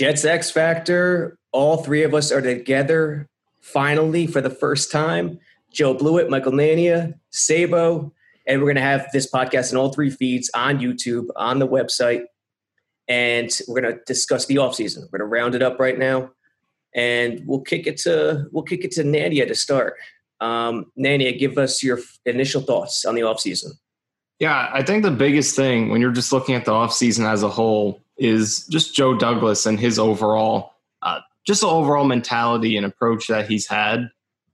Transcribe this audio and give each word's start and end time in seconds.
Jets 0.00 0.24
X 0.24 0.50
Factor. 0.50 1.36
All 1.52 1.76
three 1.76 2.04
of 2.04 2.14
us 2.14 2.32
are 2.32 2.40
together 2.40 3.28
finally 3.60 4.26
for 4.26 4.40
the 4.40 4.48
first 4.48 4.90
time. 4.90 5.38
Joe 5.70 5.92
Blewett, 5.92 6.30
Michael 6.30 6.52
Nania, 6.52 7.12
Sabo, 7.28 8.10
and 8.46 8.60
we're 8.60 8.68
going 8.68 8.76
to 8.76 8.80
have 8.80 9.08
this 9.12 9.30
podcast 9.30 9.72
in 9.72 9.76
all 9.76 9.92
three 9.92 10.08
feeds 10.08 10.50
on 10.54 10.78
YouTube, 10.78 11.26
on 11.36 11.58
the 11.58 11.68
website, 11.68 12.22
and 13.08 13.50
we're 13.68 13.82
going 13.82 13.94
to 13.94 14.00
discuss 14.06 14.46
the 14.46 14.56
offseason. 14.56 15.02
We're 15.12 15.18
going 15.18 15.30
to 15.30 15.36
round 15.36 15.54
it 15.54 15.60
up 15.60 15.78
right 15.78 15.98
now, 15.98 16.30
and 16.94 17.42
we'll 17.44 17.60
kick 17.60 17.86
it 17.86 17.98
to 17.98 18.46
we'll 18.52 18.64
kick 18.64 18.86
it 18.86 18.92
to 18.92 19.02
Nania 19.02 19.46
to 19.46 19.54
start. 19.54 19.96
Um, 20.40 20.90
Nania, 20.98 21.38
give 21.38 21.58
us 21.58 21.82
your 21.82 21.98
initial 22.24 22.62
thoughts 22.62 23.04
on 23.04 23.16
the 23.16 23.20
offseason. 23.20 23.72
Yeah, 24.38 24.70
I 24.72 24.82
think 24.82 25.02
the 25.02 25.10
biggest 25.10 25.54
thing 25.54 25.90
when 25.90 26.00
you're 26.00 26.10
just 26.10 26.32
looking 26.32 26.54
at 26.54 26.64
the 26.64 26.72
offseason 26.72 27.30
as 27.30 27.42
a 27.42 27.50
whole 27.50 28.00
is 28.20 28.66
just 28.66 28.94
Joe 28.94 29.16
Douglas 29.16 29.66
and 29.66 29.80
his 29.80 29.98
overall, 29.98 30.74
uh, 31.02 31.20
just 31.46 31.62
the 31.62 31.66
overall 31.66 32.04
mentality 32.04 32.76
and 32.76 32.84
approach 32.84 33.26
that 33.28 33.48
he's 33.48 33.66
had, 33.66 34.10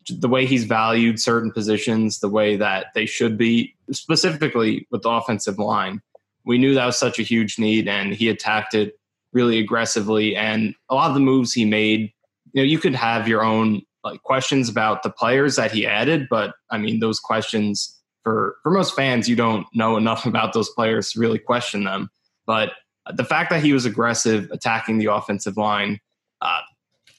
the 0.08 0.28
way 0.28 0.46
he's 0.46 0.64
valued 0.64 1.20
certain 1.20 1.50
positions, 1.50 2.20
the 2.20 2.28
way 2.28 2.56
that 2.56 2.86
they 2.94 3.04
should 3.04 3.36
be, 3.36 3.74
specifically 3.90 4.86
with 4.90 5.02
the 5.02 5.10
offensive 5.10 5.58
line. 5.58 6.00
We 6.44 6.58
knew 6.58 6.74
that 6.74 6.86
was 6.86 6.96
such 6.96 7.18
a 7.18 7.24
huge 7.24 7.58
need, 7.58 7.88
and 7.88 8.14
he 8.14 8.28
attacked 8.28 8.72
it 8.72 8.98
really 9.32 9.58
aggressively. 9.58 10.36
And 10.36 10.74
a 10.88 10.94
lot 10.94 11.08
of 11.08 11.14
the 11.14 11.20
moves 11.20 11.52
he 11.52 11.64
made, 11.64 12.12
you 12.52 12.62
know, 12.62 12.66
you 12.66 12.78
could 12.78 12.94
have 12.94 13.26
your 13.26 13.44
own 13.44 13.82
like 14.04 14.22
questions 14.22 14.68
about 14.68 15.02
the 15.02 15.10
players 15.10 15.56
that 15.56 15.72
he 15.72 15.84
added, 15.84 16.28
but 16.30 16.54
I 16.70 16.78
mean, 16.78 17.00
those 17.00 17.18
questions 17.18 18.00
for 18.22 18.56
for 18.62 18.70
most 18.70 18.94
fans, 18.94 19.28
you 19.28 19.34
don't 19.34 19.66
know 19.74 19.96
enough 19.96 20.24
about 20.32 20.52
those 20.52 20.70
players 20.70 21.10
to 21.12 21.20
really 21.20 21.40
question 21.40 21.82
them. 21.82 22.10
But 22.46 22.70
the 23.14 23.24
fact 23.24 23.50
that 23.50 23.62
he 23.62 23.72
was 23.72 23.84
aggressive, 23.84 24.50
attacking 24.50 24.98
the 24.98 25.06
offensive 25.06 25.56
line, 25.56 26.00
uh, 26.40 26.60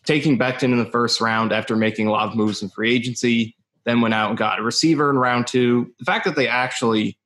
taking 0.06 0.38
Becton 0.38 0.64
in 0.64 0.78
the 0.78 0.86
first 0.86 1.22
round 1.22 1.52
after 1.52 1.76
making 1.76 2.08
a 2.08 2.12
lot 2.12 2.28
of 2.28 2.36
moves 2.36 2.62
in 2.62 2.70
free 2.70 2.94
agency, 2.94 3.56
then 3.86 4.02
went 4.02 4.14
out 4.14 4.30
and 4.30 4.38
got 4.38 4.60
a 4.60 4.64
receiver 4.64 5.10
in 5.10 5.18
round 5.18 5.48
two. 5.48 5.92
The 6.00 6.06
fact 6.06 6.26
that 6.26 6.36
they 6.36 6.48
actually, 6.48 7.18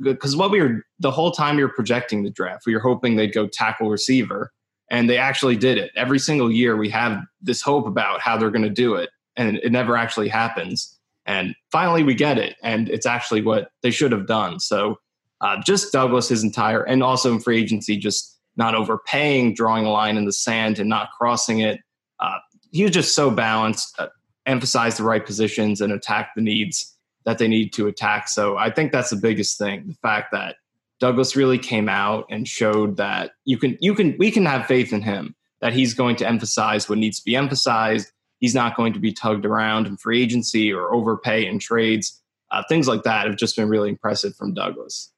because 0.00 0.36
what 0.36 0.50
we 0.50 0.60
were 0.60 0.84
the 0.98 1.10
whole 1.10 1.30
time 1.30 1.56
we 1.56 1.62
were 1.62 1.68
projecting 1.68 2.22
the 2.22 2.30
draft, 2.30 2.66
we 2.66 2.74
were 2.74 2.80
hoping 2.80 3.16
they'd 3.16 3.32
go 3.32 3.46
tackle 3.46 3.90
receiver, 3.90 4.52
and 4.90 5.08
they 5.08 5.16
actually 5.16 5.56
did 5.56 5.78
it. 5.78 5.90
Every 5.96 6.18
single 6.18 6.50
year, 6.50 6.76
we 6.76 6.90
have 6.90 7.20
this 7.40 7.62
hope 7.62 7.86
about 7.86 8.20
how 8.20 8.36
they're 8.36 8.50
going 8.50 8.62
to 8.62 8.70
do 8.70 8.94
it, 8.94 9.10
and 9.36 9.56
it 9.56 9.72
never 9.72 9.96
actually 9.96 10.28
happens. 10.28 10.98
And 11.24 11.54
finally, 11.70 12.02
we 12.02 12.14
get 12.14 12.36
it. 12.38 12.56
And 12.62 12.88
it's 12.88 13.06
actually 13.06 13.42
what 13.42 13.70
they 13.82 13.90
should 13.90 14.12
have 14.12 14.26
done. 14.26 14.58
So 14.60 14.98
uh, 15.42 15.60
just 15.62 15.92
Douglas, 15.92 16.28
his 16.28 16.42
entire, 16.42 16.82
and 16.82 17.02
also 17.02 17.32
in 17.32 17.40
free 17.40 17.60
agency, 17.60 17.96
just 17.96 18.38
not 18.56 18.74
overpaying, 18.74 19.54
drawing 19.54 19.84
a 19.84 19.90
line 19.90 20.16
in 20.16 20.24
the 20.24 20.32
sand 20.32 20.78
and 20.78 20.88
not 20.88 21.10
crossing 21.18 21.60
it. 21.60 21.80
Uh, 22.20 22.38
he 22.70 22.82
was 22.82 22.92
just 22.92 23.14
so 23.14 23.30
balanced, 23.30 23.94
uh, 23.98 24.08
emphasized 24.46 24.98
the 24.98 25.02
right 25.02 25.24
positions 25.24 25.80
and 25.80 25.92
attacked 25.92 26.36
the 26.36 26.42
needs 26.42 26.96
that 27.24 27.38
they 27.38 27.48
need 27.48 27.72
to 27.72 27.86
attack. 27.86 28.28
So 28.28 28.56
I 28.56 28.70
think 28.70 28.92
that's 28.92 29.10
the 29.10 29.16
biggest 29.16 29.58
thing. 29.58 29.84
The 29.88 29.94
fact 29.94 30.32
that 30.32 30.56
Douglas 31.00 31.36
really 31.36 31.58
came 31.58 31.88
out 31.88 32.26
and 32.30 32.46
showed 32.46 32.96
that 32.96 33.32
you 33.44 33.58
can, 33.58 33.76
you 33.80 33.94
can, 33.94 34.16
we 34.18 34.30
can 34.30 34.46
have 34.46 34.66
faith 34.66 34.92
in 34.92 35.02
him 35.02 35.34
that 35.60 35.72
he's 35.72 35.94
going 35.94 36.16
to 36.16 36.26
emphasize 36.26 36.88
what 36.88 36.98
needs 36.98 37.18
to 37.18 37.24
be 37.24 37.36
emphasized 37.36 38.12
He's 38.42 38.56
not 38.56 38.74
going 38.74 38.92
to 38.94 38.98
be 38.98 39.12
tugged 39.12 39.46
around 39.46 39.86
in 39.86 39.96
free 39.96 40.20
agency 40.20 40.72
or 40.72 40.92
overpay 40.92 41.46
in 41.46 41.60
trades. 41.60 42.20
Uh, 42.50 42.64
things 42.68 42.88
like 42.88 43.04
that 43.04 43.28
have 43.28 43.36
just 43.36 43.54
been 43.54 43.68
really 43.68 43.88
impressive 43.88 44.34
from 44.34 44.52
Douglas. 44.52 45.11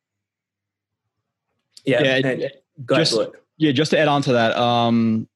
Yeah, 1.85 2.03
yeah 2.19 2.49
just, 2.99 3.19
yeah. 3.59 3.73
Just 3.73 3.91
to 3.93 3.99
add 3.99 4.09
on 4.09 4.23
to 4.23 4.33
that, 4.33 4.57
um, 4.57 5.29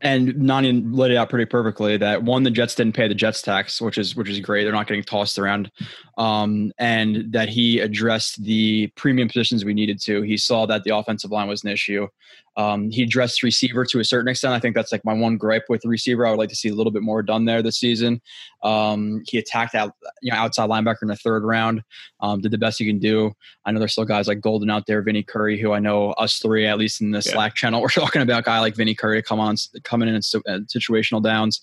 and 0.00 0.36
Nani 0.36 0.72
laid 0.72 1.12
it 1.12 1.16
out 1.16 1.30
pretty 1.30 1.46
perfectly 1.46 1.96
that 1.96 2.22
one, 2.22 2.42
the 2.42 2.50
Jets 2.50 2.74
didn't 2.74 2.94
pay 2.94 3.08
the 3.08 3.14
Jets 3.14 3.42
tax, 3.42 3.80
which 3.80 3.96
is 3.96 4.16
which 4.16 4.28
is 4.28 4.40
great. 4.40 4.64
They're 4.64 4.72
not 4.72 4.86
getting 4.86 5.02
tossed 5.02 5.38
around, 5.38 5.70
um, 6.18 6.72
and 6.78 7.32
that 7.32 7.48
he 7.48 7.80
addressed 7.80 8.42
the 8.42 8.88
premium 8.96 9.28
positions 9.28 9.64
we 9.64 9.74
needed 9.74 10.00
to. 10.02 10.22
He 10.22 10.36
saw 10.36 10.66
that 10.66 10.84
the 10.84 10.96
offensive 10.96 11.30
line 11.30 11.48
was 11.48 11.64
an 11.64 11.70
issue. 11.70 12.08
Um, 12.56 12.90
he 12.90 13.02
addressed 13.02 13.42
receiver 13.42 13.84
to 13.86 14.00
a 14.00 14.04
certain 14.04 14.28
extent. 14.28 14.54
I 14.54 14.60
think 14.60 14.74
that's 14.74 14.92
like 14.92 15.04
my 15.04 15.12
one 15.12 15.36
gripe 15.36 15.64
with 15.68 15.82
the 15.82 15.88
receiver. 15.88 16.26
I 16.26 16.30
would 16.30 16.38
like 16.38 16.50
to 16.50 16.56
see 16.56 16.68
a 16.68 16.74
little 16.74 16.92
bit 16.92 17.02
more 17.02 17.22
done 17.22 17.44
there 17.44 17.62
this 17.62 17.78
season. 17.78 18.20
Um, 18.62 19.22
he 19.26 19.38
attacked 19.38 19.74
out, 19.74 19.94
you 20.22 20.30
know, 20.30 20.38
outside 20.38 20.70
linebacker 20.70 21.02
in 21.02 21.08
the 21.08 21.16
third 21.16 21.44
round. 21.44 21.82
Um, 22.20 22.40
did 22.40 22.52
the 22.52 22.58
best 22.58 22.78
he 22.78 22.86
can 22.86 22.98
do. 22.98 23.32
I 23.64 23.72
know 23.72 23.78
there's 23.78 23.92
still 23.92 24.04
guys 24.04 24.28
like 24.28 24.40
Golden 24.40 24.70
out 24.70 24.86
there, 24.86 25.02
Vinny 25.02 25.22
Curry, 25.22 25.58
who 25.58 25.72
I 25.72 25.78
know 25.78 26.12
us 26.12 26.38
three, 26.38 26.66
at 26.66 26.78
least 26.78 27.00
in 27.00 27.10
the 27.10 27.22
yeah. 27.24 27.32
Slack 27.32 27.54
channel, 27.54 27.80
we're 27.82 27.88
talking 27.88 28.22
about 28.22 28.40
a 28.40 28.42
guy 28.42 28.60
like 28.60 28.76
Vinny 28.76 28.94
Curry 28.94 29.22
come 29.22 29.40
on, 29.40 29.56
coming 29.82 30.08
in 30.08 30.14
in 30.14 30.20
situational 30.20 31.22
downs. 31.22 31.60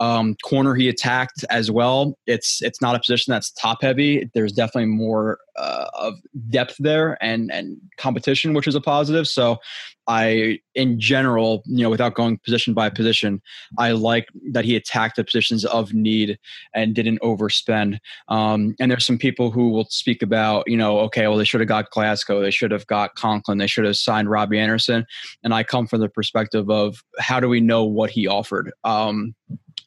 Um, 0.00 0.36
corner 0.42 0.74
he 0.74 0.88
attacked 0.88 1.44
as 1.48 1.70
well. 1.70 2.18
It's 2.26 2.60
it's 2.60 2.80
not 2.80 2.96
a 2.96 2.98
position 2.98 3.30
that's 3.30 3.52
top 3.52 3.82
heavy. 3.82 4.28
There's 4.34 4.52
definitely 4.52 4.86
more 4.86 5.38
uh, 5.56 5.86
of 5.94 6.14
depth 6.50 6.76
there 6.78 7.16
and 7.22 7.52
and 7.52 7.80
competition, 7.98 8.52
which 8.52 8.66
is 8.66 8.74
a 8.74 8.80
positive. 8.80 9.28
So 9.28 9.58
I, 10.06 10.58
in 10.74 10.98
general, 10.98 11.62
you 11.66 11.82
know, 11.82 11.90
without 11.90 12.14
going 12.14 12.38
position 12.38 12.74
by 12.74 12.90
position, 12.90 13.40
I 13.78 13.92
like 13.92 14.28
that 14.50 14.64
he 14.64 14.76
attacked 14.76 15.16
the 15.16 15.24
positions 15.24 15.64
of 15.64 15.94
need 15.94 16.38
and 16.74 16.94
didn't 16.94 17.20
overspend. 17.20 17.98
Um, 18.28 18.74
and 18.80 18.90
there's 18.90 19.06
some 19.06 19.18
people 19.18 19.50
who 19.50 19.70
will 19.70 19.86
speak 19.90 20.22
about, 20.22 20.66
you 20.66 20.76
know, 20.76 20.98
okay, 21.00 21.28
well, 21.28 21.36
they 21.36 21.44
should 21.44 21.60
have 21.60 21.68
got 21.68 21.90
Glasgow, 21.90 22.40
they 22.40 22.50
should 22.50 22.70
have 22.70 22.86
got 22.86 23.14
Conklin, 23.14 23.58
they 23.58 23.66
should 23.66 23.84
have 23.84 23.96
signed 23.96 24.30
Robbie 24.30 24.58
Anderson. 24.58 25.06
And 25.42 25.54
I 25.54 25.62
come 25.62 25.86
from 25.86 26.00
the 26.00 26.08
perspective 26.08 26.70
of 26.70 27.02
how 27.18 27.40
do 27.40 27.48
we 27.48 27.60
know 27.60 27.84
what 27.84 28.10
he 28.10 28.26
offered? 28.26 28.72
Um, 28.84 29.34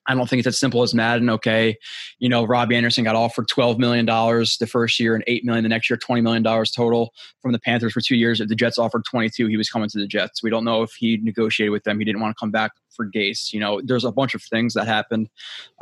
I 0.08 0.16
don't 0.16 0.30
think 0.30 0.40
it's 0.40 0.48
as 0.48 0.60
simple 0.60 0.84
as 0.84 0.94
Madden. 0.94 1.30
Okay, 1.30 1.78
you 2.20 2.30
know, 2.30 2.44
Robbie 2.44 2.76
Anderson 2.76 3.04
got 3.04 3.16
offered 3.16 3.48
twelve 3.48 3.80
million 3.80 4.06
dollars 4.06 4.58
the 4.58 4.68
first 4.68 5.00
year 5.00 5.16
and 5.16 5.24
eight 5.28 5.44
million 5.46 5.64
the 5.64 5.70
next 5.70 5.90
year, 5.90 5.98
twenty 5.98 6.22
million 6.22 6.44
dollars 6.44 6.72
total 6.72 7.14
from 7.42 7.52
the 7.52 7.60
Panthers 7.60 7.94
for 7.94 8.02
two 8.02 8.16
years. 8.16 8.40
If 8.40 8.50
the 8.50 8.56
Jets 8.56 8.78
offered 8.78 9.06
twenty 9.06 9.30
two, 9.30 9.48
he 9.48 9.58
was 9.58 9.70
coming 9.70 9.90
to 9.90 9.98
the 9.98 10.08
Jets. 10.08 10.44
We 10.44 10.50
don't 10.50 10.64
know 10.64 10.84
if 10.84 10.94
he 10.94 11.18
negotiated 11.18 11.72
with 11.72 11.84
them. 11.84 12.00
He 12.00 12.06
didn't 12.06 12.22
want 12.22 12.36
to 12.36 12.40
come 12.40 12.52
back 12.52 12.72
for 12.96 13.06
Gase. 13.06 13.54
You 13.54 13.60
know, 13.60 13.82
there's 13.84 14.06
a 14.06 14.12
bunch 14.12 14.34
of 14.34 14.42
things 14.42 14.74
that 14.74 14.88
happened 14.88 15.30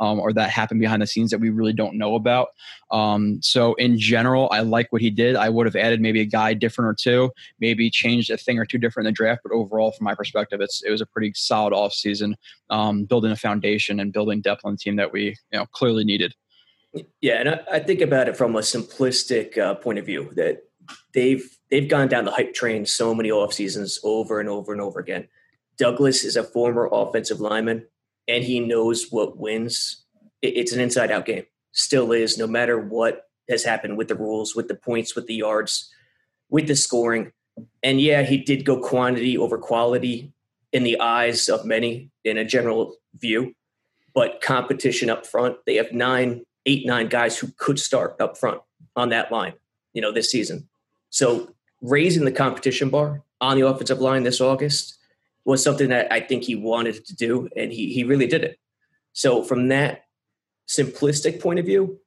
um, 0.00 0.20
or 0.20 0.32
that 0.32 0.50
happened 0.50 0.80
behind 0.80 1.02
the 1.02 1.06
scenes 1.06 1.30
that 1.30 1.38
we 1.38 1.50
really 1.50 1.72
don't 1.72 1.96
know 1.96 2.14
about. 2.14 2.48
Um, 2.90 3.40
so 3.42 3.74
in 3.74 3.98
general, 3.98 4.48
I 4.52 4.60
like 4.60 4.92
what 4.92 5.02
he 5.02 5.10
did. 5.10 5.36
I 5.36 5.48
would 5.48 5.66
have 5.66 5.76
added 5.76 6.00
maybe 6.00 6.20
a 6.20 6.26
guy 6.26 6.54
different 6.54 6.88
or 6.88 6.94
two, 6.94 7.30
maybe 7.60 7.90
changed 7.90 8.30
a 8.30 8.36
thing 8.36 8.58
or 8.58 8.64
two 8.64 8.78
different 8.78 9.06
in 9.06 9.12
the 9.12 9.16
draft. 9.16 9.42
But 9.44 9.52
overall, 9.52 9.92
from 9.92 10.04
my 10.04 10.14
perspective, 10.14 10.60
it's 10.60 10.82
it 10.82 10.90
was 10.90 11.00
a 11.00 11.06
pretty 11.06 11.32
solid 11.34 11.72
offseason, 11.72 12.34
um, 12.70 13.04
building 13.04 13.32
a 13.32 13.36
foundation 13.36 14.00
and 14.00 14.12
building 14.12 14.40
depth 14.40 14.62
on 14.64 14.72
the 14.72 14.78
team 14.78 14.96
that 14.96 15.12
we 15.12 15.36
you 15.52 15.58
know 15.58 15.66
clearly 15.66 16.04
needed. 16.04 16.34
Yeah, 17.20 17.40
and 17.40 17.48
I, 17.48 17.60
I 17.72 17.78
think 17.80 18.00
about 18.00 18.28
it 18.28 18.36
from 18.36 18.54
a 18.54 18.60
simplistic 18.60 19.58
uh, 19.58 19.74
point 19.74 19.98
of 19.98 20.06
view 20.06 20.30
that 20.36 20.62
they've 21.12 21.44
they've 21.70 21.88
gone 21.88 22.08
down 22.08 22.24
the 22.24 22.30
hype 22.30 22.54
train 22.54 22.86
so 22.86 23.14
many 23.14 23.30
off 23.30 23.52
seasons 23.52 23.98
over 24.04 24.40
and 24.40 24.48
over 24.48 24.72
and 24.72 24.80
over 24.80 25.00
again. 25.00 25.28
Douglas 25.76 26.24
is 26.24 26.36
a 26.36 26.44
former 26.44 26.88
offensive 26.90 27.40
lineman, 27.40 27.86
and 28.28 28.44
he 28.44 28.60
knows 28.60 29.10
what 29.10 29.36
wins. 29.36 30.04
It's 30.42 30.72
an 30.72 30.80
inside 30.80 31.10
out 31.10 31.26
game, 31.26 31.44
still 31.72 32.12
is, 32.12 32.38
no 32.38 32.46
matter 32.46 32.78
what 32.78 33.28
has 33.48 33.64
happened 33.64 33.98
with 33.98 34.08
the 34.08 34.14
rules, 34.14 34.54
with 34.54 34.68
the 34.68 34.74
points, 34.74 35.14
with 35.14 35.26
the 35.26 35.34
yards, 35.34 35.90
with 36.48 36.66
the 36.66 36.76
scoring. 36.76 37.32
And 37.82 38.00
yeah, 38.00 38.22
he 38.22 38.38
did 38.38 38.64
go 38.64 38.78
quantity 38.78 39.36
over 39.36 39.58
quality 39.58 40.32
in 40.72 40.84
the 40.84 40.98
eyes 41.00 41.48
of 41.48 41.64
many 41.64 42.10
in 42.24 42.36
a 42.36 42.44
general 42.44 42.96
view, 43.16 43.54
but 44.12 44.40
competition 44.40 45.08
up 45.08 45.26
front, 45.26 45.56
they 45.66 45.76
have 45.76 45.92
nine, 45.92 46.44
eight, 46.66 46.86
nine 46.86 47.08
guys 47.08 47.38
who 47.38 47.48
could 47.56 47.78
start 47.78 48.16
up 48.20 48.36
front 48.36 48.60
on 48.96 49.10
that 49.10 49.30
line, 49.30 49.54
you 49.92 50.02
know, 50.02 50.12
this 50.12 50.30
season. 50.30 50.68
So 51.10 51.54
raising 51.80 52.24
the 52.24 52.32
competition 52.32 52.90
bar 52.90 53.22
on 53.40 53.56
the 53.58 53.66
offensive 53.66 54.00
line 54.00 54.24
this 54.24 54.40
August 54.40 54.98
was 55.44 55.62
something 55.62 55.90
that 55.90 56.12
I 56.12 56.20
think 56.20 56.44
he 56.44 56.54
wanted 56.54 57.04
to 57.04 57.14
do, 57.14 57.48
and 57.56 57.72
he 57.72 57.92
he 57.92 58.04
really 58.04 58.26
did 58.26 58.44
it. 58.44 58.58
So 59.12 59.42
from 59.42 59.68
that 59.68 60.04
simplistic 60.68 61.40
point 61.40 61.58
of 61.58 61.66
view, 61.66 62.00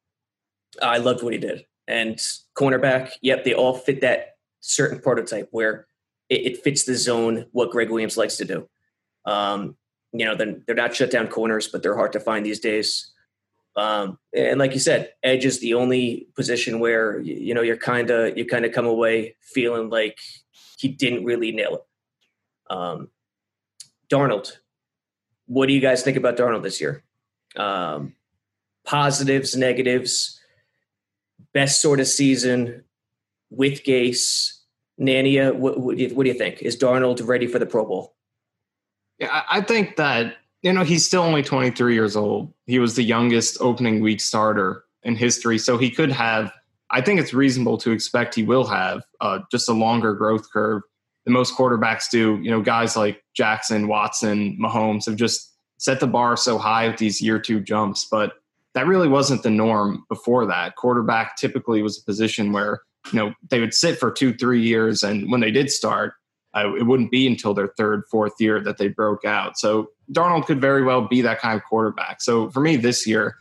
I 0.82 0.98
loved 0.98 1.24
what 1.24 1.34
he 1.34 1.40
did. 1.40 1.66
And 1.88 2.18
cornerback, 2.56 3.12
yep, 3.22 3.44
they 3.44 3.54
all 3.54 3.74
fit 3.74 4.02
that 4.02 4.36
certain 4.60 5.00
prototype 5.00 5.48
where 5.52 5.88
it, 6.30 6.46
it 6.46 6.64
fits 6.64 6.84
the 6.84 6.96
zone 6.96 7.46
what 7.52 7.72
Gregg 7.72 7.90
Williams 7.90 8.18
likes 8.18 8.38
to 8.38 8.46
do. 8.46 8.68
Um, 9.26 9.78
you 10.12 10.26
know, 10.26 10.36
then 10.36 10.64
they're 10.66 10.76
not 10.76 10.96
shut 10.96 11.12
down 11.12 11.28
corners, 11.28 11.68
but 11.68 11.84
they're 11.84 11.96
hard 11.96 12.14
to 12.14 12.20
find 12.20 12.46
these 12.46 12.60
days. 12.60 13.12
Um, 13.76 14.18
and 14.36 14.60
like 14.60 14.74
you 14.74 14.80
said, 14.80 15.14
edge 15.24 15.46
is 15.46 15.60
the 15.60 15.76
only 15.76 16.28
position 16.36 16.80
where 16.80 17.20
you 17.20 17.54
know 17.54 17.62
you're 17.62 17.78
kind 17.78 18.10
of 18.10 18.36
you 18.36 18.46
kind 18.46 18.66
of 18.66 18.72
come 18.72 18.88
away 18.88 19.36
feeling 19.40 19.90
like 19.90 20.18
he 20.80 20.88
didn't 20.88 21.26
really 21.26 21.52
nail 21.52 21.76
it. 21.76 22.74
Um, 22.74 23.10
Darnold. 24.12 24.58
What 25.48 25.68
do 25.68 25.74
you 25.74 25.82
guys 25.82 26.04
think 26.04 26.18
about 26.18 26.38
Darnold 26.38 26.64
this 26.64 26.82
year? 26.82 27.04
Um, 27.56 28.14
positives, 28.86 29.56
negatives, 29.56 30.40
best 31.54 31.82
sort 31.82 32.00
of 32.00 32.08
season 32.08 32.84
with 33.50 33.84
Gase. 33.84 34.54
Nania, 35.00 35.54
what, 35.54 35.80
what, 35.80 35.98
do 35.98 36.04
you, 36.04 36.16
what 36.16 36.24
do 36.24 36.30
you 36.30 36.38
think? 36.38 36.62
Is 36.64 36.76
Darnold 36.76 37.26
ready 37.26 37.46
for 37.46 37.60
the 37.60 37.68
Pro 37.68 37.86
Bowl? 37.86 38.16
Yeah, 39.20 39.44
I 39.50 39.62
think 39.62 39.96
that 39.98 40.38
you 40.64 40.74
know 40.74 40.84
he's 40.84 41.06
still 41.06 41.22
only 41.22 41.44
23 41.44 41.94
years 41.94 42.16
old. 42.16 42.52
He 42.66 42.80
was 42.80 42.96
the 42.96 43.04
youngest 43.04 43.58
opening 43.62 44.02
week 44.02 44.22
starter 44.22 44.84
in 45.04 45.16
history, 45.16 45.58
so 45.58 45.78
he 45.78 45.92
could 45.92 46.12
have. 46.12 46.52
I 46.90 47.02
think 47.02 47.20
it's 47.20 47.34
reasonable 47.34 47.78
to 47.80 47.92
expect 47.92 48.34
he 48.34 48.44
will 48.44 48.66
have 48.66 49.04
uh, 49.20 49.40
just 49.52 49.70
a 49.70 49.74
longer 49.74 50.14
growth 50.14 50.50
curve 50.52 50.82
than 51.28 51.34
most 51.34 51.56
quarterbacks 51.56 52.10
do. 52.10 52.40
You 52.42 52.50
know, 52.50 52.62
guys 52.62 52.96
like 52.96 53.22
Jackson, 53.36 53.90
Watson, 53.90 54.58
Mahomes 54.58 55.06
have 55.08 55.18
just 55.18 55.54
set 55.78 56.00
the 56.00 56.08
bar 56.08 56.38
so 56.38 56.58
high 56.58 56.88
with 56.88 56.98
these 56.98 57.22
year 57.22 57.38
two 57.38 57.60
jumps, 57.60 58.08
but 58.10 58.36
that 58.74 58.88
really 58.88 59.10
wasn't 59.10 59.44
the 59.44 59.50
norm 59.50 60.06
before 60.08 60.46
that. 60.46 60.78
Quarterback 60.78 61.36
typically 61.36 61.82
was 61.82 62.00
a 62.00 62.04
position 62.06 62.54
where 62.54 62.80
you 63.12 63.20
know 63.20 63.34
they 63.50 63.60
would 63.60 63.74
sit 63.74 64.00
for 64.00 64.10
two, 64.10 64.34
three 64.34 64.62
years, 64.62 65.04
and 65.04 65.30
when 65.30 65.42
they 65.42 65.52
did 65.52 65.70
start, 65.70 66.14
it 66.56 66.88
wouldn't 66.88 67.12
be 67.12 67.28
until 67.28 67.54
their 67.54 67.74
third, 67.78 68.04
fourth 68.10 68.34
year 68.40 68.62
that 68.62 68.78
they 68.78 68.88
broke 68.88 69.26
out. 69.26 69.60
So 69.60 69.90
Darnold 70.14 70.46
could 70.46 70.62
very 70.62 70.84
well 70.84 71.08
be 71.10 71.22
that 71.22 71.40
kind 71.40 71.58
of 71.58 71.64
quarterback. 71.66 72.22
So 72.22 72.50
for 72.52 72.62
me 72.62 72.78
this 72.78 73.06
year, 73.06 73.36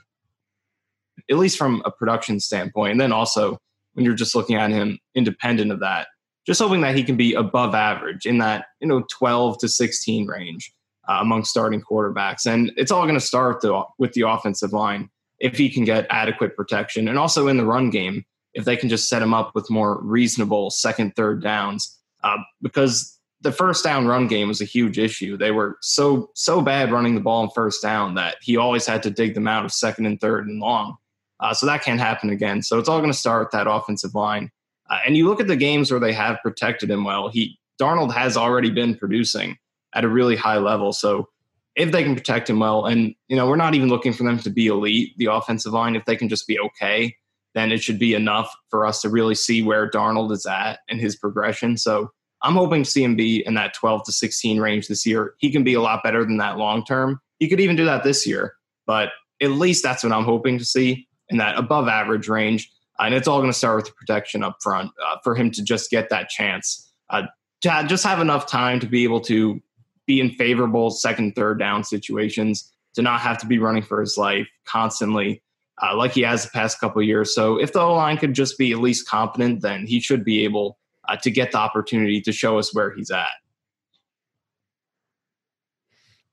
at 1.31 1.39
least 1.39 1.57
from 1.57 1.83
a 1.85 1.91
production 1.93 2.41
standpoint, 2.41 2.93
and 2.93 3.01
then 3.01 3.13
also 3.13 3.59
when 3.95 4.05
you're 4.05 4.15
just 4.15 4.35
looking 4.35 4.57
at 4.57 4.71
him 4.71 4.99
independent 5.15 5.71
of 5.71 5.81
that, 5.81 6.09
just 6.47 6.61
hoping 6.61 6.81
that 6.83 6.95
he 6.95 7.03
can 7.03 7.17
be 7.17 7.35
above 7.35 7.75
average 7.75 8.27
in 8.27 8.39
that 8.39 8.67
you 8.81 8.89
know 8.89 9.05
12 9.11 9.59
to 9.59 9.69
16 9.69 10.27
range 10.27 10.73
uh, 11.09 11.19
among 11.21 11.45
starting 11.45 11.83
quarterbacks. 11.83 12.47
And 12.47 12.73
it's 12.77 12.91
all 12.91 13.03
going 13.03 13.15
to 13.15 13.21
start 13.21 13.61
the, 13.61 13.83
with 13.99 14.13
the 14.13 14.23
offensive 14.23 14.73
line 14.73 15.11
if 15.39 15.57
he 15.57 15.69
can 15.69 15.85
get 15.85 16.07
adequate 16.11 16.57
protection, 16.57 17.09
and 17.09 17.19
also 17.19 17.49
in 17.49 17.57
the 17.57 17.65
run 17.65 17.91
game 17.91 18.25
if 18.55 18.65
they 18.65 18.77
can 18.77 18.89
just 18.89 19.09
set 19.09 19.21
him 19.21 19.35
up 19.35 19.55
with 19.55 19.69
more 19.69 20.01
reasonable 20.03 20.71
second, 20.71 21.15
third 21.15 21.43
downs. 21.43 21.99
Uh, 22.25 22.39
because 22.63 23.21
the 23.43 23.53
first 23.53 23.85
down 23.85 24.07
run 24.07 24.27
game 24.27 24.49
was 24.49 24.63
a 24.63 24.65
huge 24.65 24.99
issue. 24.99 25.37
They 25.37 25.51
were 25.51 25.77
so 25.83 26.31
so 26.35 26.63
bad 26.63 26.91
running 26.91 27.15
the 27.15 27.21
ball 27.21 27.45
in 27.45 27.51
first 27.51 27.83
down 27.83 28.15
that 28.15 28.37
he 28.41 28.57
always 28.57 28.87
had 28.87 29.03
to 29.03 29.11
dig 29.11 29.35
them 29.35 29.47
out 29.47 29.67
of 29.67 29.73
second 29.73 30.07
and 30.07 30.21
third 30.21 30.49
and 30.49 30.59
long. 30.59 30.97
Uh, 31.39 31.53
so 31.53 31.67
that 31.67 31.85
can't 31.85 32.01
happen 32.01 32.31
again. 32.31 32.63
So 32.63 32.79
it's 32.79 32.89
all 32.89 32.99
going 32.99 33.13
to 33.13 33.19
start 33.19 33.47
with 33.47 33.51
that 33.53 33.71
offensive 33.71 34.15
line. 34.15 34.51
Uh, 34.89 34.99
and 35.07 35.17
you 35.17 35.29
look 35.29 35.41
at 35.41 35.47
the 35.47 35.57
games 35.57 35.91
where 35.91 36.01
they 36.01 36.13
have 36.13 36.39
protected 36.43 36.91
him 36.91 37.05
well. 37.05 37.29
He 37.29 37.59
Darnold 37.81 38.13
has 38.15 38.37
already 38.37 38.71
been 38.71 38.97
producing 38.97 39.57
at 39.95 40.05
a 40.05 40.09
really 40.09 40.37
high 40.37 40.59
level. 40.59 40.93
So 40.93 41.29
if 41.75 41.93
they 41.93 42.03
can 42.03 42.15
protect 42.15 42.49
him 42.49 42.59
well, 42.59 42.87
and 42.87 43.15
you 43.29 43.37
know 43.37 43.47
we're 43.47 43.57
not 43.57 43.75
even 43.75 43.89
looking 43.89 44.13
for 44.13 44.25
them 44.25 44.39
to 44.39 44.51
be 44.51 44.67
elite, 44.69 45.17
the 45.19 45.27
offensive 45.27 45.73
line. 45.73 45.95
If 45.95 46.05
they 46.05 46.17
can 46.17 46.29
just 46.29 46.47
be 46.47 46.59
okay, 46.59 47.15
then 47.55 47.73
it 47.73 47.83
should 47.83 47.99
be 47.99 48.15
enough 48.15 48.55
for 48.71 48.87
us 48.87 49.01
to 49.03 49.09
really 49.09 49.35
see 49.35 49.63
where 49.63 49.91
Darnold 49.91 50.33
is 50.33 50.47
at 50.47 50.81
and 50.89 51.01
his 51.01 51.17
progression. 51.17 51.77
So 51.77 52.11
I'm 52.43 52.55
hoping 52.55 52.83
to 52.85 52.91
see 52.91 53.03
him 53.03 53.17
be 53.17 53.45
in 53.47 53.55
that 53.55 53.75
12 53.75 54.05
to 54.05 54.13
16 54.13 54.61
range 54.61 54.89
this 54.89 55.07
year. 55.07 55.35
He 55.39 55.51
can 55.51 55.65
be 55.65 55.75
a 55.75 55.81
lot 55.81 56.03
better 56.03 56.25
than 56.25 56.37
that 56.37 56.59
long 56.59 56.85
term. 56.85 57.21
He 57.39 57.49
could 57.49 57.61
even 57.61 57.77
do 57.77 57.85
that 57.85 58.05
this 58.05 58.27
year, 58.27 58.55
but 58.87 59.11
at 59.43 59.51
least 59.51 59.83
that's 59.83 60.03
what 60.03 60.13
I'm 60.13 60.25
hoping 60.25 60.59
to 60.59 60.65
see 60.65 61.09
in 61.29 61.39
that 61.39 61.59
above 61.59 61.89
average 61.89 62.29
range. 62.29 62.71
And 62.99 63.15
it's 63.15 63.29
all 63.29 63.39
going 63.39 63.53
to 63.53 63.57
start 63.57 63.77
with 63.77 63.87
the 63.87 63.93
protection 63.93 64.43
up 64.43 64.59
front 64.63 64.91
uh, 65.05 65.17
for 65.23 65.35
him 65.35 65.51
to 65.53 65.63
just 65.63 65.91
get 65.91 66.09
that 66.11 66.29
chance 66.29 66.91
uh, 67.11 67.23
to 67.63 67.85
just 67.87 68.05
have 68.05 68.21
enough 68.21 68.47
time 68.47 68.81
to 68.81 68.87
be 68.87 69.05
able 69.05 69.21
to 69.23 69.61
be 70.07 70.21
in 70.21 70.31
favorable 70.31 70.91
second, 70.91 71.35
third 71.35 71.59
down 71.59 71.85
situations, 71.85 72.73
to 72.95 73.03
not 73.03 73.21
have 73.21 73.39
to 73.39 73.47
be 73.47 73.59
running 73.59 73.83
for 73.83 74.01
his 74.01 74.17
life 74.17 74.49
constantly 74.65 75.43
uh, 75.83 75.97
like 75.97 76.13
he 76.13 76.23
has 76.23 76.45
the 76.45 76.51
past 76.51 76.81
couple 76.81 77.03
years. 77.03 77.35
So 77.35 77.61
if 77.61 77.73
the 77.73 77.83
line 77.83 78.17
could 78.17 78.35
just 78.35 78.57
be 78.59 78.73
at 78.73 78.79
least 78.79 79.09
competent, 79.09 79.61
then 79.61 79.87
he 79.87 80.01
should 80.01 80.25
be 80.25 80.45
able 80.45 80.79
uh, 81.09 81.17
to 81.17 81.31
get 81.31 81.53
the 81.53 81.59
opportunity 81.59 82.21
to 82.23 82.33
show 82.33 82.59
us 82.59 82.75
where 82.75 82.95
he's 82.95 83.11
at. 83.11 83.29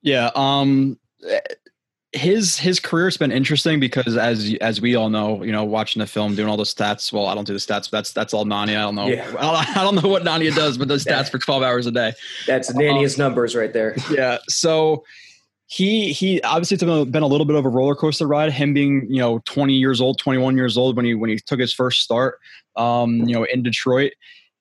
Yeah. 0.02 0.32
Um, 0.36 1.00
his 2.14 2.58
his 2.58 2.80
career's 2.80 3.18
been 3.18 3.32
interesting 3.32 3.80
because 3.80 4.18
as 4.18 4.56
as 4.62 4.80
we 4.80 4.96
all 4.96 5.10
know, 5.10 5.44
you 5.44 5.52
know, 5.52 5.64
watching 5.64 6.00
the 6.00 6.08
film, 6.08 6.36
doing 6.36 6.48
all 6.48 6.58
the 6.58 6.64
stats. 6.64 7.12
Well, 7.12 7.26
I 7.26 7.36
don't 7.36 7.46
do 7.46 7.54
the 7.54 7.60
stats. 7.60 7.90
But 7.90 7.98
that's 7.98 8.12
that's 8.12 8.34
all 8.34 8.46
Nania. 8.46 8.78
I 8.78 8.82
don't 8.82 8.96
know. 8.96 9.08
Yeah. 9.08 9.36
I 9.40 9.84
don't 9.84 10.02
know 10.02 10.10
what 10.10 10.24
Nania 10.24 10.56
does, 10.56 10.78
but 10.78 10.88
does 10.88 11.04
stats 11.04 11.30
for 11.30 11.40
twelve 11.40 11.64
hours 11.64 11.88
a 11.88 11.92
day. 11.92 12.14
That's 12.46 12.72
Nania's 12.72 13.20
um, 13.20 13.26
numbers 13.26 13.56
right 13.56 13.74
there. 13.74 13.96
Yeah. 14.14 14.38
So 14.48 15.06
he 15.66 16.14
he 16.14 16.40
obviously 16.42 16.76
it's 16.76 16.84
been 16.84 17.24
a 17.24 17.28
little 17.28 17.46
bit 17.46 17.56
of 17.56 17.66
a 17.66 17.70
roller 17.70 17.96
coaster 17.96 18.28
ride. 18.28 18.52
Him 18.52 18.76
being 18.76 19.08
you 19.10 19.20
know 19.20 19.40
20 19.46 19.74
years 19.74 20.02
old, 20.02 20.20
21 20.20 20.56
years 20.56 20.78
old 20.78 20.96
when 20.96 21.06
he 21.06 21.16
when 21.16 21.32
he 21.32 21.38
took 21.40 21.60
his 21.60 21.74
first 21.74 22.02
start, 22.02 22.40
um, 22.76 23.22
you 23.28 23.34
know 23.34 23.44
in 23.46 23.64
Detroit. 23.64 24.14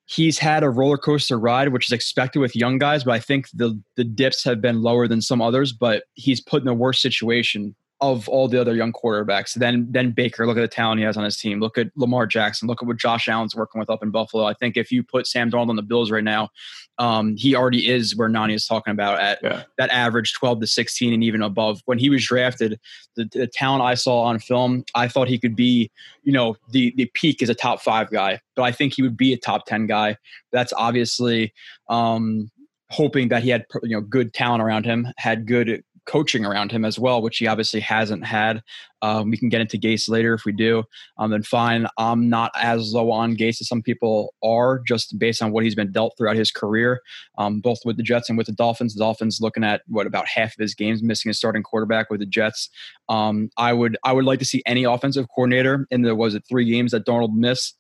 He's 0.06 0.38
had 0.38 0.62
a 0.62 0.70
roller 0.70 0.99
coaster 0.99 1.38
ride, 1.38 1.69
which 1.69 1.88
is 1.88 1.93
expected 1.93 2.40
with 2.40 2.56
young 2.56 2.78
guys, 2.78 3.04
but 3.04 3.12
I 3.12 3.20
think 3.20 3.49
the 3.54 3.81
the 3.96 4.04
dips 4.04 4.44
have 4.44 4.60
been 4.60 4.82
lower 4.82 5.06
than 5.08 5.22
some 5.22 5.40
others. 5.40 5.72
But 5.72 6.04
he's 6.14 6.40
put 6.40 6.62
in 6.62 6.69
a 6.69 6.75
worse 6.75 7.00
situation 7.00 7.75
of 8.02 8.28
all 8.28 8.49
the 8.49 8.60
other 8.60 8.75
young 8.75 8.93
quarterbacks. 8.93 9.54
Then 9.54 9.87
then 9.88 10.10
Baker, 10.10 10.44
look 10.44 10.58
at 10.58 10.60
the 10.60 10.69
talent 10.69 10.99
he 10.99 11.04
has 11.04 11.16
on 11.16 11.22
his 11.22 11.38
team. 11.38 11.60
Look 11.60 11.78
at 11.78 11.87
Lamar 11.96 12.26
Jackson. 12.26 12.66
Look 12.66 12.82
at 12.82 12.88
what 12.88 12.96
Josh 12.96 13.28
Allen's 13.28 13.54
working 13.54 13.78
with 13.78 13.88
up 13.88 14.02
in 14.02 14.10
Buffalo. 14.10 14.44
I 14.44 14.54
think 14.54 14.76
if 14.76 14.90
you 14.90 15.04
put 15.04 15.28
Sam 15.28 15.50
Darnold 15.50 15.70
on 15.70 15.76
the 15.76 15.82
Bills 15.82 16.10
right 16.10 16.25
now, 16.25 16.50
um, 16.99 17.37
he 17.37 17.54
already 17.54 17.88
is 17.88 18.16
where 18.16 18.28
Nani 18.28 18.54
is 18.54 18.66
talking 18.66 18.90
about 18.90 19.20
at 19.20 19.38
yeah. 19.43 19.62
that 19.78 19.88
average 19.90 20.32
12 20.34 20.60
to 20.60 20.66
16 20.66 21.12
and 21.12 21.22
even 21.22 21.43
above. 21.43 21.81
When 21.84 21.99
he 21.99 22.10
was 22.10 22.26
drafted, 22.26 22.78
the, 23.14 23.28
the 23.32 23.46
talent 23.46 23.84
I 23.84 23.94
saw 23.94 24.22
on 24.22 24.40
film, 24.40 24.84
I 24.96 25.06
thought 25.06 25.28
he 25.28 25.38
could 25.38 25.54
be, 25.54 25.88
you 26.25 26.32
know, 26.32 26.56
the 26.70 26.93
the 26.96 27.08
peak 27.14 27.40
is 27.40 27.49
a 27.49 27.54
top 27.54 27.81
five 27.81 28.10
guy, 28.10 28.40
but 28.56 28.64
I 28.64 28.72
think 28.72 28.94
he 28.94 29.02
would 29.02 29.16
be 29.16 29.32
a 29.32 29.38
top 29.38 29.66
10 29.66 29.87
guy. 29.87 30.16
That's 30.50 30.72
obviously 30.72 31.54
um, 31.88 32.50
hoping 32.90 33.28
that 33.28 33.44
he 33.44 33.50
had 33.50 33.64
you 33.84 33.94
know 33.94 34.00
good 34.00 34.34
talent 34.34 34.60
around 34.60 34.84
him, 34.87 35.06
had 35.19 35.46
good 35.46 35.84
coaching 36.06 36.44
around 36.44 36.72
him 36.72 36.84
as 36.84 36.99
well, 36.99 37.22
which 37.22 37.38
he 37.38 37.46
obviously 37.46 37.81
hasn't 37.81 38.25
had. 38.25 38.62
Um, 39.02 39.31
we 39.31 39.37
can 39.37 39.49
get 39.49 39.60
into 39.60 39.78
Gase 39.78 40.08
later 40.08 40.34
if 40.34 40.44
we 40.44 40.52
do. 40.52 40.84
Um, 41.19 41.31
then 41.31 41.43
fine. 41.43 41.87
I'm 41.99 42.28
not 42.28 42.52
as 42.56 42.93
low 42.93 43.10
on 43.10 43.37
Gase 43.37 43.60
as 43.60 43.69
some 43.69 43.82
people 43.82 44.34
are, 44.44 44.81
just 44.87 45.19
based 45.19 45.43
on 45.43 45.50
what 45.50 45.64
he's 45.64 45.75
been 45.75 45.90
dealt 45.90 46.14
throughout 46.16 46.37
his 46.37 46.50
career, 46.50 47.00
um, 47.38 47.60
both 47.60 47.78
with 47.84 47.96
the 47.96 48.02
Jets 48.02 48.28
and 48.28 48.38
with 48.38 48.46
the 48.46 48.52
Dolphins. 48.52 48.94
The 48.94 49.00
Dolphins 49.00 49.40
looking 49.40 49.64
at 49.64 49.82
what 49.88 50.06
about 50.06 50.28
half 50.28 50.54
of 50.54 50.60
his 50.60 50.75
games 50.75 51.02
missing 51.02 51.31
a 51.31 51.34
starting 51.34 51.62
quarterback 51.62 52.10
with 52.10 52.20
the 52.20 52.26
Jets. 52.26 52.69
Um, 53.08 53.50
I 53.56 53.72
would 53.72 53.96
I 54.04 54.12
would 54.12 54.25
like 54.25 54.38
to 54.38 54.44
see 54.44 54.62
any 54.66 54.84
offensive 54.84 55.26
coordinator 55.34 55.87
in 55.90 56.02
the 56.02 56.14
was 56.14 56.34
it 56.34 56.44
three 56.49 56.70
games 56.70 56.93
that 56.93 57.06
Darnold 57.06 57.34
missed 57.34 57.76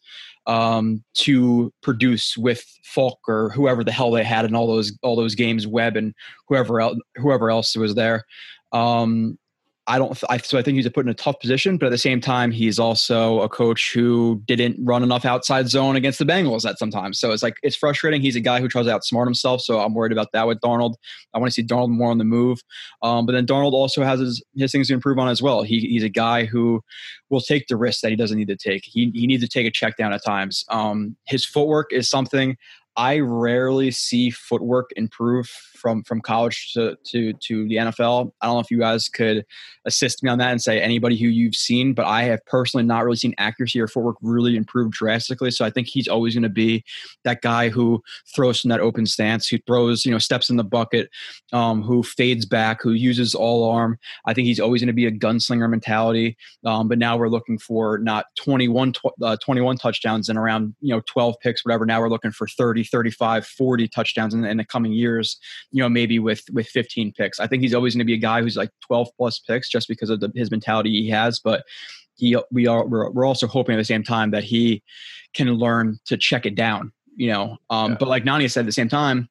um, 0.46 1.02
to 1.14 1.72
produce 1.82 2.36
with 2.36 2.64
Falk 2.84 3.18
or 3.28 3.50
whoever 3.50 3.84
the 3.84 3.92
hell 3.92 4.10
they 4.10 4.24
had 4.24 4.44
in 4.44 4.54
all 4.54 4.66
those 4.66 4.96
all 5.02 5.16
those 5.16 5.34
games, 5.34 5.66
Webb 5.66 5.96
and 5.96 6.14
whoever 6.48 6.80
else 6.80 6.98
whoever 7.16 7.50
else 7.50 7.76
was 7.76 7.94
there. 7.94 8.24
Um, 8.72 9.38
I 9.88 9.98
don't. 9.98 10.16
I, 10.30 10.38
so 10.38 10.58
I 10.58 10.62
think 10.62 10.76
he's 10.76 10.88
put 10.90 11.04
in 11.04 11.10
a 11.10 11.14
tough 11.14 11.40
position, 11.40 11.76
but 11.76 11.86
at 11.86 11.90
the 11.90 11.98
same 11.98 12.20
time, 12.20 12.52
he's 12.52 12.78
also 12.78 13.40
a 13.40 13.48
coach 13.48 13.92
who 13.92 14.40
didn't 14.46 14.76
run 14.84 15.02
enough 15.02 15.24
outside 15.24 15.68
zone 15.68 15.96
against 15.96 16.20
the 16.20 16.24
Bengals 16.24 16.68
at 16.68 16.78
sometimes. 16.78 17.18
So 17.18 17.32
it's 17.32 17.42
like 17.42 17.56
it's 17.64 17.74
frustrating. 17.74 18.20
He's 18.20 18.36
a 18.36 18.40
guy 18.40 18.60
who 18.60 18.68
tries 18.68 18.86
to 18.86 18.92
outsmart 18.92 19.24
himself. 19.24 19.60
So 19.60 19.80
I'm 19.80 19.92
worried 19.92 20.12
about 20.12 20.28
that 20.34 20.46
with 20.46 20.60
Darnold. 20.60 20.94
I 21.34 21.38
want 21.38 21.52
to 21.52 21.54
see 21.54 21.66
Darnold 21.66 21.90
more 21.90 22.12
on 22.12 22.18
the 22.18 22.24
move. 22.24 22.60
Um, 23.02 23.26
but 23.26 23.32
then 23.32 23.44
Darnold 23.44 23.72
also 23.72 24.04
has 24.04 24.20
his, 24.20 24.40
his 24.56 24.70
things 24.70 24.86
to 24.86 24.94
improve 24.94 25.18
on 25.18 25.28
as 25.28 25.42
well. 25.42 25.62
He, 25.62 25.80
he's 25.80 26.04
a 26.04 26.08
guy 26.08 26.44
who 26.44 26.80
will 27.28 27.40
take 27.40 27.66
the 27.66 27.76
risk 27.76 28.02
that 28.02 28.10
he 28.10 28.16
doesn't 28.16 28.38
need 28.38 28.48
to 28.48 28.56
take. 28.56 28.84
He 28.84 29.10
he 29.14 29.26
needs 29.26 29.42
to 29.42 29.48
take 29.48 29.66
a 29.66 29.70
check 29.70 29.96
down 29.96 30.12
at 30.12 30.24
times. 30.24 30.64
Um, 30.68 31.16
his 31.26 31.44
footwork 31.44 31.92
is 31.92 32.08
something 32.08 32.56
I 32.96 33.20
rarely 33.20 33.90
see 33.90 34.30
footwork 34.30 34.90
improve 34.96 35.48
from 35.82 36.02
from 36.04 36.20
college 36.20 36.72
to, 36.74 36.96
to 37.06 37.32
to 37.32 37.68
the 37.68 37.76
NFL. 37.76 38.32
I 38.40 38.46
don't 38.46 38.56
know 38.56 38.60
if 38.60 38.70
you 38.70 38.78
guys 38.78 39.08
could 39.08 39.44
assist 39.84 40.22
me 40.22 40.30
on 40.30 40.38
that 40.38 40.52
and 40.52 40.62
say 40.62 40.80
anybody 40.80 41.18
who 41.18 41.26
you've 41.26 41.56
seen, 41.56 41.94
but 41.94 42.06
I 42.06 42.24
have 42.24 42.44
personally 42.46 42.84
not 42.84 43.04
really 43.04 43.16
seen 43.16 43.34
accuracy 43.38 43.80
or 43.80 43.88
footwork 43.88 44.16
really 44.22 44.56
improve 44.56 44.92
drastically. 44.92 45.50
So 45.50 45.64
I 45.64 45.70
think 45.70 45.88
he's 45.88 46.06
always 46.06 46.34
going 46.34 46.42
to 46.44 46.48
be 46.48 46.84
that 47.24 47.40
guy 47.40 47.70
who 47.70 48.02
throws 48.34 48.60
from 48.60 48.68
that 48.68 48.80
open 48.80 49.06
stance, 49.06 49.48
who 49.48 49.58
throws 49.66 50.04
you 50.04 50.12
know 50.12 50.18
steps 50.18 50.50
in 50.50 50.56
the 50.56 50.64
bucket, 50.64 51.08
um, 51.52 51.82
who 51.82 52.02
fades 52.02 52.44
back, 52.44 52.82
who 52.82 52.92
uses 52.92 53.34
all 53.34 53.68
arm. 53.70 53.98
I 54.26 54.34
think 54.34 54.46
he's 54.46 54.60
always 54.60 54.82
going 54.82 54.88
to 54.88 54.92
be 54.92 55.06
a 55.06 55.12
gunslinger 55.12 55.68
mentality. 55.68 56.36
Um, 56.64 56.88
but 56.88 56.98
now 56.98 57.16
we're 57.16 57.28
looking 57.28 57.58
for 57.58 57.98
not 57.98 58.26
21, 58.36 58.92
tw- 58.92 59.22
uh, 59.22 59.36
21 59.42 59.78
touchdowns 59.78 60.28
and 60.28 60.38
around 60.38 60.74
you 60.80 60.94
know 60.94 61.02
12 61.06 61.36
picks, 61.40 61.64
whatever. 61.64 61.86
Now 61.86 62.00
we're 62.00 62.10
looking 62.10 62.32
for 62.32 62.46
30, 62.46 62.81
35, 62.84 63.46
40 63.46 63.88
touchdowns 63.88 64.34
in, 64.34 64.44
in 64.44 64.56
the 64.56 64.64
coming 64.64 64.92
years 64.92 65.38
you 65.70 65.82
know, 65.82 65.88
maybe 65.88 66.18
with 66.18 66.42
with 66.52 66.68
15 66.68 67.12
picks. 67.12 67.40
I 67.40 67.46
think 67.46 67.62
he's 67.62 67.74
always 67.74 67.94
going 67.94 68.00
to 68.00 68.04
be 68.04 68.14
a 68.14 68.18
guy 68.18 68.42
who's 68.42 68.56
like 68.56 68.70
12 68.86 69.08
plus 69.16 69.38
picks 69.38 69.68
just 69.68 69.88
because 69.88 70.10
of 70.10 70.20
the, 70.20 70.30
his 70.34 70.50
mentality 70.50 70.90
he 70.90 71.08
has. 71.10 71.40
But 71.40 71.64
he, 72.16 72.36
we 72.50 72.66
are 72.66 72.86
we're, 72.86 73.10
we're 73.10 73.26
also 73.26 73.46
hoping 73.46 73.74
at 73.74 73.78
the 73.78 73.84
same 73.84 74.02
time 74.02 74.30
that 74.30 74.44
he 74.44 74.82
can 75.34 75.48
learn 75.54 75.98
to 76.06 76.16
check 76.16 76.46
it 76.46 76.54
down. 76.54 76.92
You 77.16 77.32
know, 77.32 77.56
um, 77.70 77.92
yeah. 77.92 77.96
but 77.98 78.08
like 78.08 78.24
Nani 78.24 78.48
said, 78.48 78.60
at 78.60 78.66
the 78.66 78.72
same 78.72 78.88
time, 78.88 79.28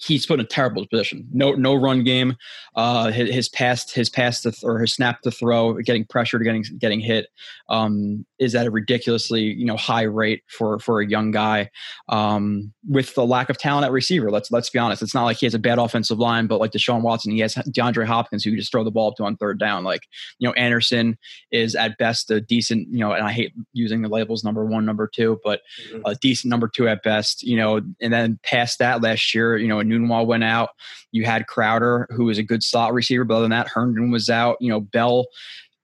he's 0.00 0.26
put 0.26 0.40
in 0.40 0.44
a 0.44 0.48
terrible 0.48 0.86
position. 0.86 1.26
No, 1.32 1.52
no 1.52 1.74
run 1.74 2.04
game. 2.04 2.36
Uh, 2.76 3.10
his, 3.10 3.30
his 3.30 3.48
pass, 3.48 3.90
his 3.90 4.10
pass 4.10 4.40
to 4.42 4.50
th- 4.50 4.64
or 4.64 4.80
his 4.80 4.92
snap 4.92 5.20
to 5.22 5.30
throw, 5.30 5.74
getting 5.74 6.04
pressured, 6.04 6.42
getting 6.44 6.64
getting 6.78 7.00
hit, 7.00 7.28
um, 7.68 8.24
is 8.38 8.54
at 8.54 8.66
a 8.66 8.70
ridiculously 8.70 9.42
you 9.42 9.64
know 9.64 9.76
high 9.76 10.02
rate 10.02 10.42
for 10.48 10.78
for 10.78 11.00
a 11.00 11.06
young 11.06 11.30
guy. 11.30 11.70
Um, 12.08 12.72
with 12.88 13.14
the 13.14 13.24
lack 13.24 13.50
of 13.50 13.58
talent 13.58 13.86
at 13.86 13.92
receiver, 13.92 14.30
let's 14.30 14.50
let's 14.50 14.70
be 14.70 14.78
honest. 14.78 15.02
It's 15.02 15.14
not 15.14 15.24
like 15.24 15.38
he 15.38 15.46
has 15.46 15.54
a 15.54 15.58
bad 15.58 15.78
offensive 15.78 16.18
line, 16.18 16.46
but 16.46 16.60
like 16.60 16.72
Deshaun 16.72 17.02
Watson, 17.02 17.32
he 17.32 17.40
has 17.40 17.54
DeAndre 17.54 18.06
Hopkins 18.06 18.44
who 18.44 18.50
you 18.50 18.56
just 18.56 18.72
throw 18.72 18.84
the 18.84 18.90
ball 18.90 19.10
up 19.10 19.16
to 19.16 19.24
on 19.24 19.36
third 19.36 19.58
down. 19.58 19.84
Like 19.84 20.02
you 20.38 20.48
know, 20.48 20.54
Anderson 20.54 21.16
is 21.50 21.74
at 21.74 21.96
best 21.98 22.30
a 22.30 22.40
decent 22.40 22.88
you 22.90 22.98
know, 22.98 23.12
and 23.12 23.24
I 23.24 23.32
hate 23.32 23.52
using 23.72 24.02
the 24.02 24.08
labels 24.08 24.44
number 24.44 24.64
one, 24.64 24.84
number 24.84 25.08
two, 25.12 25.40
but 25.44 25.60
mm-hmm. 25.90 26.02
a 26.04 26.14
decent 26.16 26.50
number 26.50 26.68
two 26.68 26.88
at 26.88 27.02
best. 27.02 27.42
You 27.42 27.56
know, 27.56 27.80
and 28.00 28.12
then 28.12 28.38
past 28.42 28.78
that 28.80 29.02
last 29.02 29.34
year, 29.34 29.56
you 29.56 29.68
know, 29.68 29.80
Enunwa 29.84 30.26
went 30.26 30.44
out. 30.44 30.70
You 31.12 31.24
had 31.24 31.46
Crowder, 31.46 32.06
who 32.10 32.24
was 32.24 32.38
a 32.38 32.42
good 32.42 32.62
slot 32.62 32.92
receiver, 32.92 33.24
but 33.24 33.34
other 33.34 33.44
than 33.44 33.50
that, 33.50 33.68
Herndon 33.68 34.10
was 34.10 34.28
out. 34.30 34.56
You 34.60 34.70
know, 34.70 34.80
Bell. 34.80 35.26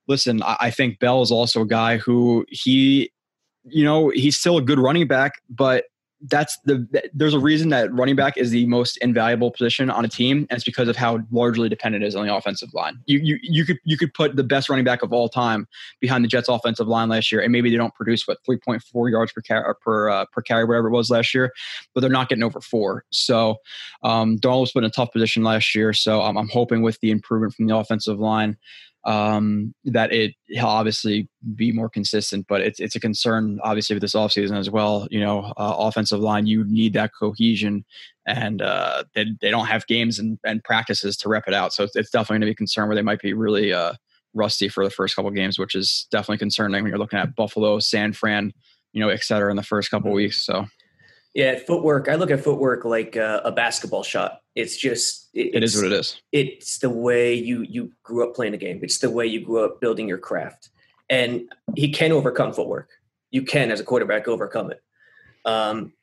Listen, 0.07 0.43
I, 0.43 0.57
I 0.59 0.71
think 0.71 0.99
Bell 0.99 1.21
is 1.21 1.31
also 1.31 1.61
a 1.61 1.67
guy 1.67 1.97
who 1.97 2.45
he, 2.49 3.11
you 3.63 3.83
know, 3.83 4.09
he's 4.09 4.37
still 4.37 4.57
a 4.57 4.61
good 4.61 4.79
running 4.79 5.07
back, 5.07 5.33
but 5.49 5.85
that's 6.27 6.57
the 6.65 6.87
there's 7.13 7.33
a 7.33 7.39
reason 7.39 7.69
that 7.69 7.91
running 7.93 8.15
back 8.15 8.37
is 8.37 8.51
the 8.51 8.65
most 8.67 8.97
invaluable 8.97 9.51
position 9.51 9.89
on 9.89 10.05
a 10.05 10.07
team, 10.07 10.45
and 10.49 10.57
it's 10.57 10.63
because 10.63 10.87
of 10.87 10.95
how 10.95 11.19
largely 11.31 11.67
dependent 11.67 12.03
it 12.03 12.07
is 12.07 12.15
on 12.15 12.25
the 12.25 12.35
offensive 12.35 12.73
line. 12.73 12.99
You 13.05 13.19
you 13.19 13.39
you 13.41 13.65
could 13.65 13.79
you 13.83 13.97
could 13.97 14.13
put 14.13 14.35
the 14.35 14.43
best 14.43 14.69
running 14.69 14.85
back 14.85 15.01
of 15.01 15.11
all 15.11 15.29
time 15.29 15.67
behind 15.99 16.23
the 16.23 16.27
Jets' 16.27 16.47
offensive 16.47 16.87
line 16.87 17.09
last 17.09 17.31
year, 17.31 17.41
and 17.41 17.51
maybe 17.51 17.69
they 17.69 17.77
don't 17.77 17.93
produce 17.95 18.27
what 18.27 18.37
3.4 18.47 19.11
yards 19.11 19.31
per 19.31 19.41
carry 19.41 19.73
per 19.81 20.09
uh, 20.09 20.25
per 20.31 20.41
carry, 20.41 20.65
whatever 20.65 20.87
it 20.87 20.91
was 20.91 21.09
last 21.09 21.33
year, 21.33 21.51
but 21.93 22.01
they're 22.01 22.09
not 22.09 22.29
getting 22.29 22.43
over 22.43 22.61
four. 22.61 23.03
So 23.11 23.57
um, 24.03 24.37
Darnold 24.37 24.61
was 24.61 24.71
put 24.71 24.83
in 24.83 24.89
a 24.89 24.91
tough 24.93 25.11
position 25.11 25.43
last 25.43 25.73
year. 25.73 25.93
So 25.93 26.21
I'm 26.21 26.49
hoping 26.49 26.81
with 26.81 26.99
the 26.99 27.11
improvement 27.11 27.53
from 27.53 27.67
the 27.67 27.75
offensive 27.75 28.19
line 28.19 28.57
um, 29.03 29.73
that 29.85 30.11
it 30.11 30.35
he'll 30.47 30.65
obviously 30.65 31.27
be 31.55 31.71
more 31.71 31.89
consistent. 31.89 32.45
But 32.47 32.61
it's 32.61 32.79
it's 32.79 32.95
a 32.95 32.99
concern 32.99 33.59
obviously 33.63 33.95
with 33.95 34.01
this 34.01 34.15
offseason 34.15 34.57
as 34.57 34.69
well. 34.69 35.07
You 35.09 35.19
know, 35.19 35.53
uh, 35.57 35.75
offensive 35.77 36.19
line 36.19 36.47
you 36.47 36.63
need 36.65 36.93
that 36.93 37.11
cohesion, 37.17 37.85
and 38.25 38.61
uh, 38.61 39.03
they 39.15 39.25
they 39.41 39.49
don't 39.49 39.67
have 39.67 39.87
games 39.87 40.19
and, 40.19 40.37
and 40.43 40.63
practices 40.63 41.17
to 41.17 41.29
rep 41.29 41.47
it 41.47 41.53
out. 41.53 41.73
So 41.73 41.83
it's, 41.83 41.95
it's 41.95 42.11
definitely 42.11 42.35
going 42.35 42.41
to 42.41 42.47
be 42.47 42.51
a 42.51 42.55
concern 42.55 42.87
where 42.87 42.95
they 42.95 43.01
might 43.01 43.21
be 43.21 43.33
really 43.33 43.73
uh, 43.73 43.93
rusty 44.33 44.69
for 44.69 44.83
the 44.83 44.91
first 44.91 45.15
couple 45.15 45.31
games, 45.31 45.57
which 45.57 45.75
is 45.75 46.07
definitely 46.11 46.37
concerning 46.37 46.83
when 46.83 46.89
you're 46.91 46.99
looking 46.99 47.19
at 47.19 47.35
Buffalo, 47.35 47.79
San 47.79 48.13
Fran, 48.13 48.53
you 48.93 49.01
know, 49.01 49.09
et 49.09 49.23
cetera, 49.23 49.49
in 49.49 49.57
the 49.57 49.63
first 49.63 49.89
couple 49.89 50.09
mm-hmm. 50.09 50.17
weeks. 50.17 50.45
So. 50.45 50.65
Yeah, 51.33 51.59
footwork. 51.59 52.09
I 52.09 52.15
look 52.15 52.29
at 52.29 52.43
footwork 52.43 52.83
like 52.83 53.15
uh, 53.15 53.41
a 53.45 53.51
basketball 53.51 54.03
shot. 54.03 54.41
It's 54.55 54.75
just 54.75 55.29
it, 55.33 55.55
it 55.55 55.63
is 55.63 55.75
what 55.75 55.85
it 55.85 55.93
is. 55.93 56.21
It's 56.31 56.79
the 56.79 56.89
way 56.89 57.33
you 57.33 57.61
you 57.61 57.91
grew 58.03 58.27
up 58.27 58.35
playing 58.35 58.51
the 58.51 58.57
game. 58.57 58.79
It's 58.83 58.99
the 58.99 59.09
way 59.09 59.25
you 59.25 59.39
grew 59.39 59.63
up 59.63 59.79
building 59.79 60.07
your 60.09 60.17
craft. 60.17 60.69
And 61.09 61.51
he 61.75 61.91
can 61.91 62.11
overcome 62.11 62.53
footwork. 62.53 62.89
You 63.31 63.43
can, 63.43 63.71
as 63.71 63.79
a 63.79 63.83
quarterback, 63.83 64.27
overcome 64.27 64.71
it. 64.71 64.81
Um, 65.45 65.93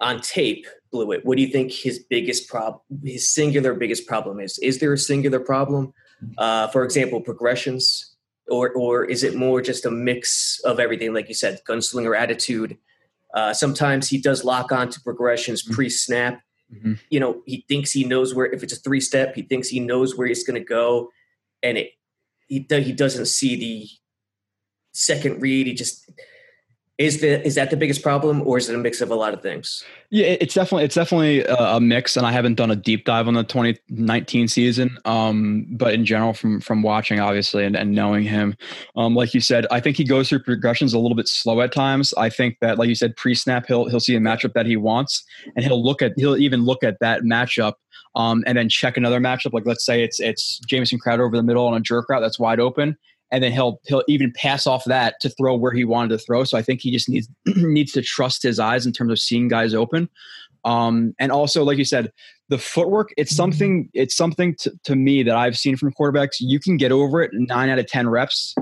on 0.00 0.20
tape, 0.20 0.66
Blewett. 0.90 1.24
what 1.24 1.36
do 1.36 1.42
you 1.42 1.48
think 1.48 1.72
his 1.72 1.98
biggest 1.98 2.48
problem, 2.48 2.80
his 3.02 3.28
singular 3.28 3.74
biggest 3.74 4.06
problem 4.06 4.40
is? 4.40 4.58
Is 4.58 4.80
there 4.80 4.92
a 4.92 4.98
singular 4.98 5.40
problem? 5.40 5.94
Uh, 6.38 6.68
for 6.68 6.84
example, 6.84 7.20
progressions, 7.20 8.14
or 8.48 8.70
or 8.72 9.04
is 9.04 9.24
it 9.24 9.34
more 9.34 9.62
just 9.62 9.86
a 9.86 9.90
mix 9.90 10.60
of 10.60 10.78
everything? 10.78 11.14
Like 11.14 11.28
you 11.28 11.34
said, 11.34 11.60
gunslinger 11.66 12.16
attitude 12.18 12.76
uh, 13.34 13.52
sometimes 13.52 14.08
he 14.08 14.18
does 14.20 14.44
lock 14.44 14.72
on 14.72 14.88
to 14.90 15.00
progressions 15.00 15.62
mm-hmm. 15.62 15.74
pre-snap. 15.74 16.40
Mm-hmm. 16.72 16.94
You 17.10 17.20
know, 17.20 17.42
he 17.44 17.64
thinks 17.68 17.90
he 17.92 18.04
knows 18.04 18.34
where. 18.34 18.46
If 18.46 18.62
it's 18.62 18.72
a 18.72 18.80
three-step, 18.80 19.34
he 19.34 19.42
thinks 19.42 19.68
he 19.68 19.80
knows 19.80 20.16
where 20.16 20.26
he's 20.26 20.44
going 20.44 20.60
to 20.60 20.64
go, 20.64 21.10
and 21.62 21.76
it 21.76 21.90
he 22.46 22.66
he 22.70 22.92
doesn't 22.92 23.26
see 23.26 23.56
the 23.56 23.88
second 24.92 25.42
read. 25.42 25.66
He 25.66 25.74
just 25.74 26.10
is 26.96 27.20
the 27.20 27.44
is 27.44 27.56
that 27.56 27.70
the 27.70 27.76
biggest 27.76 28.02
problem, 28.02 28.46
or 28.46 28.56
is 28.56 28.68
it 28.68 28.74
a 28.74 28.78
mix 28.78 29.00
of 29.00 29.10
a 29.10 29.14
lot 29.16 29.34
of 29.34 29.42
things? 29.42 29.84
Yeah, 30.10 30.36
it's 30.40 30.54
definitely 30.54 30.84
it's 30.84 30.94
definitely 30.94 31.44
a 31.44 31.80
mix, 31.80 32.16
and 32.16 32.24
I 32.24 32.30
haven't 32.30 32.54
done 32.54 32.70
a 32.70 32.76
deep 32.76 33.04
dive 33.04 33.26
on 33.26 33.34
the 33.34 33.42
2019 33.42 34.46
season. 34.46 34.96
Um, 35.04 35.66
but 35.70 35.92
in 35.92 36.04
general, 36.04 36.34
from 36.34 36.60
from 36.60 36.82
watching 36.82 37.18
obviously 37.18 37.64
and, 37.64 37.74
and 37.74 37.92
knowing 37.92 38.22
him, 38.22 38.56
um, 38.94 39.16
like 39.16 39.34
you 39.34 39.40
said, 39.40 39.66
I 39.72 39.80
think 39.80 39.96
he 39.96 40.04
goes 40.04 40.28
through 40.28 40.44
progressions 40.44 40.94
a 40.94 40.98
little 41.00 41.16
bit 41.16 41.26
slow 41.26 41.60
at 41.62 41.72
times. 41.72 42.14
I 42.16 42.30
think 42.30 42.58
that, 42.60 42.78
like 42.78 42.88
you 42.88 42.94
said, 42.94 43.16
pre 43.16 43.34
snap, 43.34 43.66
he'll 43.66 43.88
he'll 43.88 43.98
see 43.98 44.14
a 44.14 44.20
matchup 44.20 44.52
that 44.52 44.66
he 44.66 44.76
wants, 44.76 45.24
and 45.56 45.64
he'll 45.64 45.82
look 45.82 46.00
at 46.00 46.12
he'll 46.16 46.36
even 46.36 46.64
look 46.64 46.84
at 46.84 47.00
that 47.00 47.22
matchup 47.22 47.74
um, 48.14 48.44
and 48.46 48.56
then 48.56 48.68
check 48.68 48.96
another 48.96 49.20
matchup. 49.20 49.52
Like 49.52 49.66
let's 49.66 49.84
say 49.84 50.02
it's 50.02 50.20
it's 50.20 50.60
Jamison 50.60 50.98
Crowder 50.98 51.24
over 51.24 51.36
the 51.36 51.42
middle 51.42 51.66
on 51.66 51.74
a 51.74 51.80
jerk 51.80 52.08
route 52.08 52.20
that's 52.20 52.38
wide 52.38 52.60
open, 52.60 52.96
and 53.34 53.42
then 53.42 53.50
he'll 53.50 53.80
he'll 53.84 54.04
even 54.06 54.32
pass 54.32 54.64
off 54.64 54.84
that 54.84 55.18
to 55.20 55.28
throw 55.28 55.56
where 55.56 55.72
he 55.72 55.84
wanted 55.84 56.10
to 56.10 56.18
throw. 56.18 56.44
So 56.44 56.56
I 56.56 56.62
think 56.62 56.80
he 56.80 56.92
just 56.92 57.08
needs 57.08 57.28
needs 57.46 57.90
to 57.92 58.02
trust 58.02 58.44
his 58.44 58.60
eyes 58.60 58.86
in 58.86 58.92
terms 58.92 59.10
of 59.10 59.18
seeing 59.18 59.48
guys 59.48 59.74
open. 59.74 60.08
Um, 60.64 61.14
and 61.18 61.32
also, 61.32 61.64
like 61.64 61.76
you 61.76 61.84
said, 61.84 62.12
the 62.48 62.58
footwork 62.58 63.12
it's 63.16 63.32
mm-hmm. 63.32 63.36
something 63.36 63.88
it's 63.92 64.14
something 64.14 64.54
to, 64.60 64.72
to 64.84 64.94
me 64.94 65.24
that 65.24 65.34
I've 65.34 65.58
seen 65.58 65.76
from 65.76 65.92
quarterbacks. 65.92 66.36
You 66.38 66.60
can 66.60 66.76
get 66.76 66.92
over 66.92 67.22
it 67.22 67.32
nine 67.34 67.70
out 67.70 67.80
of 67.80 67.88
ten 67.88 68.08
reps, 68.08 68.54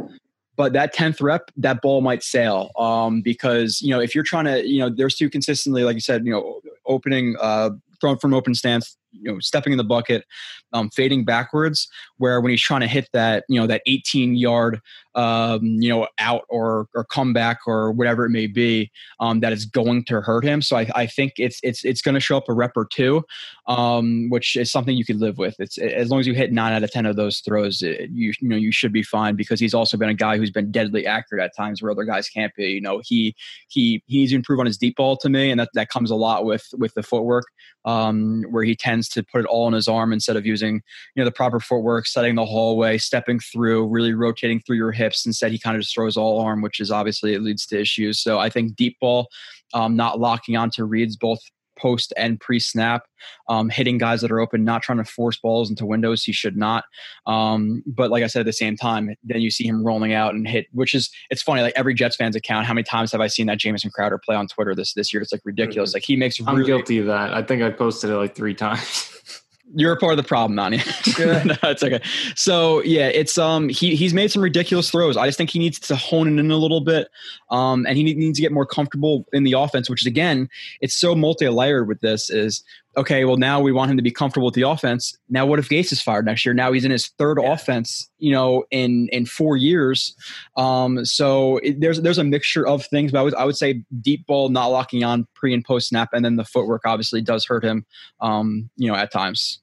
but 0.57 0.73
that 0.73 0.95
10th 0.95 1.21
rep 1.21 1.51
that 1.59 1.83
ball 1.83 2.01
might 2.01 2.23
sail 2.23 2.71
um, 2.79 3.21
because 3.21 3.83
you 3.83 3.91
know 3.91 4.01
if 4.01 4.15
you're 4.15 4.25
trying 4.25 4.47
to 4.47 4.67
you 4.67 4.79
know 4.79 4.89
there's 4.89 5.17
two 5.17 5.29
consistently 5.29 5.85
like 5.85 5.95
you 5.95 6.01
said 6.01 6.25
you 6.25 6.33
know 6.33 6.61
opening 6.87 7.37
uh, 7.43 7.69
thrown 8.01 8.17
from 8.17 8.33
open 8.33 8.55
stance 8.55 8.97
you 9.13 9.33
know 9.33 9.39
stepping 9.41 9.73
in 9.73 9.77
the 9.77 9.85
bucket 9.85 10.25
um, 10.73 10.91
fading 10.91 11.25
backwards 11.25 11.89
where 12.19 12.41
when 12.41 12.51
he's 12.51 12.63
trying 12.63 12.81
to 12.81 12.87
hit 12.87 13.09
that 13.13 13.45
you 13.49 13.61
know 13.61 13.67
that 13.67 13.83
18 13.87 14.37
yard 14.37 14.81
um, 15.15 15.61
you 15.63 15.89
know 15.89 16.09
out 16.19 16.45
or 16.49 16.89
or 16.95 17.05
comeback 17.05 17.61
or 17.67 17.93
whatever 17.93 18.25
it 18.25 18.31
may 18.31 18.47
be 18.47 18.91
um, 19.21 19.41
that 19.41 19.53
is 19.53 19.65
going 19.65 20.05
to 20.07 20.21
hurt 20.21 20.45
him. 20.45 20.63
So 20.63 20.77
I, 20.77 20.89
I 20.95 21.07
think 21.07 21.35
it's 21.37 21.61
it's 21.63 21.85
it's 21.85 22.03
going 22.03 22.15
to 22.15 22.21
show 22.21 22.37
up 22.37 22.49
a 22.49 22.53
rep 22.53 22.73
or 22.77 22.87
two 22.87 23.25
um, 23.67 24.29
which 24.31 24.57
is 24.57 24.71
something 24.71 24.97
you 24.97 25.05
could 25.05 25.21
live 25.21 25.39
with. 25.39 25.55
It's 25.59 25.79
as 25.79 26.11
long 26.11 26.21
as 26.21 26.27
you 26.27 26.35
hit 26.35 26.53
nine 26.53 26.73
out 26.73 26.83
of 26.83 26.91
ten 26.91 27.07
of 27.07 27.17
those 27.17 27.41
throws 27.41 27.83
it, 27.83 28.11
you 28.11 28.33
you 28.41 28.49
know 28.49 28.57
you 28.57 28.73
should 28.73 28.93
be 28.93 29.03
fine 29.03 29.37
because 29.37 29.61
he's 29.61 29.75
also 29.75 29.97
been 29.97 30.09
a 30.09 30.15
guy 30.15 30.37
who's 30.37 30.51
been 30.51 30.73
deadly 30.73 31.07
accurate 31.07 31.45
at 31.45 31.57
times 31.57 31.81
where 31.81 31.91
other 31.91 32.05
guys 32.05 32.29
can't 32.29 32.55
be. 32.55 32.71
You 32.71 32.81
know 32.81 33.01
he 33.05 33.35
he 33.69 34.03
he 34.07 34.19
needs 34.19 34.33
to 34.33 34.37
improve 34.37 34.61
on 34.61 34.67
his 34.67 34.79
deep 34.79 34.97
ball 34.97 35.17
to 35.19 35.29
me 35.29 35.51
and 35.51 35.61
that 35.61 35.71
that 35.75 35.89
comes 35.89 36.11
a 36.11 36.17
lot 36.17 36.45
with 36.45 36.67
with 36.77 36.95
the 36.95 37.03
footwork 37.03 37.45
um, 37.85 38.45
where 38.51 38.65
he 38.65 38.75
tends 38.75 39.09
to 39.11 39.23
put 39.23 39.41
it 39.41 39.47
all 39.47 39.69
in 39.69 39.75
his 39.75 39.89
arm 39.89 40.13
instead 40.13 40.37
of 40.37 40.47
using 40.47 40.77
you 41.15 41.21
know 41.21 41.25
the 41.25 41.33
proper 41.33 41.61
footwork, 41.61 42.07
setting 42.07 42.35
the 42.35 42.45
hallway, 42.47 42.99
stepping 42.99 43.39
through, 43.39 43.87
really 43.87 44.13
rotating 44.13 44.61
through 44.61 44.77
your 44.77 44.93
hips. 45.03 45.27
Instead, 45.27 45.53
he 45.53 45.59
kind 45.59 45.77
of 45.77 45.83
just 45.83 45.95
throws 45.95 46.17
all 46.17 46.41
arm, 46.41 46.63
which 46.63 46.81
is 46.81 46.91
obviously 46.91 47.35
it 47.35 47.43
leads 47.43 47.67
to 47.67 47.81
issues. 47.81 48.21
So 48.21 48.39
I 48.39 48.49
think 48.49 48.77
deep 48.77 48.97
ball, 49.01 49.29
um, 49.75 49.97
not 49.97 50.21
locking 50.21 50.57
onto 50.57 50.85
reads 50.85 51.17
both 51.17 51.41
post 51.79 52.13
and 52.17 52.39
pre 52.39 52.59
snap, 52.61 53.03
um, 53.49 53.69
hitting 53.69 53.99
guys 53.99 54.21
that 54.21 54.31
are 54.31 54.41
open, 54.41 54.65
not 54.65 54.83
trying 54.83 54.99
to 54.99 55.05
force 55.05 55.39
balls 55.39 55.69
into 55.69 55.85
windows. 55.85 56.23
He 56.23 56.33
should 56.33 56.57
not. 56.57 56.85
Um, 57.27 57.83
but 57.87 58.11
like 58.11 58.23
I 58.23 58.27
said, 58.27 58.41
at 58.41 58.47
the 58.47 58.53
same 58.53 58.77
time, 58.77 59.15
then 59.25 59.41
you 59.41 59.51
see 59.51 59.67
him 59.67 59.85
rolling 59.85 60.13
out 60.13 60.35
and 60.35 60.47
hit, 60.47 60.67
which 60.73 60.95
is 60.95 61.11
it's 61.31 61.43
funny. 61.43 61.63
Like 61.63 61.75
every 61.77 61.95
Jets 61.95 62.17
fans 62.17 62.37
account, 62.37 62.67
how 62.67 62.75
many 62.75 62.85
times 62.85 63.13
have 63.13 63.21
I 63.21 63.27
seen 63.27 63.47
that 63.47 63.59
Jamison 63.59 63.91
Crowder 63.91 64.19
play 64.19 64.37
on 64.37 64.47
Twitter 64.47 64.75
this 64.75 64.95
this 64.95 65.13
year? 65.13 65.23
It's 65.23 65.33
like 65.33 65.43
ridiculous. 65.45 65.91
Mm-hmm. 65.91 65.97
Like 65.97 66.05
he 66.05 66.17
makes. 66.17 66.41
I'm 66.47 66.63
guilty 66.65 66.99
of 66.99 67.07
that. 67.07 67.35
I 67.35 67.43
think 67.43 67.63
I 67.63 67.71
posted 67.71 68.11
it 68.11 68.17
like 68.17 68.35
three 68.35 68.55
times. 68.55 69.09
You're 69.75 69.93
a 69.93 69.97
part 69.97 70.13
of 70.13 70.17
the 70.17 70.23
problem, 70.23 70.55
Nani. 70.55 70.77
no, 71.19 71.57
it's 71.63 71.83
okay. 71.83 72.01
So 72.35 72.83
yeah, 72.83 73.09
it's 73.09 73.39
um 73.39 73.69
he 73.69 73.97
he's 73.97 74.13
made 74.13 74.31
some 74.31 74.43
ridiculous 74.43 74.91
throws. 74.91 75.17
I 75.17 75.27
just 75.27 75.39
think 75.39 75.51
he 75.51 75.59
needs 75.59 75.79
to 75.81 75.97
hone 75.97 76.27
it 76.29 76.41
in 76.41 76.51
a 76.51 76.57
little 76.57 76.81
bit, 76.81 77.09
um, 77.51 77.87
and 77.87 77.97
he 77.97 78.03
needs 78.03 78.39
to 78.39 78.43
get 78.43 78.53
more 78.53 78.67
comfortable 78.67 79.25
in 79.33 79.45
the 79.45 79.53
offense. 79.53 79.89
Which 79.89 80.03
is 80.03 80.07
again, 80.07 80.49
it's 80.81 80.95
so 80.95 81.15
multi-layered 81.15 81.89
with 81.89 82.01
this. 82.01 82.29
Is 82.29 82.63
okay, 82.97 83.25
well 83.25 83.39
now 83.39 83.61
we 83.61 83.73
want 83.73 83.91
him 83.91 83.97
to 83.97 84.03
be 84.03 84.11
comfortable 84.11 84.47
with 84.47 84.55
the 84.55 84.69
offense. 84.69 85.17
Now 85.31 85.47
what 85.47 85.59
if 85.59 85.69
Gase 85.71 85.93
is 85.93 86.03
fired 86.03 86.27
next 86.27 86.45
year? 86.45 86.55
Now 86.55 86.73
he's 86.73 86.85
in 86.85 86.91
his 86.91 87.09
third 87.19 87.39
yeah. 87.41 87.53
offense, 87.53 88.11
you 88.19 88.33
know, 88.33 88.65
in 88.71 89.09
in 89.09 89.25
four 89.25 89.57
years. 89.57 90.15
Um, 90.57 91.05
so 91.07 91.57
it, 91.59 91.81
there's 91.81 92.03
there's 92.03 92.19
a 92.19 92.25
mixture 92.25 92.67
of 92.67 92.85
things, 92.87 93.13
but 93.13 93.21
I 93.21 93.23
would 93.23 93.35
I 93.37 93.45
would 93.47 93.57
say 93.57 93.83
deep 94.03 94.27
ball 94.27 94.51
not 94.51 94.67
locking 94.67 95.03
on 95.03 95.27
pre 95.35 95.55
and 95.55 95.65
post 95.65 95.89
snap, 95.89 96.11
and 96.13 96.25
then 96.25 96.37
the 96.37 96.45
footwork 96.45 96.83
obviously 96.85 97.23
does 97.23 97.47
hurt 97.47 97.65
him, 97.65 97.87
um, 98.21 98.69
you 98.77 98.89
know, 98.89 98.95
at 98.95 99.11
times. 99.11 99.62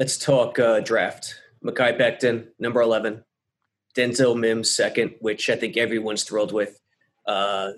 Let's 0.00 0.16
talk 0.16 0.58
uh, 0.58 0.80
draft. 0.80 1.34
Mekhi 1.62 2.00
Becton, 2.00 2.46
number 2.58 2.80
eleven. 2.80 3.22
Denzel 3.94 4.34
Mims, 4.34 4.70
second, 4.74 5.14
which 5.20 5.50
I 5.50 5.56
think 5.56 5.76
everyone's 5.76 6.24
thrilled 6.24 6.52
with. 6.52 6.80
Uh, 7.26 7.72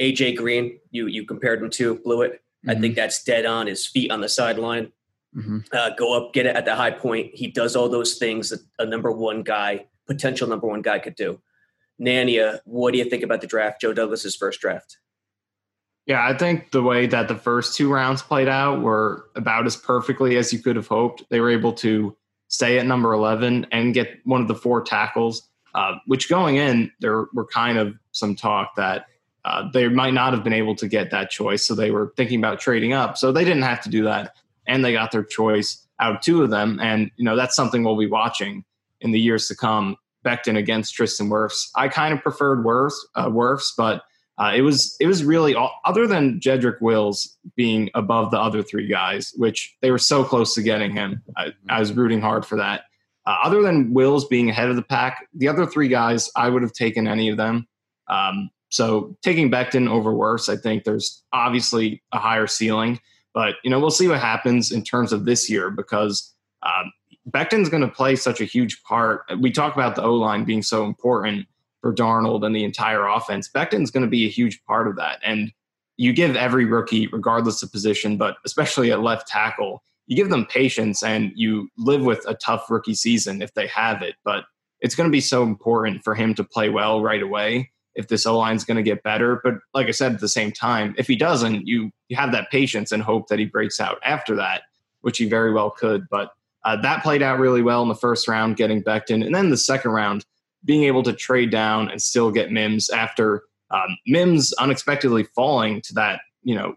AJ 0.00 0.36
Green, 0.36 0.80
you 0.90 1.06
you 1.06 1.26
compared 1.26 1.62
him 1.62 1.68
to, 1.68 1.96
Blewett. 1.96 2.32
Mm-hmm. 2.32 2.70
I 2.70 2.72
think 2.72 2.84
mm-hmm. 2.84 2.94
that's 2.94 3.22
dead 3.24 3.44
on. 3.44 3.66
His 3.66 3.86
feet 3.86 4.10
on 4.10 4.22
the 4.22 4.28
sideline, 4.30 4.90
mm-hmm. 5.36 5.58
uh, 5.70 5.90
go 5.98 6.16
up, 6.16 6.32
get 6.32 6.46
it 6.46 6.56
at 6.56 6.64
the 6.64 6.76
high 6.76 6.92
point. 6.92 7.34
He 7.34 7.48
does 7.48 7.76
all 7.76 7.90
those 7.90 8.14
things 8.14 8.48
that 8.48 8.60
a 8.78 8.86
number 8.86 9.12
one 9.12 9.42
guy, 9.42 9.84
potential 10.06 10.48
number 10.48 10.66
one 10.66 10.80
guy, 10.80 10.98
could 10.98 11.14
do. 11.14 11.42
Nania, 12.00 12.60
what 12.64 12.92
do 12.92 12.98
you 12.98 13.04
think 13.04 13.22
about 13.22 13.42
the 13.42 13.46
draft? 13.46 13.82
Joe 13.82 13.92
Douglas's 13.92 14.34
first 14.34 14.62
draft. 14.62 14.96
Yeah, 16.06 16.26
I 16.26 16.36
think 16.36 16.70
the 16.70 16.82
way 16.82 17.06
that 17.06 17.28
the 17.28 17.34
first 17.34 17.76
two 17.76 17.90
rounds 17.90 18.22
played 18.22 18.48
out 18.48 18.82
were 18.82 19.26
about 19.36 19.66
as 19.66 19.76
perfectly 19.76 20.36
as 20.36 20.52
you 20.52 20.58
could 20.58 20.76
have 20.76 20.86
hoped. 20.86 21.24
They 21.30 21.40
were 21.40 21.50
able 21.50 21.72
to 21.74 22.14
stay 22.48 22.78
at 22.78 22.86
number 22.86 23.12
11 23.12 23.66
and 23.72 23.94
get 23.94 24.20
one 24.24 24.42
of 24.42 24.48
the 24.48 24.54
four 24.54 24.82
tackles, 24.82 25.48
uh, 25.74 25.94
which 26.06 26.28
going 26.28 26.56
in, 26.56 26.92
there 27.00 27.24
were 27.32 27.46
kind 27.46 27.78
of 27.78 27.94
some 28.12 28.36
talk 28.36 28.76
that 28.76 29.06
uh, 29.46 29.70
they 29.72 29.88
might 29.88 30.14
not 30.14 30.32
have 30.34 30.44
been 30.44 30.52
able 30.52 30.74
to 30.74 30.88
get 30.88 31.10
that 31.10 31.30
choice. 31.30 31.66
So 31.66 31.74
they 31.74 31.90
were 31.90 32.12
thinking 32.16 32.38
about 32.38 32.60
trading 32.60 32.92
up. 32.92 33.16
So 33.16 33.32
they 33.32 33.44
didn't 33.44 33.62
have 33.62 33.82
to 33.82 33.88
do 33.88 34.04
that. 34.04 34.36
And 34.66 34.84
they 34.84 34.92
got 34.92 35.10
their 35.10 35.24
choice 35.24 35.86
out 36.00 36.16
of 36.16 36.20
two 36.20 36.42
of 36.42 36.50
them. 36.50 36.80
And, 36.80 37.10
you 37.16 37.24
know, 37.24 37.36
that's 37.36 37.56
something 37.56 37.82
we'll 37.82 37.96
be 37.96 38.06
watching 38.06 38.64
in 39.00 39.12
the 39.12 39.20
years 39.20 39.48
to 39.48 39.56
come. 39.56 39.96
Becton 40.24 40.56
against 40.56 40.94
Tristan 40.94 41.28
Wirfs. 41.28 41.68
I 41.76 41.88
kind 41.88 42.14
of 42.14 42.22
preferred 42.22 42.64
Wirfs, 42.64 42.94
uh, 43.14 43.30
but 43.76 44.04
uh, 44.36 44.52
it 44.54 44.62
was 44.62 44.96
it 44.98 45.06
was 45.06 45.24
really 45.24 45.54
all, 45.54 45.72
other 45.84 46.06
than 46.06 46.40
Jedrick 46.40 46.80
Wills 46.80 47.36
being 47.54 47.90
above 47.94 48.30
the 48.30 48.40
other 48.40 48.62
three 48.62 48.88
guys, 48.88 49.32
which 49.36 49.76
they 49.80 49.90
were 49.90 49.98
so 49.98 50.24
close 50.24 50.54
to 50.54 50.62
getting 50.62 50.90
him. 50.90 51.22
I, 51.36 51.52
I 51.68 51.78
was 51.78 51.92
rooting 51.92 52.20
hard 52.20 52.44
for 52.44 52.56
that. 52.56 52.82
Uh, 53.26 53.36
other 53.44 53.62
than 53.62 53.94
Wills 53.94 54.26
being 54.26 54.50
ahead 54.50 54.68
of 54.68 54.76
the 54.76 54.82
pack, 54.82 55.28
the 55.34 55.48
other 55.48 55.66
three 55.66 55.88
guys 55.88 56.30
I 56.34 56.48
would 56.48 56.62
have 56.62 56.72
taken 56.72 57.06
any 57.06 57.28
of 57.28 57.36
them. 57.36 57.68
Um, 58.08 58.50
so 58.70 59.16
taking 59.22 59.50
Becton 59.50 59.88
over 59.88 60.12
Wirfs, 60.12 60.52
I 60.52 60.60
think 60.60 60.82
there's 60.82 61.22
obviously 61.32 62.02
a 62.12 62.18
higher 62.18 62.48
ceiling, 62.48 62.98
but 63.34 63.54
you 63.62 63.70
know 63.70 63.78
we'll 63.78 63.90
see 63.92 64.08
what 64.08 64.20
happens 64.20 64.72
in 64.72 64.82
terms 64.82 65.12
of 65.12 65.26
this 65.26 65.48
year 65.48 65.70
because 65.70 66.34
um, 66.64 66.92
Becton's 67.30 67.68
going 67.68 67.82
to 67.82 67.88
play 67.88 68.16
such 68.16 68.40
a 68.40 68.44
huge 68.44 68.82
part. 68.82 69.22
We 69.38 69.52
talk 69.52 69.74
about 69.74 69.94
the 69.94 70.02
O 70.02 70.14
line 70.14 70.44
being 70.44 70.62
so 70.62 70.84
important 70.84 71.46
for 71.84 71.92
Darnold 71.92 72.46
and 72.46 72.56
the 72.56 72.64
entire 72.64 73.06
offense. 73.06 73.46
Becton's 73.46 73.90
going 73.90 74.06
to 74.06 74.08
be 74.08 74.24
a 74.24 74.30
huge 74.30 74.64
part 74.64 74.88
of 74.88 74.96
that. 74.96 75.18
And 75.22 75.52
you 75.98 76.14
give 76.14 76.34
every 76.34 76.64
rookie, 76.64 77.08
regardless 77.08 77.62
of 77.62 77.70
position, 77.70 78.16
but 78.16 78.38
especially 78.46 78.90
at 78.90 79.02
left 79.02 79.28
tackle, 79.28 79.82
you 80.06 80.16
give 80.16 80.30
them 80.30 80.46
patience 80.46 81.02
and 81.02 81.30
you 81.34 81.68
live 81.76 82.00
with 82.00 82.24
a 82.26 82.32
tough 82.36 82.70
rookie 82.70 82.94
season 82.94 83.42
if 83.42 83.52
they 83.52 83.66
have 83.66 84.00
it. 84.00 84.14
But 84.24 84.46
it's 84.80 84.94
going 84.94 85.10
to 85.10 85.12
be 85.12 85.20
so 85.20 85.42
important 85.42 86.02
for 86.02 86.14
him 86.14 86.34
to 86.36 86.42
play 86.42 86.70
well 86.70 87.02
right 87.02 87.22
away 87.22 87.70
if 87.94 88.08
this 88.08 88.24
O 88.24 88.42
is 88.46 88.64
going 88.64 88.78
to 88.78 88.82
get 88.82 89.02
better. 89.02 89.42
But 89.44 89.56
like 89.74 89.88
I 89.88 89.90
said, 89.90 90.14
at 90.14 90.20
the 90.20 90.26
same 90.28 90.52
time, 90.52 90.94
if 90.96 91.06
he 91.06 91.16
doesn't, 91.16 91.66
you 91.66 91.90
you 92.08 92.16
have 92.16 92.32
that 92.32 92.50
patience 92.50 92.92
and 92.92 93.02
hope 93.02 93.28
that 93.28 93.38
he 93.38 93.44
breaks 93.44 93.78
out 93.78 93.98
after 94.06 94.34
that, 94.36 94.62
which 95.02 95.18
he 95.18 95.28
very 95.28 95.52
well 95.52 95.70
could. 95.70 96.08
But 96.08 96.30
uh, 96.64 96.80
that 96.80 97.02
played 97.02 97.20
out 97.20 97.38
really 97.38 97.60
well 97.60 97.82
in 97.82 97.90
the 97.90 97.94
first 97.94 98.26
round, 98.26 98.56
getting 98.56 98.82
Becton, 98.82 99.22
and 99.22 99.34
then 99.34 99.50
the 99.50 99.58
second 99.58 99.90
round 99.90 100.24
being 100.64 100.84
able 100.84 101.02
to 101.02 101.12
trade 101.12 101.50
down 101.50 101.90
and 101.90 102.00
still 102.00 102.30
get 102.30 102.50
Mims 102.50 102.90
after 102.90 103.42
um, 103.70 103.96
Mims 104.06 104.52
unexpectedly 104.54 105.24
falling 105.34 105.80
to 105.82 105.94
that, 105.94 106.20
you 106.42 106.54
know, 106.54 106.74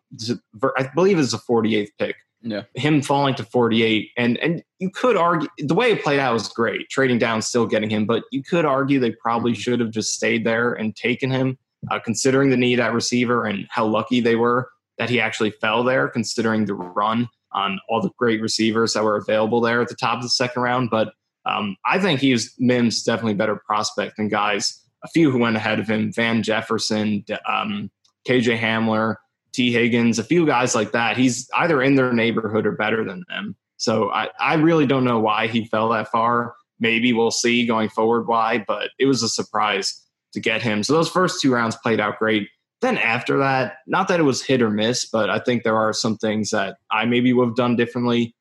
I 0.77 0.89
believe 0.95 1.19
is 1.19 1.33
a 1.33 1.39
48th 1.39 1.89
pick. 1.99 2.15
Yeah. 2.41 2.63
Him 2.75 3.01
falling 3.01 3.35
to 3.35 3.43
48. 3.43 4.11
And 4.15 4.37
and 4.37 4.63
you 4.79 4.91
could 4.91 5.17
argue 5.17 5.49
the 5.57 5.73
way 5.73 5.91
it 5.91 6.03
played 6.03 6.19
out 6.19 6.33
was 6.33 6.47
great, 6.47 6.87
trading 6.89 7.17
down, 7.17 7.41
still 7.41 7.65
getting 7.65 7.89
him, 7.89 8.05
but 8.05 8.23
you 8.31 8.43
could 8.43 8.63
argue 8.63 8.99
they 8.99 9.11
probably 9.11 9.51
mm-hmm. 9.51 9.59
should 9.59 9.79
have 9.79 9.91
just 9.91 10.13
stayed 10.13 10.45
there 10.45 10.73
and 10.73 10.95
taken 10.95 11.31
him, 11.31 11.57
uh, 11.91 11.99
considering 11.99 12.49
the 12.49 12.57
need 12.57 12.79
at 12.79 12.93
receiver 12.93 13.45
and 13.45 13.67
how 13.69 13.85
lucky 13.85 14.19
they 14.19 14.35
were 14.35 14.69
that 14.97 15.09
he 15.09 15.19
actually 15.19 15.51
fell 15.51 15.83
there, 15.83 16.07
considering 16.07 16.65
the 16.65 16.73
run 16.73 17.27
on 17.53 17.79
all 17.89 18.01
the 18.01 18.11
great 18.17 18.41
receivers 18.41 18.93
that 18.93 19.03
were 19.03 19.15
available 19.15 19.61
there 19.61 19.81
at 19.81 19.87
the 19.87 19.95
top 19.95 20.17
of 20.17 20.23
the 20.23 20.29
second 20.29 20.61
round. 20.61 20.89
But 20.89 21.13
um, 21.47 21.75
I 21.85 21.99
think 21.99 22.19
he's 22.19 22.53
Mims 22.59 23.03
definitely 23.03 23.35
better 23.35 23.61
prospect 23.65 24.17
than 24.17 24.27
guys, 24.27 24.83
a 25.03 25.07
few 25.07 25.31
who 25.31 25.39
went 25.39 25.55
ahead 25.55 25.79
of 25.79 25.87
him, 25.87 26.11
Van 26.11 26.43
Jefferson, 26.43 27.23
um, 27.47 27.89
KJ 28.27 28.59
Hamler, 28.59 29.15
Tee 29.53 29.71
Higgins, 29.71 30.19
a 30.19 30.23
few 30.23 30.45
guys 30.45 30.75
like 30.75 30.91
that. 30.91 31.17
He's 31.17 31.49
either 31.55 31.81
in 31.81 31.95
their 31.95 32.13
neighborhood 32.13 32.65
or 32.65 32.73
better 32.73 33.03
than 33.03 33.23
them. 33.29 33.55
So 33.77 34.11
I, 34.11 34.29
I 34.39 34.55
really 34.55 34.85
don't 34.85 35.05
know 35.05 35.19
why 35.19 35.47
he 35.47 35.65
fell 35.65 35.89
that 35.89 36.09
far. 36.09 36.55
Maybe 36.79 37.13
we'll 37.13 37.31
see 37.31 37.65
going 37.65 37.89
forward 37.89 38.27
why, 38.27 38.63
but 38.67 38.89
it 38.99 39.05
was 39.05 39.23
a 39.23 39.29
surprise 39.29 40.03
to 40.33 40.39
get 40.39 40.61
him. 40.61 40.83
So 40.83 40.93
those 40.93 41.09
first 41.09 41.41
two 41.41 41.53
rounds 41.53 41.75
played 41.77 41.99
out 41.99 42.19
great. 42.19 42.49
Then 42.81 42.97
after 42.97 43.37
that, 43.39 43.77
not 43.87 44.07
that 44.07 44.19
it 44.19 44.23
was 44.23 44.43
hit 44.43 44.61
or 44.61 44.69
miss, 44.69 45.05
but 45.05 45.29
I 45.29 45.39
think 45.39 45.63
there 45.63 45.77
are 45.77 45.93
some 45.93 46.17
things 46.17 46.51
that 46.51 46.77
I 46.91 47.05
maybe 47.05 47.33
would 47.33 47.47
have 47.47 47.55
done 47.55 47.75
differently. 47.75 48.35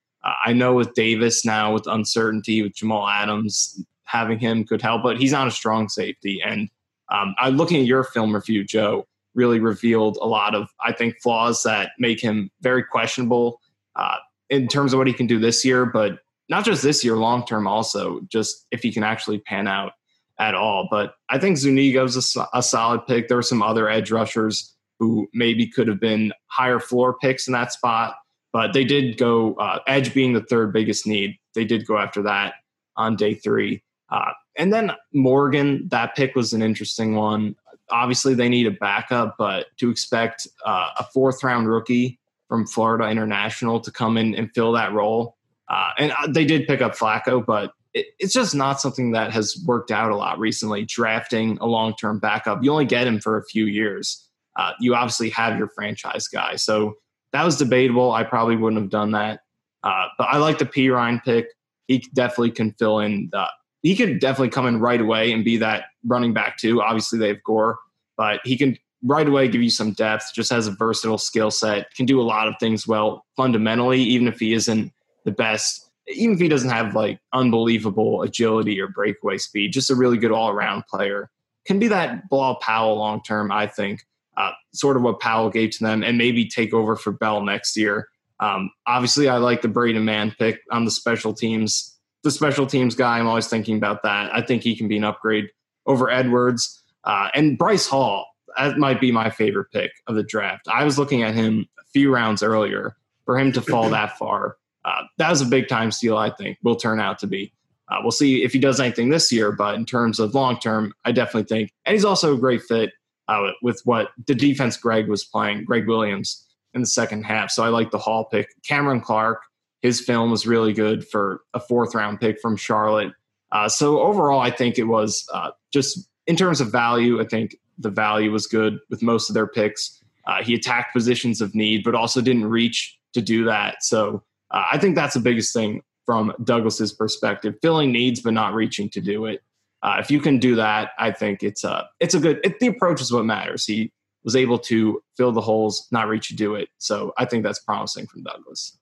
I 0.44 0.52
know 0.52 0.74
with 0.74 0.94
Davis 0.94 1.44
now, 1.44 1.72
with 1.72 1.86
uncertainty, 1.86 2.62
with 2.62 2.74
Jamal 2.74 3.08
Adams, 3.08 3.80
having 4.04 4.38
him 4.38 4.64
could 4.64 4.82
help, 4.82 5.02
but 5.02 5.18
he's 5.18 5.32
not 5.32 5.48
a 5.48 5.50
strong 5.50 5.88
safety. 5.88 6.40
And 6.44 6.68
um, 7.12 7.34
I 7.38 7.50
looking 7.50 7.80
at 7.80 7.86
your 7.86 8.04
film 8.04 8.34
review, 8.34 8.64
Joe, 8.64 9.06
really 9.34 9.60
revealed 9.60 10.18
a 10.20 10.26
lot 10.26 10.54
of, 10.54 10.68
I 10.84 10.92
think, 10.92 11.16
flaws 11.22 11.62
that 11.62 11.90
make 11.98 12.20
him 12.20 12.50
very 12.62 12.82
questionable 12.82 13.60
uh, 13.94 14.16
in 14.48 14.66
terms 14.68 14.92
of 14.92 14.98
what 14.98 15.06
he 15.06 15.12
can 15.12 15.26
do 15.26 15.38
this 15.38 15.64
year, 15.64 15.86
but 15.86 16.20
not 16.48 16.64
just 16.64 16.82
this 16.82 17.04
year, 17.04 17.16
long 17.16 17.44
term 17.44 17.66
also, 17.66 18.20
just 18.28 18.66
if 18.70 18.82
he 18.82 18.92
can 18.92 19.02
actually 19.02 19.38
pan 19.40 19.66
out 19.66 19.92
at 20.38 20.54
all. 20.54 20.88
But 20.90 21.14
I 21.28 21.38
think 21.38 21.58
Zuniga's 21.58 22.36
a, 22.36 22.46
a 22.54 22.62
solid 22.62 23.06
pick. 23.06 23.28
There 23.28 23.36
were 23.36 23.42
some 23.42 23.62
other 23.62 23.88
edge 23.88 24.10
rushers 24.10 24.74
who 24.98 25.28
maybe 25.34 25.66
could 25.66 25.88
have 25.88 26.00
been 26.00 26.32
higher 26.46 26.80
floor 26.80 27.16
picks 27.18 27.46
in 27.46 27.52
that 27.52 27.72
spot. 27.72 28.14
But 28.52 28.72
they 28.72 28.84
did 28.84 29.18
go 29.18 29.54
uh, 29.54 29.80
edge 29.86 30.14
being 30.14 30.32
the 30.32 30.42
third 30.42 30.72
biggest 30.72 31.06
need. 31.06 31.36
They 31.54 31.64
did 31.64 31.86
go 31.86 31.98
after 31.98 32.22
that 32.22 32.54
on 32.96 33.16
day 33.16 33.34
three. 33.34 33.82
Uh, 34.10 34.32
and 34.56 34.72
then 34.72 34.92
Morgan, 35.12 35.88
that 35.88 36.16
pick 36.16 36.34
was 36.34 36.52
an 36.52 36.62
interesting 36.62 37.14
one. 37.14 37.56
Obviously, 37.90 38.34
they 38.34 38.48
need 38.48 38.66
a 38.66 38.70
backup, 38.70 39.36
but 39.38 39.66
to 39.78 39.90
expect 39.90 40.46
uh, 40.64 40.90
a 40.98 41.04
fourth 41.04 41.44
round 41.44 41.68
rookie 41.68 42.18
from 42.48 42.66
Florida 42.66 43.08
International 43.08 43.80
to 43.80 43.90
come 43.90 44.16
in 44.16 44.34
and 44.34 44.50
fill 44.54 44.72
that 44.72 44.92
role. 44.92 45.36
Uh, 45.68 45.90
and 45.98 46.12
uh, 46.12 46.26
they 46.28 46.44
did 46.44 46.66
pick 46.66 46.80
up 46.80 46.96
Flacco, 46.96 47.44
but 47.44 47.72
it, 47.92 48.06
it's 48.18 48.32
just 48.32 48.54
not 48.54 48.80
something 48.80 49.12
that 49.12 49.32
has 49.32 49.62
worked 49.66 49.90
out 49.90 50.10
a 50.10 50.16
lot 50.16 50.38
recently. 50.38 50.84
Drafting 50.84 51.58
a 51.60 51.66
long 51.66 51.94
term 51.94 52.18
backup, 52.18 52.62
you 52.62 52.70
only 52.70 52.84
get 52.84 53.06
him 53.06 53.20
for 53.20 53.36
a 53.36 53.44
few 53.44 53.66
years. 53.66 54.28
Uh, 54.56 54.72
you 54.80 54.94
obviously 54.94 55.28
have 55.30 55.58
your 55.58 55.68
franchise 55.68 56.28
guy. 56.28 56.56
So 56.56 56.94
that 57.32 57.44
was 57.44 57.56
debatable. 57.56 58.12
I 58.12 58.24
probably 58.24 58.56
wouldn't 58.56 58.80
have 58.80 58.90
done 58.90 59.12
that. 59.12 59.40
Uh, 59.82 60.06
but 60.18 60.24
I 60.24 60.38
like 60.38 60.58
the 60.58 60.66
Perine 60.66 61.22
pick. 61.22 61.46
He 61.86 61.98
definitely 62.14 62.50
can 62.50 62.72
fill 62.72 63.00
in 63.00 63.28
the. 63.32 63.46
He 63.82 63.94
could 63.94 64.18
definitely 64.18 64.48
come 64.48 64.66
in 64.66 64.80
right 64.80 65.00
away 65.00 65.32
and 65.32 65.44
be 65.44 65.56
that 65.58 65.84
running 66.04 66.32
back 66.32 66.56
too. 66.56 66.82
Obviously, 66.82 67.18
they 67.18 67.28
have 67.28 67.42
Gore, 67.44 67.78
but 68.16 68.40
he 68.44 68.56
can 68.56 68.76
right 69.04 69.28
away 69.28 69.46
give 69.46 69.62
you 69.62 69.70
some 69.70 69.92
depth. 69.92 70.32
Just 70.34 70.50
has 70.50 70.66
a 70.66 70.72
versatile 70.72 71.18
skill 71.18 71.50
set. 71.50 71.94
Can 71.94 72.06
do 72.06 72.20
a 72.20 72.24
lot 72.24 72.48
of 72.48 72.54
things 72.58 72.88
well 72.88 73.24
fundamentally, 73.36 74.00
even 74.00 74.26
if 74.26 74.40
he 74.40 74.54
isn't 74.54 74.92
the 75.24 75.30
best. 75.30 75.88
Even 76.08 76.34
if 76.34 76.40
he 76.40 76.48
doesn't 76.48 76.70
have 76.70 76.94
like 76.94 77.20
unbelievable 77.32 78.22
agility 78.22 78.80
or 78.80 78.88
breakaway 78.88 79.38
speed, 79.38 79.72
just 79.72 79.90
a 79.90 79.94
really 79.94 80.18
good 80.18 80.32
all 80.32 80.50
around 80.50 80.84
player. 80.88 81.30
Can 81.66 81.78
be 81.78 81.88
that 81.88 82.28
Bilal 82.30 82.56
Powell 82.56 82.96
long 82.96 83.22
term, 83.22 83.50
I 83.50 83.66
think 83.66 84.00
uh, 84.36 84.52
sort 84.72 84.96
of 84.96 85.02
what 85.02 85.20
Powell 85.20 85.50
gave 85.50 85.70
to 85.72 85.84
them, 85.84 86.02
and 86.02 86.18
maybe 86.18 86.46
take 86.46 86.74
over 86.74 86.96
for 86.96 87.12
Bell 87.12 87.42
next 87.42 87.76
year. 87.76 88.08
Um, 88.40 88.70
obviously, 88.86 89.28
I 89.28 89.38
like 89.38 89.62
the 89.62 89.68
Braden 89.68 90.04
Mann 90.04 90.34
pick 90.38 90.60
on 90.70 90.84
the 90.84 90.90
special 90.90 91.32
teams. 91.32 91.96
The 92.22 92.30
special 92.30 92.66
teams 92.66 92.94
guy, 92.94 93.18
I'm 93.18 93.26
always 93.26 93.48
thinking 93.48 93.76
about 93.76 94.02
that. 94.02 94.34
I 94.34 94.42
think 94.42 94.62
he 94.62 94.76
can 94.76 94.88
be 94.88 94.96
an 94.96 95.04
upgrade 95.04 95.48
over 95.86 96.10
Edwards. 96.10 96.82
Uh, 97.04 97.28
and 97.34 97.56
Bryce 97.56 97.86
Hall, 97.86 98.26
that 98.58 98.78
might 98.78 99.00
be 99.00 99.12
my 99.12 99.30
favorite 99.30 99.70
pick 99.72 99.92
of 100.06 100.16
the 100.16 100.24
draft. 100.24 100.66
I 100.68 100.84
was 100.84 100.98
looking 100.98 101.22
at 101.22 101.34
him 101.34 101.66
a 101.80 101.84
few 101.92 102.12
rounds 102.12 102.42
earlier. 102.42 102.96
For 103.24 103.36
him 103.36 103.50
to 103.52 103.60
fall 103.60 103.90
that 103.90 104.16
far, 104.16 104.56
uh, 104.84 105.02
that 105.18 105.28
was 105.28 105.40
a 105.40 105.46
big 105.46 105.66
time 105.66 105.90
steal, 105.90 106.16
I 106.16 106.30
think, 106.30 106.58
will 106.62 106.76
turn 106.76 107.00
out 107.00 107.18
to 107.18 107.26
be. 107.26 107.52
Uh, 107.88 107.96
we'll 108.02 108.12
see 108.12 108.44
if 108.44 108.52
he 108.52 108.60
does 108.60 108.78
anything 108.78 109.08
this 109.08 109.32
year, 109.32 109.50
but 109.50 109.74
in 109.74 109.84
terms 109.84 110.20
of 110.20 110.32
long 110.32 110.60
term, 110.60 110.92
I 111.04 111.10
definitely 111.10 111.44
think. 111.44 111.72
And 111.84 111.92
he's 111.94 112.04
also 112.04 112.34
a 112.34 112.38
great 112.38 112.62
fit 112.62 112.92
uh, 113.28 113.50
with 113.62 113.80
what 113.84 114.10
the 114.26 114.34
defense 114.34 114.76
Gregg 114.76 115.08
was 115.08 115.24
playing, 115.24 115.64
Gregg 115.64 115.86
Williams 115.86 116.46
in 116.74 116.80
the 116.80 116.86
second 116.86 117.24
half. 117.24 117.50
So 117.50 117.64
I 117.64 117.68
like 117.68 117.90
the 117.90 117.98
Hall 117.98 118.24
pick. 118.24 118.48
Cameron 118.66 119.00
Clark, 119.00 119.40
his 119.82 120.00
film 120.00 120.30
was 120.30 120.46
really 120.46 120.72
good 120.72 121.06
for 121.08 121.40
a 121.54 121.60
fourth 121.60 121.94
round 121.94 122.20
pick 122.20 122.40
from 122.40 122.56
Charlotte. 122.56 123.12
Uh, 123.52 123.68
so 123.68 124.00
overall, 124.00 124.40
I 124.40 124.50
think 124.50 124.78
it 124.78 124.84
was 124.84 125.26
uh, 125.32 125.50
just 125.72 126.08
in 126.26 126.36
terms 126.36 126.60
of 126.60 126.70
value. 126.70 127.20
I 127.20 127.24
think 127.24 127.56
the 127.78 127.90
value 127.90 128.30
was 128.30 128.46
good 128.46 128.78
with 128.90 129.02
most 129.02 129.30
of 129.30 129.34
their 129.34 129.46
picks. 129.46 130.02
Uh, 130.26 130.42
he 130.42 130.54
attacked 130.54 130.92
positions 130.92 131.40
of 131.40 131.54
need, 131.54 131.84
but 131.84 131.94
also 131.94 132.20
didn't 132.20 132.46
reach 132.46 132.98
to 133.14 133.22
do 133.22 133.44
that. 133.44 133.82
So 133.82 134.22
uh, 134.50 134.64
I 134.72 134.78
think 134.78 134.96
that's 134.96 135.14
the 135.14 135.20
biggest 135.20 135.54
thing 135.54 135.82
from 136.04 136.32
Douglas's 136.44 136.92
perspective: 136.92 137.54
filling 137.62 137.92
needs, 137.92 138.20
but 138.20 138.32
not 138.32 138.54
reaching 138.54 138.90
to 138.90 139.00
do 139.00 139.26
it. 139.26 139.42
Uh, 139.82 139.96
if 139.98 140.10
you 140.10 140.20
can 140.20 140.38
do 140.38 140.56
that, 140.56 140.90
I 140.98 141.12
think 141.12 141.42
it's 141.42 141.64
a 141.64 141.88
it's 142.00 142.14
a 142.14 142.20
good. 142.20 142.40
It, 142.44 142.58
the 142.60 142.66
approach 142.66 143.00
is 143.00 143.12
what 143.12 143.24
matters. 143.24 143.66
He 143.66 143.92
was 144.24 144.34
able 144.34 144.58
to 144.58 145.02
fill 145.16 145.32
the 145.32 145.40
holes, 145.40 145.86
not 145.92 146.08
reach 146.08 146.28
to 146.28 146.34
do 146.34 146.54
it. 146.54 146.68
So 146.78 147.12
I 147.16 147.24
think 147.24 147.44
that's 147.44 147.60
promising 147.60 148.06
from 148.06 148.24
Douglas. 148.24 148.76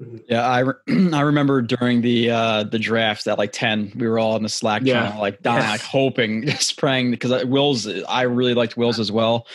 Mm-hmm. 0.00 0.16
Yeah, 0.28 0.46
I 0.46 0.60
re- 0.60 0.74
I 1.12 1.20
remember 1.20 1.60
during 1.62 2.00
the 2.00 2.30
uh 2.30 2.64
the 2.64 2.78
draft 2.78 3.26
at 3.26 3.38
like 3.38 3.52
ten, 3.52 3.92
we 3.94 4.08
were 4.08 4.18
all 4.18 4.36
in 4.36 4.42
the 4.42 4.48
Slack 4.48 4.82
yeah. 4.84 5.08
channel, 5.08 5.20
like 5.20 5.42
dying, 5.42 5.68
like 5.68 5.82
hoping, 5.82 6.46
just 6.46 6.78
praying 6.78 7.10
because 7.10 7.44
Wills. 7.44 7.86
I 8.08 8.22
really 8.22 8.54
liked 8.54 8.76
Wills 8.76 8.98
as 8.98 9.12
well. 9.12 9.46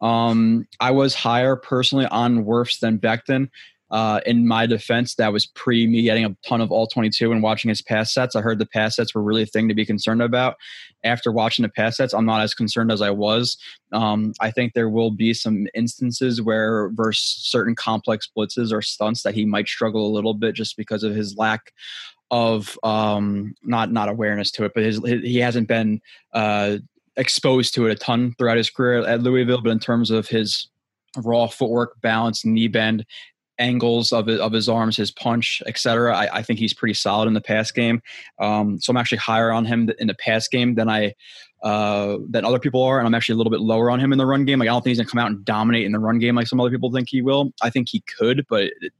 Um, 0.00 0.66
I 0.80 0.90
was 0.90 1.14
higher 1.14 1.56
personally 1.56 2.06
on 2.06 2.44
Wirfs 2.44 2.80
than 2.80 2.98
Becton. 2.98 3.48
Uh, 3.94 4.18
in 4.26 4.44
my 4.44 4.66
defense, 4.66 5.14
that 5.14 5.32
was 5.32 5.46
pre 5.46 5.86
me 5.86 6.02
getting 6.02 6.24
a 6.24 6.36
ton 6.44 6.60
of 6.60 6.72
all 6.72 6.88
22 6.88 7.30
and 7.30 7.44
watching 7.44 7.68
his 7.68 7.80
pass 7.80 8.12
sets. 8.12 8.34
I 8.34 8.40
heard 8.40 8.58
the 8.58 8.66
pass 8.66 8.96
sets 8.96 9.14
were 9.14 9.22
really 9.22 9.42
a 9.42 9.46
thing 9.46 9.68
to 9.68 9.74
be 9.74 9.86
concerned 9.86 10.20
about. 10.20 10.56
After 11.04 11.30
watching 11.30 11.62
the 11.62 11.68
pass 11.68 11.98
sets, 11.98 12.12
I'm 12.12 12.26
not 12.26 12.40
as 12.40 12.54
concerned 12.54 12.90
as 12.90 13.00
I 13.00 13.10
was. 13.10 13.56
Um, 13.92 14.32
I 14.40 14.50
think 14.50 14.72
there 14.72 14.88
will 14.88 15.12
be 15.12 15.32
some 15.32 15.68
instances 15.76 16.42
where, 16.42 16.88
versus 16.88 17.24
certain 17.24 17.76
complex 17.76 18.28
blitzes 18.36 18.72
or 18.72 18.82
stunts, 18.82 19.22
that 19.22 19.36
he 19.36 19.44
might 19.44 19.68
struggle 19.68 20.08
a 20.08 20.12
little 20.12 20.34
bit 20.34 20.56
just 20.56 20.76
because 20.76 21.04
of 21.04 21.14
his 21.14 21.36
lack 21.36 21.72
of 22.32 22.76
um, 22.82 23.54
not 23.62 23.92
not 23.92 24.08
awareness 24.08 24.50
to 24.52 24.64
it, 24.64 24.72
but 24.74 24.82
his, 24.82 25.00
his 25.06 25.22
he 25.22 25.38
hasn't 25.38 25.68
been 25.68 26.00
uh, 26.32 26.78
exposed 27.16 27.74
to 27.74 27.86
it 27.86 27.92
a 27.92 27.94
ton 27.94 28.34
throughout 28.38 28.56
his 28.56 28.70
career 28.70 29.06
at 29.06 29.22
Louisville. 29.22 29.62
But 29.62 29.70
in 29.70 29.78
terms 29.78 30.10
of 30.10 30.26
his 30.26 30.66
raw 31.22 31.46
footwork, 31.46 32.00
balance, 32.00 32.44
knee 32.44 32.66
bend, 32.66 33.06
angles 33.58 34.12
of 34.12 34.26
his, 34.26 34.40
of 34.40 34.52
his 34.52 34.68
arms, 34.68 34.96
his 34.96 35.10
punch, 35.10 35.62
etc. 35.66 36.16
I, 36.16 36.38
I, 36.38 36.42
think 36.42 36.58
he's 36.58 36.74
pretty 36.74 36.94
solid 36.94 37.28
in 37.28 37.34
the 37.34 37.40
pass 37.40 37.70
game. 37.70 38.02
Um, 38.38 38.80
so 38.80 38.90
I'm 38.90 38.96
actually 38.96 39.18
higher 39.18 39.52
on 39.52 39.64
him 39.64 39.90
in 39.98 40.08
the 40.08 40.14
pass 40.14 40.48
game 40.48 40.74
than 40.74 40.88
I 40.88 41.14
uh, 41.62 42.18
than 42.28 42.44
other 42.44 42.58
people 42.58 42.82
are, 42.82 42.98
and 42.98 43.06
I'm 43.06 43.14
actually 43.14 43.34
a 43.34 43.36
little 43.36 43.50
bit 43.50 43.60
lower 43.60 43.90
on 43.90 43.98
him 43.98 44.12
in 44.12 44.18
the 44.18 44.26
run 44.26 44.44
game. 44.44 44.58
Like 44.58 44.68
I 44.68 44.72
don't 44.72 44.82
think 44.82 44.90
he's 44.90 44.98
gonna 44.98 45.08
come 45.08 45.20
out 45.20 45.30
and 45.30 45.44
dominate 45.44 45.86
in 45.86 45.92
the 45.92 45.98
run 45.98 46.18
game 46.18 46.34
like 46.34 46.46
some 46.46 46.60
other 46.60 46.70
people 46.70 46.92
think 46.92 47.08
he 47.08 47.22
will. 47.22 47.52
I 47.62 47.70
think 47.70 47.88
he 47.88 48.00
could, 48.00 48.44
but 48.48 48.64
it, 48.80 48.92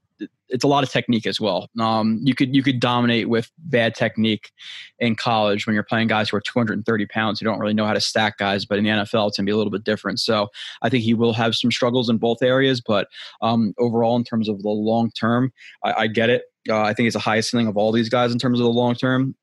it's 0.49 0.65
a 0.65 0.69
lot 0.69 0.85
of 0.85 0.91
technique 0.91 1.27
as 1.27 1.41
well. 1.41 1.69
Um, 1.81 2.21
you 2.23 2.35
could 2.35 2.55
you 2.55 2.63
could 2.63 2.81
dominate 2.81 3.29
with 3.29 3.51
bad 3.59 3.95
technique 3.95 4.53
in 4.99 5.17
college 5.17 5.67
when 5.67 5.75
you're 5.75 5.83
playing 5.83 6.09
guys 6.09 6.29
who 6.29 6.37
are 6.37 6.41
230 6.41 7.07
pounds 7.07 7.41
who 7.41 7.45
don't 7.45 7.59
really 7.59 7.75
know 7.75 7.87
how 7.87 7.95
to 7.95 8.01
stack 8.01 8.39
guys, 8.39 8.65
but 8.65 8.79
in 8.79 8.85
the 8.85 8.91
NFL 8.91 9.29
it's 9.29 9.37
gonna 9.37 9.47
be 9.47 9.53
a 9.53 9.57
little 9.57 9.71
bit 9.71 9.85
different. 9.85 10.21
So 10.21 10.49
I 10.83 10.89
think 10.89 11.05
he 11.05 11.15
will 11.15 11.33
have 11.33 11.55
some 11.55 11.71
struggles 11.71 12.09
in 12.09 12.19
both 12.19 12.43
areas, 12.43 12.81
but 12.81 13.09
um, 13.43 13.75
overall 13.79 14.17
in 14.17 14.25
terms 14.25 14.49
of 14.49 14.63
the 14.63 14.69
long 14.69 15.11
term, 15.11 15.53
I, 15.83 15.93
I 15.93 16.07
get 16.07 16.31
it. 16.31 16.43
Uh, 16.69 16.83
I 16.83 16.95
think 16.95 17.07
it's 17.07 17.15
the 17.15 17.21
highest 17.21 17.51
ceiling 17.51 17.67
of 17.67 17.77
all 17.77 17.93
these 17.93 18.09
guys 18.09 18.33
in 18.33 18.39
terms 18.39 18.59
of 18.59 18.65
the 18.65 18.73
long 18.73 18.95
term 18.95 19.35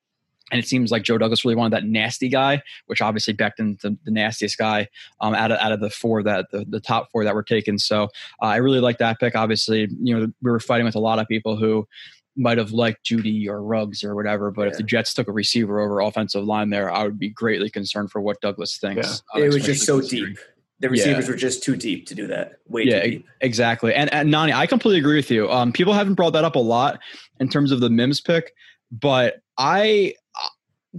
and 0.51 0.59
it 0.59 0.67
seems 0.67 0.91
like 0.91 1.03
Joe 1.03 1.17
Douglas 1.17 1.43
really 1.43 1.55
wanted 1.55 1.73
that 1.75 1.85
nasty 1.85 2.29
guy, 2.29 2.61
which 2.87 3.01
obviously 3.01 3.33
Becton's 3.33 3.81
the, 3.81 3.97
the 4.03 4.11
nastiest 4.11 4.57
guy 4.57 4.87
um, 5.21 5.33
out 5.33 5.51
of 5.51 5.59
out 5.59 5.71
of 5.71 5.79
the 5.79 5.89
four 5.89 6.21
that 6.23 6.51
the, 6.51 6.65
the 6.67 6.79
top 6.79 7.11
four 7.11 7.23
that 7.23 7.33
were 7.33 7.43
taken. 7.43 7.79
So 7.79 8.03
uh, 8.41 8.45
I 8.45 8.57
really 8.57 8.79
like 8.79 8.97
that 8.99 9.19
pick. 9.19 9.35
Obviously, 9.35 9.87
you 10.01 10.17
know 10.17 10.31
we 10.41 10.51
were 10.51 10.59
fighting 10.59 10.85
with 10.85 10.95
a 10.95 10.99
lot 10.99 11.19
of 11.19 11.27
people 11.27 11.55
who 11.55 11.87
might 12.35 12.57
have 12.57 12.71
liked 12.71 13.05
Jeudy 13.05 13.47
or 13.47 13.61
Ruggs 13.63 14.03
or 14.03 14.15
whatever, 14.15 14.51
but 14.51 14.63
yeah. 14.63 14.67
if 14.69 14.77
the 14.77 14.83
Jets 14.83 15.13
took 15.13 15.27
a 15.27 15.31
receiver 15.31 15.79
over 15.79 15.99
offensive 15.99 16.43
line 16.43 16.69
there, 16.69 16.91
I 16.91 17.03
would 17.03 17.19
be 17.19 17.29
greatly 17.29 17.69
concerned 17.69 18.11
for 18.11 18.21
what 18.21 18.39
Douglas 18.41 18.77
thinks. 18.77 19.23
Yeah. 19.35 19.41
Uh, 19.41 19.45
it 19.45 19.53
was 19.53 19.63
just 19.63 19.85
so 19.85 20.01
deep. 20.01 20.37
The 20.79 20.89
receivers 20.89 21.25
yeah. 21.25 21.31
were 21.31 21.37
just 21.37 21.61
too 21.61 21.75
deep 21.75 22.07
to 22.07 22.15
do 22.15 22.27
that. 22.27 22.53
Way 22.67 22.85
yeah, 22.85 23.03
deep. 23.03 23.27
exactly. 23.41 23.93
And, 23.93 24.11
and 24.11 24.31
Nani, 24.31 24.53
I 24.53 24.65
completely 24.65 24.99
agree 24.99 25.17
with 25.17 25.29
you. 25.29 25.51
Um, 25.51 25.71
people 25.71 25.93
haven't 25.93 26.15
brought 26.15 26.33
that 26.33 26.43
up 26.43 26.55
a 26.55 26.59
lot 26.59 26.99
in 27.39 27.49
terms 27.49 27.71
of 27.71 27.81
the 27.81 27.89
Mims 27.89 28.19
pick, 28.19 28.53
but 28.91 29.41
I 29.57 30.15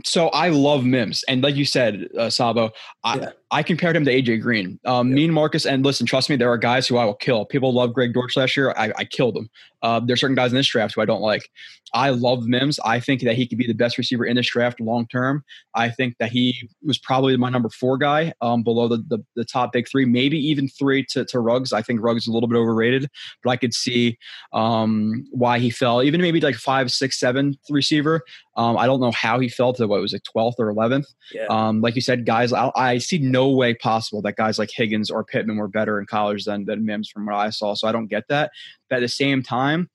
so 0.04 0.28
I 0.28 0.48
love 0.48 0.84
Mims, 0.84 1.24
and 1.28 1.42
like 1.42 1.54
you 1.54 1.64
said, 1.64 2.08
uh, 2.18 2.30
Sabo, 2.30 2.70
I, 3.04 3.16
yeah. 3.16 3.30
I 3.50 3.62
compared 3.62 3.96
him 3.96 4.04
to 4.04 4.12
AJ 4.12 4.42
Green. 4.42 4.78
Um, 4.84 5.08
yeah. 5.08 5.14
Me 5.14 5.24
and 5.24 5.34
Marcus, 5.34 5.66
and 5.66 5.84
listen, 5.84 6.06
trust 6.06 6.30
me, 6.30 6.36
there 6.36 6.50
are 6.50 6.58
guys 6.58 6.86
who 6.86 6.96
I 6.96 7.04
will 7.04 7.14
kill. 7.14 7.44
People 7.44 7.74
love 7.74 7.92
Greg 7.92 8.14
Dortch 8.14 8.36
last 8.36 8.56
year. 8.56 8.72
I, 8.76 8.92
I 8.96 9.04
killed 9.04 9.36
him. 9.36 9.50
Uh, 9.82 10.00
there's 10.00 10.20
certain 10.20 10.36
guys 10.36 10.52
in 10.52 10.56
this 10.56 10.68
draft 10.68 10.94
who 10.94 11.02
I 11.02 11.04
don't 11.04 11.20
like. 11.20 11.50
I 11.94 12.10
love 12.10 12.44
Mims. 12.44 12.78
I 12.84 13.00
think 13.00 13.22
that 13.22 13.34
he 13.34 13.46
could 13.46 13.58
be 13.58 13.66
the 13.66 13.74
best 13.74 13.98
receiver 13.98 14.24
in 14.24 14.36
this 14.36 14.48
draft 14.48 14.80
long 14.80 15.06
term. 15.08 15.44
I 15.74 15.90
think 15.90 16.16
that 16.18 16.30
he 16.30 16.68
was 16.82 16.98
probably 16.98 17.36
my 17.36 17.50
number 17.50 17.68
four 17.68 17.98
guy 17.98 18.32
um, 18.40 18.62
below 18.62 18.88
the, 18.88 18.98
the, 19.08 19.22
the 19.36 19.44
top 19.44 19.72
big 19.72 19.88
three, 19.88 20.04
maybe 20.04 20.38
even 20.38 20.68
three 20.68 21.04
to, 21.10 21.24
to 21.26 21.40
Ruggs. 21.40 21.72
I 21.72 21.82
think 21.82 22.00
Ruggs 22.00 22.22
is 22.22 22.28
a 22.28 22.32
little 22.32 22.48
bit 22.48 22.56
overrated, 22.56 23.10
but 23.42 23.50
I 23.50 23.56
could 23.56 23.74
see 23.74 24.16
um, 24.52 25.24
why 25.32 25.58
he 25.58 25.68
fell. 25.68 26.02
Even 26.02 26.20
maybe 26.22 26.40
like 26.40 26.54
five, 26.54 26.90
six, 26.90 27.18
seven 27.18 27.58
receiver. 27.68 28.22
Um, 28.56 28.76
I 28.76 28.86
don't 28.86 29.00
know 29.00 29.12
how 29.12 29.40
he 29.40 29.48
fell 29.48 29.72
to 29.74 29.86
what 29.86 30.00
was 30.00 30.14
it, 30.14 30.26
12th 30.34 30.54
or 30.58 30.72
11th. 30.72 31.06
Yeah. 31.34 31.46
Um, 31.50 31.80
like 31.80 31.94
you 31.94 32.02
said, 32.02 32.24
guys, 32.24 32.52
I, 32.52 32.70
I 32.74 32.91
see 32.98 33.18
no 33.18 33.48
way 33.48 33.74
possible 33.74 34.22
that 34.22 34.36
guys 34.36 34.58
like 34.58 34.70
Higgins 34.70 35.10
or 35.10 35.24
Pittman 35.24 35.56
were 35.56 35.68
better 35.68 35.98
in 35.98 36.06
college 36.06 36.44
than, 36.44 36.64
than 36.64 36.84
Mims 36.84 37.08
from 37.08 37.26
what 37.26 37.34
I 37.34 37.50
saw. 37.50 37.74
So 37.74 37.88
I 37.88 37.92
don't 37.92 38.06
get 38.06 38.28
that. 38.28 38.50
But 38.88 38.96
at 38.96 39.00
the 39.00 39.08
same 39.08 39.42
time, 39.42 39.90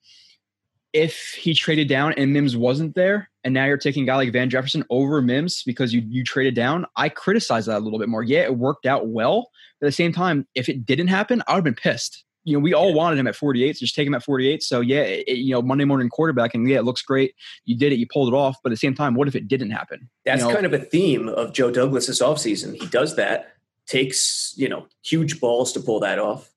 if 0.94 1.34
he 1.38 1.54
traded 1.54 1.88
down 1.88 2.14
and 2.14 2.34
Mims 2.34 2.56
wasn't 2.56 2.96
there, 2.96 3.30
and 3.44 3.54
now 3.54 3.66
you're 3.66 3.78
taking 3.78 4.04
a 4.04 4.06
guy 4.06 4.16
like 4.16 4.34
Van 4.34 4.50
Jefferson 4.50 4.84
over 4.90 5.22
Mims 5.22 5.64
because 5.64 5.94
you 5.94 6.02
you 6.08 6.24
traded 6.24 6.56
down, 6.56 6.86
I 6.96 7.10
criticize 7.10 7.68
that 7.68 7.78
a 7.78 7.80
little 7.80 8.00
bit 8.00 8.10
more. 8.10 8.24
Yeah, 8.24 8.42
it 8.42 8.58
worked 8.58 8.86
out 8.86 9.08
well. 9.08 9.52
But 9.80 9.88
at 9.88 9.90
the 9.90 9.94
same 9.94 10.12
time, 10.12 10.48
if 10.56 10.70
it 10.70 10.86
didn't 10.86 11.08
happen, 11.08 11.44
I 11.48 11.54
would 11.54 11.58
have 11.58 11.64
been 11.64 11.76
pissed. 11.76 12.24
You 12.48 12.54
know, 12.54 12.60
we 12.60 12.74
all 12.74 12.94
wanted 12.94 13.20
him 13.20 13.28
at 13.28 13.36
48, 13.36 13.76
so 13.76 13.80
just 13.82 13.96
take 13.96 14.08
him 14.08 14.14
at 14.14 14.24
48. 14.24 14.64
So 14.64 14.82
yeah, 14.82 15.02
it, 15.02 15.38
you 15.38 15.52
know, 15.52 15.62
Monday 15.62 15.86
morning 15.86 16.10
quarterback, 16.10 16.54
and 16.54 16.68
yeah, 16.68 16.78
it 16.78 16.86
looks 16.86 17.02
great. 17.02 17.36
You 17.66 17.78
did 17.78 17.92
it, 17.92 17.98
you 17.98 18.08
pulled 18.08 18.34
it 18.34 18.36
off. 18.36 18.58
But 18.64 18.72
at 18.72 18.74
the 18.74 18.78
same 18.78 18.96
time, 18.96 19.16
what 19.16 19.28
if 19.28 19.36
it 19.36 19.48
didn't 19.48 19.72
happen? 19.72 20.10
That's 20.26 20.42
you 20.42 20.48
know, 20.48 20.54
kind 20.54 20.66
of 20.66 20.74
a 20.74 20.80
theme 20.80 21.30
of 21.30 21.54
Joe 21.54 21.72
Douglas's 21.72 22.22
offseason. 22.22 22.76
He 22.76 22.88
does 22.88 23.16
that, 23.18 23.54
takes 23.86 24.54
you 24.58 24.70
know 24.70 24.88
huge 25.04 25.40
balls 25.40 25.74
to 25.74 25.80
pull 25.80 26.00
that 26.02 26.20
off, 26.20 26.50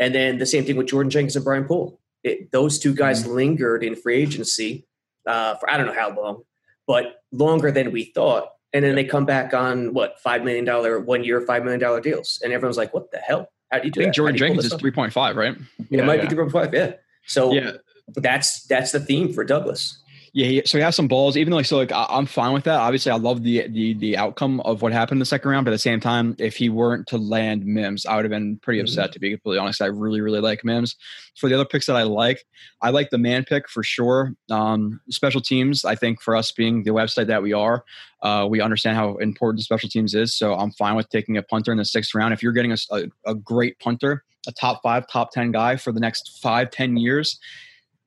and 0.00 0.14
then 0.14 0.38
the 0.38 0.46
same 0.46 0.64
thing 0.64 0.76
with 0.76 0.88
Jordan 0.88 1.10
Jenkins 1.10 1.36
and 1.36 1.44
Brian 1.44 1.64
Poole 1.64 2.00
it, 2.24 2.50
those 2.50 2.78
two 2.78 2.94
guys 2.94 3.22
mm-hmm. 3.22 3.34
lingered 3.34 3.84
in 3.84 3.94
free 3.94 4.16
agency 4.16 4.86
uh, 5.26 5.54
for 5.56 5.70
I 5.70 5.76
don't 5.76 5.86
know 5.86 5.94
how 5.94 6.14
long, 6.14 6.42
but 6.86 7.22
longer 7.30 7.70
than 7.70 7.92
we 7.92 8.04
thought. 8.04 8.48
And 8.72 8.84
then 8.84 8.96
they 8.96 9.04
come 9.04 9.24
back 9.24 9.54
on 9.54 9.94
what 9.94 10.18
five 10.18 10.42
million 10.42 10.64
dollar 10.64 10.98
one 10.98 11.22
year, 11.22 11.40
five 11.42 11.62
million 11.62 11.80
dollar 11.80 12.00
deals, 12.00 12.40
and 12.42 12.52
everyone's 12.52 12.76
like, 12.76 12.92
"What 12.92 13.12
the 13.12 13.18
hell? 13.18 13.52
How 13.70 13.78
do 13.78 13.86
you 13.86 13.90
do?" 13.90 14.00
I 14.00 14.04
think 14.04 14.14
that? 14.14 14.16
Jordan 14.16 14.36
Jenkins 14.36 14.64
is 14.64 14.74
three 14.74 14.90
point 14.90 15.12
five, 15.12 15.36
right? 15.36 15.56
Yeah, 15.90 16.02
it 16.02 16.04
might 16.04 16.16
yeah. 16.16 16.22
be 16.22 16.28
three 16.28 16.38
point 16.38 16.52
five. 16.52 16.74
Yeah. 16.74 16.94
So 17.26 17.52
yeah. 17.52 17.72
that's 18.14 18.64
that's 18.66 18.92
the 18.92 19.00
theme 19.00 19.32
for 19.32 19.44
Douglas. 19.44 19.98
Yeah, 20.36 20.62
so 20.66 20.78
he 20.78 20.82
has 20.82 20.96
some 20.96 21.06
balls. 21.06 21.36
Even 21.36 21.52
though, 21.52 21.58
like 21.58 21.66
so, 21.66 21.76
like 21.76 21.92
I'm 21.94 22.26
fine 22.26 22.52
with 22.52 22.64
that. 22.64 22.80
Obviously, 22.80 23.12
I 23.12 23.16
love 23.16 23.44
the 23.44 23.68
the 23.68 23.94
the 23.94 24.16
outcome 24.16 24.58
of 24.62 24.82
what 24.82 24.92
happened 24.92 25.18
in 25.18 25.20
the 25.20 25.26
second 25.26 25.48
round. 25.48 25.64
But 25.64 25.70
at 25.70 25.74
the 25.74 25.78
same 25.78 26.00
time, 26.00 26.34
if 26.40 26.56
he 26.56 26.68
weren't 26.68 27.06
to 27.06 27.18
land 27.18 27.64
Mims, 27.64 28.04
I 28.04 28.16
would 28.16 28.24
have 28.24 28.32
been 28.32 28.58
pretty 28.58 28.80
mm-hmm. 28.80 28.86
upset. 28.86 29.12
To 29.12 29.20
be 29.20 29.30
completely 29.30 29.60
honest, 29.60 29.80
I 29.80 29.86
really 29.86 30.20
really 30.20 30.40
like 30.40 30.64
Mims. 30.64 30.96
For 31.36 31.48
the 31.48 31.54
other 31.54 31.64
picks 31.64 31.86
that 31.86 31.94
I 31.94 32.02
like, 32.02 32.44
I 32.82 32.90
like 32.90 33.10
the 33.10 33.18
Mann 33.18 33.44
pick 33.44 33.68
for 33.68 33.84
sure. 33.84 34.34
Um, 34.50 35.00
special 35.08 35.40
teams, 35.40 35.84
I 35.84 35.94
think 35.94 36.20
for 36.20 36.34
us 36.34 36.50
being 36.50 36.82
the 36.82 36.90
website 36.90 37.28
that 37.28 37.44
we 37.44 37.52
are, 37.52 37.84
uh, 38.22 38.48
we 38.50 38.60
understand 38.60 38.96
how 38.96 39.14
important 39.18 39.62
special 39.62 39.88
teams 39.88 40.16
is. 40.16 40.34
So 40.34 40.54
I'm 40.54 40.72
fine 40.72 40.96
with 40.96 41.08
taking 41.10 41.36
a 41.36 41.44
punter 41.44 41.70
in 41.70 41.78
the 41.78 41.84
sixth 41.84 42.12
round. 42.12 42.34
If 42.34 42.42
you're 42.42 42.52
getting 42.52 42.72
a, 42.72 42.76
a, 42.90 43.02
a 43.24 43.34
great 43.36 43.78
punter, 43.78 44.24
a 44.48 44.52
top 44.52 44.82
five, 44.82 45.06
top 45.06 45.30
ten 45.30 45.52
guy 45.52 45.76
for 45.76 45.92
the 45.92 46.00
next 46.00 46.40
five, 46.42 46.72
ten 46.72 46.96
years, 46.96 47.38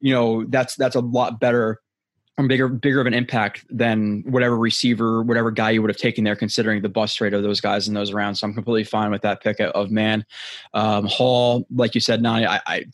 you 0.01 0.13
know 0.13 0.43
that's 0.49 0.75
that's 0.75 0.97
a 0.97 0.99
lot 0.99 1.39
better 1.39 1.79
bigger 2.45 2.67
bigger 2.67 3.01
of 3.01 3.07
an 3.07 3.15
impact 3.15 3.65
than 3.69 4.23
whatever 4.27 4.55
receiver, 4.55 5.23
whatever 5.23 5.49
guy 5.49 5.71
you 5.71 5.81
would 5.81 5.89
have 5.89 5.97
taken 5.97 6.23
there, 6.23 6.35
considering 6.35 6.83
the 6.83 6.89
bust 6.89 7.19
rate 7.19 7.33
of 7.33 7.41
those 7.41 7.59
guys 7.59 7.87
in 7.87 7.95
those 7.95 8.13
rounds. 8.13 8.39
So 8.39 8.47
I'm 8.47 8.53
completely 8.53 8.83
fine 8.83 9.09
with 9.09 9.23
that 9.23 9.41
pick 9.41 9.59
of 9.59 9.89
Mann. 9.89 10.23
Um, 10.75 11.07
Hall, 11.07 11.65
like 11.73 11.95
you 11.95 12.01
said, 12.01 12.21
Nani, 12.21 12.45
I, 12.45 12.61
I, 12.67 12.85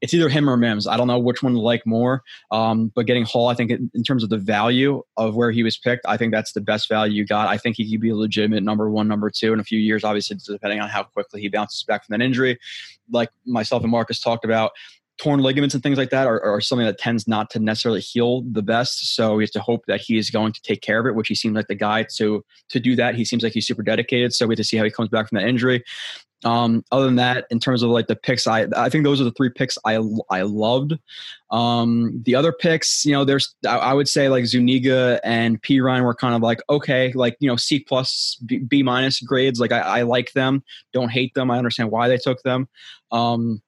it's 0.00 0.14
either 0.14 0.30
him 0.30 0.48
or 0.48 0.56
Mims. 0.56 0.86
I 0.86 0.96
don't 0.96 1.08
know 1.08 1.18
which 1.18 1.42
one 1.42 1.52
to 1.52 1.60
like 1.60 1.86
more. 1.86 2.22
Um, 2.50 2.90
but 2.94 3.04
getting 3.04 3.24
Hall, 3.24 3.48
I 3.48 3.54
think 3.54 3.70
in 3.70 4.02
terms 4.02 4.22
of 4.22 4.30
the 4.30 4.38
value 4.38 5.02
of 5.18 5.34
where 5.34 5.50
he 5.50 5.62
was 5.62 5.76
picked, 5.76 6.06
I 6.06 6.16
think 6.16 6.32
that's 6.32 6.52
the 6.52 6.62
best 6.62 6.88
value 6.88 7.12
you 7.12 7.26
got. 7.26 7.48
I 7.48 7.58
think 7.58 7.76
he 7.76 7.90
could 7.90 8.00
be 8.00 8.08
a 8.08 8.16
legitimate 8.16 8.62
number 8.62 8.88
one, 8.88 9.06
number 9.08 9.28
two 9.28 9.52
in 9.52 9.60
a 9.60 9.64
few 9.64 9.78
years. 9.78 10.04
Obviously, 10.04 10.38
depending 10.46 10.80
on 10.80 10.88
how 10.88 11.02
quickly 11.02 11.42
he 11.42 11.48
bounces 11.48 11.82
back 11.82 12.06
from 12.06 12.16
that 12.16 12.24
injury. 12.24 12.58
Like 13.10 13.28
myself 13.44 13.82
and 13.82 13.90
Marcus 13.90 14.20
talked 14.20 14.44
about, 14.44 14.70
torn 15.20 15.40
ligaments 15.40 15.74
and 15.74 15.82
things 15.82 15.98
like 15.98 16.08
that 16.10 16.26
are, 16.26 16.40
are, 16.42 16.62
something 16.62 16.86
that 16.86 16.98
tends 16.98 17.28
not 17.28 17.50
to 17.50 17.58
necessarily 17.58 18.00
heal 18.00 18.42
the 18.50 18.62
best. 18.62 19.14
So 19.14 19.34
we 19.34 19.44
have 19.44 19.50
to 19.50 19.60
hope 19.60 19.84
that 19.86 20.00
he 20.00 20.16
is 20.16 20.30
going 20.30 20.52
to 20.52 20.62
take 20.62 20.80
care 20.80 20.98
of 20.98 21.06
it, 21.06 21.14
which 21.14 21.28
he 21.28 21.34
seems 21.34 21.54
like 21.54 21.68
the 21.68 21.74
guy 21.74 22.04
to 22.16 22.42
to 22.70 22.80
do 22.80 22.96
that. 22.96 23.14
He 23.14 23.24
seems 23.24 23.42
like 23.42 23.52
he's 23.52 23.66
super 23.66 23.82
dedicated. 23.82 24.32
So 24.32 24.46
we 24.46 24.54
have 24.54 24.58
to 24.58 24.64
see 24.64 24.78
how 24.78 24.84
he 24.84 24.90
comes 24.90 25.10
back 25.10 25.28
from 25.28 25.36
that 25.36 25.46
injury. 25.46 25.84
Um, 26.42 26.82
other 26.90 27.04
than 27.04 27.16
that, 27.16 27.44
in 27.50 27.60
terms 27.60 27.82
of 27.82 27.90
like 27.90 28.06
the 28.06 28.16
picks, 28.16 28.46
I 28.46 28.66
I 28.74 28.88
think 28.88 29.04
those 29.04 29.20
are 29.20 29.24
the 29.24 29.32
three 29.32 29.50
picks 29.50 29.76
I 29.84 30.00
I 30.30 30.40
loved. 30.42 30.94
Um, 31.50 32.22
the 32.24 32.34
other 32.34 32.52
picks, 32.52 33.04
you 33.04 33.12
know, 33.12 33.26
there's 33.26 33.54
I, 33.68 33.76
I 33.76 33.92
would 33.92 34.08
say 34.08 34.30
like 34.30 34.46
Zuniga 34.46 35.20
and 35.22 35.60
Perine 35.60 36.02
were 36.02 36.14
kind 36.14 36.34
of 36.34 36.40
like 36.40 36.60
okay, 36.70 37.12
like 37.12 37.36
you 37.40 37.48
know 37.48 37.56
C 37.56 37.80
plus 37.80 38.40
B, 38.46 38.58
B 38.58 38.82
minus 38.82 39.20
grades. 39.20 39.60
Like 39.60 39.72
I, 39.72 39.80
I 39.80 40.02
like 40.02 40.32
them, 40.32 40.64
don't 40.94 41.10
hate 41.10 41.34
them. 41.34 41.50
I 41.50 41.58
understand 41.58 41.90
why 41.90 42.08
they 42.08 42.16
took 42.16 42.42
them. 42.42 42.68
Um, 43.12 43.60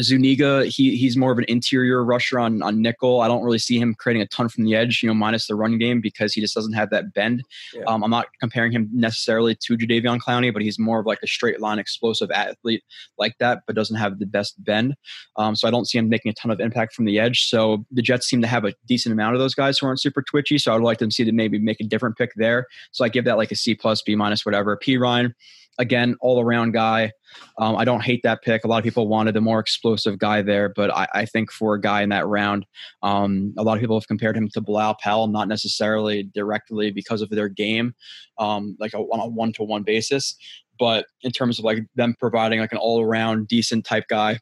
Zuniga, 0.00 0.66
he 0.66 0.96
he's 0.96 1.16
more 1.16 1.32
of 1.32 1.38
an 1.38 1.44
interior 1.48 2.04
rusher 2.04 2.38
on 2.38 2.62
on 2.62 2.82
nickel. 2.82 3.20
I 3.20 3.28
don't 3.28 3.42
really 3.42 3.58
see 3.58 3.78
him 3.78 3.94
creating 3.94 4.22
a 4.22 4.26
ton 4.26 4.48
from 4.48 4.64
the 4.64 4.74
edge, 4.74 5.02
you 5.02 5.08
know, 5.08 5.14
minus 5.14 5.46
the 5.46 5.54
run 5.54 5.78
game 5.78 6.00
because 6.00 6.32
he 6.32 6.40
just 6.40 6.54
doesn't 6.54 6.74
have 6.74 6.90
that 6.90 7.14
bend. 7.14 7.42
Yeah. 7.74 7.82
Um, 7.86 8.04
I'm 8.04 8.10
not 8.10 8.26
comparing 8.40 8.72
him 8.72 8.88
necessarily 8.92 9.54
to 9.54 9.76
Jadeveon 9.76 10.18
Clowney, 10.20 10.52
but 10.52 10.62
he's 10.62 10.78
more 10.78 11.00
of 11.00 11.06
like 11.06 11.20
a 11.22 11.26
straight 11.26 11.60
line 11.60 11.78
explosive 11.78 12.30
athlete 12.30 12.82
like 13.18 13.36
that, 13.38 13.62
but 13.66 13.76
doesn't 13.76 13.96
have 13.96 14.18
the 14.18 14.26
best 14.26 14.62
bend. 14.64 14.94
Um, 15.36 15.56
so 15.56 15.66
I 15.66 15.70
don't 15.70 15.86
see 15.86 15.98
him 15.98 16.08
making 16.08 16.30
a 16.30 16.34
ton 16.34 16.50
of 16.50 16.60
impact 16.60 16.94
from 16.94 17.04
the 17.04 17.18
edge. 17.18 17.48
So 17.48 17.84
the 17.90 18.02
Jets 18.02 18.26
seem 18.26 18.42
to 18.42 18.48
have 18.48 18.64
a 18.64 18.74
decent 18.86 19.12
amount 19.12 19.34
of 19.34 19.40
those 19.40 19.54
guys 19.54 19.78
who 19.78 19.86
aren't 19.86 20.00
super 20.00 20.22
twitchy. 20.22 20.58
So 20.58 20.72
I 20.72 20.74
would 20.74 20.84
like 20.84 20.98
them 20.98 21.10
to 21.10 21.14
see 21.14 21.24
to 21.24 21.32
maybe 21.32 21.58
make 21.58 21.80
a 21.80 21.84
different 21.84 22.16
pick 22.16 22.32
there. 22.36 22.66
So 22.92 23.04
I 23.04 23.08
give 23.08 23.24
that 23.24 23.36
like 23.36 23.50
a 23.50 23.56
C 23.56 23.74
plus, 23.74 24.02
B 24.02 24.14
minus, 24.14 24.44
whatever. 24.44 24.76
Perine 24.76 25.32
again, 25.78 26.16
all 26.20 26.40
around 26.40 26.72
guy. 26.72 27.12
Um, 27.58 27.76
I 27.76 27.84
don't 27.84 28.02
hate 28.02 28.20
that 28.24 28.42
pick. 28.42 28.64
A 28.64 28.68
lot 28.68 28.78
of 28.78 28.84
people 28.84 29.08
wanted 29.08 29.36
a 29.36 29.40
more 29.40 29.58
explosive 29.58 30.18
guy 30.18 30.42
there, 30.42 30.72
but 30.74 30.94
I, 30.94 31.06
I 31.12 31.24
think 31.26 31.52
for 31.52 31.74
a 31.74 31.80
guy 31.80 32.02
in 32.02 32.08
that 32.10 32.26
round, 32.26 32.66
um, 33.02 33.54
a 33.58 33.62
lot 33.62 33.74
of 33.74 33.80
people 33.80 33.98
have 33.98 34.08
compared 34.08 34.36
him 34.36 34.48
to 34.54 34.60
Bilal 34.60 34.96
Powell, 35.02 35.26
not 35.26 35.48
necessarily 35.48 36.24
directly 36.34 36.90
because 36.90 37.22
of 37.22 37.30
their 37.30 37.48
game, 37.48 37.94
um, 38.38 38.76
like 38.80 38.94
a, 38.94 38.98
on 38.98 39.20
a 39.20 39.26
one 39.26 39.52
to 39.54 39.62
one 39.62 39.82
basis, 39.82 40.36
but 40.78 41.06
in 41.22 41.30
terms 41.30 41.58
of 41.58 41.64
like 41.64 41.84
them 41.94 42.14
providing 42.18 42.60
like 42.60 42.72
an 42.72 42.78
all 42.78 43.02
around 43.02 43.48
decent 43.48 43.84
type 43.84 44.04
guy. 44.08 44.38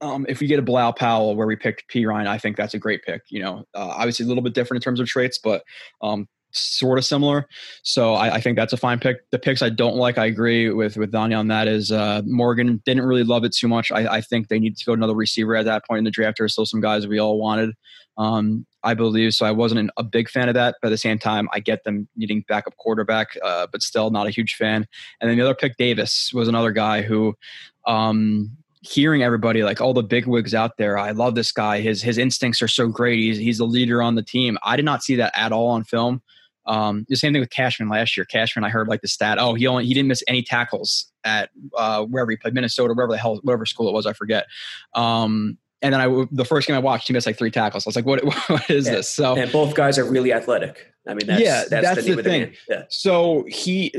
Um, 0.00 0.26
if 0.28 0.40
we 0.40 0.48
get 0.48 0.58
a 0.58 0.62
Bilal 0.62 0.94
Powell 0.94 1.36
where 1.36 1.46
we 1.46 1.54
picked 1.54 1.84
Perine, 1.88 2.26
I 2.26 2.36
think 2.36 2.56
that's 2.56 2.74
a 2.74 2.78
great 2.78 3.04
pick. 3.04 3.22
You 3.28 3.40
know, 3.40 3.58
uh, 3.72 3.94
obviously 3.96 4.24
a 4.24 4.28
little 4.28 4.42
bit 4.42 4.52
different 4.52 4.82
in 4.82 4.84
terms 4.84 4.98
of 4.98 5.06
traits, 5.06 5.38
but 5.42 5.62
um, 6.02 6.26
sort 6.52 6.98
of 6.98 7.04
similar. 7.04 7.48
So 7.82 8.14
I, 8.14 8.34
I, 8.34 8.40
think 8.40 8.56
that's 8.56 8.72
a 8.72 8.76
fine 8.76 8.98
pick. 8.98 9.28
The 9.30 9.38
picks 9.38 9.62
I 9.62 9.70
don't 9.70 9.96
like, 9.96 10.18
I 10.18 10.26
agree 10.26 10.70
with 10.70 10.96
with 10.96 11.12
Nania 11.12 11.38
on 11.38 11.48
that. 11.48 11.68
Is 11.68 11.90
uh, 11.90 12.22
Morgan 12.24 12.82
didn't 12.84 13.04
really 13.04 13.24
love 13.24 13.44
it 13.44 13.54
too 13.54 13.68
much. 13.68 13.90
I, 13.90 14.16
I, 14.16 14.20
think 14.20 14.48
they 14.48 14.58
need 14.58 14.76
to 14.76 14.84
go 14.84 14.92
another 14.92 15.14
receiver 15.14 15.56
at 15.56 15.64
that 15.64 15.86
point 15.86 15.98
in 15.98 16.04
the 16.04 16.10
draft. 16.10 16.38
There's 16.38 16.52
still 16.52 16.66
some 16.66 16.80
guys 16.80 17.06
we 17.06 17.18
all 17.18 17.38
wanted, 17.38 17.74
um, 18.18 18.66
I 18.82 18.94
believe. 18.94 19.34
So 19.34 19.46
I 19.46 19.50
wasn't 19.50 19.90
a 19.96 20.02
big 20.02 20.28
fan 20.28 20.48
of 20.48 20.54
that. 20.54 20.76
But 20.80 20.88
at 20.88 20.90
the 20.90 20.98
same 20.98 21.18
time, 21.18 21.48
I 21.52 21.60
get 21.60 21.84
them 21.84 22.08
needing 22.16 22.44
backup 22.48 22.76
quarterback, 22.76 23.36
uh, 23.42 23.66
but 23.72 23.82
still 23.82 24.10
not 24.10 24.26
a 24.26 24.30
huge 24.30 24.54
fan. 24.54 24.86
And 25.20 25.30
then 25.30 25.36
the 25.36 25.44
other 25.44 25.54
pick, 25.54 25.76
Davis, 25.76 26.32
was 26.32 26.48
another 26.48 26.72
guy 26.72 27.02
who. 27.02 27.34
Um, 27.86 28.56
hearing 28.84 29.22
everybody 29.22 29.62
like 29.62 29.80
all 29.80 29.94
the 29.94 30.02
big 30.02 30.26
wigs 30.26 30.54
out 30.54 30.76
there 30.76 30.98
i 30.98 31.12
love 31.12 31.36
this 31.36 31.52
guy 31.52 31.80
his 31.80 32.02
his 32.02 32.18
instincts 32.18 32.60
are 32.60 32.66
so 32.66 32.88
great 32.88 33.16
he's 33.16 33.38
he's 33.38 33.58
the 33.58 33.64
leader 33.64 34.02
on 34.02 34.16
the 34.16 34.22
team 34.22 34.58
i 34.64 34.74
did 34.74 34.84
not 34.84 35.04
see 35.04 35.14
that 35.14 35.32
at 35.36 35.52
all 35.52 35.68
on 35.68 35.84
film 35.84 36.20
um, 36.66 37.06
the 37.08 37.16
same 37.16 37.32
thing 37.32 37.40
with 37.40 37.50
Cashman 37.50 37.88
last 37.88 38.16
year. 38.16 38.24
Cashman, 38.24 38.64
I 38.64 38.68
heard 38.68 38.88
like 38.88 39.00
the 39.00 39.08
stat. 39.08 39.38
Oh, 39.38 39.54
he 39.54 39.66
only 39.66 39.86
he 39.86 39.94
didn't 39.94 40.08
miss 40.08 40.22
any 40.28 40.42
tackles 40.42 41.10
at 41.24 41.50
uh, 41.76 42.04
wherever 42.04 42.30
he 42.30 42.36
played, 42.36 42.54
Minnesota, 42.54 42.94
wherever 42.94 43.12
the 43.12 43.18
hell, 43.18 43.40
whatever 43.42 43.66
school 43.66 43.88
it 43.88 43.92
was, 43.92 44.06
I 44.06 44.12
forget. 44.12 44.46
Um, 44.94 45.58
and 45.82 45.92
then 45.92 46.00
I 46.00 46.26
the 46.30 46.44
first 46.44 46.68
game 46.68 46.76
I 46.76 46.80
watched, 46.80 47.08
he 47.08 47.12
missed 47.12 47.26
like 47.26 47.36
three 47.36 47.50
tackles. 47.50 47.86
I 47.86 47.88
was 47.88 47.96
like, 47.96 48.06
"What? 48.06 48.24
What 48.48 48.70
is 48.70 48.86
yeah. 48.86 48.92
this?" 48.92 49.08
So 49.08 49.36
and 49.36 49.50
both 49.50 49.74
guys 49.74 49.98
are 49.98 50.04
really 50.04 50.32
athletic. 50.32 50.92
I 51.08 51.14
mean, 51.14 51.26
that's, 51.26 51.42
yeah, 51.42 51.64
that's, 51.68 51.94
that's 51.94 52.06
the, 52.06 52.14
the 52.14 52.22
thing. 52.22 52.54
Yeah. 52.68 52.84
So 52.88 53.44
he, 53.48 53.92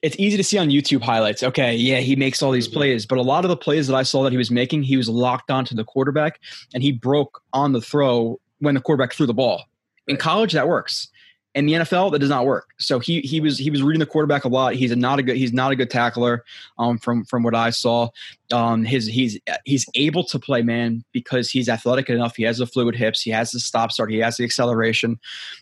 it's 0.00 0.16
easy 0.18 0.38
to 0.38 0.44
see 0.44 0.56
on 0.56 0.70
YouTube 0.70 1.02
highlights. 1.02 1.42
Okay, 1.42 1.76
yeah, 1.76 1.98
he 1.98 2.16
makes 2.16 2.42
all 2.42 2.50
these 2.50 2.66
mm-hmm. 2.66 2.78
plays, 2.78 3.04
but 3.04 3.18
a 3.18 3.22
lot 3.22 3.44
of 3.44 3.50
the 3.50 3.56
plays 3.58 3.86
that 3.88 3.94
I 3.94 4.02
saw 4.02 4.22
that 4.22 4.32
he 4.32 4.38
was 4.38 4.50
making, 4.50 4.84
he 4.84 4.96
was 4.96 5.10
locked 5.10 5.50
onto 5.50 5.74
the 5.74 5.84
quarterback, 5.84 6.40
and 6.72 6.82
he 6.82 6.90
broke 6.90 7.42
on 7.52 7.72
the 7.72 7.82
throw 7.82 8.40
when 8.60 8.74
the 8.74 8.80
quarterback 8.80 9.12
threw 9.12 9.26
the 9.26 9.34
ball. 9.34 9.64
In 10.08 10.16
college, 10.16 10.52
that 10.54 10.66
works 10.66 11.08
in 11.54 11.66
the 11.66 11.74
NFL, 11.74 12.12
that 12.12 12.18
does 12.18 12.30
not 12.30 12.46
work. 12.46 12.70
So 12.78 12.98
he 12.98 13.20
he 13.20 13.40
was 13.40 13.58
he 13.58 13.70
was 13.70 13.82
reading 13.82 14.00
the 14.00 14.06
quarterback 14.06 14.44
a 14.44 14.48
lot. 14.48 14.74
He's 14.74 14.90
a 14.90 14.96
not 14.96 15.18
a 15.18 15.22
good 15.22 15.36
he's 15.36 15.52
not 15.52 15.70
a 15.70 15.76
good 15.76 15.90
tackler. 15.90 16.44
Um, 16.78 16.98
from 16.98 17.24
from 17.24 17.42
what 17.42 17.54
I 17.54 17.70
saw, 17.70 18.08
um, 18.52 18.84
his 18.84 19.06
he's 19.06 19.38
he's 19.64 19.86
able 19.94 20.24
to 20.24 20.38
play 20.38 20.62
man 20.62 21.04
because 21.12 21.50
he's 21.50 21.68
athletic 21.68 22.08
enough. 22.08 22.36
He 22.36 22.44
has 22.44 22.58
the 22.58 22.66
fluid 22.66 22.96
hips. 22.96 23.20
He 23.20 23.30
has 23.30 23.50
the 23.50 23.60
stop 23.60 23.92
start. 23.92 24.10
He 24.10 24.18
has 24.18 24.38
the 24.38 24.44
acceleration. 24.44 25.20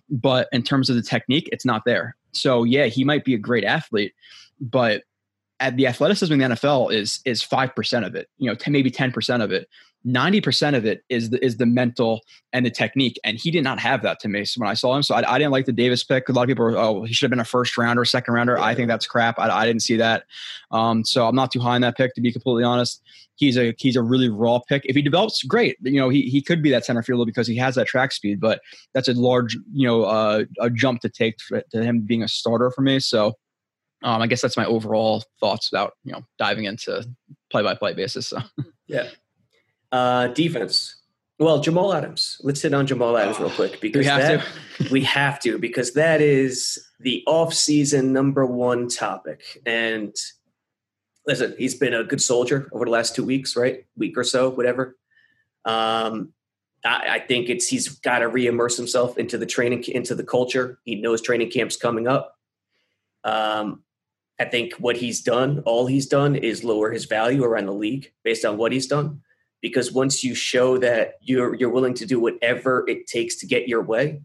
But 0.09 0.49
in 0.53 0.63
terms 0.63 0.91
of 0.91 0.97
the 0.97 1.03
technique, 1.03 1.49
it's 1.51 1.65
not 1.65 1.85
there. 1.85 2.17
So 2.33 2.63
yeah, 2.63 2.87
he 2.87 3.03
might 3.03 3.25
be 3.25 3.35
a 3.35 3.39
great 3.39 3.65
athlete, 3.65 4.15
but 4.61 5.03
at 5.59 5.77
the 5.77 5.87
athleticism 5.87 6.33
in 6.33 6.39
the 6.39 6.57
NFL 6.57 6.93
is 6.93 7.21
is 7.25 7.43
five 7.43 7.75
percent 7.75 8.05
of 8.05 8.15
it. 8.15 8.29
You 8.39 8.49
know, 8.49 8.55
10, 8.55 8.73
maybe 8.73 8.91
ten 8.91 9.11
percent 9.11 9.43
of 9.43 9.51
it. 9.51 9.69
90% 10.07 10.77
of 10.77 10.87
it 10.87 11.03
is 11.09 11.31
the, 11.31 11.45
is 11.45 11.59
the 11.59 11.67
mental 11.67 12.21
and 12.53 12.65
the 12.65 12.71
technique. 12.71 13.19
And 13.23 13.39
he 13.39 13.51
did 13.51 13.65
not 13.65 13.79
have 13.79 14.03
that 14.03 14.19
to 14.21 14.29
me 14.29 14.45
when 14.57 14.69
I 14.69 14.75
saw 14.75 14.97
him. 14.97 15.03
So 15.03 15.15
I, 15.15 15.35
I 15.35 15.39
didn't 15.39 15.53
like 15.53 15.67
the 15.67 15.73
Davis 15.73 16.03
pick. 16.03 16.29
A 16.29 16.33
lot 16.33 16.43
of 16.43 16.49
people 16.49 16.65
were, 16.65 16.77
oh, 16.77 17.05
he 17.05 17.13
should 17.13 17.27
have 17.27 17.31
been 17.31 17.41
a 17.41 17.45
first 17.45 17.77
rounder, 17.77 18.05
second 18.05 18.33
rounder. 18.33 18.59
I 18.59 18.75
think 18.75 18.89
that's 18.89 19.07
crap. 19.07 19.39
I, 19.39 19.51
I 19.51 19.67
didn't 19.67 19.83
see 19.83 19.97
that. 19.97 20.25
Um, 20.71 21.05
so 21.05 21.27
I'm 21.29 21.35
not 21.35 21.53
too 21.53 21.61
high 21.61 21.75
on 21.75 21.83
that 21.83 21.97
pick, 21.97 22.15
to 22.15 22.21
be 22.21 22.33
completely 22.33 22.65
honest. 22.65 23.03
He's 23.37 23.57
a 23.57 23.75
he's 23.79 23.97
a 23.97 24.03
really 24.03 24.29
raw 24.29 24.59
pick. 24.59 24.83
If 24.85 24.95
he 24.95 25.01
develops, 25.01 25.43
great. 25.43 25.77
You 25.83 25.99
know, 25.99 26.11
he, 26.11 26.23
he 26.23 26.43
could 26.43 26.63
be 26.63 26.71
that 26.71 26.85
center 26.85 27.03
fielder 27.03 27.25
because 27.25 27.47
he 27.47 27.57
has 27.57 27.75
that 27.75 27.87
track 27.87 28.13
speed, 28.13 28.39
but 28.39 28.61
that's 28.93 29.09
a 29.09 29.15
large, 29.15 29.57
you 29.73 29.87
know, 29.87 30.05
uh, 30.05 30.45
a 30.61 30.69
jump 30.69 31.01
to 31.01 31.09
take 31.09 31.37
to 31.51 31.83
him 31.83 32.01
being 32.01 32.23
a 32.23 32.29
starter 32.29 32.71
for 32.71 32.83
me. 32.83 33.01
So 33.01 33.35
um, 34.03 34.21
I 34.21 34.27
guess 34.27 34.43
that's 34.43 34.57
my 34.59 34.67
overall 34.67 35.25
thoughts 35.41 35.71
about, 35.73 35.95
you 36.05 36.13
know, 36.13 36.23
diving 36.39 36.65
into 36.65 37.03
play 37.51 37.63
by 37.63 37.75
play 37.75 37.95
basis. 37.95 38.29
So. 38.29 38.39
Yeah. 38.89 39.09
Uh, 39.93 40.29
defense. 40.29 40.97
Well, 41.41 41.61
Jamal 41.61 41.95
Adams. 41.95 42.39
Let's 42.43 42.61
hit 42.61 42.75
on 42.75 42.87
Jamal 42.87 43.17
Adams 43.17 43.41
real 43.41 43.51
quick 43.51 43.81
because 43.81 44.01
we 44.01 44.05
have 44.05 44.21
that, 44.21 44.47
to. 44.77 44.93
we 44.93 45.03
have 45.05 45.41
to 45.41 45.59
because 45.59 45.95
that 45.95 46.21
is 46.21 46.79
the 47.01 47.25
off-season 47.27 48.13
number 48.13 48.45
one 48.45 48.89
topic. 48.89 49.43
And 49.65 50.15
listen, 51.27 51.55
he's 51.57 51.75
been 51.75 51.95
a 51.95 52.05
good 52.05 52.21
soldier 52.21 52.69
over 52.73 52.85
the 52.85 52.91
last 52.91 53.15
two 53.15 53.25
weeks, 53.25 53.57
right? 53.57 53.87
Week 53.97 54.19
or 54.19 54.25
so, 54.25 54.51
whatever. 54.51 54.99
Um, 55.65 56.35
I, 56.85 57.07
I 57.09 57.19
think 57.21 57.49
it's 57.49 57.67
he's 57.67 57.89
got 57.89 58.19
to 58.19 58.29
re-immerse 58.29 58.77
himself 58.77 59.17
into 59.17 59.39
the 59.39 59.47
training 59.47 59.85
into 59.85 60.15
the 60.15 60.25
culture. 60.25 60.79
He 60.85 60.97
knows 60.97 61.23
training 61.23 61.51
camp's 61.51 61.77
coming 61.77 62.07
up. 62.07 62.37
Um, 63.25 63.83
I 64.39 64.45
think 64.45 64.75
what 64.75 64.99
he's 64.99 65.23
done, 65.23 65.61
all 65.61 65.87
he's 65.87 66.07
done, 66.07 66.37
is 66.37 66.65
lower 66.65 66.91
his 66.91 67.07
value 67.07 67.45
around 67.45 67.65
the 67.65 67.73
league 67.73 68.13
based 68.25 68.45
on 68.45 68.59
what 68.59 68.73
he's 68.73 68.87
done 68.87 69.23
because 69.61 69.93
once 69.93 70.25
you 70.25 70.35
show 70.35 70.79
that 70.79 71.15
you're 71.21 71.55
you're 71.55 71.71
willing 71.71 71.95
to 71.95 72.07
do 72.07 72.19
whatever 72.19 72.85
it 72.89 73.07
takes 73.07 73.37
to 73.37 73.47
get 73.47 73.69
your 73.69 73.83
way 73.83 74.23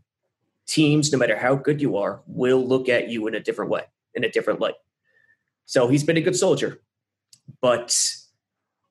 teams 0.68 1.12
no 1.12 1.18
matter 1.18 1.38
how 1.38 1.56
good 1.56 1.82
you 1.82 1.98
are 1.98 2.22
will 2.28 2.66
look 2.66 2.90
at 2.90 3.10
you 3.10 3.28
in 3.28 3.36
a 3.36 3.40
different 3.40 3.72
way 3.72 3.84
in 4.14 4.24
a 4.24 4.30
different 4.30 4.60
light. 4.60 4.76
So 5.66 5.88
he's 5.88 6.04
been 6.04 6.18
a 6.18 6.22
good 6.22 6.36
soldier 6.36 6.82
but 7.62 8.14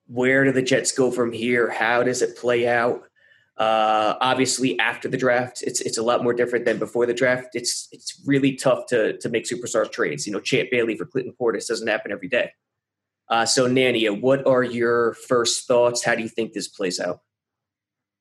where 0.07 0.43
do 0.45 0.51
the 0.51 0.61
jets 0.61 0.91
go 0.91 1.11
from 1.11 1.33
here? 1.33 1.69
How 1.69 2.03
does 2.03 2.21
it 2.21 2.37
play 2.37 2.67
out? 2.67 3.03
Uh, 3.57 4.15
obviously 4.19 4.77
after 4.79 5.07
the 5.07 5.17
draft 5.17 5.63
it's 5.65 5.79
it's 5.79 5.97
a 5.97 6.03
lot 6.03 6.21
more 6.21 6.33
different 6.33 6.65
than 6.65 6.77
before 6.77 7.05
the 7.05 7.13
draft. 7.13 7.49
It's 7.55 7.87
it's 7.91 8.21
really 8.25 8.55
tough 8.55 8.85
to 8.87 9.17
to 9.17 9.29
make 9.29 9.45
superstar 9.45 9.89
trades. 9.89 10.27
You 10.27 10.33
know 10.33 10.39
champ 10.39 10.69
bailey 10.71 10.97
for 10.97 11.05
clinton 11.05 11.33
portis 11.39 11.67
doesn't 11.67 11.87
happen 11.87 12.11
every 12.11 12.27
day 12.27 12.51
uh, 13.29 13.45
so, 13.45 13.67
Nania, 13.67 14.19
what 14.19 14.45
are 14.45 14.63
your 14.63 15.13
first 15.13 15.67
thoughts? 15.67 16.03
How 16.03 16.15
do 16.15 16.21
you 16.21 16.29
think 16.29 16.53
this 16.53 16.67
plays 16.67 16.99
out? 16.99 17.21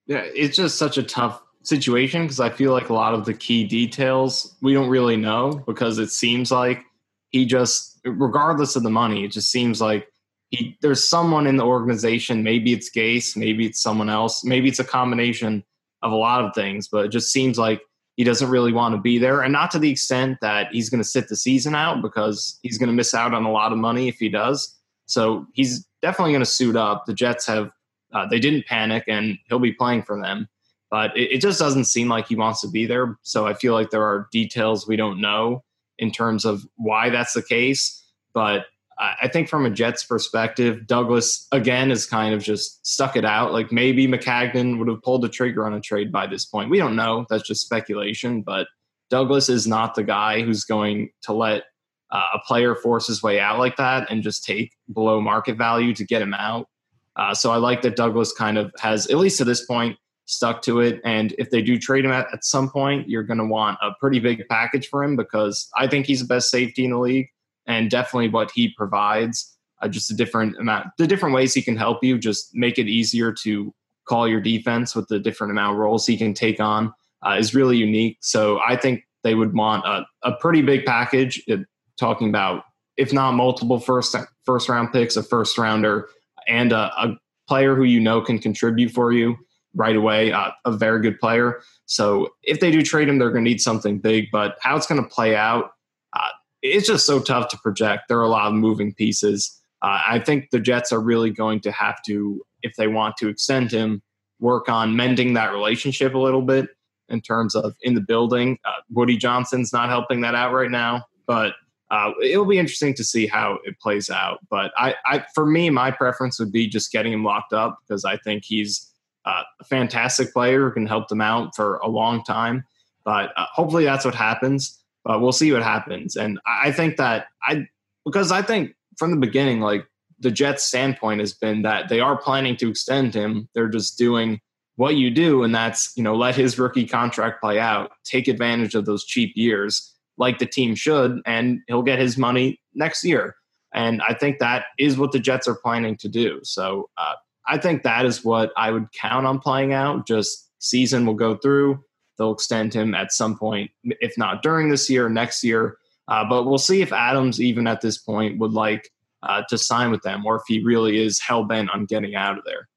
Yeah, 0.06 0.22
it's 0.34 0.56
just 0.56 0.78
such 0.78 0.98
a 0.98 1.02
tough 1.02 1.42
situation 1.62 2.22
because 2.22 2.40
I 2.40 2.50
feel 2.50 2.72
like 2.72 2.90
a 2.90 2.94
lot 2.94 3.14
of 3.14 3.24
the 3.24 3.34
key 3.34 3.64
details 3.64 4.54
we 4.60 4.74
don't 4.74 4.88
really 4.88 5.16
know 5.16 5.62
because 5.66 5.98
it 5.98 6.10
seems 6.10 6.50
like 6.50 6.84
he 7.30 7.46
just, 7.46 8.00
regardless 8.04 8.76
of 8.76 8.82
the 8.82 8.90
money, 8.90 9.24
it 9.24 9.32
just 9.32 9.50
seems 9.50 9.80
like 9.80 10.06
he, 10.50 10.76
there's 10.82 11.08
someone 11.08 11.46
in 11.46 11.56
the 11.56 11.64
organization. 11.64 12.42
Maybe 12.42 12.72
it's 12.72 12.90
Gase, 12.90 13.36
maybe 13.36 13.66
it's 13.66 13.82
someone 13.82 14.08
else, 14.10 14.44
maybe 14.44 14.68
it's 14.68 14.78
a 14.78 14.84
combination 14.84 15.64
of 16.02 16.12
a 16.12 16.16
lot 16.16 16.44
of 16.44 16.54
things, 16.54 16.86
but 16.86 17.06
it 17.06 17.08
just 17.08 17.32
seems 17.32 17.58
like 17.58 17.80
he 18.16 18.24
doesn't 18.24 18.50
really 18.50 18.72
want 18.72 18.94
to 18.94 19.00
be 19.00 19.18
there. 19.18 19.40
And 19.40 19.52
not 19.52 19.70
to 19.72 19.78
the 19.78 19.90
extent 19.90 20.38
that 20.40 20.68
he's 20.70 20.90
going 20.90 21.02
to 21.02 21.08
sit 21.08 21.28
the 21.28 21.36
season 21.36 21.74
out 21.74 22.02
because 22.02 22.58
he's 22.62 22.78
going 22.78 22.88
to 22.88 22.94
miss 22.94 23.14
out 23.14 23.34
on 23.34 23.44
a 23.44 23.50
lot 23.50 23.72
of 23.72 23.78
money 23.78 24.06
if 24.06 24.16
he 24.16 24.28
does. 24.28 24.73
So 25.06 25.46
he's 25.52 25.86
definitely 26.02 26.32
going 26.32 26.44
to 26.44 26.50
suit 26.50 26.76
up. 26.76 27.06
The 27.06 27.14
Jets 27.14 27.46
have 27.46 27.70
uh, 28.12 28.26
they 28.28 28.38
didn't 28.38 28.66
panic, 28.66 29.04
and 29.08 29.38
he'll 29.48 29.58
be 29.58 29.72
playing 29.72 30.02
for 30.02 30.20
them. 30.20 30.48
But 30.90 31.16
it, 31.16 31.32
it, 31.32 31.40
just 31.40 31.58
doesn't 31.58 31.86
seem 31.86 32.08
like 32.08 32.28
he 32.28 32.36
wants 32.36 32.60
to 32.60 32.68
be 32.68 32.86
there. 32.86 33.18
So 33.22 33.46
I 33.46 33.54
feel 33.54 33.72
like 33.72 33.90
there 33.90 34.04
are 34.04 34.28
details 34.30 34.86
we 34.86 34.94
don't 34.94 35.20
know 35.20 35.64
in 35.98 36.12
terms 36.12 36.44
of 36.44 36.64
why 36.76 37.10
that's 37.10 37.32
the 37.32 37.42
case. 37.42 38.00
But 38.32 38.66
I 38.98 39.28
think 39.28 39.48
from 39.48 39.66
a 39.66 39.70
Jets 39.70 40.04
perspective, 40.04 40.86
Douglas 40.86 41.48
again 41.50 41.90
is 41.90 42.06
kind 42.06 42.32
of 42.32 42.42
just 42.42 42.86
stuck 42.86 43.16
it 43.16 43.24
out. 43.24 43.52
Like 43.52 43.72
maybe 43.72 44.06
Maccagnan 44.06 44.78
would 44.78 44.88
have 44.88 45.02
pulled 45.02 45.22
the 45.22 45.28
trigger 45.28 45.66
on 45.66 45.74
a 45.74 45.80
trade 45.80 46.12
by 46.12 46.26
this 46.26 46.44
point. 46.44 46.70
We 46.70 46.78
don't 46.78 46.94
know. 46.94 47.26
That's 47.28 47.46
just 47.46 47.62
speculation. 47.62 48.42
But 48.42 48.68
Douglas 49.10 49.48
is 49.48 49.66
not 49.66 49.94
the 49.94 50.04
guy 50.04 50.42
who's 50.42 50.64
going 50.64 51.10
to 51.22 51.32
let 51.32 51.64
uh, 52.10 52.22
a 52.34 52.38
player 52.46 52.74
force 52.74 53.06
his 53.06 53.22
way 53.22 53.40
out 53.40 53.58
like 53.58 53.76
that 53.76 54.10
and 54.10 54.22
just 54.22 54.44
take 54.44 54.72
below 54.92 55.20
market 55.20 55.56
value 55.56 55.94
to 55.94 56.04
get 56.04 56.22
him 56.22 56.34
out. 56.34 56.68
Uh, 57.16 57.34
so 57.34 57.50
I 57.50 57.56
like 57.56 57.82
that 57.82 57.96
Douglas 57.96 58.32
kind 58.32 58.58
of 58.58 58.72
has, 58.80 59.06
at 59.06 59.18
least 59.18 59.38
to 59.38 59.44
this 59.44 59.64
point, 59.64 59.96
stuck 60.26 60.62
to 60.62 60.80
it. 60.80 61.00
And 61.04 61.34
if 61.38 61.50
they 61.50 61.62
do 61.62 61.78
trade 61.78 62.04
him 62.04 62.10
at, 62.10 62.26
at 62.32 62.44
some 62.44 62.70
point, 62.70 63.08
you're 63.08 63.22
going 63.22 63.38
to 63.38 63.44
want 63.44 63.78
a 63.82 63.90
pretty 64.00 64.18
big 64.20 64.42
package 64.48 64.88
for 64.88 65.04
him 65.04 65.16
because 65.16 65.68
I 65.76 65.86
think 65.86 66.06
he's 66.06 66.20
the 66.20 66.26
best 66.26 66.50
safety 66.50 66.84
in 66.84 66.90
the 66.90 66.98
league 66.98 67.28
and 67.66 67.90
definitely 67.90 68.28
what 68.28 68.50
he 68.50 68.72
provides 68.76 69.56
uh, 69.82 69.88
just 69.88 70.10
a 70.10 70.14
different 70.14 70.56
amount, 70.58 70.86
the 70.98 71.06
different 71.06 71.34
ways 71.34 71.54
he 71.54 71.62
can 71.62 71.76
help 71.76 72.02
you, 72.02 72.18
just 72.18 72.50
make 72.54 72.78
it 72.78 72.88
easier 72.88 73.32
to 73.32 73.72
call 74.06 74.28
your 74.28 74.40
defense 74.40 74.94
with 74.94 75.08
the 75.08 75.18
different 75.18 75.50
amount 75.50 75.74
of 75.74 75.78
roles 75.78 76.06
he 76.06 76.16
can 76.16 76.34
take 76.34 76.60
on 76.60 76.92
uh, 77.26 77.36
is 77.38 77.54
really 77.54 77.76
unique. 77.76 78.18
So 78.20 78.60
I 78.66 78.76
think 78.76 79.02
they 79.22 79.34
would 79.34 79.54
want 79.54 79.84
a, 79.86 80.04
a 80.22 80.32
pretty 80.36 80.62
big 80.62 80.84
package. 80.84 81.42
It, 81.46 81.60
talking 81.98 82.28
about 82.28 82.64
if 82.96 83.12
not 83.12 83.32
multiple 83.32 83.80
first 83.80 84.14
first 84.44 84.68
round 84.68 84.92
picks, 84.92 85.16
a 85.16 85.22
first 85.22 85.58
rounder, 85.58 86.08
and 86.46 86.72
a, 86.72 86.92
a 86.96 87.16
player 87.48 87.74
who 87.74 87.84
you 87.84 88.00
know 88.00 88.20
can 88.20 88.38
contribute 88.38 88.90
for 88.90 89.12
you 89.12 89.36
right 89.74 89.96
away, 89.96 90.32
uh, 90.32 90.50
a 90.64 90.72
very 90.72 91.00
good 91.00 91.18
player. 91.18 91.60
So 91.86 92.28
if 92.44 92.60
they 92.60 92.70
do 92.70 92.82
trade 92.82 93.08
him, 93.08 93.18
they're 93.18 93.30
going 93.30 93.44
to 93.44 93.50
need 93.50 93.60
something 93.60 93.98
big. 93.98 94.28
But 94.30 94.56
how 94.60 94.76
it's 94.76 94.86
going 94.86 95.02
to 95.02 95.08
play 95.08 95.34
out, 95.34 95.72
uh, 96.12 96.28
it's 96.62 96.86
just 96.86 97.06
so 97.06 97.20
tough 97.20 97.48
to 97.48 97.58
project. 97.58 98.04
There 98.08 98.18
are 98.18 98.24
a 98.24 98.28
lot 98.28 98.46
of 98.46 98.54
moving 98.54 98.94
pieces. 98.94 99.60
Uh, 99.82 100.00
I 100.08 100.20
think 100.20 100.50
the 100.50 100.60
Jets 100.60 100.92
are 100.92 101.00
really 101.00 101.30
going 101.30 101.60
to 101.60 101.72
have 101.72 102.00
to, 102.06 102.40
if 102.62 102.76
they 102.76 102.86
want 102.86 103.16
to 103.18 103.28
extend 103.28 103.72
him, 103.72 104.00
work 104.38 104.68
on 104.68 104.96
mending 104.96 105.34
that 105.34 105.52
relationship 105.52 106.14
a 106.14 106.18
little 106.18 106.42
bit 106.42 106.68
in 107.08 107.20
terms 107.20 107.54
of 107.54 107.74
in 107.82 107.94
the 107.94 108.00
building. 108.00 108.58
Uh, 108.64 108.80
Woody 108.90 109.16
Johnson's 109.16 109.72
not 109.72 109.88
helping 109.88 110.20
that 110.20 110.34
out 110.34 110.52
right 110.52 110.70
now, 110.70 111.04
but 111.26 111.54
uh, 111.94 112.10
it'll 112.20 112.44
be 112.44 112.58
interesting 112.58 112.92
to 112.92 113.04
see 113.04 113.24
how 113.24 113.60
it 113.62 113.78
plays 113.78 114.10
out. 114.10 114.40
But 114.50 114.72
I, 114.76 114.96
I, 115.06 115.24
for 115.32 115.46
me, 115.46 115.70
my 115.70 115.92
preference 115.92 116.40
would 116.40 116.50
be 116.50 116.66
just 116.66 116.90
getting 116.90 117.12
him 117.12 117.22
locked 117.22 117.52
up 117.52 117.78
because 117.80 118.04
I 118.04 118.16
think 118.16 118.44
he's 118.44 118.90
uh, 119.24 119.42
a 119.60 119.64
fantastic 119.64 120.32
player 120.32 120.64
who 120.64 120.72
can 120.72 120.86
help 120.86 121.06
them 121.06 121.20
out 121.20 121.54
for 121.54 121.76
a 121.76 121.88
long 121.88 122.24
time. 122.24 122.64
But 123.04 123.30
uh, 123.36 123.46
hopefully 123.52 123.84
that's 123.84 124.04
what 124.04 124.16
happens. 124.16 124.76
But 125.04 125.20
we'll 125.20 125.30
see 125.30 125.52
what 125.52 125.62
happens. 125.62 126.16
And 126.16 126.40
I 126.46 126.72
think 126.72 126.96
that 126.96 127.26
I, 127.44 127.68
because 128.04 128.32
I 128.32 128.42
think 128.42 128.74
from 128.98 129.12
the 129.12 129.16
beginning, 129.16 129.60
like 129.60 129.86
the 130.18 130.32
Jets' 130.32 130.64
standpoint 130.64 131.20
has 131.20 131.32
been 131.32 131.62
that 131.62 131.88
they 131.88 132.00
are 132.00 132.16
planning 132.16 132.56
to 132.56 132.70
extend 132.70 133.14
him. 133.14 133.48
They're 133.54 133.68
just 133.68 133.96
doing 133.96 134.40
what 134.76 134.96
you 134.96 135.12
do, 135.12 135.44
and 135.44 135.54
that's 135.54 135.92
you 135.96 136.02
know 136.02 136.16
let 136.16 136.34
his 136.34 136.58
rookie 136.58 136.86
contract 136.86 137.40
play 137.40 137.60
out, 137.60 137.92
take 138.02 138.26
advantage 138.26 138.74
of 138.74 138.86
those 138.86 139.04
cheap 139.04 139.32
years 139.36 139.93
like 140.16 140.38
the 140.38 140.46
team 140.46 140.74
should, 140.74 141.20
and 141.26 141.60
he'll 141.66 141.82
get 141.82 141.98
his 141.98 142.16
money 142.16 142.60
next 142.74 143.04
year. 143.04 143.36
And 143.72 144.00
I 144.02 144.14
think 144.14 144.38
that 144.38 144.66
is 144.78 144.96
what 144.96 145.12
the 145.12 145.18
Jets 145.18 145.48
are 145.48 145.56
planning 145.56 145.96
to 145.96 146.08
do. 146.08 146.40
So 146.44 146.88
uh, 146.96 147.14
I 147.46 147.58
think 147.58 147.82
that 147.82 148.06
is 148.06 148.24
what 148.24 148.52
I 148.56 148.70
would 148.70 148.90
count 148.92 149.26
on 149.26 149.40
playing 149.40 149.72
out. 149.72 150.06
Just 150.06 150.50
season 150.60 151.04
will 151.04 151.14
go 151.14 151.36
through. 151.36 151.82
They'll 152.16 152.32
extend 152.32 152.72
him 152.72 152.94
at 152.94 153.12
some 153.12 153.36
point, 153.36 153.72
if 153.82 154.16
not 154.16 154.42
during 154.42 154.68
this 154.68 154.88
year, 154.88 155.08
next 155.08 155.42
year. 155.42 155.78
Uh, 156.06 156.24
but 156.24 156.44
we'll 156.44 156.58
see 156.58 156.82
if 156.82 156.92
Adams, 156.92 157.40
even 157.40 157.66
at 157.66 157.80
this 157.80 157.98
point, 157.98 158.38
would 158.38 158.52
like 158.52 158.88
uh, 159.24 159.42
to 159.48 159.58
sign 159.58 159.90
with 159.90 160.02
them 160.02 160.24
or 160.24 160.36
if 160.36 160.42
he 160.46 160.62
really 160.62 161.02
is 161.02 161.20
hell 161.20 161.44
bent 161.44 161.70
on 161.70 161.86
getting 161.86 162.14
out 162.14 162.38
of 162.38 162.44
there. 162.44 162.68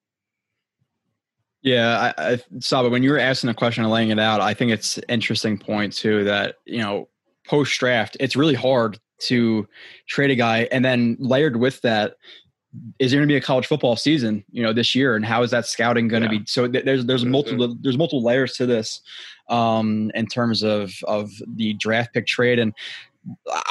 Yeah, 1.62 2.13
I, 2.17 2.34
I 2.34 2.39
but 2.71 2.91
when 2.91 3.04
you 3.04 3.12
were 3.12 3.19
asking 3.19 3.50
the 3.50 3.54
question 3.54 3.84
and 3.84 3.91
laying 3.91 4.10
it 4.10 4.19
out, 4.19 4.41
I 4.41 4.54
think 4.54 4.71
it's 4.71 5.00
interesting 5.10 5.58
point 5.58 5.91
too 5.93 6.23
that 6.23 6.56
you 6.65 6.78
know 6.78 7.10
post 7.48 7.78
draft, 7.80 8.18
it's 8.20 8.36
really 8.36 8.56
hard 8.56 9.00
to 9.20 9.68
trade 10.08 10.32
a 10.32 10.36
guy, 10.36 10.68
and 10.72 10.86
then 10.86 11.18
layered 11.20 11.58
with 11.58 11.82
that, 11.82 12.16
is 13.00 13.12
there 13.12 13.20
going 13.20 13.28
to 13.28 13.32
be 13.32 13.38
a 13.38 13.42
college 13.42 13.66
football 13.66 13.96
season, 13.96 14.44
you 14.52 14.62
know, 14.62 14.74
this 14.74 14.94
year, 14.94 15.16
and 15.16 15.26
how 15.26 15.42
is 15.42 15.52
that 15.52 15.66
scouting 15.66 16.08
going 16.08 16.24
to 16.24 16.32
yeah. 16.32 16.40
be? 16.40 16.46
So 16.46 16.68
th- 16.68 16.86
there's 16.86 17.06
there's 17.06 17.24
mm-hmm. 17.24 17.32
multiple 17.32 17.76
there's 17.82 17.98
multiple 17.98 18.24
layers 18.24 18.54
to 18.54 18.66
this, 18.66 19.02
um, 19.50 20.12
in 20.14 20.28
terms 20.28 20.64
of 20.64 20.94
of 21.08 21.32
the 21.56 21.74
draft 21.76 22.14
pick 22.14 22.28
trade, 22.28 22.60
and 22.60 22.74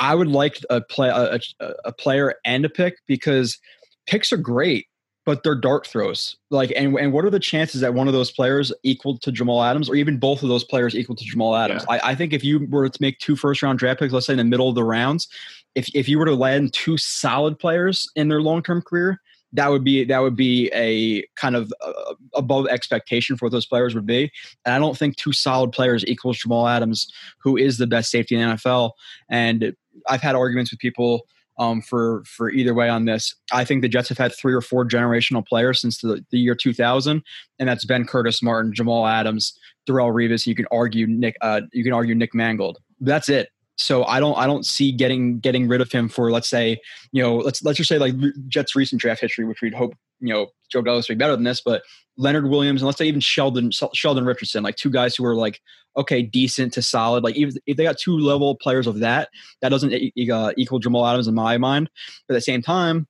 I 0.00 0.14
would 0.14 0.28
like 0.28 0.58
a 0.70 0.80
play 0.80 1.08
a, 1.08 1.38
a 1.84 1.92
player 1.92 2.34
and 2.44 2.64
a 2.64 2.68
pick 2.68 2.98
because 3.06 3.58
picks 4.06 4.32
are 4.32 4.36
great 4.36 4.86
but 5.26 5.42
they're 5.42 5.56
dart 5.56 5.86
throws. 5.86 6.36
Like, 6.50 6.72
and 6.74 6.96
and 6.98 7.12
what 7.12 7.24
are 7.24 7.30
the 7.30 7.40
chances 7.40 7.82
that 7.82 7.92
one 7.92 8.06
of 8.06 8.14
those 8.14 8.30
players 8.30 8.72
equal 8.84 9.18
to 9.18 9.32
Jamal 9.32 9.62
Adams, 9.62 9.90
or 9.90 9.96
even 9.96 10.18
both 10.18 10.42
of 10.42 10.48
those 10.48 10.64
players 10.64 10.94
equal 10.94 11.16
to 11.16 11.24
Jamal 11.24 11.56
Adams? 11.56 11.84
Yeah. 11.90 11.96
I, 11.96 12.12
I, 12.12 12.14
think 12.14 12.32
if 12.32 12.44
you 12.44 12.66
were 12.70 12.88
to 12.88 13.02
make 13.02 13.18
two 13.18 13.36
first 13.36 13.60
round 13.60 13.80
draft 13.80 13.98
picks, 13.98 14.14
let's 14.14 14.26
say 14.26 14.32
in 14.32 14.38
the 14.38 14.44
middle 14.44 14.68
of 14.68 14.76
the 14.76 14.84
rounds, 14.84 15.28
if 15.74 15.90
if 15.94 16.08
you 16.08 16.18
were 16.18 16.24
to 16.24 16.34
land 16.34 16.72
two 16.72 16.96
solid 16.96 17.58
players 17.58 18.10
in 18.14 18.28
their 18.28 18.40
long 18.40 18.62
term 18.62 18.80
career, 18.80 19.20
that 19.52 19.68
would 19.68 19.82
be 19.82 20.04
that 20.04 20.20
would 20.20 20.36
be 20.36 20.70
a 20.72 21.26
kind 21.34 21.56
of 21.56 21.72
uh, 21.84 22.14
above 22.34 22.68
expectation 22.68 23.36
for 23.36 23.46
what 23.46 23.52
those 23.52 23.66
players 23.66 23.96
would 23.96 24.06
be. 24.06 24.30
And 24.64 24.74
I 24.74 24.78
don't 24.78 24.96
think 24.96 25.16
two 25.16 25.32
solid 25.32 25.72
players 25.72 26.06
equals 26.06 26.38
Jamal 26.38 26.68
Adams, 26.68 27.12
who 27.38 27.56
is 27.56 27.78
the 27.78 27.86
best 27.88 28.12
safety 28.12 28.36
in 28.36 28.48
the 28.48 28.54
NFL. 28.54 28.92
And 29.28 29.74
I've 30.08 30.22
had 30.22 30.36
arguments 30.36 30.70
with 30.70 30.78
people 30.78 31.26
um, 31.58 31.80
for 31.80 32.22
for 32.26 32.50
either 32.50 32.74
way 32.74 32.88
on 32.88 33.04
this. 33.04 33.34
I 33.52 33.64
think 33.64 33.82
the 33.82 33.88
Jets 33.88 34.08
have 34.08 34.18
had 34.18 34.34
three 34.34 34.54
or 34.54 34.60
four 34.60 34.86
generational 34.86 35.46
players 35.46 35.80
since 35.80 36.00
the, 36.00 36.24
the 36.30 36.38
year 36.38 36.54
2000, 36.54 37.22
and 37.58 37.68
that's 37.68 37.84
Ben 37.84 38.04
Curtis 38.04 38.42
Martin, 38.42 38.72
Jamal 38.74 39.06
Adams, 39.06 39.58
Darrelle 39.88 40.12
Revis. 40.12 40.46
You 40.46 40.54
can 40.54 40.66
argue 40.70 41.06
Nick. 41.06 41.36
Uh, 41.40 41.62
you 41.72 41.84
can 41.84 41.92
argue 41.92 42.14
Nick 42.14 42.34
Mangold. 42.34 42.78
That's 43.00 43.28
it. 43.28 43.50
So 43.76 44.04
I 44.04 44.20
don't 44.20 44.36
I 44.36 44.46
don't 44.46 44.64
see 44.64 44.90
getting 44.90 45.38
getting 45.38 45.68
rid 45.68 45.80
of 45.80 45.92
him 45.92 46.08
for 46.08 46.30
let's 46.30 46.48
say 46.48 46.80
you 47.12 47.22
know 47.22 47.36
let's 47.36 47.62
let's 47.62 47.76
just 47.76 47.88
say 47.88 47.98
like 47.98 48.14
Jets 48.48 48.74
recent 48.74 49.00
draft 49.00 49.20
history, 49.20 49.44
which 49.44 49.60
we'd 49.60 49.74
hope 49.74 49.94
you 50.20 50.32
know 50.32 50.46
Joe 50.70 50.82
Douglas 50.82 51.08
would 51.08 51.18
be 51.18 51.22
better 51.22 51.36
than 51.36 51.44
this, 51.44 51.60
but 51.64 51.82
Leonard 52.16 52.48
Williams 52.48 52.80
and 52.80 52.86
let's 52.86 52.98
say 52.98 53.06
even 53.06 53.20
Sheldon 53.20 53.70
Sheldon 53.70 54.24
Richardson, 54.24 54.62
like 54.62 54.76
two 54.76 54.90
guys 54.90 55.14
who 55.14 55.24
are 55.24 55.36
like 55.36 55.60
okay, 55.96 56.22
decent 56.22 56.72
to 56.74 56.82
solid. 56.82 57.24
Like 57.24 57.36
even 57.36 57.54
if 57.66 57.76
they 57.76 57.84
got 57.84 57.98
two 57.98 58.18
level 58.18 58.54
players 58.54 58.86
of 58.86 58.98
that, 59.00 59.30
that 59.62 59.70
doesn't 59.70 59.92
uh, 59.92 60.52
equal 60.56 60.78
Jamal 60.78 61.06
Adams 61.06 61.26
in 61.26 61.34
my 61.34 61.56
mind. 61.58 61.88
But 62.26 62.34
at 62.34 62.38
the 62.38 62.42
same 62.42 62.62
time, 62.62 63.06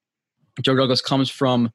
Joe 0.62 0.76
Douglas 0.76 1.02
comes 1.02 1.29
from 1.29 1.70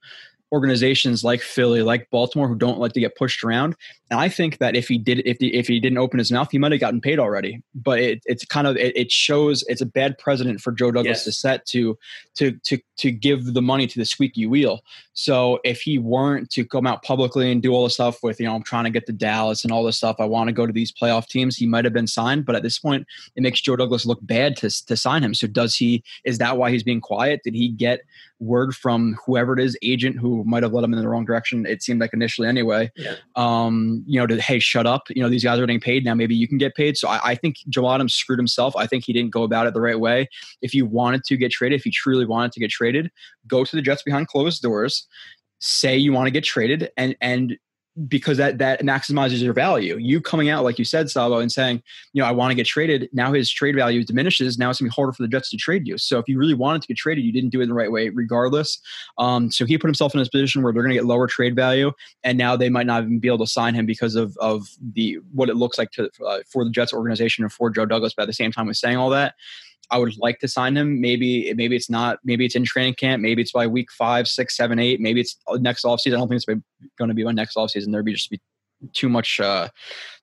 organizations 0.52 1.24
like 1.24 1.42
Philly, 1.42 1.82
like 1.82 2.10
Baltimore, 2.10 2.48
who 2.48 2.56
don't 2.56 2.80
like 2.80 2.94
to 2.94 3.00
get 3.00 3.16
pushed 3.16 3.44
around. 3.44 3.76
And 4.10 4.20
I 4.20 4.28
think 4.28 4.58
that 4.58 4.76
if 4.76 4.90
he 4.90 4.98
did, 4.98 5.22
if 5.26 5.40
the, 5.40 5.56
if 5.56 5.68
he 5.68 5.80
didn't 5.80 5.98
open 5.98 6.20
his 6.20 6.32
mouth, 6.32 6.52
he 6.52 6.58
might 6.58 6.74
have 6.74 6.82
gotten 6.82 7.00
paid 7.00 7.18
already. 7.18 7.62
But 7.74 8.00
it, 8.00 8.22
it's 8.26 8.44
kind 8.44 8.68
of 8.68 8.76
it, 8.76 8.96
it, 8.98 9.10
shows 9.10 9.64
it's 9.68 9.80
a 9.80 9.86
bad 9.86 10.18
precedent 10.18 10.60
for 10.60 10.74
Joe 10.74 10.92
Douglas 10.92 11.20
yes. 11.20 11.24
to 11.24 11.32
set 11.32 11.66
to 11.68 11.98
to 12.36 12.52
to 12.66 12.78
to 12.98 13.12
give 13.12 13.54
the 13.54 13.62
money 13.62 13.88
to 13.88 13.98
the 13.98 14.04
squeaky 14.04 14.46
wheel. 14.46 14.82
So 15.14 15.60
if 15.64 15.82
he 15.82 15.98
weren't 15.98 16.50
to 16.52 16.66
come 16.66 16.86
out 16.86 17.04
publicly 17.04 17.52
and 17.52 17.62
do 17.62 17.72
all 17.72 17.86
the 17.86 17.90
stuff 17.90 18.22
with 18.22 18.40
you 18.42 18.46
know 18.46 18.56
I'm 18.56 18.64
trying 18.64 18.84
to 18.84 18.90
get 18.90 19.06
to 19.06 19.14
Dallas 19.14 19.64
and 19.64 19.72
all 19.72 19.86
this 19.86 19.98
stuff, 19.98 20.18
I 20.20 20.26
want 20.26 20.50
to 20.50 20.54
go 20.54 20.68
to 20.68 20.74
these 20.74 20.92
playoff 20.92 21.28
teams, 21.28 21.56
he 21.56 21.66
might 21.66 21.86
have 21.86 21.94
been 21.94 22.08
signed. 22.08 22.46
But 22.46 22.56
at 22.56 22.64
this 22.64 22.80
point, 22.80 23.08
it 23.38 23.44
makes 23.44 23.62
Joe 23.62 23.78
Douglas 23.78 24.06
look 24.06 24.20
bad 24.22 24.58
to 24.58 24.70
to 24.88 24.98
sign 24.98 25.24
him. 25.24 25.34
So 25.34 25.48
does 25.48 25.78
he? 25.78 26.04
Is 26.26 26.38
that 26.40 26.58
why 26.58 26.72
he's 26.72 26.84
being 26.84 27.02
quiet? 27.02 27.42
Did 27.46 27.56
he 27.56 27.70
get 27.70 28.02
word 28.42 28.76
from 28.76 29.16
whoever 29.26 29.58
it 29.58 29.64
is, 29.64 29.78
agent 29.82 30.18
who 30.20 30.44
might 30.44 30.64
have 30.64 30.74
led 30.74 30.84
him 30.84 30.94
in 30.94 31.00
the 31.00 31.08
wrong 31.08 31.24
direction? 31.24 31.66
It 31.66 31.82
seemed 31.82 32.02
like 32.02 32.12
initially 32.14 32.48
anyway. 32.48 32.92
Yeah. 32.98 33.16
Um, 33.36 34.04
you 34.06 34.20
know, 34.20 34.28
to 34.28 34.42
hey, 34.42 34.60
shut 34.60 34.86
up. 34.86 35.04
You 35.10 35.22
know, 35.22 35.30
these 35.30 35.44
guys 35.44 35.60
are 35.60 35.62
getting 35.62 35.80
paid 35.80 36.04
now. 36.04 36.16
Maybe 36.16 36.36
you 36.36 36.48
can 36.48 36.58
get 36.58 36.76
paid. 36.76 36.98
So 36.98 37.08
I, 37.08 37.20
I 37.24 37.36
think 37.36 37.58
Joe 37.70 37.90
Adams 37.90 38.14
screwed 38.14 38.40
himself. 38.40 38.76
I 38.76 38.88
think 38.88 39.06
he 39.06 39.14
didn't 39.14 39.32
go 39.32 39.44
about 39.44 39.68
it 39.68 39.74
the 39.74 39.82
right 39.82 40.00
way. 40.00 40.28
If 40.62 40.74
you 40.74 40.86
wanted 40.86 41.24
to 41.26 41.38
get 41.38 41.52
traded, 41.52 41.80
if 41.80 41.86
you 41.86 41.92
truly 41.92 42.26
wanted 42.26 42.52
to 42.54 42.60
get 42.60 42.72
traded, 42.72 43.12
go 43.48 43.64
to 43.64 43.76
the 43.76 43.82
Jets 43.82 44.04
behind 44.04 44.28
closed 44.28 44.62
doors. 44.62 45.08
Say 45.60 45.96
you 45.96 46.12
want 46.12 46.26
to 46.26 46.32
get 46.32 46.44
traded, 46.44 46.90
and 46.98 47.16
and 47.22 47.58
because 48.08 48.38
that 48.38 48.58
that 48.58 48.82
maximizes 48.82 49.42
your 49.42 49.54
value. 49.54 49.98
You 49.98 50.22
coming 50.22 50.50
out 50.50 50.64
like 50.64 50.80
you 50.80 50.86
said, 50.86 51.10
Sabo, 51.10 51.40
and 51.40 51.52
saying, 51.52 51.84
you 52.14 52.22
know, 52.22 52.28
I 52.28 52.32
want 52.32 52.52
to 52.52 52.56
get 52.56 52.66
traded. 52.66 53.10
Now 53.12 53.34
his 53.34 53.50
trade 53.50 53.76
value 53.76 54.04
diminishes. 54.04 54.58
Now 54.58 54.70
it's 54.70 54.80
gonna 54.80 54.90
be 54.90 54.94
harder 54.94 55.12
for 55.12 55.24
the 55.24 55.28
Jets 55.28 55.50
to 55.52 55.58
trade 55.58 55.88
you. 55.88 55.98
So 55.98 56.18
if 56.18 56.28
you 56.28 56.38
really 56.38 56.54
wanted 56.54 56.82
to 56.84 56.88
get 56.88 56.98
traded, 56.98 57.26
you 57.26 57.34
didn't 57.34 57.50
do 57.50 57.62
it 57.62 57.68
the 57.68 57.74
right 57.74 57.92
way, 57.92 58.10
regardless. 58.10 58.80
Um, 59.18 59.52
so 59.52 59.66
he 59.66 59.78
put 59.78 59.88
himself 59.88 60.14
in 60.14 60.20
this 60.20 60.30
position 60.30 60.62
where 60.62 60.72
they're 60.72 60.84
gonna 60.84 60.96
get 60.96 61.06
lower 61.06 61.28
trade 61.28 61.56
value, 61.56 61.92
and 62.24 62.38
now 62.38 62.56
they 62.56 62.70
might 62.70 62.86
not 62.86 63.04
even 63.04 63.20
be 63.20 63.28
able 63.28 63.40
to 63.40 63.48
sign 63.48 63.74
him 63.74 63.86
because 63.86 64.16
of 64.16 64.38
of 64.38 64.68
the 64.94 65.20
what 65.34 65.50
it 65.50 65.56
looks 65.56 65.78
like 65.78 65.92
to 65.92 66.10
uh, 66.26 66.40
for 66.48 66.64
the 66.64 66.72
Jets 66.72 66.94
organization 66.94 67.44
and 67.44 67.52
for 67.52 67.70
Joe 67.70 67.86
Douglas. 67.86 68.14
But 68.16 68.24
at 68.24 68.28
the 68.28 68.34
same 68.34 68.52
time, 68.52 68.68
with 68.68 68.78
saying 68.78 68.98
all 68.98 69.10
that, 69.10 69.36
I 69.92 69.98
would 69.98 70.18
like 70.18 70.40
to 70.40 70.48
sign 70.48 70.76
him. 70.76 71.00
Maybe 71.02 71.54
maybe 71.54 71.76
it's 71.76 71.90
not. 71.90 72.20
Maybe 72.24 72.46
it's 72.46 72.56
in 72.56 72.64
training 72.64 72.96
camp. 72.96 73.22
Maybe 73.22 73.42
it's 73.42 73.52
by 73.52 73.68
week 73.68 73.92
five, 73.92 74.28
six, 74.28 74.56
seven, 74.56 74.80
eight. 74.80 75.00
Maybe 75.00 75.22
it's 75.22 75.38
next 75.60 75.84
offseason. 75.84 76.14
I 76.14 76.18
don't 76.18 76.30
think 76.30 76.38
it's 76.38 76.64
going 76.98 77.10
to 77.10 77.14
be 77.14 77.24
by 77.24 77.32
next 77.32 77.56
offseason. 77.56 77.92
There'd 77.92 78.06
be 78.06 78.14
just 78.14 78.30
be 78.30 78.42
too 78.94 79.10
much 79.10 79.40
uh, 79.40 79.68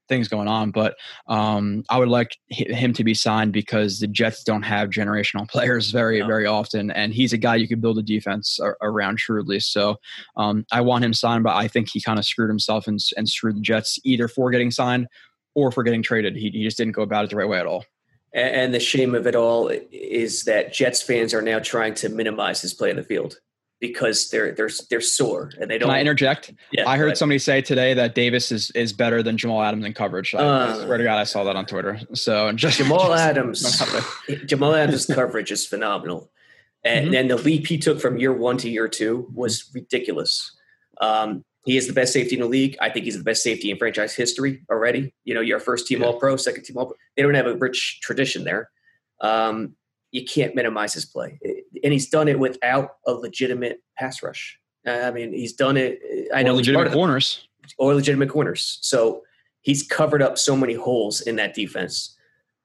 things 0.09 0.27
going 0.27 0.49
on. 0.49 0.71
But 0.71 0.97
um, 1.29 1.85
I 1.91 1.99
would 1.99 2.09
like 2.09 2.37
him 2.49 2.93
to 2.95 3.05
be 3.05 3.15
signed 3.15 3.53
because 3.53 4.01
the 4.01 4.07
Jets 4.07 4.43
don't 4.43 4.63
have 4.63 4.91
generational 4.91 5.49
players 5.51 5.91
very, 5.91 6.21
no. 6.21 6.27
very 6.27 6.47
often, 6.47 6.91
and 6.91 7.13
he's 7.13 7.33
a 7.33 7.39
guy 7.39 7.57
you 7.57 7.69
could 7.69 7.81
build 7.81 7.99
a 7.99 8.03
defense 8.03 8.59
around 8.83 9.19
truly. 9.19 9.61
So 9.61 9.97
um, 10.37 10.65
I 10.73 10.81
want 10.81 11.05
him 11.05 11.13
signed, 11.13 11.45
but 11.45 11.55
I 11.55 11.69
think 11.69 11.89
he 11.91 12.01
kind 12.01 12.19
of 12.19 12.25
screwed 12.25 12.51
himself 12.51 12.87
and, 12.87 12.99
and 13.17 13.29
screwed 13.29 13.57
the 13.57 13.61
Jets 13.61 13.99
either 14.05 14.29
for 14.29 14.51
getting 14.51 14.71
signed 14.71 15.07
or 15.55 15.71
for 15.71 15.83
getting 15.83 16.03
traded. 16.03 16.37
He, 16.37 16.51
he 16.51 16.65
just 16.65 16.79
didn't 16.79 16.95
go 16.95 17.03
about 17.03 17.25
it 17.25 17.31
the 17.31 17.37
right 17.37 17.49
way 17.49 17.59
at 17.59 17.67
all. 17.67 17.85
And 18.35 18.75
the 18.75 18.81
shame 18.81 19.15
of 19.15 19.27
it 19.27 19.35
all 19.35 19.71
is 19.91 20.45
that 20.45 20.73
Jets 20.73 21.03
fans 21.03 21.33
are 21.33 21.43
now 21.43 21.59
trying 21.59 21.95
to 21.95 22.09
minimize 22.09 22.61
his 22.61 22.75
play 22.75 22.91
in 22.91 22.97
the 22.97 23.03
field 23.03 23.39
because 23.81 24.29
they're 24.31 24.53
they're 24.53 24.71
they're 24.91 25.01
sore 25.01 25.53
and 25.61 25.71
they 25.71 25.79
don't. 25.79 25.89
Can 25.89 25.97
I 25.97 26.01
interject? 26.01 26.53
Yeah, 26.73 26.89
I 26.89 26.97
heard 26.97 27.17
somebody 27.17 27.39
say 27.39 27.63
today 27.63 27.95
that 27.95 28.15
Davis 28.15 28.51
is 28.53 28.71
is 28.73 28.93
better 28.93 29.23
than 29.23 29.37
Jamal 29.39 29.63
Adams 29.63 29.85
in 29.85 29.95
coverage. 29.95 30.35
I 30.35 30.39
uh, 30.39 30.85
swear 30.85 30.99
to 30.99 31.05
God, 31.05 31.19
I 31.19 31.25
saw 31.25 31.45
that 31.45 31.57
on 31.57 31.67
Twitter. 31.67 32.01
So 32.15 32.53
just 32.53 32.79
Jamal 32.79 32.99
just, 33.09 33.23
Adams, 33.23 33.83
Jamal 34.47 34.75
Adams' 34.75 35.07
coverage 35.07 35.51
is 35.51 35.67
phenomenal. 35.67 36.31
And 36.85 37.07
mm-hmm. 37.07 37.13
then 37.13 37.29
the 37.29 37.37
leap 37.37 37.67
he 37.67 37.79
took 37.79 38.01
from 38.01 38.19
year 38.19 38.33
one 38.33 38.57
to 38.59 38.69
year 38.69 38.89
two 38.89 39.29
was 39.35 39.71
ridiculous. 39.75 40.55
Um, 41.01 41.45
he 41.69 41.77
is 41.77 41.87
the 41.87 41.93
best 41.93 42.15
safety 42.15 42.35
in 42.35 42.41
the 42.41 42.49
league. 42.49 42.79
I 42.81 42.89
think 42.89 43.05
he's 43.05 43.19
the 43.19 43.23
best 43.23 43.43
safety 43.43 43.71
in 43.71 43.77
franchise 43.77 44.15
history 44.15 44.63
already. 44.71 45.13
You 45.25 45.35
know, 45.35 45.43
you're 45.43 45.61
first 45.61 45.87
team 45.87 46.01
yeah. 46.01 46.07
All 46.07 46.19
Pro, 46.19 46.35
second 46.37 46.63
team 46.65 46.79
All 46.79 46.87
Pro. 46.87 46.97
They 47.15 47.23
don't 47.23 47.35
have 47.35 47.47
a 47.47 47.57
rich 47.57 48.01
tradition 48.01 48.45
there. 48.45 48.71
Um, 49.21 49.75
you 50.11 50.25
can't 50.25 50.55
minimize 50.55 50.95
his 50.95 51.05
play, 51.05 51.39
and 51.85 51.93
he's 51.93 52.09
done 52.09 52.27
it 52.27 52.39
without 52.39 52.93
a 53.07 53.13
legitimate 53.13 53.83
pass 53.99 54.23
rush. 54.23 54.59
I 54.87 55.11
mean, 55.11 55.35
he's 55.35 55.53
done 55.53 55.77
it. 55.77 56.01
I 56.35 56.43
know 56.43 56.55
legitimate 56.55 56.91
corners 56.91 57.47
or 57.77 57.95
legitimate 57.95 58.31
corners. 58.31 58.79
So 58.81 59.25
he's 59.61 59.83
covered 59.83 60.23
up 60.23 60.39
so 60.39 60.57
many 60.57 60.73
holes 60.73 61.21
in 61.21 61.37
that 61.37 61.53
defense. 61.53 62.17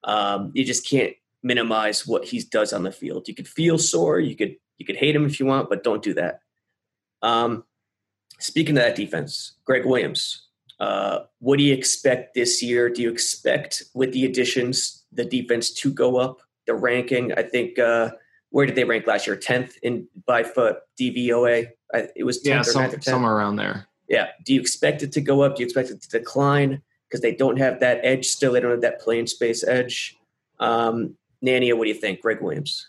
Um, 0.05 0.51
you 0.53 0.63
just 0.63 0.87
can't 0.87 1.13
minimize 1.41 2.07
what 2.07 2.23
he 2.23 2.41
does 2.41 2.71
on 2.71 2.83
the 2.83 2.91
field. 2.93 3.27
You 3.27 3.35
could 3.35 3.49
feel 3.49 3.77
sore, 3.77 4.21
you 4.21 4.37
could 4.37 4.55
you 4.77 4.85
could 4.85 4.95
hate 4.95 5.13
him 5.13 5.25
if 5.25 5.41
you 5.41 5.45
want, 5.45 5.69
but 5.69 5.83
don't 5.83 6.01
do 6.01 6.13
that. 6.13 6.39
Um, 7.21 7.65
speaking 8.39 8.77
of 8.77 8.83
that 8.83 8.95
defense, 8.95 9.53
Gregg 9.65 9.85
Williams, 9.85 10.47
uh, 10.79 11.19
what 11.39 11.57
do 11.57 11.63
you 11.63 11.73
expect 11.73 12.33
this 12.33 12.61
year? 12.61 12.89
Do 12.89 13.01
you 13.01 13.09
expect 13.09 13.83
with 13.93 14.11
the 14.11 14.25
additions 14.25 15.03
the 15.11 15.25
defense 15.25 15.71
to 15.71 15.93
go 15.93 16.17
up 16.17 16.39
the 16.67 16.73
ranking? 16.73 17.31
I 17.33 17.43
think 17.43 17.79
uh, 17.79 18.11
where 18.49 18.65
did 18.65 18.75
they 18.75 18.83
rank 18.83 19.07
last 19.07 19.27
year? 19.27 19.35
Tenth 19.35 19.77
in 19.81 20.07
by 20.25 20.43
foot 20.43 20.77
DVOA. 20.99 21.69
I, 21.93 22.07
it 22.15 22.23
was 22.23 22.39
yeah, 22.43 22.61
some, 22.63 23.01
somewhere 23.01 23.33
around 23.33 23.55
there. 23.55 23.87
Yeah. 24.09 24.27
Do 24.45 24.53
you 24.53 24.59
expect 24.59 25.03
it 25.03 25.11
to 25.13 25.21
go 25.21 25.41
up? 25.41 25.55
Do 25.55 25.61
you 25.61 25.65
expect 25.65 25.89
it 25.89 26.01
to 26.01 26.09
decline 26.09 26.81
because 27.07 27.21
they 27.21 27.33
don't 27.33 27.57
have 27.57 27.79
that 27.79 27.99
edge 28.03 28.27
still? 28.27 28.53
They 28.53 28.59
don't 28.59 28.71
have 28.71 28.81
that 28.81 28.99
playing 28.99 29.27
space 29.27 29.63
edge. 29.63 30.17
Um, 30.59 31.15
Nania, 31.43 31.77
what 31.77 31.85
do 31.85 31.89
you 31.89 31.99
think? 31.99 32.21
Gregg 32.21 32.41
Williams. 32.41 32.87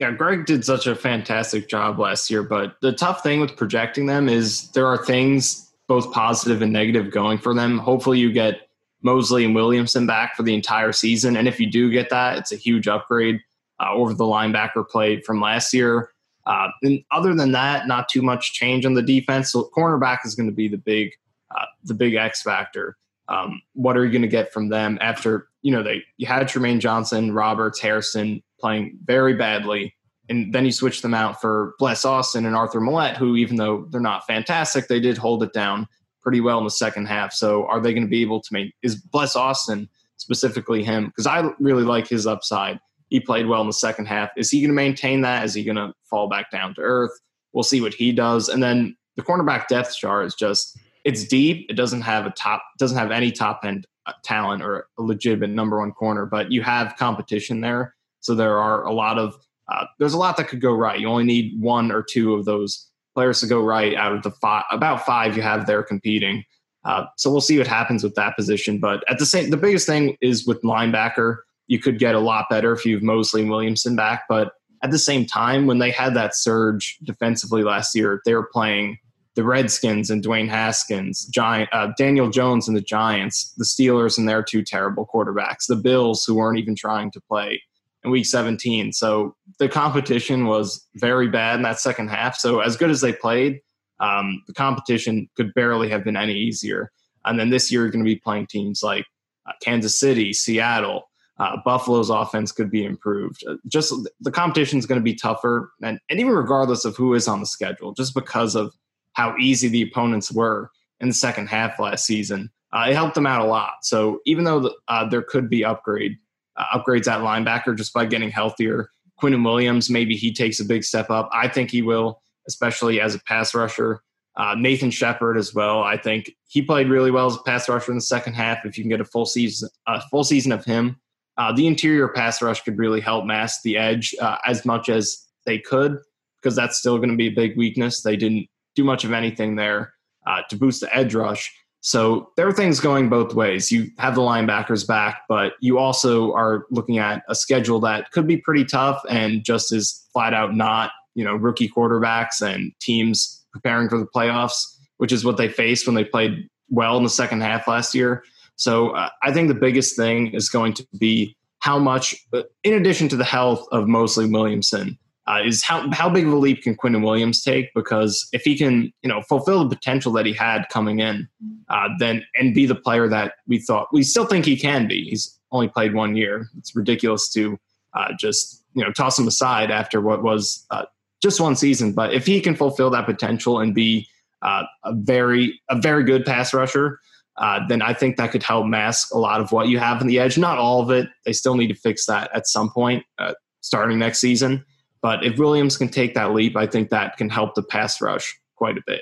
Yeah, 0.00 0.12
Gregg 0.12 0.46
did 0.46 0.64
such 0.64 0.86
a 0.86 0.94
fantastic 0.96 1.68
job 1.68 1.98
last 1.98 2.30
year, 2.30 2.42
but 2.42 2.76
the 2.80 2.90
tough 2.90 3.22
thing 3.22 3.38
with 3.38 3.54
projecting 3.54 4.06
them 4.06 4.30
is 4.30 4.70
there 4.70 4.86
are 4.86 4.96
things 4.96 5.70
both 5.88 6.10
positive 6.10 6.62
and 6.62 6.72
negative 6.72 7.10
going 7.10 7.36
for 7.36 7.52
them. 7.52 7.76
Hopefully, 7.76 8.18
you 8.18 8.32
get 8.32 8.68
Mosley 9.02 9.44
and 9.44 9.54
Williamson 9.54 10.06
back 10.06 10.36
for 10.36 10.42
the 10.42 10.54
entire 10.54 10.92
season, 10.92 11.36
and 11.36 11.46
if 11.46 11.60
you 11.60 11.70
do 11.70 11.90
get 11.90 12.08
that, 12.08 12.38
it's 12.38 12.50
a 12.50 12.56
huge 12.56 12.88
upgrade 12.88 13.40
uh, 13.78 13.92
over 13.92 14.14
the 14.14 14.24
linebacker 14.24 14.88
play 14.88 15.20
from 15.20 15.38
last 15.38 15.74
year. 15.74 16.10
Uh, 16.46 16.68
and 16.82 17.04
other 17.10 17.34
than 17.34 17.52
that, 17.52 17.86
not 17.86 18.08
too 18.08 18.22
much 18.22 18.54
change 18.54 18.86
on 18.86 18.94
the 18.94 19.02
defense. 19.02 19.52
So 19.52 19.68
cornerback 19.76 20.20
is 20.24 20.34
going 20.34 20.48
to 20.48 20.54
be 20.54 20.66
the 20.66 20.78
big, 20.78 21.10
uh, 21.54 21.66
the 21.84 21.94
big 21.94 22.14
X 22.14 22.40
factor. 22.42 22.96
Um, 23.28 23.60
what 23.74 23.98
are 23.98 24.04
you 24.06 24.10
going 24.10 24.22
to 24.22 24.28
get 24.28 24.50
from 24.50 24.70
them 24.70 24.96
after 25.02 25.48
you 25.60 25.70
know 25.72 25.82
they 25.82 26.02
you 26.16 26.26
had 26.26 26.48
Trumaine 26.48 26.80
Johnson, 26.80 27.34
Roberts, 27.34 27.78
Hairston 27.78 28.42
playing 28.60 28.98
very 29.04 29.34
badly, 29.34 29.94
and 30.28 30.52
then 30.52 30.64
you 30.64 30.72
switch 30.72 31.02
them 31.02 31.14
out 31.14 31.40
for 31.40 31.74
Bless 31.78 32.04
Austin 32.04 32.46
and 32.46 32.54
Arthur 32.54 32.80
Maulet, 32.80 33.16
who 33.16 33.36
even 33.36 33.56
though 33.56 33.86
they're 33.90 34.00
not 34.00 34.26
fantastic, 34.26 34.88
they 34.88 35.00
did 35.00 35.18
hold 35.18 35.42
it 35.42 35.52
down 35.52 35.88
pretty 36.22 36.40
well 36.40 36.58
in 36.58 36.64
the 36.64 36.70
second 36.70 37.06
half. 37.06 37.32
So 37.32 37.66
are 37.66 37.80
they 37.80 37.92
going 37.92 38.04
to 38.04 38.10
be 38.10 38.22
able 38.22 38.40
to 38.40 38.52
make 38.52 38.74
is 38.82 38.96
Bless 38.96 39.36
Austin 39.36 39.88
specifically 40.18 40.84
him 40.84 41.06
because 41.06 41.26
I 41.26 41.50
really 41.58 41.82
like 41.82 42.06
his 42.06 42.26
upside 42.26 42.78
he 43.10 43.20
played 43.20 43.46
well 43.46 43.60
in 43.60 43.66
the 43.66 43.72
second 43.72 44.06
half. 44.06 44.30
Is 44.36 44.50
he 44.50 44.60
going 44.60 44.70
to 44.70 44.74
maintain 44.74 45.20
that? 45.22 45.44
Is 45.44 45.52
he 45.52 45.64
going 45.64 45.76
to 45.76 45.92
fall 46.08 46.28
back 46.28 46.50
down 46.50 46.74
to 46.76 46.80
earth? 46.80 47.10
We'll 47.52 47.64
see 47.64 47.80
what 47.80 47.92
he 47.92 48.12
does. 48.12 48.48
And 48.48 48.62
then 48.62 48.96
the 49.16 49.22
cornerback 49.22 49.66
depth 49.66 49.96
chart 49.96 50.26
is 50.26 50.34
just 50.34 50.78
it's 51.04 51.24
deep. 51.24 51.66
It 51.68 51.74
doesn't 51.74 52.02
have 52.02 52.24
a 52.26 52.30
top 52.30 52.62
doesn't 52.78 52.96
have 52.96 53.10
any 53.10 53.32
top 53.32 53.60
end 53.64 53.86
uh, 54.06 54.12
talent 54.22 54.62
or 54.62 54.86
a 54.98 55.02
legitimate 55.02 55.50
number 55.50 55.80
one 55.80 55.92
corner, 55.92 56.24
but 56.24 56.52
you 56.52 56.62
have 56.62 56.96
competition 56.96 57.60
there. 57.60 57.94
So 58.20 58.34
there 58.34 58.58
are 58.58 58.84
a 58.84 58.92
lot 58.92 59.18
of 59.18 59.34
uh, 59.72 59.86
there's 59.98 60.14
a 60.14 60.18
lot 60.18 60.36
that 60.36 60.48
could 60.48 60.60
go 60.60 60.72
right. 60.72 60.98
You 60.98 61.08
only 61.08 61.24
need 61.24 61.60
one 61.60 61.92
or 61.92 62.02
two 62.02 62.34
of 62.34 62.44
those 62.44 62.88
players 63.14 63.40
to 63.40 63.46
go 63.46 63.62
right 63.62 63.94
out 63.94 64.12
of 64.12 64.22
the 64.22 64.30
five 64.30 64.64
about 64.70 65.04
five 65.06 65.36
you 65.36 65.42
have 65.42 65.66
there 65.66 65.82
competing. 65.82 66.44
Uh, 66.84 67.04
so 67.16 67.30
we'll 67.30 67.40
see 67.40 67.58
what 67.58 67.66
happens 67.66 68.02
with 68.02 68.14
that 68.14 68.36
position. 68.36 68.78
But 68.78 69.04
at 69.08 69.18
the 69.18 69.26
same, 69.26 69.50
the 69.50 69.56
biggest 69.56 69.86
thing 69.86 70.16
is 70.20 70.46
with 70.46 70.62
linebacker 70.62 71.38
you 71.66 71.78
could 71.78 71.98
get 71.98 72.16
a 72.16 72.20
lot 72.20 72.46
better 72.50 72.72
if 72.72 72.84
you 72.84 72.94
have 72.94 73.02
Mosley 73.02 73.42
and 73.42 73.50
Williamson 73.50 73.94
back. 73.94 74.24
But 74.28 74.52
at 74.82 74.90
the 74.90 74.98
same 74.98 75.24
time, 75.24 75.66
when 75.66 75.78
they 75.78 75.90
had 75.90 76.14
that 76.14 76.34
surge 76.34 76.98
defensively 77.04 77.62
last 77.62 77.94
year, 77.94 78.20
they 78.24 78.34
were 78.34 78.48
playing 78.52 78.98
the 79.36 79.44
Redskins 79.44 80.10
and 80.10 80.24
Dwayne 80.24 80.48
Haskins, 80.48 81.26
Giant, 81.26 81.68
uh, 81.72 81.92
Daniel 81.96 82.28
Jones 82.28 82.66
and 82.66 82.76
the 82.76 82.82
Giants, 82.82 83.54
the 83.56 83.64
Steelers 83.64 84.18
and 84.18 84.28
their 84.28 84.42
two 84.42 84.62
terrible 84.62 85.08
quarterbacks, 85.14 85.66
the 85.68 85.76
Bills 85.76 86.24
who 86.24 86.34
weren't 86.34 86.58
even 86.58 86.74
trying 86.74 87.12
to 87.12 87.20
play 87.20 87.62
in 88.04 88.10
Week 88.10 88.26
17. 88.26 88.92
So 88.92 89.36
the 89.58 89.68
competition 89.68 90.46
was 90.46 90.86
very 90.94 91.28
bad 91.28 91.56
in 91.56 91.62
that 91.62 91.80
second 91.80 92.08
half. 92.08 92.36
So 92.36 92.60
as 92.60 92.76
good 92.76 92.90
as 92.90 93.00
they 93.00 93.12
played, 93.12 93.60
um, 94.00 94.42
the 94.46 94.54
competition 94.54 95.28
could 95.36 95.52
barely 95.54 95.88
have 95.90 96.04
been 96.04 96.16
any 96.16 96.34
easier. 96.34 96.90
And 97.24 97.38
then 97.38 97.50
this 97.50 97.70
year, 97.70 97.82
you're 97.82 97.90
going 97.90 98.04
to 98.04 98.08
be 98.08 98.16
playing 98.16 98.46
teams 98.46 98.82
like 98.82 99.04
uh, 99.46 99.52
Kansas 99.62 99.98
City, 100.00 100.32
Seattle, 100.32 101.10
uh, 101.40 101.56
Buffalo's 101.64 102.10
offense 102.10 102.52
could 102.52 102.70
be 102.70 102.84
improved. 102.84 103.42
Uh, 103.48 103.54
just 103.66 103.94
the 104.20 104.30
competition 104.30 104.78
is 104.78 104.86
going 104.86 105.00
to 105.00 105.04
be 105.04 105.14
tougher, 105.14 105.72
and, 105.82 105.98
and 106.10 106.20
even 106.20 106.32
regardless 106.32 106.84
of 106.84 106.96
who 106.96 107.14
is 107.14 107.26
on 107.26 107.40
the 107.40 107.46
schedule, 107.46 107.92
just 107.92 108.14
because 108.14 108.54
of 108.54 108.74
how 109.14 109.34
easy 109.38 109.66
the 109.66 109.82
opponents 109.82 110.30
were 110.30 110.70
in 111.00 111.08
the 111.08 111.14
second 111.14 111.48
half 111.48 111.78
last 111.78 112.04
season, 112.04 112.50
uh, 112.74 112.86
it 112.88 112.94
helped 112.94 113.14
them 113.14 113.26
out 113.26 113.40
a 113.40 113.48
lot. 113.48 113.72
So 113.82 114.20
even 114.26 114.44
though 114.44 114.60
the, 114.60 114.74
uh, 114.88 115.08
there 115.08 115.22
could 115.22 115.48
be 115.48 115.64
upgrade 115.64 116.18
uh, 116.60 116.78
upgrades 116.78 117.08
at 117.08 117.20
linebacker 117.20 117.76
just 117.76 117.92
by 117.92 118.04
getting 118.04 118.30
healthier, 118.30 118.90
Quinnen 119.20 119.44
Williams 119.44 119.90
maybe 119.90 120.16
he 120.16 120.32
takes 120.32 120.60
a 120.60 120.64
big 120.64 120.84
step 120.84 121.10
up. 121.10 121.28
I 121.32 121.48
think 121.48 121.70
he 121.70 121.82
will, 121.82 122.22
especially 122.48 123.00
as 123.00 123.14
a 123.14 123.20
pass 123.20 123.54
rusher. 123.54 124.02
Uh, 124.36 124.54
Nathan 124.56 124.90
Shepherd 124.90 125.36
as 125.36 125.54
well. 125.54 125.82
I 125.82 125.96
think 125.96 126.30
he 126.46 126.62
played 126.62 126.88
really 126.88 127.10
well 127.10 127.26
as 127.26 127.36
a 127.36 127.42
pass 127.42 127.68
rusher 127.68 127.92
in 127.92 127.98
the 127.98 128.02
second 128.02 128.34
half. 128.34 128.64
If 128.64 128.78
you 128.78 128.84
can 128.84 128.90
get 128.90 129.00
a 129.00 129.04
full 129.04 129.26
season, 129.26 129.68
a 129.86 130.00
full 130.08 130.24
season 130.24 130.52
of 130.52 130.64
him, 130.64 130.96
uh, 131.36 131.52
the 131.52 131.66
interior 131.66 132.08
pass 132.08 132.40
rush 132.40 132.62
could 132.62 132.78
really 132.78 133.00
help 133.00 133.24
mask 133.24 133.62
the 133.62 133.76
edge 133.76 134.14
uh, 134.20 134.36
as 134.46 134.64
much 134.64 134.88
as 134.88 135.26
they 135.46 135.58
could, 135.58 135.98
because 136.40 136.54
that's 136.56 136.78
still 136.78 136.96
going 136.96 137.10
to 137.10 137.16
be 137.16 137.26
a 137.26 137.34
big 137.34 137.56
weakness. 137.56 138.02
They 138.02 138.16
didn't 138.16 138.46
do 138.76 138.84
much 138.84 139.04
of 139.04 139.12
anything 139.12 139.56
there 139.56 139.92
uh, 140.26 140.42
to 140.48 140.56
boost 140.56 140.80
the 140.80 140.94
edge 140.94 141.14
rush. 141.14 141.52
So 141.82 142.30
there 142.36 142.46
are 142.46 142.52
things 142.52 142.78
going 142.78 143.08
both 143.08 143.34
ways. 143.34 143.72
You 143.72 143.90
have 143.98 144.14
the 144.14 144.20
linebackers 144.20 144.86
back, 144.86 145.22
but 145.28 145.54
you 145.60 145.78
also 145.78 146.32
are 146.34 146.66
looking 146.70 146.98
at 146.98 147.22
a 147.28 147.34
schedule 147.34 147.80
that 147.80 148.10
could 148.12 148.26
be 148.26 148.36
pretty 148.36 148.64
tough 148.64 149.00
and 149.08 149.42
just 149.42 149.72
as 149.72 150.06
flat 150.12 150.34
out 150.34 150.54
not, 150.54 150.92
you 151.14 151.24
know, 151.24 151.34
rookie 151.34 151.68
quarterbacks 151.68 152.42
and 152.42 152.72
teams 152.80 153.44
preparing 153.50 153.88
for 153.88 153.98
the 153.98 154.06
playoffs, 154.06 154.76
which 154.98 155.10
is 155.10 155.24
what 155.24 155.38
they 155.38 155.48
faced 155.48 155.86
when 155.86 155.94
they 155.94 156.04
played 156.04 156.48
well 156.68 156.96
in 156.98 157.02
the 157.02 157.10
second 157.10 157.40
half 157.40 157.66
last 157.66 157.94
year. 157.94 158.24
So 158.56 158.90
uh, 158.90 159.08
I 159.22 159.32
think 159.32 159.48
the 159.48 159.54
biggest 159.54 159.96
thing 159.96 160.34
is 160.34 160.50
going 160.50 160.74
to 160.74 160.86
be 160.98 161.34
how 161.60 161.78
much, 161.78 162.14
uh, 162.34 162.42
in 162.62 162.74
addition 162.74 163.08
to 163.08 163.16
the 163.16 163.24
health 163.24 163.66
of 163.72 163.88
Mosley 163.88 164.26
Williamson, 164.26 164.98
uh, 165.30 165.40
is 165.44 165.62
how 165.62 165.88
how 165.92 166.08
big 166.08 166.26
of 166.26 166.32
a 166.32 166.36
leap 166.36 166.62
can 166.62 166.74
Quinnen 166.74 167.04
Williams 167.04 167.42
take? 167.42 167.72
Because 167.74 168.28
if 168.32 168.42
he 168.42 168.56
can, 168.58 168.92
you 169.02 169.08
know, 169.08 169.22
fulfill 169.22 169.62
the 169.62 169.76
potential 169.76 170.10
that 170.12 170.26
he 170.26 170.32
had 170.32 170.68
coming 170.70 170.98
in, 170.98 171.28
uh, 171.68 171.88
then 171.98 172.24
and 172.34 172.54
be 172.54 172.66
the 172.66 172.74
player 172.74 173.08
that 173.08 173.34
we 173.46 173.58
thought 173.58 173.86
we 173.92 174.02
still 174.02 174.26
think 174.26 174.44
he 174.44 174.56
can 174.56 174.88
be. 174.88 175.08
He's 175.08 175.38
only 175.52 175.68
played 175.68 175.94
one 175.94 176.16
year. 176.16 176.48
It's 176.58 176.74
ridiculous 176.74 177.28
to 177.34 177.58
uh, 177.94 178.12
just 178.18 178.64
you 178.74 178.82
know 178.82 178.90
toss 178.92 179.18
him 179.18 179.28
aside 179.28 179.70
after 179.70 180.00
what 180.00 180.22
was 180.22 180.66
uh, 180.70 180.86
just 181.22 181.40
one 181.40 181.54
season. 181.54 181.92
But 181.92 182.12
if 182.12 182.26
he 182.26 182.40
can 182.40 182.56
fulfill 182.56 182.90
that 182.90 183.06
potential 183.06 183.60
and 183.60 183.74
be 183.74 184.08
a 184.42 184.64
very 184.94 185.60
a 185.68 185.78
very 185.78 186.02
good 186.02 186.24
pass 186.24 186.52
rusher, 186.52 186.98
uh, 187.36 187.60
then 187.68 187.82
I 187.82 187.94
think 187.94 188.16
that 188.16 188.32
could 188.32 188.42
help 188.42 188.66
mask 188.66 189.14
a 189.14 189.18
lot 189.18 189.40
of 189.40 189.52
what 189.52 189.68
you 189.68 189.78
have 189.78 190.00
in 190.00 190.08
the 190.08 190.18
edge. 190.18 190.38
Not 190.38 190.58
all 190.58 190.80
of 190.82 190.90
it. 190.90 191.08
They 191.24 191.32
still 191.32 191.54
need 191.54 191.68
to 191.68 191.74
fix 191.74 192.06
that 192.06 192.30
at 192.34 192.48
some 192.48 192.70
point 192.70 193.04
uh, 193.18 193.34
starting 193.60 193.98
next 193.98 194.18
season. 194.18 194.64
But 195.02 195.24
if 195.24 195.38
Williams 195.38 195.76
can 195.76 195.88
take 195.88 196.14
that 196.14 196.32
leap, 196.32 196.56
I 196.56 196.66
think 196.66 196.90
that 196.90 197.16
can 197.16 197.30
help 197.30 197.54
the 197.54 197.62
pass 197.62 198.00
rush 198.00 198.38
quite 198.56 198.76
a 198.76 198.82
bit. 198.86 199.00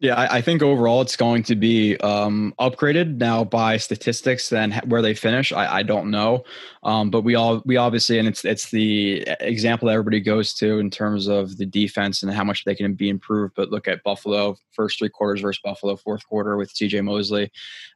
Yeah, 0.00 0.14
I, 0.14 0.36
I, 0.36 0.40
think 0.42 0.62
overall 0.62 1.00
it's 1.00 1.16
going 1.16 1.42
to 1.44 1.56
be 1.56 1.96
um, 1.96 2.54
upgraded 2.60 3.16
now 3.16 3.42
by 3.42 3.78
statistics. 3.78 4.48
Then 4.48 4.70
where 4.86 5.02
they 5.02 5.12
finish, 5.12 5.52
I, 5.52 5.78
I 5.78 5.82
don't 5.82 6.12
know. 6.12 6.44
Um, 6.84 7.10
but 7.10 7.22
we 7.22 7.34
all 7.34 7.62
we 7.66 7.76
obviously, 7.76 8.20
and 8.20 8.28
it's 8.28 8.44
it's 8.44 8.70
the 8.70 9.26
example 9.40 9.88
that 9.88 9.94
everybody 9.94 10.20
goes 10.20 10.54
to 10.54 10.78
in 10.78 10.88
terms 10.88 11.26
of 11.26 11.56
the 11.56 11.66
defense 11.66 12.22
and 12.22 12.32
how 12.32 12.44
much 12.44 12.64
they 12.64 12.76
can 12.76 12.94
be 12.94 13.08
improved. 13.08 13.54
But 13.56 13.70
look 13.70 13.88
at 13.88 14.04
Buffalo 14.04 14.56
first 14.70 15.00
three 15.00 15.08
quarters 15.08 15.40
versus 15.40 15.60
Buffalo 15.64 15.96
fourth 15.96 16.24
quarter 16.28 16.56
with 16.56 16.70
C.J. 16.70 17.00
Mosley, 17.00 17.50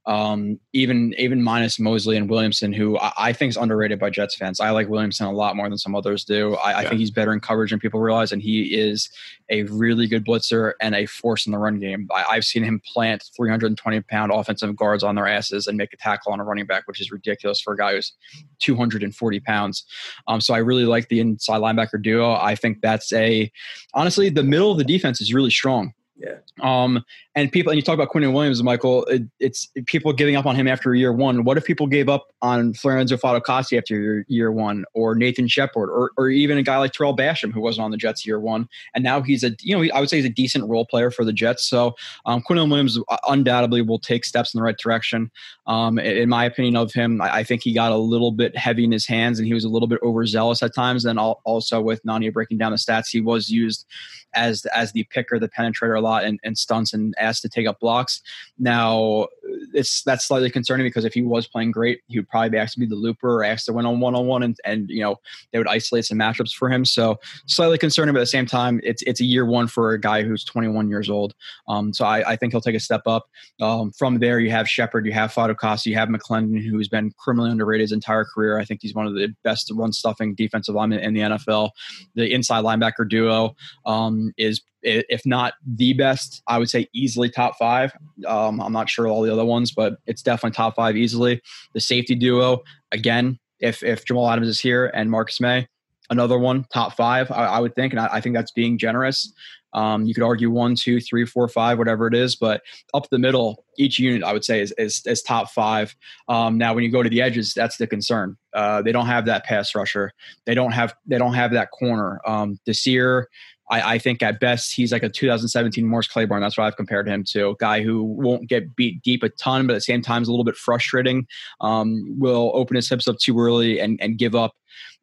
um, 0.07 0.59
even 0.73 1.15
even 1.19 1.41
minus 1.41 1.79
Mosley 1.79 2.17
and 2.17 2.29
Williamson, 2.29 2.73
who 2.73 2.99
I, 2.99 3.13
I, 3.17 3.33
think 3.33 3.51
is 3.51 3.57
underrated 3.57 4.01
by 4.01 4.11
Jets 4.11 4.35
fans. 4.35 4.59
I 4.59 4.71
like 4.71 4.89
Williamson 4.89 5.27
a 5.27 5.33
lot 5.33 5.55
more 5.55 5.69
than 5.69 5.79
some 5.79 5.95
others 5.95 6.25
do. 6.25 6.57
I, 6.57 6.71
yeah. 6.71 6.79
I 6.79 6.89
think 6.89 6.99
he's 6.99 7.13
better 7.13 7.33
in 7.33 7.39
coverage 7.39 7.71
than 7.71 7.79
people 7.79 8.01
realize, 8.01 8.33
and 8.33 8.43
he 8.43 8.75
is 8.75 9.09
a 9.53 9.65
really 9.65 10.07
good 10.07 10.25
blitzer 10.25 10.73
and 10.81 10.95
a 10.95 11.05
force 11.05 11.47
in 11.47 11.53
the 11.53 11.59
run 11.59 11.79
game. 11.79 12.09
I, 12.13 12.35
have 12.35 12.45
seen 12.45 12.65
him 12.65 12.81
plant 12.93 13.23
320 13.37 14.01
pound 14.01 14.33
offensive 14.33 14.75
guards 14.75 15.05
on 15.05 15.15
their 15.15 15.29
asses 15.29 15.67
and 15.67 15.77
make 15.77 15.93
a 15.93 15.97
tackle 15.99 16.33
on 16.33 16.41
a 16.41 16.45
running 16.45 16.65
back, 16.65 16.89
which 16.89 17.01
is 17.01 17.13
ridiculous 17.13 17.61
for 17.61 17.75
a 17.75 17.77
guy 17.77 17.95
who's 17.95 18.13
240 18.61 19.41
pounds. 19.41 19.85
Um, 20.27 20.41
so 20.41 20.55
I 20.55 20.59
really 20.59 20.87
like 20.87 21.09
the 21.09 21.21
inside 21.21 21.61
linebacker 21.61 22.03
duo. 22.03 22.33
I 22.33 22.55
think 22.55 22.81
that's 22.81 23.13
a 23.13 23.53
honestly 23.93 24.31
the 24.31 24.43
middle 24.43 24.73
of 24.73 24.79
the 24.79 24.85
defense 24.85 25.21
is 25.21 25.35
really 25.35 25.51
strong. 25.51 25.93
Yeah. 26.17 26.39
Um, 26.61 27.05
and 27.35 27.51
people, 27.51 27.71
and 27.71 27.77
you 27.77 27.83
talk 27.83 27.95
about 27.95 28.11
Quinnen 28.11 28.35
Williams, 28.35 28.63
Michael. 28.63 29.05
It, 29.07 29.23
it's 29.41 29.71
people 29.87 30.13
giving 30.13 30.37
up 30.37 30.45
on 30.45 30.55
him 30.55 30.69
after 30.69 30.95
year 30.95 31.13
one. 31.13 31.45
What 31.45 31.57
if 31.57 31.65
people 31.65 31.87
gave 31.87 32.09
up 32.09 32.27
on 32.43 32.75
Lorenzo 32.85 33.17
Fatukasi 33.17 33.79
after 33.79 33.99
year, 33.99 34.27
year 34.29 34.53
one, 34.53 34.85
or 34.93 35.15
Nathan 35.15 35.49
Shepherd, 35.49 35.89
or, 35.91 36.11
or 36.19 36.29
even 36.29 36.59
a 36.59 36.63
guy 36.63 36.77
like 36.77 36.93
Tarell 36.93 37.17
Basham 37.17 37.51
who 37.51 37.61
wasn't 37.61 37.85
on 37.85 37.91
the 37.91 37.97
Jets 37.97 38.27
year 38.27 38.39
one, 38.39 38.69
and 38.95 39.03
now 39.03 39.23
he's 39.23 39.43
a 39.43 39.53
you 39.61 39.75
know 39.75 39.95
I 39.95 40.01
would 40.01 40.11
say 40.11 40.17
he's 40.17 40.27
a 40.27 40.31
decent 40.31 40.69
role 40.69 40.85
player 40.85 41.11
for 41.11 41.25
the 41.25 41.33
Jets. 41.33 41.65
So 41.65 41.95
um, 42.27 42.43
Quinnen 42.43 42.69
Williams 42.69 42.99
undoubtedly 43.27 43.81
will 43.81 43.99
take 43.99 44.27
steps 44.27 44.53
in 44.53 44.59
the 44.59 44.65
right 44.65 44.77
direction. 44.77 45.31
Um, 45.67 45.99
in 45.99 46.29
my 46.29 46.45
opinion 46.45 46.77
of 46.77 46.93
him, 46.93 47.23
I, 47.23 47.37
I, 47.37 47.45
think 47.45 47.63
he 47.63 47.73
got 47.73 47.93
a 47.93 47.97
little 47.97 48.33
bit 48.33 48.57
heavy 48.57 48.85
in 48.85 48.93
his 48.93 49.07
hands, 49.07 49.39
and 49.39 49.47
he 49.47 49.55
was 49.55 49.65
a 49.65 49.69
little 49.69 49.89
bit 49.89 50.01
overzealous 50.03 50.63
at 50.63 50.75
times. 50.75 51.05
And 51.05 51.19
also 51.19 51.81
with 51.81 52.03
Nania 52.03 52.33
breaking 52.33 52.59
down 52.59 52.73
the 52.73 52.79
stats, 52.79 53.07
he 53.11 53.21
was 53.21 53.49
used 53.49 53.87
as 54.35 54.65
as 54.67 54.93
the 54.93 55.05
picker, 55.05 55.39
the 55.39 55.49
penetrator 55.49 55.97
a 55.97 56.01
lot, 56.01 56.25
and, 56.25 56.41
and 56.43 56.59
stunts 56.59 56.93
and 56.93 57.15
asked 57.23 57.43
to 57.43 57.49
take 57.49 57.67
up 57.67 57.81
blocks. 57.81 58.21
Now, 58.59 59.29
it's 59.73 60.03
that's 60.03 60.27
slightly 60.27 60.51
concerning 60.51 60.87
because 60.87 61.05
if 61.05 61.15
he 61.15 61.23
was 61.23 61.47
playing 61.47 61.71
great, 61.71 62.01
he 62.09 62.19
would 62.19 62.29
probably 62.29 62.51
be 62.51 62.59
asked 62.59 62.75
to 62.75 62.81
be 62.81 62.87
the 62.87 62.95
looper 62.95 63.39
or 63.39 63.45
asked 63.45 63.67
to 63.67 63.73
win 63.73 63.87
on 63.87 64.01
one 64.01 64.15
on 64.15 64.27
one, 64.27 64.43
and 64.43 64.57
and 64.65 64.89
you 64.91 65.01
know 65.01 65.17
they 65.53 65.59
would 65.59 65.69
isolate 65.69 66.05
some 66.05 66.19
matchups 66.19 66.53
for 66.53 66.69
him. 66.69 66.85
So 66.85 67.19
slightly 67.47 67.79
concerning, 67.79 68.13
but 68.15 68.21
at 68.21 68.23
the 68.23 68.27
same 68.27 68.47
time, 68.47 68.81
it's 68.83 69.03
it's 69.03 69.21
a 69.21 69.25
year 69.25 69.47
one 69.47 69.67
for 69.67 69.93
a 69.93 70.01
guy 70.01 70.23
who's 70.23 70.45
21 70.45 70.89
years 70.89 71.09
old. 71.09 71.35
Um, 71.69 71.93
so 71.93 72.05
I, 72.05 72.33
I 72.33 72.37
think 72.37 72.53
he'll 72.53 72.61
take 72.61 72.77
a 72.77 72.81
step 72.81 73.03
up. 73.07 73.27
Um, 73.61 73.93
from 73.93 74.19
there, 74.19 74.41
you 74.41 74.51
have 74.51 74.69
Shepherd, 74.69 75.07
you 75.07 75.13
have 75.13 75.33
Fatukasi, 75.33 75.87
you 75.87 75.95
have 75.95 76.09
McLendon, 76.09 76.63
who's 76.63 76.89
been 76.89 77.13
criminally 77.19 77.51
underrated 77.51 77.83
his 77.83 77.93
entire 77.93 78.25
career. 78.25 78.59
I 78.59 78.65
think 78.65 78.81
he's 78.83 78.95
one 78.95 79.07
of 79.07 79.15
the 79.15 79.35
best 79.45 79.71
run 79.75 79.93
stuffing 79.93 80.35
defensive 80.35 80.75
linemen 80.75 81.01
in 81.01 81.15
the 81.15 81.21
NFL. 81.21 81.71
The 82.15 82.33
inside 82.33 82.65
linebacker 82.65 83.09
duo 83.09 83.55
um, 83.87 84.33
is 84.37 84.63
if 84.83 85.25
not 85.25 85.55
the 85.65 85.93
best, 85.93 86.43
I 86.49 86.59
would 86.59 86.69
say 86.69 86.89
easily 87.13 87.29
top 87.29 87.57
five. 87.59 87.93
Um, 88.27 88.61
I'm 88.61 88.73
not 88.73 88.89
sure 88.89 89.07
all 89.07 89.23
the 89.23 89.33
other 89.33 89.45
ones, 89.45 89.71
but 89.71 89.99
it's 90.07 90.23
definitely 90.23 90.55
top 90.55 90.77
five 90.77 90.97
easily. 90.97 91.43
The 91.75 91.81
safety 91.81 92.15
duo, 92.15 92.63
again, 92.91 93.39
if 93.61 93.83
if 93.83 94.05
Jamal 94.05 94.31
Adams 94.31 94.49
is 94.49 94.61
here 94.61 94.87
and 94.95 95.11
Marcus 95.11 95.41
Maye, 95.41 95.69
another 96.11 96.39
one, 96.39 96.65
top 96.73 96.97
five, 96.97 97.31
I, 97.31 97.45
I 97.45 97.61
would 97.61 97.75
think, 97.75 97.93
and 97.93 98.01
I, 98.01 98.09
I, 98.13 98.21
think 98.21 98.35
that's 98.35 98.51
being 98.51 98.79
generous. 98.79 99.33
Um, 99.75 100.05
you 100.05 100.15
could 100.15 100.25
argue 100.25 100.51
one, 100.51 100.75
two, 100.75 101.01
three, 101.01 101.25
four, 101.25 101.49
five, 101.49 101.79
whatever 101.79 102.07
it 102.07 102.15
is, 102.15 102.37
but 102.37 102.63
up 102.93 103.09
the 103.11 103.19
middle, 103.19 103.65
each 103.79 103.99
unit 103.99 104.23
I 104.23 104.33
would 104.33 104.45
say 104.45 104.61
is 104.61 104.73
is, 104.79 105.03
is 105.07 105.23
top 105.23 105.51
five. 105.51 105.95
Um, 106.29 106.57
now, 106.59 106.75
when 106.75 106.83
you 106.83 106.91
go 106.91 107.03
to 107.03 107.11
the 107.11 107.23
edges, 107.23 107.53
that's 107.55 107.77
the 107.77 107.87
concern. 107.87 108.37
Uh, 108.55 108.83
they 108.83 108.93
don't 108.93 109.07
have 109.07 109.27
that 109.27 109.45
pass 109.45 109.75
rusher. 109.75 110.13
They 110.47 110.55
don't 110.55 110.73
have 110.73 110.95
they 111.07 111.19
don't 111.19 111.35
have 111.35 111.53
that 111.53 111.71
corner. 111.71 112.21
Um, 112.27 112.59
Desir 112.65 113.29
I, 113.71 113.95
I, 113.95 113.99
think 113.99 114.23
at 114.23 114.41
best 114.41 114.75
he's 114.75 114.93
like 114.93 115.03
a 115.03 115.09
2017 115.09 115.87
Morris 115.87 116.09
Claiborne. 116.09 116.43
That's 116.43 116.59
what 116.59 116.65
I've 116.65 116.77
compared 116.77 117.09
him 117.09 117.25
to. 117.29 117.51
A 117.51 117.57
guy 117.57 117.83
who 117.83 118.03
won't 118.03 118.49
get 118.49 118.75
beat 118.77 119.03
deep 119.03 119.23
a 119.23 119.29
ton, 119.29 119.67
but 119.67 119.75
at 119.75 119.77
the 119.77 119.83
same 119.83 120.03
time 120.03 120.23
is 120.23 120.29
a 120.29 120.31
little 120.31 120.45
bit 120.45 120.57
frustrating. 120.57 121.27
Um, 121.61 122.05
will 122.19 122.51
open 122.55 122.77
his 122.77 122.89
hips 122.89 123.09
up 123.09 123.19
too 123.19 123.39
early 123.39 123.81
and, 123.81 124.01
and 124.03 124.19
give 124.19 124.35
up 124.35 124.53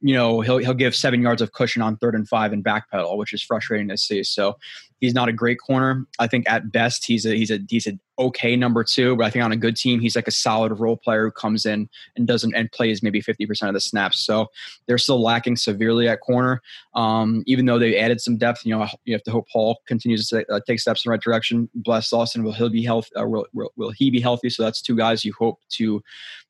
you 0.01 0.13
know 0.13 0.41
he'll 0.41 0.57
he'll 0.57 0.73
give 0.73 0.95
seven 0.95 1.21
yards 1.21 1.41
of 1.41 1.51
cushion 1.51 1.81
on 1.81 1.97
third 1.97 2.15
and 2.15 2.27
five 2.27 2.53
and 2.53 2.63
backpedal, 2.63 3.17
which 3.17 3.33
is 3.33 3.43
frustrating 3.43 3.89
to 3.89 3.97
see. 3.97 4.23
So 4.23 4.57
he's 4.99 5.13
not 5.13 5.29
a 5.29 5.33
great 5.33 5.57
corner. 5.59 6.05
I 6.19 6.27
think 6.27 6.49
at 6.49 6.71
best 6.71 7.05
he's 7.05 7.25
a 7.25 7.35
he's 7.35 7.51
a 7.51 7.59
he's 7.69 7.87
an 7.87 7.99
okay 8.17 8.55
number 8.55 8.83
two, 8.83 9.15
but 9.15 9.25
I 9.25 9.29
think 9.29 9.43
on 9.45 9.51
a 9.51 9.57
good 9.57 9.75
team 9.75 9.99
he's 9.99 10.15
like 10.15 10.27
a 10.27 10.31
solid 10.31 10.77
role 10.79 10.97
player 10.97 11.25
who 11.25 11.31
comes 11.31 11.65
in 11.65 11.89
and 12.15 12.27
doesn't 12.27 12.53
and 12.53 12.71
plays 12.71 13.01
maybe 13.01 13.21
fifty 13.21 13.45
percent 13.45 13.69
of 13.69 13.73
the 13.73 13.81
snaps. 13.81 14.19
So 14.25 14.47
they're 14.87 14.97
still 14.97 15.21
lacking 15.21 15.57
severely 15.57 16.07
at 16.07 16.21
corner. 16.21 16.61
Um, 16.95 17.43
even 17.45 17.65
though 17.65 17.79
they 17.79 17.97
added 17.97 18.21
some 18.21 18.37
depth, 18.37 18.65
you 18.65 18.75
know 18.75 18.87
you 19.05 19.13
have 19.13 19.23
to 19.23 19.31
hope 19.31 19.47
Paul 19.51 19.81
continues 19.85 20.27
to 20.29 20.45
uh, 20.51 20.59
take 20.67 20.79
steps 20.79 21.05
in 21.05 21.09
the 21.09 21.11
right 21.11 21.21
direction. 21.21 21.69
Bless 21.75 22.11
Austin, 22.13 22.43
will 22.43 22.53
he 22.53 22.69
be 22.69 22.83
healthy? 22.83 23.13
Uh, 23.15 23.25
will, 23.25 23.47
will, 23.53 23.71
will 23.75 23.91
he 23.91 24.09
be 24.09 24.19
healthy? 24.21 24.49
So 24.49 24.63
that's 24.63 24.81
two 24.81 24.95
guys 24.95 25.25
you 25.25 25.33
hope 25.37 25.59
to 25.71 26.01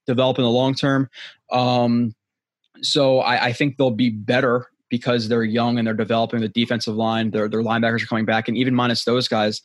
develop 0.06 0.38
in 0.40 0.44
the 0.44 0.50
long 0.50 0.74
term. 0.74 1.10
Um, 1.52 2.16
so 2.82 3.20
I, 3.20 3.48
I 3.48 3.54
think 3.54 3.78
they'll 3.78 3.92
be 3.92 4.10
better 4.10 4.68
because 4.90 5.28
they're 5.28 5.44
young 5.44 5.78
and 5.78 5.86
they're 5.86 5.94
developing 5.94 6.42
the 6.42 6.50
defensive 6.50 6.96
line. 6.96 7.32
Their 7.32 7.48
their 7.48 7.62
linebackers 7.62 8.04
are 8.04 8.08
coming 8.08 8.26
back, 8.26 8.48
and 8.48 8.58
even 8.58 8.76
minus 8.76 9.04
those 9.04 9.28
guys, 9.28 9.62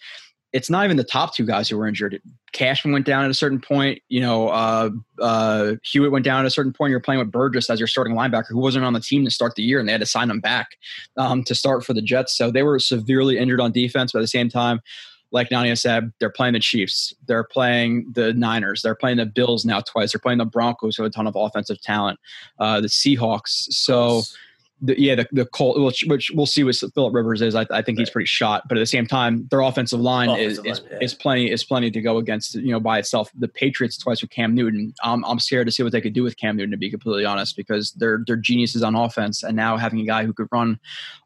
it's 0.52 0.70
not 0.70 0.84
even 0.84 0.96
the 0.96 1.04
top 1.04 1.34
two 1.34 1.44
guys 1.44 1.68
who 1.68 1.76
were 1.76 1.86
injured. 1.86 2.20
Cashman 2.52 2.92
went 2.92 3.06
down 3.06 3.24
at 3.24 3.30
a 3.30 3.34
certain 3.34 3.60
point. 3.60 4.00
You 4.08 4.20
know, 4.20 4.48
uh, 4.48 4.90
uh, 5.20 5.74
Hewitt 5.82 6.12
went 6.12 6.24
down 6.24 6.40
at 6.40 6.46
a 6.46 6.50
certain 6.50 6.72
point. 6.72 6.90
You're 6.90 7.00
playing 7.00 7.18
with 7.18 7.32
Burgess 7.32 7.68
as 7.68 7.80
your 7.80 7.88
starting 7.88 8.14
linebacker, 8.14 8.50
who 8.50 8.60
wasn't 8.60 8.84
on 8.84 8.92
the 8.92 9.00
team 9.00 9.24
to 9.24 9.30
start 9.30 9.54
the 9.56 9.62
year, 9.62 9.80
and 9.80 9.88
they 9.88 9.92
had 9.92 10.00
to 10.00 10.06
sign 10.06 10.30
him 10.30 10.40
back 10.40 10.68
um, 11.16 11.42
to 11.44 11.54
start 11.54 11.84
for 11.84 11.92
the 11.92 12.02
Jets. 12.02 12.36
So 12.36 12.50
they 12.50 12.62
were 12.62 12.78
severely 12.78 13.38
injured 13.38 13.60
on 13.60 13.72
defense. 13.72 14.12
But 14.12 14.20
at 14.20 14.22
the 14.22 14.28
same 14.28 14.48
time, 14.48 14.80
like 15.34 15.48
Nania 15.48 15.76
said, 15.76 16.12
they're 16.20 16.30
playing 16.30 16.52
the 16.52 16.60
Chiefs, 16.60 17.12
they're 17.26 17.42
playing 17.42 18.06
the 18.12 18.32
Niners, 18.34 18.82
they're 18.82 18.94
playing 18.94 19.16
the 19.16 19.26
Bills 19.26 19.64
now 19.64 19.80
twice, 19.80 20.12
they're 20.12 20.20
playing 20.20 20.38
the 20.38 20.44
Broncos 20.44 20.94
who 20.96 21.02
have 21.02 21.10
a 21.10 21.12
ton 21.12 21.26
of 21.26 21.34
offensive 21.36 21.80
talent, 21.82 22.20
uh, 22.60 22.80
the 22.80 22.86
Seahawks. 22.86 23.66
So 23.72 24.22
the, 24.84 25.00
yeah, 25.00 25.14
the, 25.14 25.26
the 25.32 25.46
Colt, 25.46 25.80
which, 25.80 26.04
which 26.06 26.30
we'll 26.34 26.46
see 26.46 26.62
what 26.62 26.74
Philip 26.74 27.14
Rivers 27.14 27.40
is. 27.40 27.54
I, 27.54 27.62
I 27.62 27.82
think 27.82 27.96
right. 27.96 27.98
he's 28.00 28.10
pretty 28.10 28.26
shot, 28.26 28.68
but 28.68 28.76
at 28.76 28.80
the 28.80 28.86
same 28.86 29.06
time, 29.06 29.48
their 29.50 29.60
offensive 29.60 30.00
line 30.00 30.28
offensive 30.28 30.50
is, 30.50 30.58
line, 30.58 30.66
is, 30.66 30.82
yeah. 30.90 30.98
is, 31.00 31.14
plenty 31.14 31.50
is 31.50 31.64
plenty 31.64 31.90
to 31.90 32.00
go 32.00 32.18
against. 32.18 32.54
You 32.54 32.72
know, 32.72 32.80
by 32.80 32.98
itself, 32.98 33.30
the 33.34 33.48
Patriots 33.48 33.96
twice 33.96 34.20
with 34.20 34.30
Cam 34.30 34.54
Newton. 34.54 34.92
I'm, 35.02 35.24
I'm 35.24 35.38
scared 35.38 35.66
to 35.66 35.72
see 35.72 35.82
what 35.82 35.92
they 35.92 36.02
could 36.02 36.12
do 36.12 36.22
with 36.22 36.36
Cam 36.36 36.56
Newton. 36.56 36.72
To 36.72 36.76
be 36.76 36.90
completely 36.90 37.24
honest, 37.24 37.56
because 37.56 37.92
they're 37.92 38.22
they're 38.26 38.36
geniuses 38.36 38.82
on 38.82 38.94
offense, 38.94 39.42
and 39.42 39.56
now 39.56 39.76
having 39.76 40.00
a 40.00 40.04
guy 40.04 40.24
who 40.24 40.34
could 40.34 40.48
run 40.52 40.78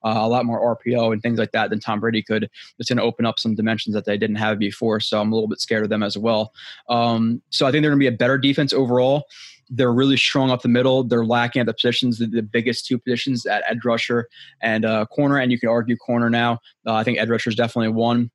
uh, 0.05 0.15
a 0.17 0.29
lot 0.29 0.45
more 0.45 0.77
RPO 0.77 1.13
and 1.13 1.21
things 1.21 1.39
like 1.39 1.53
that 1.53 1.71
than 1.71 1.81
Tom 1.81 1.99
Brady 2.01 2.23
could, 2.23 2.49
it's 2.79 2.89
going 2.89 2.99
to 2.99 3.03
open 3.03 3.27
up 3.27 3.39
some 3.39 3.55
dimensions 3.55 3.95
that 3.95 4.05
they 4.05 4.17
didn't 4.17 4.37
have 4.37 4.59
before. 4.59 5.01
So 5.01 5.21
I'm 5.21 5.33
a 5.33 5.35
little 5.35 5.49
bit 5.49 5.61
scared 5.61 5.83
of 5.83 5.91
them 5.91 6.03
as 6.03 6.17
well. 6.17 6.53
Um, 6.89 7.43
so 7.51 7.67
I 7.67 7.73
think 7.73 7.83
they're 7.83 7.91
going 7.91 8.01
to 8.01 8.11
be 8.11 8.15
a 8.15 8.17
better 8.17 8.39
defense 8.39 8.73
overall. 8.73 9.27
They're 9.71 9.93
really 9.93 10.17
strong 10.17 10.51
up 10.51 10.63
the 10.63 10.69
middle. 10.69 11.05
They're 11.05 11.25
lacking 11.25 11.61
at 11.61 11.67
the 11.67 11.75
positions, 11.75 12.19
the, 12.19 12.27
the 12.27 12.43
biggest 12.43 12.87
two 12.87 12.99
positions 12.99 13.47
at 13.47 13.65
edge 13.69 13.85
rusher 13.85 14.29
and 14.63 14.85
uh, 14.85 15.07
corner. 15.07 15.39
And 15.39 15.53
you 15.53 15.59
can 15.59 15.69
argue 15.69 15.97
corner 15.97 16.31
now. 16.31 16.59
Uh, 16.87 16.95
I 16.95 17.05
think 17.05 17.19
edge 17.19 17.29
rusher 17.29 17.51
is 17.51 17.57
definitely 17.57 17.91
one. 17.91 18.31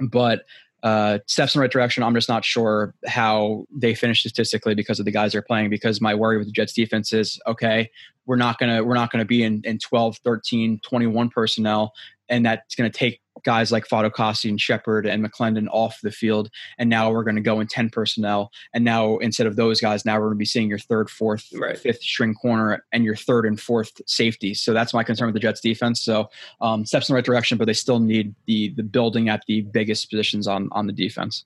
But 0.00 0.42
uh, 0.82 1.18
steps 1.26 1.54
in 1.54 1.60
the 1.60 1.62
right 1.62 1.70
direction. 1.70 2.02
I'm 2.02 2.14
just 2.14 2.28
not 2.28 2.44
sure 2.44 2.94
how 3.06 3.66
they 3.70 3.94
finish 3.94 4.20
statistically 4.20 4.74
because 4.74 4.98
of 4.98 5.04
the 5.04 5.12
guys 5.12 5.32
they're 5.32 5.42
playing. 5.42 5.70
Because 5.70 6.00
my 6.00 6.14
worry 6.14 6.38
with 6.38 6.48
the 6.48 6.52
Jets 6.52 6.72
defense 6.72 7.12
is 7.12 7.40
okay, 7.46 7.88
we're 8.26 8.36
not 8.36 8.58
gonna 8.58 8.82
we're 8.82 8.94
not 8.94 9.12
gonna 9.12 9.24
be 9.24 9.44
in, 9.44 9.62
in 9.64 9.78
12, 9.78 10.18
13, 10.24 10.80
21 10.82 11.28
personnel, 11.30 11.92
and 12.28 12.44
that's 12.44 12.74
gonna 12.74 12.90
take 12.90 13.20
guys 13.44 13.72
like 13.72 13.86
Fatukasi 13.86 14.48
and 14.48 14.60
Shepherd 14.60 15.06
and 15.06 15.24
McLendon 15.24 15.66
off 15.70 15.98
the 16.02 16.10
field. 16.10 16.50
And 16.78 16.88
now 16.88 17.10
we're 17.10 17.24
going 17.24 17.36
to 17.36 17.42
go 17.42 17.60
in 17.60 17.66
10 17.66 17.90
personnel. 17.90 18.50
And 18.74 18.84
now 18.84 19.18
instead 19.18 19.46
of 19.46 19.56
those 19.56 19.80
guys, 19.80 20.04
now 20.04 20.14
we're 20.14 20.26
going 20.26 20.34
to 20.34 20.38
be 20.38 20.44
seeing 20.44 20.68
your 20.68 20.78
third, 20.78 21.10
fourth, 21.10 21.48
right. 21.54 21.78
fifth 21.78 22.02
string 22.02 22.34
corner 22.34 22.84
and 22.92 23.04
your 23.04 23.16
third 23.16 23.46
and 23.46 23.60
fourth 23.60 24.00
safety. 24.06 24.54
So 24.54 24.72
that's 24.72 24.94
my 24.94 25.04
concern 25.04 25.26
with 25.26 25.34
the 25.34 25.40
Jets 25.40 25.60
defense. 25.60 26.02
So 26.02 26.28
um, 26.60 26.84
steps 26.84 27.08
in 27.08 27.14
the 27.14 27.16
right 27.16 27.24
direction, 27.24 27.58
but 27.58 27.66
they 27.66 27.72
still 27.72 28.00
need 28.00 28.34
the 28.46 28.72
the 28.76 28.82
building 28.82 29.28
at 29.28 29.44
the 29.46 29.62
biggest 29.62 30.10
positions 30.10 30.46
on 30.46 30.68
on 30.72 30.86
the 30.86 30.92
defense. 30.92 31.44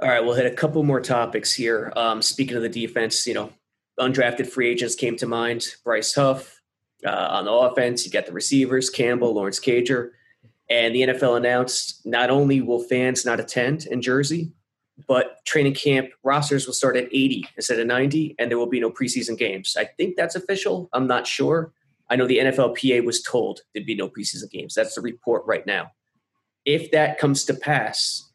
All 0.00 0.08
right, 0.08 0.24
we'll 0.24 0.34
hit 0.34 0.46
a 0.46 0.54
couple 0.54 0.82
more 0.82 1.00
topics 1.00 1.52
here. 1.52 1.92
Um, 1.94 2.20
speaking 2.20 2.56
of 2.56 2.62
the 2.62 2.68
defense, 2.68 3.26
you 3.26 3.34
know, 3.34 3.52
undrafted 3.98 4.48
free 4.48 4.68
agents 4.68 4.94
came 4.94 5.16
to 5.16 5.26
mind. 5.26 5.66
Bryce 5.84 6.14
Huff 6.14 6.60
uh, 7.06 7.10
on 7.10 7.44
the 7.44 7.52
offense. 7.52 8.04
You 8.04 8.10
got 8.10 8.26
the 8.26 8.32
receivers: 8.32 8.90
Campbell, 8.90 9.34
Lawrence 9.34 9.60
Cager. 9.60 10.10
And 10.70 10.94
the 10.94 11.02
NFL 11.02 11.36
announced 11.36 12.04
not 12.06 12.30
only 12.30 12.60
will 12.60 12.82
fans 12.82 13.24
not 13.24 13.40
attend 13.40 13.86
in 13.86 14.00
Jersey, 14.00 14.52
but 15.06 15.44
training 15.44 15.74
camp 15.74 16.10
rosters 16.22 16.66
will 16.66 16.74
start 16.74 16.96
at 16.96 17.06
80 17.06 17.46
instead 17.56 17.80
of 17.80 17.86
90, 17.86 18.36
and 18.38 18.50
there 18.50 18.58
will 18.58 18.68
be 18.68 18.80
no 18.80 18.90
preseason 18.90 19.36
games. 19.36 19.76
I 19.78 19.84
think 19.84 20.16
that's 20.16 20.36
official. 20.36 20.88
I'm 20.92 21.06
not 21.06 21.26
sure. 21.26 21.72
I 22.08 22.16
know 22.16 22.26
the 22.26 22.38
NFLPA 22.38 23.04
was 23.04 23.22
told 23.22 23.60
there'd 23.72 23.86
be 23.86 23.96
no 23.96 24.08
preseason 24.08 24.50
games. 24.50 24.74
That's 24.74 24.94
the 24.94 25.00
report 25.00 25.44
right 25.46 25.66
now. 25.66 25.92
If 26.64 26.90
that 26.92 27.18
comes 27.18 27.44
to 27.44 27.54
pass, 27.54 28.30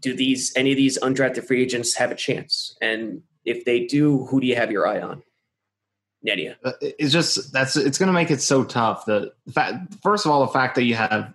do 0.00 0.14
these 0.14 0.52
any 0.56 0.72
of 0.72 0.76
these 0.76 0.98
undrafted 0.98 1.46
free 1.46 1.62
agents 1.62 1.94
have 1.96 2.10
a 2.10 2.16
chance? 2.16 2.76
And 2.80 3.22
if 3.44 3.64
they 3.64 3.86
do, 3.86 4.26
who 4.26 4.40
do 4.40 4.46
you 4.46 4.56
have 4.56 4.70
your 4.70 4.86
eye 4.86 5.00
on? 5.00 5.22
Nania. 6.26 6.56
Uh, 6.64 6.72
it's 6.80 7.12
just 7.12 7.52
that's 7.52 7.76
it's 7.76 7.98
going 7.98 8.08
to 8.08 8.12
make 8.12 8.30
it 8.30 8.42
so 8.42 8.62
tough. 8.64 9.06
The 9.06 9.32
fact, 9.52 9.94
first 10.02 10.26
of 10.26 10.32
all, 10.32 10.40
the 10.46 10.52
fact 10.52 10.74
that 10.74 10.84
you 10.84 10.94
have 10.94 11.32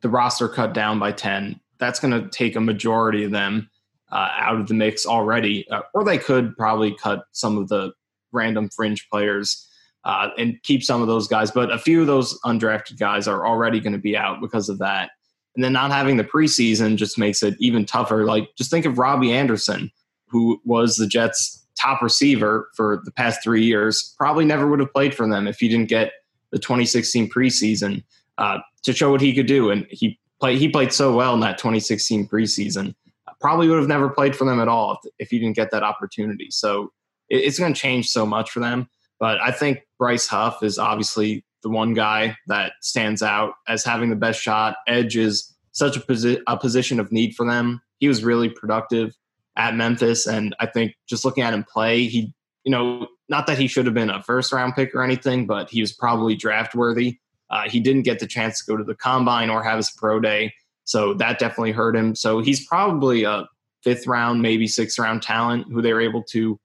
the 0.00 0.08
roster 0.08 0.48
cut 0.48 0.72
down 0.72 0.98
by 0.98 1.12
ten, 1.12 1.60
that's 1.78 2.00
going 2.00 2.12
to 2.12 2.28
take 2.30 2.56
a 2.56 2.60
majority 2.60 3.24
of 3.24 3.30
them 3.30 3.68
uh, 4.10 4.28
out 4.36 4.60
of 4.60 4.68
the 4.68 4.74
mix 4.74 5.06
already, 5.06 5.68
uh, 5.70 5.82
or 5.94 6.04
they 6.04 6.18
could 6.18 6.56
probably 6.56 6.94
cut 6.94 7.24
some 7.32 7.58
of 7.58 7.68
the 7.68 7.92
random 8.32 8.68
fringe 8.70 9.08
players. 9.10 9.68
uh, 10.04 10.30
and 10.36 10.60
keep 10.62 10.82
some 10.82 11.00
of 11.00 11.08
those 11.08 11.28
guys. 11.28 11.50
But 11.50 11.70
a 11.70 11.78
few 11.78 12.00
of 12.00 12.06
those 12.06 12.38
undrafted 12.42 12.98
guys 12.98 13.28
are 13.28 13.46
already 13.46 13.80
going 13.80 13.92
to 13.92 13.98
be 13.98 14.16
out 14.16 14.40
because 14.40 14.68
of 14.68 14.78
that. 14.78 15.10
And 15.54 15.62
then 15.62 15.72
not 15.72 15.90
having 15.90 16.16
the 16.16 16.24
preseason 16.24 16.96
just 16.96 17.18
makes 17.18 17.42
it 17.42 17.54
even 17.60 17.84
tougher. 17.84 18.24
Like, 18.24 18.48
just 18.56 18.70
think 18.70 18.86
of 18.86 18.98
Robbie 18.98 19.32
Anderson, 19.32 19.90
who 20.28 20.60
was 20.64 20.96
the 20.96 21.06
Jets' 21.06 21.61
top 21.80 22.02
receiver 22.02 22.68
for 22.74 23.00
the 23.04 23.12
past 23.12 23.42
three 23.42 23.64
years, 23.64 24.14
probably 24.18 24.44
never 24.44 24.68
would 24.68 24.80
have 24.80 24.92
played 24.92 25.14
for 25.14 25.28
them 25.28 25.46
if 25.46 25.58
he 25.58 25.68
didn't 25.68 25.88
get 25.88 26.12
the 26.50 26.58
2016 26.58 27.28
preseason 27.30 28.04
uh, 28.38 28.58
to 28.82 28.92
show 28.92 29.10
what 29.10 29.20
he 29.20 29.34
could 29.34 29.46
do. 29.46 29.70
And 29.70 29.86
he 29.90 30.18
played 30.40 30.58
he 30.58 30.68
played 30.68 30.92
so 30.92 31.14
well 31.14 31.34
in 31.34 31.40
that 31.40 31.58
2016 31.58 32.28
preseason. 32.28 32.94
Probably 33.40 33.68
would 33.68 33.78
have 33.78 33.88
never 33.88 34.08
played 34.08 34.36
for 34.36 34.44
them 34.44 34.60
at 34.60 34.68
all 34.68 34.98
if, 35.02 35.12
if 35.18 35.30
he 35.30 35.38
didn't 35.38 35.56
get 35.56 35.70
that 35.72 35.82
opportunity. 35.82 36.48
So 36.50 36.92
it, 37.28 37.38
it's 37.38 37.58
going 37.58 37.72
to 37.74 37.80
change 37.80 38.08
so 38.08 38.24
much 38.24 38.50
for 38.50 38.60
them. 38.60 38.88
But 39.18 39.40
I 39.40 39.50
think 39.50 39.80
Bryce 39.98 40.26
Huff 40.26 40.62
is 40.62 40.78
obviously 40.78 41.44
the 41.62 41.70
one 41.70 41.94
guy 41.94 42.36
that 42.48 42.72
stands 42.80 43.22
out 43.22 43.54
as 43.68 43.84
having 43.84 44.10
the 44.10 44.16
best 44.16 44.40
shot. 44.40 44.76
Edge 44.86 45.16
is 45.16 45.54
such 45.72 45.96
a, 45.96 46.00
posi- 46.00 46.40
a 46.46 46.56
position 46.56 47.00
of 47.00 47.10
need 47.12 47.34
for 47.34 47.46
them. 47.46 47.80
He 47.98 48.08
was 48.08 48.24
really 48.24 48.48
productive 48.48 49.16
at 49.56 49.74
Memphis, 49.74 50.26
and 50.26 50.54
I 50.60 50.66
think 50.66 50.94
just 51.08 51.24
looking 51.24 51.44
at 51.44 51.54
him 51.54 51.64
play, 51.64 52.06
he, 52.06 52.32
you 52.64 52.70
know, 52.70 53.06
not 53.28 53.46
that 53.46 53.58
he 53.58 53.66
should 53.66 53.86
have 53.86 53.94
been 53.94 54.10
a 54.10 54.22
first 54.22 54.52
round 54.52 54.74
pick 54.74 54.94
or 54.94 55.02
anything, 55.02 55.46
but 55.46 55.70
he 55.70 55.80
was 55.80 55.92
probably 55.92 56.36
draft 56.36 56.74
worthy. 56.74 57.18
Uh, 57.50 57.68
he 57.68 57.80
didn't 57.80 58.02
get 58.02 58.18
the 58.18 58.26
chance 58.26 58.64
to 58.64 58.70
go 58.70 58.76
to 58.76 58.84
the 58.84 58.94
combine 58.94 59.50
or 59.50 59.62
have 59.62 59.76
his 59.76 59.90
pro 59.90 60.20
day, 60.20 60.52
so 60.84 61.14
that 61.14 61.38
definitely 61.38 61.72
hurt 61.72 61.94
him. 61.94 62.14
So 62.14 62.40
he's 62.40 62.66
probably 62.66 63.24
a 63.24 63.46
fifth 63.82 64.06
round, 64.06 64.42
maybe 64.42 64.66
sixth 64.66 64.98
round 64.98 65.22
talent 65.22 65.66
who 65.70 65.82
they 65.82 65.92
were 65.92 66.00
able 66.00 66.22
to 66.22 66.58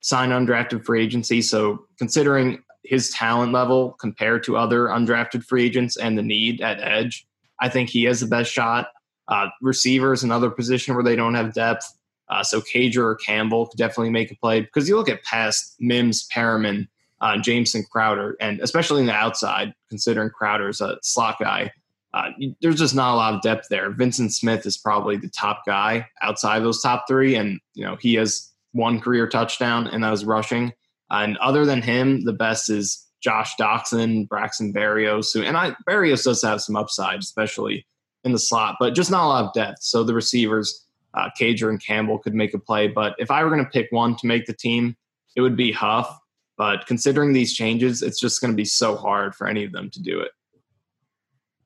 sign 0.00 0.30
undrafted 0.30 0.84
free 0.84 1.02
agency. 1.02 1.42
So 1.42 1.84
considering 1.98 2.62
his 2.84 3.10
talent 3.10 3.52
level 3.52 3.92
compared 4.00 4.42
to 4.44 4.56
other 4.56 4.86
undrafted 4.86 5.44
free 5.44 5.64
agents 5.64 5.96
and 5.96 6.18
the 6.18 6.22
need 6.22 6.60
at 6.60 6.80
edge, 6.80 7.26
I 7.60 7.68
think 7.68 7.88
he 7.88 8.04
has 8.04 8.20
the 8.20 8.26
best 8.26 8.50
shot. 8.50 8.88
Uh, 9.28 9.48
receivers, 9.60 10.24
another 10.24 10.50
position 10.50 10.94
where 10.94 11.04
they 11.04 11.14
don't 11.14 11.34
have 11.34 11.54
depth. 11.54 11.86
Uh, 12.32 12.42
so 12.42 12.62
Cager 12.62 13.02
or 13.02 13.14
Campbell 13.14 13.66
could 13.66 13.76
definitely 13.76 14.08
make 14.08 14.30
a 14.30 14.36
play 14.36 14.62
because 14.62 14.88
you 14.88 14.96
look 14.96 15.10
at 15.10 15.22
past 15.22 15.76
Mims, 15.80 16.26
Perriman, 16.34 16.88
uh, 17.20 17.36
Jameson 17.36 17.84
Crowder, 17.92 18.36
and 18.40 18.58
especially 18.60 19.00
in 19.00 19.06
the 19.06 19.12
outside, 19.12 19.74
considering 19.90 20.30
Crowder's 20.30 20.80
a 20.80 20.96
slot 21.02 21.36
guy, 21.38 21.70
uh, 22.14 22.30
there's 22.62 22.78
just 22.78 22.94
not 22.94 23.12
a 23.12 23.16
lot 23.16 23.34
of 23.34 23.42
depth 23.42 23.68
there. 23.68 23.92
Vyncint 23.92 24.32
Smith 24.32 24.64
is 24.64 24.78
probably 24.78 25.18
the 25.18 25.28
top 25.28 25.60
guy 25.66 26.08
outside 26.22 26.60
those 26.60 26.80
top 26.80 27.04
three, 27.06 27.34
and 27.34 27.60
you 27.74 27.84
know 27.84 27.96
he 28.00 28.14
has 28.14 28.50
one 28.72 28.98
career 28.98 29.28
touchdown, 29.28 29.86
and 29.86 30.02
that 30.02 30.10
was 30.10 30.24
rushing. 30.24 30.72
and 31.10 31.36
other 31.36 31.66
than 31.66 31.82
him, 31.82 32.24
the 32.24 32.32
best 32.32 32.70
is 32.70 33.06
Josh 33.22 33.56
Doctson, 33.56 34.26
Braxton 34.26 34.72
Berrios, 34.72 35.34
who, 35.34 35.42
and 35.42 35.54
I 35.54 35.76
Berrios 35.86 36.24
does 36.24 36.40
have 36.40 36.62
some 36.62 36.76
upside, 36.76 37.18
especially 37.18 37.86
in 38.24 38.32
the 38.32 38.38
slot, 38.38 38.76
but 38.80 38.94
just 38.94 39.10
not 39.10 39.26
a 39.26 39.28
lot 39.28 39.44
of 39.44 39.52
depth. 39.52 39.82
So 39.82 40.02
the 40.02 40.14
receivers, 40.14 40.86
uh, 41.14 41.28
Cager 41.38 41.68
and 41.68 41.84
Campbell 41.84 42.18
could 42.18 42.34
make 42.34 42.54
a 42.54 42.58
play. 42.58 42.88
But 42.88 43.14
if 43.18 43.30
I 43.30 43.42
were 43.44 43.50
going 43.50 43.64
to 43.64 43.70
pick 43.70 43.88
one 43.90 44.16
to 44.16 44.26
make 44.26 44.46
the 44.46 44.52
team, 44.54 44.96
it 45.36 45.40
would 45.40 45.56
be 45.56 45.72
Huff. 45.72 46.18
But 46.56 46.86
considering 46.86 47.32
these 47.32 47.54
changes, 47.54 48.02
it's 48.02 48.20
just 48.20 48.40
going 48.40 48.52
to 48.52 48.56
be 48.56 48.64
so 48.64 48.96
hard 48.96 49.34
for 49.34 49.46
any 49.46 49.64
of 49.64 49.72
them 49.72 49.90
to 49.90 50.02
do 50.02 50.20
it. 50.20 50.32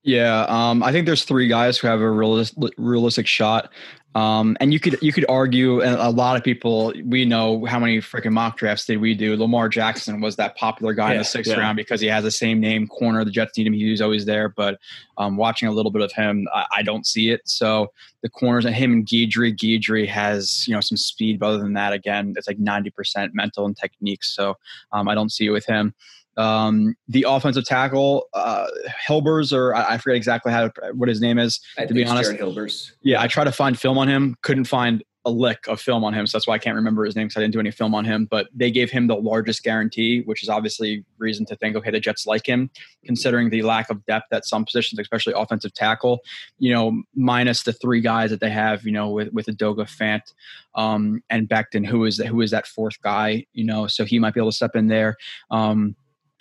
Yeah, 0.07 0.47
um, 0.49 0.85
I 0.85 0.93
think 0.93 1.05
there's 1.05 1.25
three 1.25 1.49
guys 1.49 1.79
who 1.79 1.89
have 1.89 2.01
a 2.01 2.09
realistic, 2.09 2.73
realistic 2.79 3.27
shot. 3.27 3.73
Um, 4.15 4.57
and 4.61 4.73
you 4.73 4.79
could 4.79 4.97
you 5.03 5.13
could 5.13 5.27
argue, 5.29 5.83
and 5.83 5.97
a 5.97 6.09
lot 6.11 6.37
of 6.37 6.45
people 6.45 6.93
we 7.05 7.25
know 7.25 7.67
how 7.67 7.81
many 7.81 7.99
freaking 7.99 8.33
mock 8.33 8.57
drafts 8.57 8.87
did 8.87 8.99
we 8.99 9.15
do? 9.15 9.37
Lamar 9.37 9.69
Jackson 9.69 10.21
was 10.21 10.37
that 10.37 10.57
popular 10.57 10.95
guy 10.95 11.09
yeah, 11.09 11.13
in 11.15 11.19
the 11.19 11.25
sixth 11.25 11.51
yeah. 11.51 11.59
round 11.59 11.77
because 11.77 12.01
he 12.01 12.07
has 12.07 12.23
the 12.23 12.31
same 12.31 12.61
name, 12.61 12.87
corner. 12.87 13.25
The 13.25 13.33
Jets 13.33 13.59
need 13.59 13.67
him; 13.67 13.73
he's 13.73 14.01
always 14.01 14.25
there. 14.25 14.49
But 14.49 14.79
um, 15.19 15.37
watching 15.37 15.67
a 15.67 15.73
little 15.73 15.91
bit 15.91 16.03
of 16.03 16.13
him, 16.13 16.47
I, 16.55 16.67
I, 16.77 16.83
don't 16.83 17.05
see 17.05 17.31
it. 17.31 17.41
So 17.45 17.93
the 18.23 18.31
corners 18.31 18.65
and 18.65 18.75
him 18.75 18.93
and 18.93 19.05
Guidry, 19.05 19.55
Guidry 19.55 20.07
has 20.07 20.67
you 20.69 20.73
know 20.73 20.81
some 20.81 20.97
speed, 20.97 21.41
but 21.41 21.49
other 21.49 21.59
than 21.59 21.75
that, 21.75 21.93
again, 21.93 22.33
it's 22.37 22.47
like 22.47 22.61
ninety 22.61 22.91
percent 22.91 23.35
mental 23.35 23.67
and 23.67 23.77
technique. 23.77 24.23
So 24.23 24.57
um, 24.93 25.09
I 25.09 25.17
don't 25.17 25.33
see 25.33 25.47
it 25.47 25.51
with 25.51 25.67
him. 25.67 25.95
Um, 26.37 26.95
the 27.09 27.25
offensive 27.29 27.65
tackle, 27.65 28.29
uh, 28.35 28.67
Hilbers, 29.09 29.53
or 29.53 29.75
I, 29.75 29.95
I, 29.95 29.99
forget 29.99 30.17
exactly 30.17 30.53
how 30.53 30.71
what 30.93 31.09
his 31.09 31.21
name 31.21 31.39
is. 31.39 31.61
I 31.79 31.87
to 31.87 31.95
be 31.95 32.05
honest, 32.05 32.31
Jared 32.31 32.41
Hilbers. 32.41 32.93
Yeah, 33.03 33.23
I 33.23 33.27
tried 33.27 33.45
to 33.45 33.53
find 33.53 33.79
film 33.79 33.97
on 33.97 34.07
him, 34.07 34.37
couldn't 34.43 34.67
find 34.67 35.03
a 35.27 35.31
lick 35.31 35.67
of 35.67 35.81
film 35.81 36.05
on 36.05 36.15
him, 36.15 36.25
so 36.27 36.39
that's 36.39 36.47
why 36.47 36.55
I 36.55 36.59
can't 36.59 36.77
remember 36.77 37.05
his 37.05 37.17
name 37.17 37.27
because 37.27 37.39
I 37.39 37.41
didn't 37.41 37.55
do 37.55 37.61
any 37.61 37.73
film 37.73 37.95
on 37.95 38.05
him. 38.05 38.27
But 38.27 38.49
they 38.55 38.71
gave 38.71 38.91
him 38.91 39.09
the 39.09 39.17
largest 39.17 39.65
guarantee, 39.65 40.23
which 40.23 40.43
is 40.43 40.49
obviously 40.49 41.05
reason 41.19 41.45
to 41.47 41.57
think, 41.57 41.75
okay, 41.75 41.91
the 41.91 41.99
Jets 41.99 42.27
like 42.27 42.47
him, 42.47 42.71
considering 43.05 43.51
the 43.51 43.63
lack 43.63 43.91
of 43.91 44.07
depth 44.07 44.27
at 44.31 44.45
some 44.45 44.65
positions, 44.65 45.01
especially 45.01 45.33
offensive 45.37 45.75
tackle. 45.75 46.21
You 46.59 46.73
know, 46.73 47.03
minus 47.15 47.65
the 47.65 47.73
three 47.73 48.01
guys 48.01 48.31
that 48.31 48.41
they 48.41 48.51
have, 48.51 48.85
you 48.85 48.93
know, 48.93 49.11
with 49.11 49.33
with 49.33 49.47
Edoga 49.47 49.89
Fant 49.89 50.33
um, 50.77 51.23
and 51.29 51.49
Becton, 51.49 51.85
who 51.85 52.05
is 52.05 52.19
who 52.19 52.41
is 52.41 52.53
that 52.53 52.67
fourth 52.67 53.01
guy, 53.03 53.47
you 53.53 53.65
know, 53.65 53.89
so 53.89 54.05
he 54.05 54.19
might 54.21 54.35
be 54.35 54.41
able 54.41 54.51
to 54.51 54.57
step 54.57 54.77
in 54.77 54.87
there. 54.87 55.17
Um, 55.51 55.97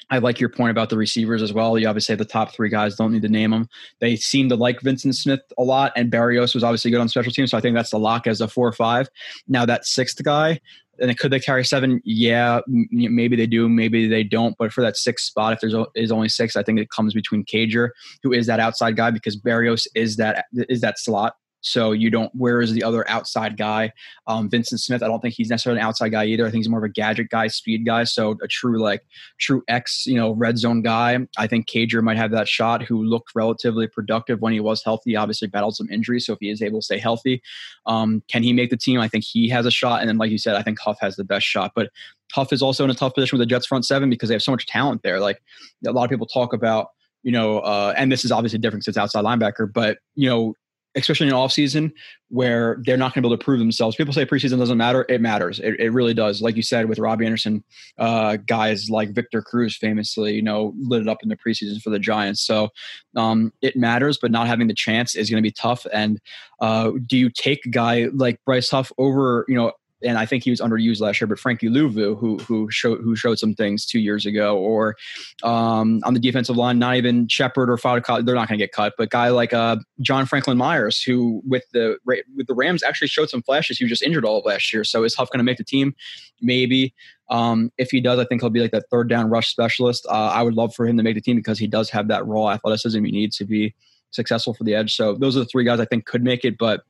I 0.10 0.20
like 0.20 0.39
your 0.39 0.49
point 0.49 0.72
about 0.72 0.89
the 0.89 0.97
receivers 0.97 1.41
as 1.41 1.51
well. 1.51 1.78
You 1.78 1.88
obviously 1.88 2.14
have 2.14 2.20
the 2.20 2.26
top 2.26 2.53
three 2.53 2.70
guys. 2.70 2.95
Don't 2.95 3.12
need 3.12 3.24
to 3.24 3.30
name 3.30 3.51
them. 3.51 3.68
They 3.99 4.16
seem 4.16 4.49
to 4.49 4.56
like 4.56 4.80
Vyncint 4.82 5.16
Smith 5.16 5.41
a 5.58 5.64
lot, 5.64 5.91
and 5.95 6.12
Berrios 6.12 6.53
was 6.53 6.64
obviously 6.64 6.91
good 6.91 7.01
on 7.01 7.10
special 7.10 7.32
teams. 7.32 7.51
So 7.51 7.58
I 7.58 7.62
think 7.62 7.76
that's 7.76 7.89
the 7.89 7.99
lock 7.99 8.28
as 8.28 8.41
a 8.41 8.47
four 8.47 8.68
or 8.68 8.74
five. 8.74 9.10
Now 9.47 9.66
that 9.66 9.86
sixth 9.86 10.24
guy, 10.24 10.60
and 10.99 11.18
could 11.18 11.32
they 11.32 11.39
carry 11.39 11.66
seven? 11.66 12.01
Yeah, 12.06 12.62
maybe 12.68 13.36
they 13.36 13.47
do, 13.47 13.68
maybe 13.68 14.08
they 14.08 14.24
don't. 14.24 14.56
But 14.58 14.72
for 14.72 14.82
that 14.82 14.95
sixth 14.95 15.26
spot, 15.26 15.53
if 15.53 15.60
there's 15.60 15.76
is 15.95 16.12
only 16.12 16.30
six, 16.30 16.56
I 16.56 16.64
think 16.64 16.80
it 16.80 16.89
comes 16.89 17.14
between 17.14 17.43
Cager, 17.43 17.89
who 18.24 18.32
is 18.32 18.47
that 18.47 18.60
outside 18.60 18.95
guy, 18.95 19.12
because 19.12 19.36
Berrios 19.36 19.88
is 19.95 20.18
that 20.18 20.45
is 20.53 20.82
that 20.82 20.99
slot 20.99 21.36
so 21.66 21.93
you 21.93 22.11
don't. 22.11 22.32
Where 22.36 22.61
is 22.61 22.74
the 22.74 22.84
other 22.84 23.09
outside 23.09 23.57
guy? 23.57 23.91
Um, 24.28 24.49
Vyncint 24.51 24.80
Smith. 24.80 25.01
I 25.01 25.07
don't 25.07 25.20
think 25.20 25.34
he's 25.34 25.49
necessarily 25.49 25.82
an 25.82 25.88
outside 25.88 26.09
guy 26.09 26.26
either. 26.26 26.45
I 26.45 26.51
think 26.51 26.59
he's 26.59 26.70
more 26.70 26.78
of 26.78 26.84
a 26.86 26.93
gadget 26.93 27.30
guy, 27.30 27.47
speed 27.47 27.88
guy. 27.88 28.03
So 28.03 28.38
a 28.43 28.47
true 28.47 28.80
like 28.80 29.01
true 29.39 29.63
X, 29.68 30.05
you 30.05 30.16
know, 30.16 30.32
red 30.34 30.59
zone 30.59 30.84
guy. 30.84 31.18
I 31.39 31.47
think 31.47 31.68
Cager 31.68 32.03
might 32.03 32.18
have 32.18 32.30
that 32.32 32.47
shot. 32.47 32.84
Who 32.84 33.03
looked 33.03 33.32
relatively 33.34 33.88
productive 33.88 34.41
when 34.41 34.53
he 34.53 34.59
was 34.59 34.84
healthy. 34.84 35.16
Obviously 35.16 35.47
battled 35.47 35.76
some 35.76 35.89
injuries. 35.89 36.28
So 36.28 36.34
if 36.34 36.39
he 36.39 36.51
is 36.51 36.61
able 36.61 36.82
to 36.82 36.86
stay 36.86 36.99
healthy, 36.99 37.41
um, 37.88 38.22
can 38.28 38.43
he 38.43 38.53
make 38.53 38.70
the 38.70 38.78
team? 38.78 38.99
I 38.99 39.07
think 39.07 39.24
he 39.24 39.49
has 39.49 39.66
a 39.66 39.72
shot. 39.72 40.01
And 40.01 40.07
then 40.07 40.20
like 40.20 40.30
you 40.30 40.38
said, 40.38 40.55
I 40.55 40.61
think 40.61 40.80
Huff 40.80 40.99
has 41.01 41.16
the 41.16 41.24
best 41.24 41.47
shot. 41.47 41.72
But 41.74 41.89
Huff 42.32 42.53
is 42.53 42.61
also 42.61 42.84
in 42.84 42.91
a 42.91 42.95
tough 42.95 43.16
position 43.16 43.39
with 43.39 43.47
the 43.47 43.51
Jets 43.51 43.66
front 43.66 43.86
seven 43.86 44.11
because 44.11 44.30
they 44.30 44.36
have 44.36 44.43
so 44.43 44.51
much 44.51 44.68
talent 44.68 45.01
there. 45.01 45.20
Like 45.20 45.41
a 45.88 45.91
lot 45.91 46.03
of 46.03 46.11
people 46.11 46.28
talk 46.28 46.53
about 46.53 46.89
you 47.24 47.32
know, 47.32 47.57
uh, 47.61 47.91
and 47.97 48.11
this 48.11 48.24
is 48.24 48.32
obviously 48.32 48.59
different 48.59 48.86
since 48.86 48.97
outside 48.97 49.26
linebacker, 49.26 49.74
but 49.74 49.97
you 50.13 50.30
know, 50.30 50.53
especially 50.96 51.28
in 51.28 51.34
off 51.34 51.52
season 51.52 51.93
where 52.30 52.82
they're 52.86 52.98
not 52.98 53.14
going 53.14 53.22
to 53.22 53.28
be 53.28 53.34
able 53.34 53.38
to 53.38 53.43
prove 53.43 53.60
themselves. 53.60 53.96
People 53.96 54.14
say 54.14 54.26
preseason 54.26 54.58
doesn't 54.58 54.78
matter. 54.78 55.06
It 55.10 55.22
matters. 55.22 55.60
It, 55.60 55.80
it 55.80 55.89
really 55.91 56.14
does. 56.14 56.41
Like 56.41 56.56
you 56.56 56.62
said 56.62 56.88
with 56.88 57.00
Robbie 57.00 57.26
Anderson, 57.26 57.64
uh, 57.98 58.38
guys 58.38 58.89
like 58.89 59.10
Victor 59.12 59.41
Cruz 59.41 59.76
famously, 59.78 60.34
you 60.34 60.41
know, 60.41 60.74
lit 60.80 61.02
it 61.02 61.08
up 61.08 61.22
in 61.22 61.30
the 61.30 61.38
preseason 61.38 61.82
for 61.82 61.89
the 61.89 62.00
Giants. 62.00 62.41
So 62.41 62.70
um, 63.16 63.52
it 63.62 63.76
matters, 63.76 64.18
but 64.22 64.32
not 64.32 64.48
having 64.48 64.68
the 64.68 64.74
chance 64.74 65.16
is 65.16 65.30
going 65.30 65.41
to 65.41 65.48
be 65.48 65.52
tough. 65.52 65.86
And 65.93 66.20
uh, 66.60 66.91
do 67.06 67.18
you 67.18 67.30
take 67.30 67.66
a 67.66 67.70
guy 67.70 68.08
like 68.14 68.39
Bryce 68.46 68.70
Huff 68.70 68.91
over, 68.98 69.46
you 69.48 69.56
know, 69.56 69.74
and 70.04 70.18
I 70.18 70.26
think 70.26 70.43
he 70.43 70.50
was 70.50 70.62
underused 70.62 71.02
last 71.02 71.20
year. 71.20 71.28
But 71.28 71.39
Frankie 71.39 71.70
Luvu, 71.70 72.18
who 72.18 72.38
who 72.38 72.70
showed 72.70 73.02
who 73.02 73.16
showed 73.16 73.39
some 73.39 73.54
things 73.54 73.86
two 73.86 74.00
years 74.00 74.26
ago, 74.26 74.58
or 74.58 74.96
um, 75.43 76.02
on 76.04 76.14
the 76.14 76.20
defensive 76.20 76.58
line, 76.58 76.80
not 76.80 76.96
even 76.96 77.28
Shepherd 77.28 77.70
or 77.70 77.78
Fadaka, 77.78 78.26
they're 78.26 78.36
not 78.36 78.48
going 78.48 78.60
to 78.60 78.64
get 78.64 78.72
cut. 78.72 78.93
But 78.98 79.10
guy 79.10 79.30
like 79.30 79.54
uh, 79.54 79.78
John 80.02 80.26
Franklin 80.26 80.58
Myers, 80.58 81.02
who 81.02 81.41
with 81.46 81.64
the 81.74 81.98
with 82.06 82.48
the 82.48 82.54
Rams 82.54 82.84
actually 82.84 83.08
showed 83.08 83.30
some 83.30 83.41
flashes. 83.41 83.78
He 83.78 83.84
was 83.84 83.89
just 83.89 84.04
injured 84.04 84.26
all 84.26 84.39
of 84.39 84.46
last 84.46 84.74
year, 84.74 84.84
so 84.84 85.04
is 85.04 85.16
Huff 85.16 85.30
going 85.32 85.39
to 85.39 85.43
make 85.43 85.58
the 85.58 85.64
team? 85.64 85.96
Maybe. 86.41 86.93
Um, 87.30 87.72
if 87.80 87.89
he 87.89 88.02
does, 88.02 88.20
I 88.20 88.26
think 88.26 88.41
he'll 88.41 88.52
be 88.52 88.60
like 88.60 88.72
that 88.72 88.89
third 88.91 89.10
down 89.10 89.30
rush 89.30 89.50
specialist. 89.50 90.06
Uh, 90.08 90.30
I 90.34 90.43
would 90.43 90.54
love 90.54 90.76
for 90.76 90.86
him 90.86 90.96
to 90.98 91.04
make 91.04 91.16
the 91.16 91.22
team 91.22 91.36
because 91.36 91.58
he 91.58 91.66
does 91.66 91.89
have 91.89 92.08
that 92.10 92.26
raw 92.28 92.50
athleticism 92.50 93.04
he 93.04 93.12
needs 93.12 93.38
to 93.38 93.46
be 93.46 93.74
successful 94.12 94.54
for 94.54 94.64
the 94.64 94.76
edge. 94.76 94.96
So 94.96 95.16
those 95.16 95.36
are 95.36 95.39
the 95.39 95.46
three 95.46 95.64
guys 95.64 95.80
I 95.80 95.86
think 95.86 96.06
could 96.06 96.24
make 96.24 96.46
it, 96.46 96.58
but 96.58 96.82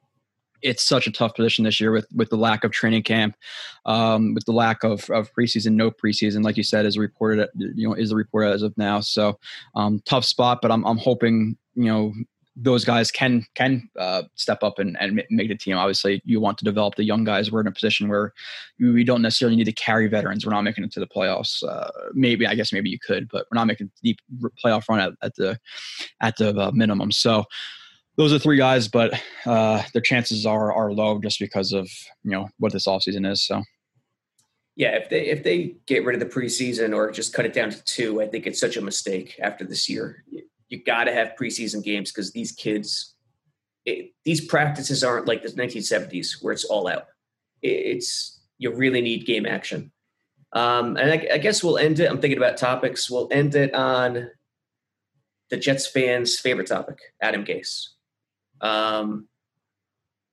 it's 0.65 0.83
such 0.83 1.05
a 1.05 1.11
tough 1.11 1.35
position 1.35 1.63
this 1.63 1.79
year 1.79 1.91
with 1.91 2.07
with 2.13 2.29
the 2.29 2.37
lack 2.37 2.63
of 2.63 2.71
training 2.71 3.03
camp, 3.03 3.35
um, 3.85 4.33
with 4.33 4.45
the 4.45 4.51
lack 4.51 4.83
of, 4.83 5.09
of 5.11 5.31
preseason, 5.33 5.73
no 5.73 5.91
preseason, 5.91 6.43
like 6.43 6.57
you 6.57 6.63
said, 6.63 6.85
is 6.85 6.97
reported. 6.97 7.47
You 7.55 7.89
know, 7.89 7.93
is 7.93 8.09
the 8.09 8.15
report 8.15 8.47
as 8.47 8.63
of 8.63 8.75
now. 8.77 8.99
So 8.99 9.39
um, 9.75 10.01
tough 10.05 10.25
spot, 10.25 10.59
but 10.61 10.71
I'm 10.71 10.85
I'm 10.85 10.97
hoping 10.97 11.57
you 11.75 11.85
know 11.85 12.13
those 12.55 12.85
guys 12.85 13.11
can 13.11 13.45
can 13.53 13.89
uh, 13.99 14.23
step 14.35 14.63
up 14.63 14.79
and, 14.79 14.97
and 14.99 15.21
make 15.29 15.49
the 15.49 15.57
team. 15.57 15.77
Obviously, 15.77 16.21
you 16.25 16.39
want 16.39 16.57
to 16.57 16.65
develop 16.65 16.95
the 16.95 17.03
young 17.03 17.23
guys. 17.23 17.51
We're 17.51 17.61
in 17.61 17.67
a 17.67 17.71
position 17.71 18.07
where 18.07 18.33
we 18.79 19.03
don't 19.03 19.21
necessarily 19.21 19.57
need 19.57 19.65
to 19.65 19.73
carry 19.73 20.07
veterans. 20.07 20.45
We're 20.45 20.53
not 20.53 20.63
making 20.63 20.83
it 20.83 20.91
to 20.93 20.99
the 20.99 21.07
playoffs. 21.07 21.63
Uh, 21.63 21.89
maybe 22.13 22.47
I 22.47 22.55
guess 22.55 22.73
maybe 22.73 22.89
you 22.89 22.97
could, 23.05 23.27
but 23.29 23.45
we're 23.51 23.59
not 23.59 23.67
making 23.67 23.91
deep 24.01 24.19
playoff 24.63 24.89
run 24.89 24.99
at, 24.99 25.13
at 25.21 25.35
the 25.35 25.59
at 26.21 26.37
the 26.37 26.57
uh, 26.57 26.71
minimum. 26.71 27.11
So 27.11 27.45
those 28.17 28.33
are 28.33 28.39
three 28.39 28.57
guys, 28.57 28.87
but 28.87 29.19
uh, 29.45 29.83
their 29.93 30.01
chances 30.01 30.45
are 30.45 30.71
are 30.73 30.91
low 30.91 31.19
just 31.19 31.39
because 31.39 31.73
of 31.73 31.89
you 32.23 32.31
know 32.31 32.49
what 32.57 32.71
this 32.71 32.87
offseason 32.87 33.29
is. 33.29 33.45
So. 33.45 33.63
Yeah, 34.75 34.95
if 34.97 35.09
they 35.09 35.27
if 35.27 35.43
they 35.43 35.75
get 35.85 36.03
rid 36.03 36.21
of 36.21 36.27
the 36.27 36.33
preseason 36.33 36.93
or 36.93 37.11
just 37.11 37.33
cut 37.33 37.45
it 37.45 37.53
down 37.53 37.69
to 37.69 37.83
two, 37.83 38.21
I 38.21 38.27
think 38.27 38.45
it's 38.45 38.59
such 38.59 38.75
a 38.75 38.81
mistake 38.81 39.39
after 39.41 39.63
this 39.63 39.89
year. 39.89 40.23
You, 40.67 40.83
got 40.85 41.05
to 41.05 41.13
have 41.13 41.35
preseason 41.39 41.81
games 41.81 42.11
because 42.11 42.33
these 42.33 42.51
kids, 42.51 43.15
it, 43.85 44.11
these 44.25 44.45
practices 44.45 45.05
aren't 45.05 45.25
like 45.25 45.41
the 45.41 45.47
1970s 45.47 46.41
where 46.43 46.51
it's 46.51 46.65
all 46.65 46.89
out. 46.89 47.05
It, 47.61 47.69
it's 47.69 48.41
you 48.57 48.75
really 48.75 48.99
need 48.99 49.25
game 49.25 49.45
action. 49.45 49.93
Um, 50.51 50.97
and 50.97 51.11
I, 51.11 51.27
I, 51.33 51.37
guess 51.37 51.63
we'll 51.63 51.77
end 51.77 52.01
it. 52.01 52.09
I'm 52.09 52.19
thinking 52.19 52.37
about 52.37 52.57
topics. 52.57 53.09
We'll 53.09 53.29
end 53.31 53.55
it 53.55 53.73
on 53.73 54.29
the 55.49 55.57
Jets 55.57 55.87
fans' 55.87 56.37
favorite 56.37 56.67
topic, 56.67 56.97
Adam 57.21 57.45
Gase. 57.45 57.94
Um, 58.61 59.27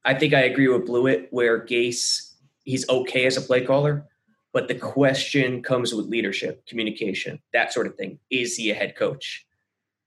I 0.05 0.15
think 0.15 0.35
I 0.35 0.43
agree 0.43 0.69
with 0.69 0.87
Blewett 0.87 1.29
where 1.31 1.65
Gase 1.65 2.33
he's 2.65 2.89
okay 2.89 3.27
as 3.27 3.37
a 3.37 3.41
play 3.41 3.65
caller, 3.65 4.07
but 4.53 4.69
the 4.69 4.75
question 4.75 5.63
comes 5.63 5.95
with 5.95 6.07
leadership, 6.07 6.67
communication, 6.67 7.41
that 7.53 7.73
sort 7.73 7.87
of 7.87 7.97
thing. 7.97 8.19
Is 8.31 8.57
he 8.57 8.71
a 8.71 8.75
head 8.75 8.97
coach? 8.97 9.47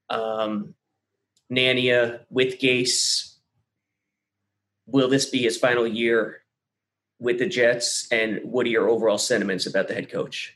Um, 0.08 0.74
Nania 1.52 2.20
with 2.30 2.58
Gase, 2.58 3.34
will 4.86 5.08
this 5.08 5.26
be 5.26 5.42
his 5.42 5.56
final 5.56 5.86
year 5.86 6.42
with 7.18 7.38
the 7.38 7.46
Jets? 7.46 8.08
And 8.10 8.40
what 8.44 8.66
are 8.66 8.70
your 8.70 8.88
overall 8.88 9.18
sentiments 9.18 9.66
about 9.66 9.88
the 9.88 9.94
head 9.94 10.10
coach? 10.10 10.55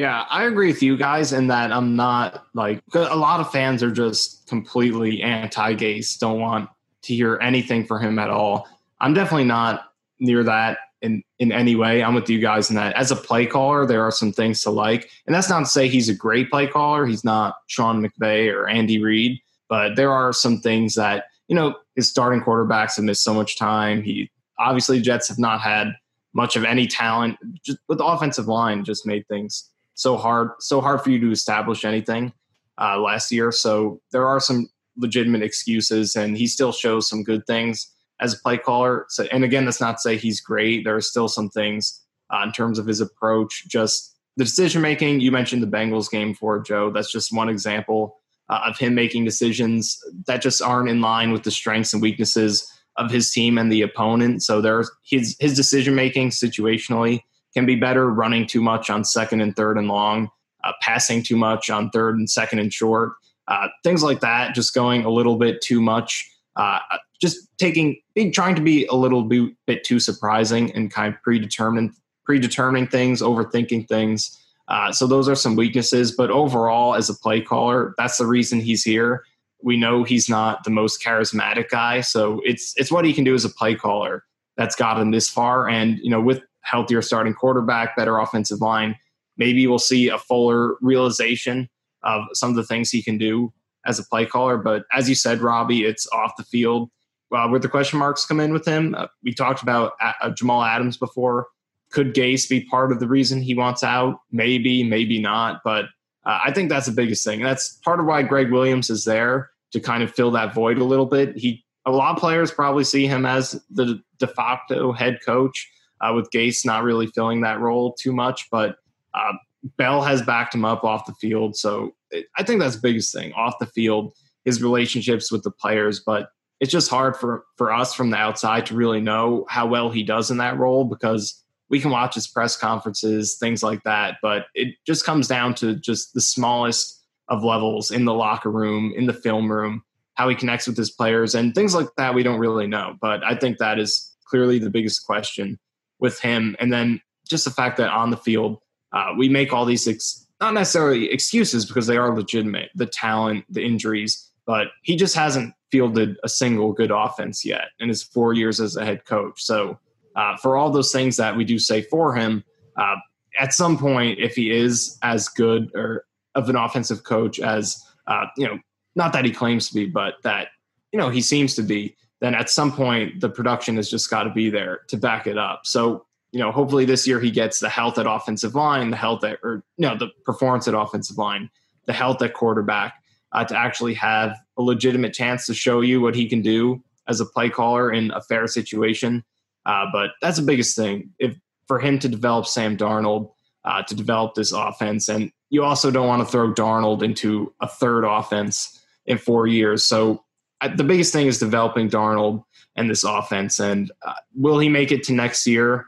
Yeah, 0.00 0.24
I 0.30 0.44
agree 0.44 0.68
with 0.68 0.82
you 0.82 0.96
guys 0.96 1.34
in 1.34 1.48
that 1.48 1.70
I'm 1.72 1.94
not 1.94 2.46
like 2.54 2.80
a 2.94 3.14
lot 3.14 3.40
of 3.40 3.52
fans 3.52 3.82
are 3.82 3.90
just 3.90 4.48
completely 4.48 5.20
anti 5.20 5.74
Gase, 5.74 6.18
don't 6.18 6.40
want 6.40 6.70
to 7.02 7.14
hear 7.14 7.38
anything 7.42 7.84
for 7.84 7.98
him 7.98 8.18
at 8.18 8.30
all. 8.30 8.66
I'm 8.98 9.12
definitely 9.12 9.44
not 9.44 9.92
near 10.18 10.42
that 10.42 10.78
in 11.02 11.22
in 11.38 11.52
any 11.52 11.76
way. 11.76 12.02
I'm 12.02 12.14
with 12.14 12.30
you 12.30 12.40
guys 12.40 12.70
in 12.70 12.76
that. 12.76 12.96
As 12.96 13.10
a 13.10 13.16
play 13.16 13.44
caller, 13.44 13.84
there 13.84 14.02
are 14.02 14.10
some 14.10 14.32
things 14.32 14.62
to 14.62 14.70
like, 14.70 15.10
and 15.26 15.34
that's 15.34 15.50
not 15.50 15.58
to 15.58 15.66
say 15.66 15.86
he's 15.86 16.08
a 16.08 16.14
great 16.14 16.50
play 16.50 16.66
caller. 16.66 17.04
He's 17.04 17.22
not 17.22 17.56
Sean 17.66 18.02
McVay 18.02 18.50
or 18.50 18.70
Andy 18.70 19.02
Reid, 19.02 19.38
but 19.68 19.96
there 19.96 20.12
are 20.12 20.32
some 20.32 20.62
things 20.62 20.94
that 20.94 21.24
you 21.48 21.54
know 21.54 21.74
his 21.94 22.08
starting 22.08 22.40
quarterbacks 22.40 22.96
have 22.96 23.04
missed 23.04 23.22
so 23.22 23.34
much 23.34 23.58
time. 23.58 24.02
He 24.02 24.30
obviously 24.58 25.02
Jets 25.02 25.28
have 25.28 25.38
not 25.38 25.60
had 25.60 25.92
much 26.32 26.56
of 26.56 26.64
any 26.64 26.86
talent. 26.86 27.36
Just 27.62 27.80
with 27.86 27.98
the 27.98 28.06
offensive 28.06 28.48
line, 28.48 28.82
just 28.82 29.06
made 29.06 29.28
things 29.28 29.69
so 30.00 30.16
hard, 30.16 30.52
so 30.60 30.80
hard 30.80 31.02
for 31.02 31.10
you 31.10 31.20
to 31.20 31.30
establish 31.30 31.84
anything 31.84 32.32
uh, 32.80 32.98
last 32.98 33.30
year. 33.30 33.52
So 33.52 34.00
there 34.12 34.26
are 34.26 34.40
some 34.40 34.66
legitimate 34.96 35.42
excuses, 35.42 36.16
and 36.16 36.38
he 36.38 36.46
still 36.46 36.72
shows 36.72 37.06
some 37.06 37.22
good 37.22 37.46
things 37.46 37.86
as 38.18 38.32
a 38.32 38.38
play 38.38 38.56
caller. 38.56 39.04
So, 39.10 39.26
and 39.30 39.44
again, 39.44 39.66
that's 39.66 39.80
not 39.80 39.92
to 39.92 39.98
say 39.98 40.16
he's 40.16 40.40
great. 40.40 40.84
There 40.84 40.96
are 40.96 41.02
still 41.02 41.28
some 41.28 41.50
things 41.50 42.02
uh, 42.30 42.42
in 42.44 42.52
terms 42.52 42.78
of 42.78 42.86
his 42.86 43.02
approach, 43.02 43.68
just 43.68 44.16
the 44.38 44.44
decision 44.44 44.80
making. 44.80 45.20
You 45.20 45.32
mentioned 45.32 45.62
the 45.62 45.66
Bengals 45.66 46.10
game 46.10 46.32
for 46.32 46.60
Joe. 46.60 46.90
That's 46.90 47.12
just 47.12 47.30
one 47.30 47.50
example 47.50 48.16
uh, 48.48 48.62
of 48.64 48.78
him 48.78 48.94
making 48.94 49.26
decisions 49.26 49.98
that 50.26 50.40
just 50.40 50.62
aren't 50.62 50.88
in 50.88 51.02
line 51.02 51.30
with 51.30 51.42
the 51.42 51.50
strengths 51.50 51.92
and 51.92 52.00
weaknesses 52.00 52.66
of 52.96 53.10
his 53.10 53.30
team 53.30 53.58
and 53.58 53.70
the 53.70 53.82
opponent. 53.82 54.42
So 54.42 54.62
there's 54.62 54.90
his 55.04 55.36
his 55.40 55.54
decision 55.54 55.94
making 55.94 56.30
situationally 56.30 57.20
can 57.54 57.66
be 57.66 57.76
better. 57.76 58.10
Running 58.10 58.46
too 58.46 58.60
much 58.60 58.90
on 58.90 59.04
second 59.04 59.40
and 59.40 59.54
third 59.54 59.78
and 59.78 59.88
long, 59.88 60.30
uh, 60.64 60.72
passing 60.80 61.22
too 61.22 61.36
much 61.36 61.70
on 61.70 61.90
third 61.90 62.16
and 62.16 62.28
second 62.28 62.58
and 62.58 62.72
short, 62.72 63.12
uh, 63.48 63.68
things 63.84 64.02
like 64.02 64.20
that. 64.20 64.54
Just 64.54 64.74
going 64.74 65.04
a 65.04 65.10
little 65.10 65.36
bit 65.36 65.60
too 65.60 65.80
much 65.80 66.30
uh, 66.56 66.78
just 67.20 67.48
taking 67.58 68.00
being 68.14 68.32
trying 68.32 68.54
to 68.54 68.62
be 68.62 68.86
a 68.86 68.94
little 68.94 69.22
bit, 69.22 69.52
bit 69.66 69.84
too 69.84 70.00
surprising 70.00 70.72
and 70.72 70.90
kind 70.90 71.14
of 71.14 71.22
predetermined 71.22 71.92
predetermining 72.24 72.86
things 72.86 73.22
overthinking 73.22 73.88
things 73.88 74.38
uh, 74.68 74.92
so 74.92 75.06
those 75.06 75.28
are 75.28 75.34
some 75.34 75.56
weaknesses 75.56 76.12
but 76.12 76.30
overall 76.30 76.94
as 76.94 77.08
a 77.08 77.14
play 77.14 77.40
caller 77.40 77.94
that's 77.98 78.18
the 78.18 78.26
reason 78.26 78.60
he's 78.60 78.82
here 78.82 79.24
we 79.62 79.76
know 79.76 80.04
he's 80.04 80.28
not 80.28 80.64
the 80.64 80.70
most 80.70 81.02
charismatic 81.02 81.68
guy 81.70 82.00
so 82.00 82.40
it's 82.44 82.74
it's 82.76 82.90
what 82.90 83.04
he 83.04 83.12
can 83.12 83.24
do 83.24 83.34
as 83.34 83.44
a 83.44 83.50
play 83.50 83.74
caller 83.74 84.24
that's 84.56 84.76
got 84.76 85.00
him 85.00 85.10
this 85.10 85.28
far 85.28 85.68
and 85.68 85.98
you 86.02 86.10
know 86.10 86.20
with 86.20 86.42
healthier 86.62 87.02
starting 87.02 87.34
quarterback 87.34 87.96
better 87.96 88.18
offensive 88.18 88.60
line 88.60 88.96
maybe 89.40 89.66
we'll 89.66 89.78
see 89.78 90.08
a 90.08 90.18
fuller 90.18 90.76
realization 90.80 91.68
of 92.04 92.22
some 92.34 92.50
of 92.50 92.56
the 92.56 92.64
things 92.64 92.90
he 92.90 93.02
can 93.02 93.18
do 93.18 93.52
as 93.86 93.98
a 93.98 94.04
play 94.04 94.26
caller. 94.26 94.56
But 94.58 94.84
as 94.92 95.08
you 95.08 95.14
said, 95.14 95.40
Robbie, 95.40 95.84
it's 95.84 96.06
off 96.12 96.36
the 96.36 96.44
field 96.44 96.90
uh, 97.34 97.48
where 97.48 97.58
the 97.58 97.68
question 97.68 97.98
marks 97.98 98.26
come 98.26 98.38
in 98.38 98.52
with 98.52 98.66
him. 98.66 98.94
Uh, 98.94 99.06
we 99.24 99.34
talked 99.34 99.62
about 99.62 99.92
uh, 100.00 100.30
Jamal 100.30 100.62
Adams 100.62 100.96
before. 100.96 101.48
Could 101.90 102.14
Gase 102.14 102.48
be 102.48 102.64
part 102.66 102.92
of 102.92 103.00
the 103.00 103.08
reason 103.08 103.42
he 103.42 103.54
wants 103.54 103.82
out? 103.82 104.20
Maybe, 104.30 104.84
maybe 104.84 105.20
not. 105.20 105.62
But 105.64 105.86
uh, 106.24 106.40
I 106.44 106.52
think 106.52 106.68
that's 106.68 106.86
the 106.86 106.92
biggest 106.92 107.24
thing. 107.24 107.40
And 107.40 107.48
that's 107.48 107.78
part 107.78 107.98
of 107.98 108.06
why 108.06 108.22
Gregg 108.22 108.52
Williams 108.52 108.90
is 108.90 109.04
there 109.04 109.50
to 109.72 109.80
kind 109.80 110.02
of 110.02 110.12
fill 110.12 110.30
that 110.32 110.54
void 110.54 110.78
a 110.78 110.84
little 110.84 111.06
bit. 111.06 111.36
He 111.36 111.64
a 111.86 111.90
lot 111.90 112.14
of 112.14 112.20
players 112.20 112.50
probably 112.50 112.84
see 112.84 113.06
him 113.06 113.24
as 113.24 113.60
the 113.70 114.00
de 114.18 114.26
facto 114.26 114.92
head 114.92 115.18
coach, 115.24 115.66
uh, 116.00 116.12
with 116.14 116.30
Gase 116.30 116.64
not 116.64 116.84
really 116.84 117.06
filling 117.06 117.42
that 117.42 117.60
role 117.60 117.92
too 117.92 118.12
much. 118.12 118.48
But 118.50 118.76
uh, 119.14 119.32
Bell 119.76 120.02
has 120.02 120.22
backed 120.22 120.54
him 120.54 120.64
up 120.64 120.84
off 120.84 121.06
the 121.06 121.14
field. 121.14 121.56
So 121.56 121.94
I 122.36 122.42
think 122.42 122.60
that's 122.60 122.76
the 122.76 122.82
biggest 122.82 123.12
thing 123.12 123.32
off 123.34 123.58
the 123.60 123.66
field, 123.66 124.12
his 124.44 124.62
relationships 124.62 125.30
with 125.30 125.42
the 125.42 125.50
players. 125.50 126.00
But 126.00 126.30
it's 126.60 126.72
just 126.72 126.90
hard 126.90 127.16
for, 127.16 127.44
for 127.56 127.72
us 127.72 127.94
from 127.94 128.10
the 128.10 128.16
outside 128.16 128.66
to 128.66 128.74
really 128.74 129.00
know 129.00 129.46
how 129.48 129.66
well 129.66 129.90
he 129.90 130.02
does 130.02 130.30
in 130.30 130.36
that 130.38 130.58
role 130.58 130.84
because 130.84 131.42
we 131.70 131.80
can 131.80 131.90
watch 131.90 132.14
his 132.14 132.26
press 132.26 132.56
conferences, 132.56 133.36
things 133.36 133.62
like 133.62 133.82
that. 133.84 134.16
But 134.20 134.46
it 134.54 134.74
just 134.86 135.04
comes 135.04 135.28
down 135.28 135.54
to 135.56 135.76
just 135.76 136.12
the 136.14 136.20
smallest 136.20 137.02
of 137.28 137.44
levels 137.44 137.92
in 137.92 138.04
the 138.04 138.12
locker 138.12 138.50
room, 138.50 138.92
in 138.96 139.06
the 139.06 139.14
film 139.14 139.50
room, 139.50 139.84
how 140.14 140.28
he 140.28 140.34
connects 140.34 140.66
with 140.66 140.76
his 140.76 140.90
players, 140.90 141.34
and 141.34 141.54
things 141.54 141.74
like 141.74 141.86
that 141.96 142.14
we 142.14 142.22
don't 142.22 142.40
really 142.40 142.66
know. 142.66 142.96
But 143.00 143.22
I 143.24 143.36
think 143.36 143.58
that 143.58 143.78
is 143.78 144.14
clearly 144.24 144.58
the 144.58 144.68
biggest 144.68 145.06
question 145.06 145.58
with 146.00 146.20
him. 146.20 146.56
And 146.58 146.72
then 146.72 147.00
just 147.28 147.44
the 147.44 147.50
fact 147.50 147.76
that 147.76 147.90
on 147.90 148.10
the 148.10 148.16
field, 148.16 148.58
uh, 148.92 149.14
we 149.16 149.28
make 149.28 149.52
all 149.52 149.64
these 149.64 149.86
ex- 149.86 150.26
not 150.40 150.54
necessarily 150.54 151.10
excuses 151.10 151.66
because 151.66 151.86
they 151.86 151.96
are 151.96 152.14
legitimate 152.14 152.70
the 152.74 152.86
talent 152.86 153.44
the 153.48 153.64
injuries 153.64 154.26
but 154.46 154.68
he 154.82 154.96
just 154.96 155.14
hasn't 155.14 155.54
fielded 155.70 156.16
a 156.24 156.28
single 156.28 156.72
good 156.72 156.90
offense 156.90 157.44
yet 157.44 157.68
in 157.78 157.88
his 157.88 158.02
four 158.02 158.32
years 158.32 158.60
as 158.60 158.76
a 158.76 158.84
head 158.84 159.04
coach 159.04 159.40
so 159.42 159.78
uh, 160.16 160.36
for 160.38 160.56
all 160.56 160.70
those 160.70 160.92
things 160.92 161.16
that 161.16 161.36
we 161.36 161.44
do 161.44 161.58
say 161.58 161.82
for 161.82 162.14
him 162.14 162.42
uh, 162.76 162.96
at 163.38 163.52
some 163.52 163.78
point 163.78 164.18
if 164.18 164.34
he 164.34 164.50
is 164.50 164.98
as 165.02 165.28
good 165.28 165.70
or 165.74 166.04
of 166.34 166.48
an 166.48 166.56
offensive 166.56 167.04
coach 167.04 167.38
as 167.38 167.82
uh, 168.06 168.26
you 168.36 168.46
know 168.46 168.58
not 168.96 169.12
that 169.12 169.24
he 169.24 169.30
claims 169.30 169.68
to 169.68 169.74
be 169.74 169.86
but 169.86 170.14
that 170.22 170.48
you 170.92 170.98
know 170.98 171.10
he 171.10 171.20
seems 171.20 171.54
to 171.54 171.62
be 171.62 171.94
then 172.20 172.34
at 172.34 172.50
some 172.50 172.72
point 172.72 173.20
the 173.20 173.28
production 173.28 173.76
has 173.76 173.90
just 173.90 174.10
got 174.10 174.24
to 174.24 174.30
be 174.30 174.50
there 174.50 174.80
to 174.88 174.96
back 174.96 175.26
it 175.26 175.38
up 175.38 175.60
so 175.64 176.04
you 176.32 176.38
know, 176.38 176.52
hopefully 176.52 176.84
this 176.84 177.06
year 177.06 177.20
he 177.20 177.30
gets 177.30 177.60
the 177.60 177.68
health 177.68 177.98
at 177.98 178.06
offensive 178.06 178.54
line, 178.54 178.90
the 178.90 178.96
health 178.96 179.24
at, 179.24 179.38
or 179.42 179.64
no, 179.78 179.96
the 179.96 180.08
performance 180.24 180.68
at 180.68 180.74
offensive 180.74 181.18
line, 181.18 181.50
the 181.86 181.92
health 181.92 182.22
at 182.22 182.34
quarterback, 182.34 182.94
uh, 183.32 183.44
to 183.44 183.56
actually 183.56 183.94
have 183.94 184.36
a 184.56 184.62
legitimate 184.62 185.12
chance 185.12 185.46
to 185.46 185.54
show 185.54 185.80
you 185.80 186.00
what 186.00 186.14
he 186.14 186.28
can 186.28 186.42
do 186.42 186.82
as 187.08 187.20
a 187.20 187.26
play 187.26 187.48
caller 187.48 187.92
in 187.92 188.10
a 188.12 188.20
fair 188.20 188.46
situation. 188.46 189.24
Uh, 189.66 189.86
but 189.92 190.10
that's 190.20 190.38
the 190.38 190.44
biggest 190.44 190.76
thing. 190.76 191.10
If 191.18 191.36
for 191.66 191.78
him 191.78 191.98
to 192.00 192.08
develop 192.08 192.46
Sam 192.46 192.76
Darnold, 192.76 193.30
uh, 193.64 193.82
to 193.82 193.94
develop 193.94 194.34
this 194.34 194.52
offense, 194.52 195.08
and 195.08 195.30
you 195.50 195.64
also 195.64 195.90
don't 195.90 196.08
want 196.08 196.26
to 196.26 196.30
throw 196.30 196.52
Darnold 196.52 197.02
into 197.02 197.52
a 197.60 197.68
third 197.68 198.04
offense 198.04 198.80
in 199.06 199.18
four 199.18 199.46
years. 199.46 199.84
So 199.84 200.24
the 200.68 200.84
biggest 200.84 201.12
thing 201.12 201.26
is 201.26 201.38
developing 201.38 201.88
Darnold 201.88 202.44
and 202.76 202.88
this 202.88 203.04
offense. 203.04 203.58
And 203.58 203.90
uh, 204.06 204.14
will 204.34 204.58
he 204.58 204.68
make 204.68 204.92
it 204.92 205.02
to 205.04 205.12
next 205.12 205.46
year? 205.46 205.86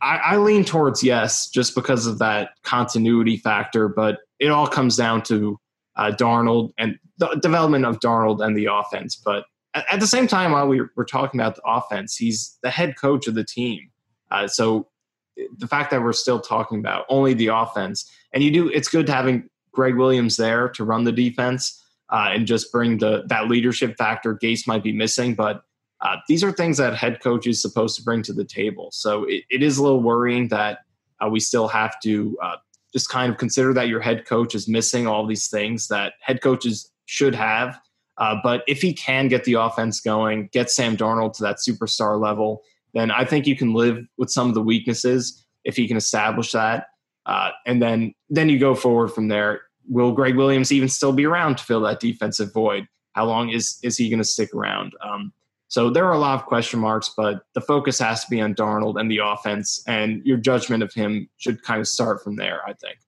I, 0.00 0.16
I 0.16 0.36
lean 0.36 0.64
towards 0.64 1.02
yes, 1.02 1.48
just 1.48 1.74
because 1.74 2.06
of 2.06 2.18
that 2.18 2.50
continuity 2.62 3.36
factor. 3.36 3.88
But 3.88 4.20
it 4.38 4.48
all 4.48 4.66
comes 4.66 4.96
down 4.96 5.22
to 5.24 5.58
uh, 5.96 6.12
Darnold 6.12 6.72
and 6.78 6.98
the 7.18 7.34
development 7.36 7.84
of 7.84 8.00
Darnold 8.00 8.44
and 8.44 8.56
the 8.56 8.66
offense. 8.66 9.16
But 9.16 9.44
at, 9.74 9.84
at 9.92 10.00
the 10.00 10.06
same 10.06 10.26
time, 10.26 10.52
while 10.52 10.68
we 10.68 10.82
were 10.96 11.04
talking 11.04 11.40
about 11.40 11.56
the 11.56 11.62
offense, 11.66 12.16
he's 12.16 12.58
the 12.62 12.70
head 12.70 12.96
coach 12.96 13.26
of 13.26 13.34
the 13.34 13.44
team. 13.44 13.90
Uh, 14.30 14.46
so 14.46 14.88
the 15.56 15.66
fact 15.66 15.90
that 15.90 16.02
we're 16.02 16.12
still 16.12 16.40
talking 16.40 16.78
about 16.78 17.06
only 17.08 17.34
the 17.34 17.48
offense, 17.48 18.10
and 18.32 18.42
you 18.42 18.50
do, 18.50 18.68
it's 18.68 18.88
good 18.88 19.06
to 19.06 19.12
having 19.12 19.48
Gregg 19.72 19.96
Williams 19.96 20.36
there 20.36 20.68
to 20.70 20.84
run 20.84 21.04
the 21.04 21.12
defense 21.12 21.77
uh, 22.10 22.30
and 22.32 22.46
just 22.46 22.72
bring 22.72 22.98
the 22.98 23.24
that 23.26 23.48
leadership 23.48 23.96
factor 23.96 24.34
Gase 24.36 24.66
might 24.66 24.82
be 24.82 24.92
missing. 24.92 25.34
But 25.34 25.62
uh, 26.00 26.16
these 26.28 26.44
are 26.44 26.52
things 26.52 26.78
that 26.78 26.94
head 26.94 27.20
coach 27.20 27.46
is 27.46 27.60
supposed 27.60 27.96
to 27.96 28.02
bring 28.02 28.22
to 28.22 28.32
the 28.32 28.44
table. 28.44 28.90
So 28.92 29.24
it, 29.24 29.44
it 29.50 29.62
is 29.62 29.78
a 29.78 29.82
little 29.82 30.02
worrying 30.02 30.48
that 30.48 30.78
uh, 31.20 31.28
we 31.28 31.40
still 31.40 31.68
have 31.68 31.98
to 32.00 32.38
uh, 32.42 32.56
just 32.92 33.08
kind 33.08 33.32
of 33.32 33.38
consider 33.38 33.74
that 33.74 33.88
your 33.88 34.00
head 34.00 34.24
coach 34.24 34.54
is 34.54 34.68
missing 34.68 35.06
all 35.06 35.26
these 35.26 35.48
things 35.48 35.88
that 35.88 36.14
head 36.20 36.40
coaches 36.40 36.90
should 37.06 37.34
have. 37.34 37.78
Uh, 38.16 38.36
but 38.42 38.62
if 38.66 38.80
he 38.80 38.92
can 38.92 39.28
get 39.28 39.44
the 39.44 39.54
offense 39.54 40.00
going, 40.00 40.48
get 40.52 40.70
Sam 40.70 40.96
Darnold 40.96 41.34
to 41.34 41.42
that 41.42 41.56
superstar 41.56 42.20
level, 42.20 42.62
then 42.94 43.10
I 43.10 43.24
think 43.24 43.46
you 43.46 43.56
can 43.56 43.74
live 43.74 44.04
with 44.16 44.30
some 44.30 44.48
of 44.48 44.54
the 44.54 44.62
weaknesses. 44.62 45.44
if 45.64 45.76
he 45.76 45.86
can 45.86 45.96
establish 45.96 46.52
that. 46.52 46.86
Uh, 47.26 47.50
and 47.66 47.82
then 47.82 48.14
then 48.30 48.48
you 48.48 48.58
go 48.58 48.74
forward 48.74 49.08
from 49.08 49.28
there. 49.28 49.60
Will 49.88 50.12
Gregg 50.12 50.36
Williams 50.36 50.72
even 50.72 50.88
still 50.88 51.12
be 51.12 51.26
around 51.26 51.58
to 51.58 51.64
fill 51.64 51.80
that 51.82 52.00
defensive 52.00 52.52
void? 52.52 52.86
How 53.12 53.24
long 53.24 53.50
is 53.50 53.78
is 53.82 53.96
he 53.96 54.08
going 54.08 54.18
to 54.18 54.24
stick 54.24 54.54
around? 54.54 54.92
Um, 55.02 55.32
so 55.68 55.90
there 55.90 56.06
are 56.06 56.12
a 56.12 56.18
lot 56.18 56.40
of 56.40 56.46
question 56.46 56.80
marks, 56.80 57.12
but 57.16 57.42
the 57.54 57.60
focus 57.60 57.98
has 57.98 58.24
to 58.24 58.30
be 58.30 58.40
on 58.40 58.54
Darnold 58.54 58.98
and 58.98 59.10
the 59.10 59.20
offense, 59.22 59.82
and 59.86 60.24
your 60.24 60.38
judgment 60.38 60.82
of 60.82 60.94
him 60.94 61.28
should 61.36 61.62
kind 61.62 61.80
of 61.80 61.88
start 61.88 62.22
from 62.22 62.36
there. 62.36 62.60
I 62.66 62.72
think. 62.74 62.98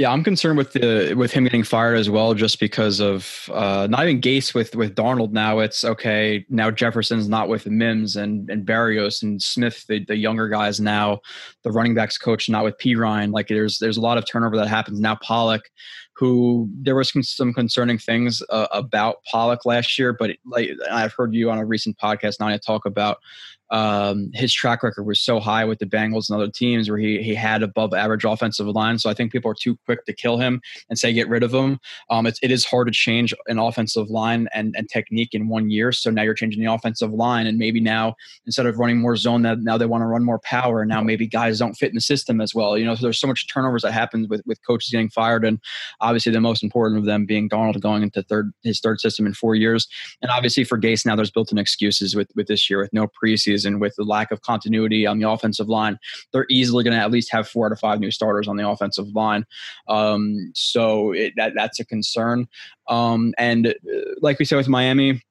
Yeah, 0.00 0.12
I'm 0.12 0.24
concerned 0.24 0.56
with 0.56 0.72
the 0.72 1.12
with 1.12 1.30
him 1.30 1.44
getting 1.44 1.62
fired 1.62 1.98
as 1.98 2.08
well, 2.08 2.32
just 2.32 2.58
because 2.58 3.00
of 3.00 3.50
uh, 3.52 3.86
not 3.90 4.02
even 4.04 4.18
Gase 4.18 4.54
with 4.54 4.74
with 4.74 4.94
Darnold. 4.94 5.32
Now 5.32 5.58
it's 5.58 5.84
okay. 5.84 6.46
Now 6.48 6.70
Jefferson's 6.70 7.28
not 7.28 7.50
with 7.50 7.66
Mims 7.66 8.16
and 8.16 8.48
and 8.48 8.64
Berrios 8.64 9.22
and 9.22 9.42
Smith, 9.42 9.84
the, 9.88 10.02
the 10.06 10.16
younger 10.16 10.48
guys. 10.48 10.80
Now 10.80 11.20
the 11.64 11.70
running 11.70 11.94
backs 11.94 12.16
coach 12.16 12.48
not 12.48 12.64
with 12.64 12.78
Perine. 12.78 13.30
Like 13.30 13.48
there's 13.48 13.78
there's 13.78 13.98
a 13.98 14.00
lot 14.00 14.16
of 14.16 14.24
turnover 14.26 14.56
that 14.56 14.68
happens 14.68 15.00
now. 15.00 15.16
Pollack, 15.16 15.70
who 16.14 16.70
there 16.80 16.96
was 16.96 17.12
some, 17.20 17.52
concerning 17.52 17.98
things 17.98 18.42
uh, 18.48 18.68
about 18.72 19.16
Pollack 19.30 19.66
last 19.66 19.98
year, 19.98 20.14
but 20.14 20.30
like 20.46 20.70
I've 20.90 21.12
heard 21.12 21.34
you 21.34 21.50
on 21.50 21.58
a 21.58 21.66
recent 21.66 21.98
podcast, 21.98 22.38
Nania, 22.38 22.58
talk 22.58 22.86
about 22.86 23.18
um, 23.70 24.30
his 24.34 24.52
track 24.52 24.82
record 24.82 25.04
was 25.04 25.20
so 25.20 25.40
high 25.40 25.64
with 25.64 25.78
the 25.78 25.86
Bengals 25.86 26.28
and 26.28 26.40
other 26.40 26.50
teams 26.50 26.88
where 26.88 26.98
he 26.98 27.22
he 27.22 27.34
had 27.34 27.62
above 27.62 27.94
average 27.94 28.24
offensive 28.24 28.66
line. 28.66 28.98
So 28.98 29.08
I 29.08 29.14
think 29.14 29.30
people 29.30 29.50
are 29.50 29.54
too 29.54 29.78
quick 29.84 30.04
to 30.06 30.12
kill 30.12 30.38
him 30.38 30.60
and 30.88 30.98
say 30.98 31.12
get 31.12 31.28
rid 31.28 31.42
of 31.42 31.54
him. 31.54 31.78
Um, 32.08 32.26
it's, 32.26 32.38
it 32.42 32.50
is 32.50 32.64
hard 32.64 32.88
to 32.88 32.92
change 32.92 33.32
an 33.46 33.58
offensive 33.58 34.10
line 34.10 34.48
and, 34.52 34.74
and 34.76 34.88
technique 34.88 35.30
in 35.32 35.48
one 35.48 35.70
year. 35.70 35.92
So 35.92 36.10
now 36.10 36.22
you're 36.22 36.34
changing 36.34 36.64
the 36.64 36.72
offensive 36.72 37.12
line, 37.12 37.46
and 37.46 37.58
maybe 37.58 37.80
now 37.80 38.14
instead 38.46 38.66
of 38.66 38.78
running 38.78 38.98
more 38.98 39.16
zone, 39.16 39.42
that 39.42 39.60
now 39.60 39.78
they 39.78 39.86
want 39.86 40.02
to 40.02 40.06
run 40.06 40.24
more 40.24 40.40
power. 40.40 40.80
And 40.80 40.88
Now 40.88 41.02
maybe 41.02 41.28
guys 41.28 41.58
don't 41.60 41.74
fit 41.74 41.90
in 41.90 41.94
the 41.94 42.00
system 42.00 42.40
as 42.40 42.54
well. 42.54 42.76
You 42.76 42.86
know, 42.86 42.94
so 42.94 43.02
there's 43.02 43.20
so 43.20 43.28
much 43.28 43.46
turnovers 43.46 43.82
that 43.82 43.92
happens 43.92 44.28
with 44.28 44.42
with 44.46 44.58
coaches 44.66 44.90
getting 44.90 45.10
fired, 45.10 45.44
and 45.44 45.60
obviously 46.00 46.32
the 46.32 46.40
most 46.40 46.62
important 46.64 46.98
of 46.98 47.04
them 47.04 47.26
being 47.26 47.48
Darnold 47.48 47.80
going 47.80 48.02
into 48.02 48.22
third 48.24 48.50
his 48.62 48.80
third 48.80 49.00
system 49.00 49.26
in 49.26 49.34
four 49.34 49.54
years, 49.54 49.86
and 50.22 50.30
obviously 50.30 50.64
for 50.64 50.78
Gase 50.78 51.06
now 51.06 51.14
there's 51.14 51.30
built-in 51.30 51.58
excuses 51.58 52.16
with 52.16 52.28
with 52.34 52.48
this 52.48 52.68
year 52.68 52.80
with 52.80 52.92
no 52.92 53.06
preseason 53.06 53.59
season 53.60 53.80
with 53.80 53.94
the 53.96 54.04
lack 54.04 54.30
of 54.30 54.42
continuity 54.42 55.06
on 55.06 55.18
the 55.18 55.28
offensive 55.28 55.68
line, 55.68 55.98
they're 56.32 56.46
easily 56.50 56.84
going 56.84 56.96
to 56.96 57.02
at 57.02 57.10
least 57.10 57.30
have 57.32 57.48
four 57.48 57.70
of 57.70 57.78
five 57.78 58.00
new 58.00 58.10
starters 58.10 58.48
on 58.48 58.56
the 58.56 58.68
offensive 58.68 59.08
line. 59.14 59.44
Um, 59.88 60.52
so 60.54 61.12
it, 61.12 61.34
that 61.36 61.52
that's 61.54 61.80
a 61.80 61.84
concern. 61.84 62.48
Um, 62.88 63.34
and 63.38 63.68
uh, 63.68 63.72
like 64.20 64.38
we 64.38 64.44
said 64.44 64.56
with 64.56 64.68
Miami, 64.68 65.22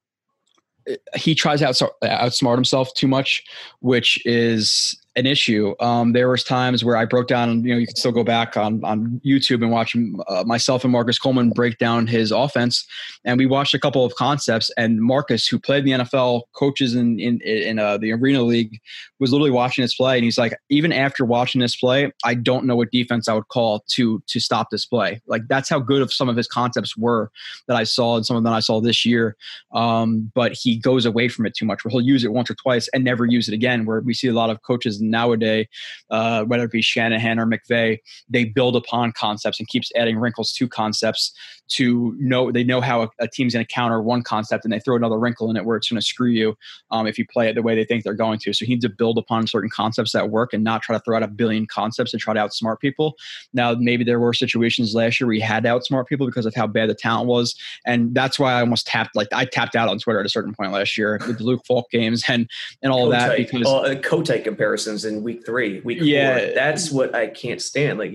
he 1.14 1.34
tries 1.34 1.60
to 1.60 1.90
outsmart 2.02 2.54
himself 2.54 2.92
too 2.94 3.08
much, 3.08 3.42
which 3.80 4.24
is 4.24 4.98
an 5.20 5.26
issue. 5.26 5.74
Um, 5.78 6.12
there 6.12 6.28
was 6.28 6.42
times 6.42 6.84
where 6.84 6.96
I 6.96 7.04
broke 7.04 7.28
down, 7.28 7.62
you 7.62 7.72
know, 7.72 7.78
you 7.78 7.86
can 7.86 7.94
still 7.94 8.10
go 8.10 8.24
back 8.24 8.56
on 8.56 8.82
on 8.84 9.20
YouTube 9.24 9.62
and 9.62 9.70
watch 9.70 9.94
uh, 10.26 10.44
myself 10.44 10.82
and 10.82 10.92
Marcus 10.92 11.18
Coleman 11.18 11.50
break 11.50 11.78
down 11.78 12.06
his 12.06 12.32
offense, 12.32 12.84
and 13.24 13.38
we 13.38 13.46
watched 13.46 13.74
a 13.74 13.78
couple 13.78 14.04
of 14.04 14.14
concepts. 14.16 14.70
And 14.76 15.00
Marcus, 15.00 15.46
who 15.46 15.60
played 15.60 15.86
in 15.86 15.98
the 15.98 16.04
NFL, 16.04 16.42
coaches 16.54 16.94
in 16.94 17.20
in 17.20 17.40
in 17.42 17.78
uh, 17.78 17.98
the 17.98 18.12
Arena 18.12 18.42
League, 18.42 18.80
was 19.20 19.30
literally 19.30 19.50
watching 19.50 19.82
this 19.82 19.94
play, 19.94 20.16
and 20.16 20.24
he's 20.24 20.38
like, 20.38 20.54
even 20.70 20.92
after 20.92 21.24
watching 21.24 21.60
this 21.60 21.76
play, 21.76 22.10
I 22.24 22.34
don't 22.34 22.64
know 22.64 22.74
what 22.74 22.90
defense 22.90 23.28
I 23.28 23.34
would 23.34 23.48
call 23.48 23.84
to 23.90 24.22
to 24.26 24.40
stop 24.40 24.68
this 24.70 24.86
play. 24.86 25.20
Like 25.26 25.42
that's 25.48 25.68
how 25.68 25.78
good 25.78 26.02
of 26.02 26.12
some 26.12 26.28
of 26.28 26.36
his 26.36 26.48
concepts 26.48 26.96
were 26.96 27.30
that 27.68 27.76
I 27.76 27.84
saw, 27.84 28.16
and 28.16 28.24
some 28.24 28.36
of 28.36 28.42
them 28.42 28.52
I 28.52 28.60
saw 28.60 28.80
this 28.80 29.04
year. 29.04 29.36
Um, 29.72 30.32
but 30.34 30.52
he 30.54 30.76
goes 30.76 31.04
away 31.04 31.28
from 31.28 31.46
it 31.46 31.54
too 31.54 31.66
much, 31.66 31.84
where 31.84 31.90
he'll 31.90 32.00
use 32.00 32.24
it 32.24 32.32
once 32.32 32.50
or 32.50 32.54
twice 32.54 32.88
and 32.88 33.04
never 33.04 33.26
use 33.26 33.48
it 33.48 33.54
again. 33.54 33.84
Where 33.84 34.00
we 34.00 34.14
see 34.14 34.28
a 34.28 34.32
lot 34.32 34.50
of 34.50 34.62
coaches 34.62 35.00
nowadays, 35.10 35.66
uh, 36.10 36.44
whether 36.44 36.64
it 36.64 36.70
be 36.70 36.82
Shanahan 36.82 37.38
or 37.38 37.46
McVay, 37.46 37.98
they 38.28 38.44
build 38.44 38.76
upon 38.76 39.12
concepts 39.12 39.58
and 39.58 39.68
keeps 39.68 39.90
adding 39.96 40.18
wrinkles 40.18 40.52
to 40.54 40.68
concepts 40.68 41.32
to 41.70 42.14
know 42.18 42.50
they 42.50 42.64
know 42.64 42.80
how 42.80 43.02
a, 43.02 43.10
a 43.20 43.28
team's 43.28 43.54
going 43.54 43.64
to 43.64 43.72
counter 43.72 44.02
one 44.02 44.22
concept 44.22 44.64
and 44.64 44.72
they 44.72 44.80
throw 44.80 44.96
another 44.96 45.18
wrinkle 45.18 45.50
in 45.50 45.56
it 45.56 45.64
where 45.64 45.76
it's 45.76 45.88
going 45.88 46.00
to 46.00 46.06
screw 46.06 46.28
you 46.28 46.56
um, 46.90 47.06
if 47.06 47.18
you 47.18 47.26
play 47.26 47.48
it 47.48 47.54
the 47.54 47.62
way 47.62 47.74
they 47.74 47.84
think 47.84 48.04
they're 48.04 48.14
going 48.14 48.38
to. 48.40 48.52
So 48.52 48.64
he 48.64 48.72
needs 48.72 48.84
to 48.84 48.88
build 48.88 49.18
upon 49.18 49.46
certain 49.46 49.70
concepts 49.70 50.12
that 50.12 50.30
work 50.30 50.52
and 50.52 50.64
not 50.64 50.82
try 50.82 50.96
to 50.96 51.02
throw 51.02 51.16
out 51.16 51.22
a 51.22 51.28
billion 51.28 51.66
concepts 51.66 52.12
and 52.12 52.20
try 52.20 52.34
to 52.34 52.40
outsmart 52.40 52.80
people. 52.80 53.16
Now, 53.52 53.74
maybe 53.74 54.04
there 54.04 54.18
were 54.18 54.34
situations 54.34 54.94
last 54.94 55.20
year 55.20 55.26
where 55.26 55.34
he 55.34 55.40
had 55.40 55.62
to 55.62 55.68
outsmart 55.68 56.06
people 56.06 56.26
because 56.26 56.46
of 56.46 56.54
how 56.54 56.66
bad 56.66 56.90
the 56.90 56.94
talent 56.94 57.28
was, 57.28 57.54
and 57.86 58.14
that's 58.14 58.38
why 58.38 58.54
I 58.54 58.60
almost 58.60 58.86
tapped 58.86 59.14
like 59.14 59.28
I 59.32 59.44
tapped 59.44 59.76
out 59.76 59.88
on 59.88 59.98
Twitter 59.98 60.20
at 60.20 60.26
a 60.26 60.30
certain 60.30 60.54
point 60.54 60.72
last 60.72 60.98
year 60.98 61.20
with 61.26 61.38
the 61.38 61.44
Luke 61.44 61.62
Falk 61.66 61.90
games 61.90 62.24
and 62.28 62.48
and 62.82 62.92
all 62.92 63.08
that 63.10 63.36
because 63.36 63.66
uh, 63.66 63.94
Kotite 64.02 64.44
comparisons 64.44 65.04
in 65.04 65.22
week 65.22 65.46
three, 65.46 65.80
week 65.80 65.98
yeah, 66.00 66.38
four. 66.38 66.54
That's 66.54 66.90
what 66.90 67.14
I 67.14 67.28
can't 67.28 67.62
stand. 67.62 67.98
Like, 67.98 68.12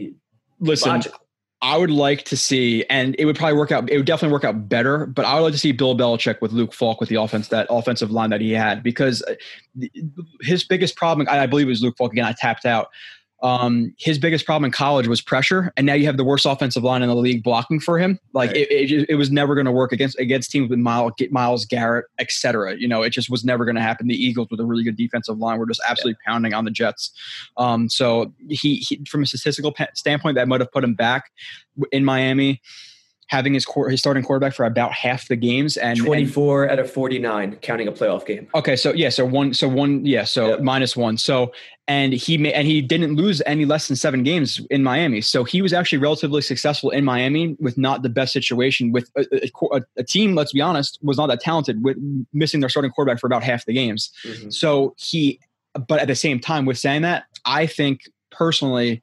listen. 0.59 1.03
I 1.65 1.77
would 1.77 1.89
like 1.89 2.25
to 2.25 2.37
see, 2.37 2.85
and 2.91 3.15
it 3.17 3.25
would 3.25 3.35
probably 3.35 3.57
work 3.57 3.71
out. 3.71 3.89
It 3.89 3.97
would 3.97 4.05
definitely 4.05 4.33
work 4.33 4.43
out 4.43 4.69
better. 4.69 5.07
But 5.07 5.25
I 5.25 5.33
would 5.33 5.41
like 5.41 5.53
to 5.53 5.57
see 5.57 5.71
Bill 5.71 5.97
Belichick 5.97 6.39
with 6.39 6.51
Luke 6.51 6.71
Falk 6.73 6.99
with 6.99 7.09
the 7.09 7.15
offense, 7.15 7.47
that 7.47 7.65
offensive 7.71 8.11
line 8.11 8.29
that 8.29 8.39
he 8.39 8.51
had, 8.51 8.83
because 8.83 9.23
uh, 9.23 9.33
his 10.41 10.63
biggest 10.63 10.95
problem, 10.95 11.27
I 11.27 11.47
believe, 11.47 11.65
was 11.65 11.81
Luke 11.81 11.95
Falk. 11.97 12.11
Again, 12.11 12.25
I 12.25 12.33
tapped 12.33 12.67
out 12.67 12.89
um, 13.43 13.93
his 13.99 14.17
biggest 14.17 14.45
problem 14.45 14.65
in 14.65 14.71
college 14.71 15.07
was 15.07 15.21
pressure, 15.21 15.71
and 15.75 15.85
now 15.85 15.93
you 15.93 16.05
have 16.05 16.17
the 16.17 16.23
worst 16.23 16.45
offensive 16.45 16.83
line 16.83 17.01
in 17.01 17.09
the 17.09 17.15
league 17.15 17.43
blocking 17.43 17.79
for 17.79 17.99
him. 17.99 18.19
Like 18.33 18.51
right. 18.51 18.57
it, 18.57 18.91
it, 18.91 19.09
it, 19.09 19.15
was 19.15 19.29
never 19.29 19.55
going 19.55 19.65
to 19.65 19.71
work 19.71 19.91
against 19.91 20.17
against 20.19 20.51
teams 20.51 20.69
with 20.69 20.79
Miles, 20.79 21.11
Myles 21.31 21.65
Garrett, 21.65 22.05
etc. 22.17 22.75
You 22.77 22.87
know, 22.87 23.03
it 23.03 23.09
just 23.09 23.29
was 23.29 23.43
never 23.43 23.65
going 23.65 23.75
to 23.75 23.81
happen. 23.81 24.07
The 24.07 24.15
Eagles 24.15 24.47
with 24.49 24.59
a 24.59 24.65
really 24.65 24.83
good 24.83 24.95
defensive 24.95 25.37
line 25.37 25.59
were 25.59 25.67
just 25.67 25.81
absolutely 25.87 26.17
yeah. 26.25 26.31
pounding 26.31 26.53
on 26.53 26.65
the 26.65 26.71
Jets. 26.71 27.11
Um, 27.57 27.89
so 27.89 28.33
he, 28.49 28.77
he, 28.77 29.03
from 29.07 29.23
a 29.23 29.25
statistical 29.25 29.75
standpoint, 29.93 30.35
that 30.35 30.47
might 30.47 30.61
have 30.61 30.71
put 30.71 30.83
him 30.83 30.95
back 30.95 31.31
in 31.91 32.05
Miami 32.05 32.61
having 33.27 33.53
his 33.53 33.65
core, 33.65 33.89
his 33.89 33.99
starting 33.99 34.23
quarterback 34.23 34.53
for 34.53 34.65
about 34.65 34.91
half 34.91 35.27
the 35.27 35.35
games 35.35 35.77
and 35.77 35.99
24 35.99 36.63
and, 36.63 36.71
out 36.71 36.79
of 36.79 36.91
49 36.91 37.55
counting 37.57 37.87
a 37.87 37.91
playoff 37.91 38.25
game. 38.25 38.47
Okay, 38.53 38.75
so 38.75 38.93
yeah, 38.93 39.09
so 39.09 39.25
one 39.25 39.53
so 39.53 39.67
one 39.67 40.05
yeah, 40.05 40.23
so 40.23 40.49
yep. 40.49 40.61
minus 40.61 40.95
1. 40.95 41.17
So 41.17 41.51
and 41.87 42.13
he 42.13 42.37
may, 42.37 42.51
and 42.53 42.67
he 42.67 42.81
didn't 42.81 43.15
lose 43.15 43.41
any 43.45 43.65
less 43.65 43.87
than 43.87 43.95
7 43.95 44.23
games 44.23 44.59
in 44.69 44.83
Miami. 44.83 45.21
So 45.21 45.43
he 45.43 45.61
was 45.61 45.73
actually 45.73 45.99
relatively 45.99 46.41
successful 46.41 46.89
in 46.89 47.05
Miami 47.05 47.55
with 47.59 47.77
not 47.77 48.01
the 48.01 48.09
best 48.09 48.33
situation 48.33 48.91
with 48.91 49.09
a, 49.15 49.51
a, 49.71 49.81
a 49.97 50.03
team, 50.03 50.35
let's 50.35 50.53
be 50.53 50.61
honest, 50.61 50.99
was 51.01 51.17
not 51.17 51.27
that 51.27 51.41
talented 51.41 51.83
with 51.83 51.97
missing 52.33 52.59
their 52.59 52.69
starting 52.69 52.91
quarterback 52.91 53.19
for 53.19 53.27
about 53.27 53.43
half 53.43 53.65
the 53.65 53.73
games. 53.73 54.11
Mm-hmm. 54.23 54.49
So 54.49 54.95
he 54.97 55.39
but 55.87 55.99
at 55.99 56.07
the 56.07 56.15
same 56.15 56.39
time 56.39 56.65
with 56.65 56.77
saying 56.77 57.01
that, 57.01 57.25
I 57.45 57.67
think 57.67 58.01
personally 58.31 59.01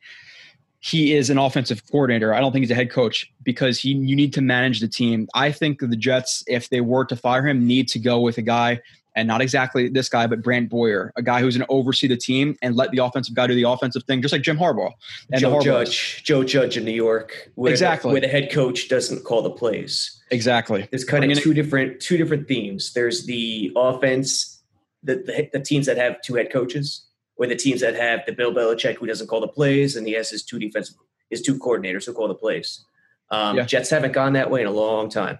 he 0.83 1.15
is 1.15 1.31
an 1.31 1.39
offensive 1.39 1.81
coordinator. 1.91 2.35
I 2.35 2.41
don't 2.41 2.51
think 2.51 2.65
he's 2.65 2.71
a 2.73 2.75
head 2.75 2.91
coach 2.91 3.33
because 3.45 3.79
he 3.79 3.91
you 3.91 4.17
need 4.17 4.33
to 4.35 4.41
manage 4.41 4.81
the 4.81 4.89
team. 4.89 5.29
I 5.33 5.53
think 5.53 5.79
the 5.79 5.97
Jets, 5.97 6.43
if 6.49 6.69
they 6.71 6.81
were 6.81 7.05
to 7.05 7.15
fire 7.15 7.47
him, 7.47 7.67
need 7.67 7.89
to 7.89 8.01
go 8.01 8.21
with 8.21 8.37
a 8.37 8.43
guy 8.43 8.81
and 9.15 9.29
not 9.29 9.41
exactly 9.41 9.89
this 9.89 10.09
guy, 10.09 10.27
but 10.27 10.43
Brant 10.43 10.71
Boyer, 10.71 11.13
a 11.17 11.23
guy 11.23 11.41
who's 11.41 11.57
going 11.57 11.67
to 11.67 11.73
oversee 11.73 12.09
the 12.09 12.17
team 12.17 12.57
and 12.63 12.75
let 12.75 12.91
the 12.91 12.99
offensive 12.99 13.35
guy 13.35 13.47
do 13.47 13.55
the 13.55 13.69
offensive 13.69 14.03
thing, 14.05 14.23
just 14.23 14.33
like 14.33 14.43
Jim 14.43 14.57
Harbaugh 14.57 14.91
and 15.31 15.41
Joe 15.41 15.61
Judge, 15.61 16.25
Joe 16.25 16.43
Judge 16.43 16.77
in 16.77 16.85
New 16.85 16.91
York, 16.93 17.51
where 17.55 17.71
exactly 17.71 18.09
the, 18.09 18.13
where 18.15 18.21
the 18.21 18.29
head 18.29 18.51
coach 18.51 18.89
doesn't 18.89 19.23
call 19.23 19.43
the 19.43 19.51
plays. 19.51 20.21
Exactly. 20.33 20.89
There's 20.91 21.05
kind 21.05 21.31
of 21.31 21.39
two 21.39 21.55
different 21.55 22.01
two 22.01 22.17
different 22.17 22.49
themes. 22.49 22.93
There's 22.93 23.27
the 23.27 23.71
offense, 23.77 24.61
the, 25.05 25.17
the 25.17 25.49
the 25.53 25.61
teams 25.61 25.87
that 25.87 25.97
have 25.97 26.21
two 26.23 26.35
head 26.35 26.51
coaches, 26.51 27.07
or 27.43 27.47
the 27.47 27.57
teams 27.57 27.81
that 27.81 27.95
have 27.95 28.21
the 28.27 28.33
Bill 28.33 28.53
Belichick 28.55 28.97
who 28.97 29.07
doesn't 29.07 29.27
call 29.27 29.41
the 29.41 29.49
plays 29.49 29.97
and 29.97 30.07
he 30.07 30.13
has 30.15 30.31
his 30.31 30.43
two 30.43 30.59
defensive 30.59 30.97
his 31.31 31.43
two 31.43 31.59
coordinators 31.59 32.05
who 32.05 32.13
call 32.13 32.29
the 32.29 32.35
plays. 32.35 32.85
Um, 33.31 33.57
yeah. 33.57 33.65
Jets 33.65 33.89
haven't 33.89 34.13
gone 34.13 34.35
that 34.35 34.51
way 34.51 34.61
in 34.61 34.67
a 34.67 34.73
long 34.73 35.09
time. 35.09 35.39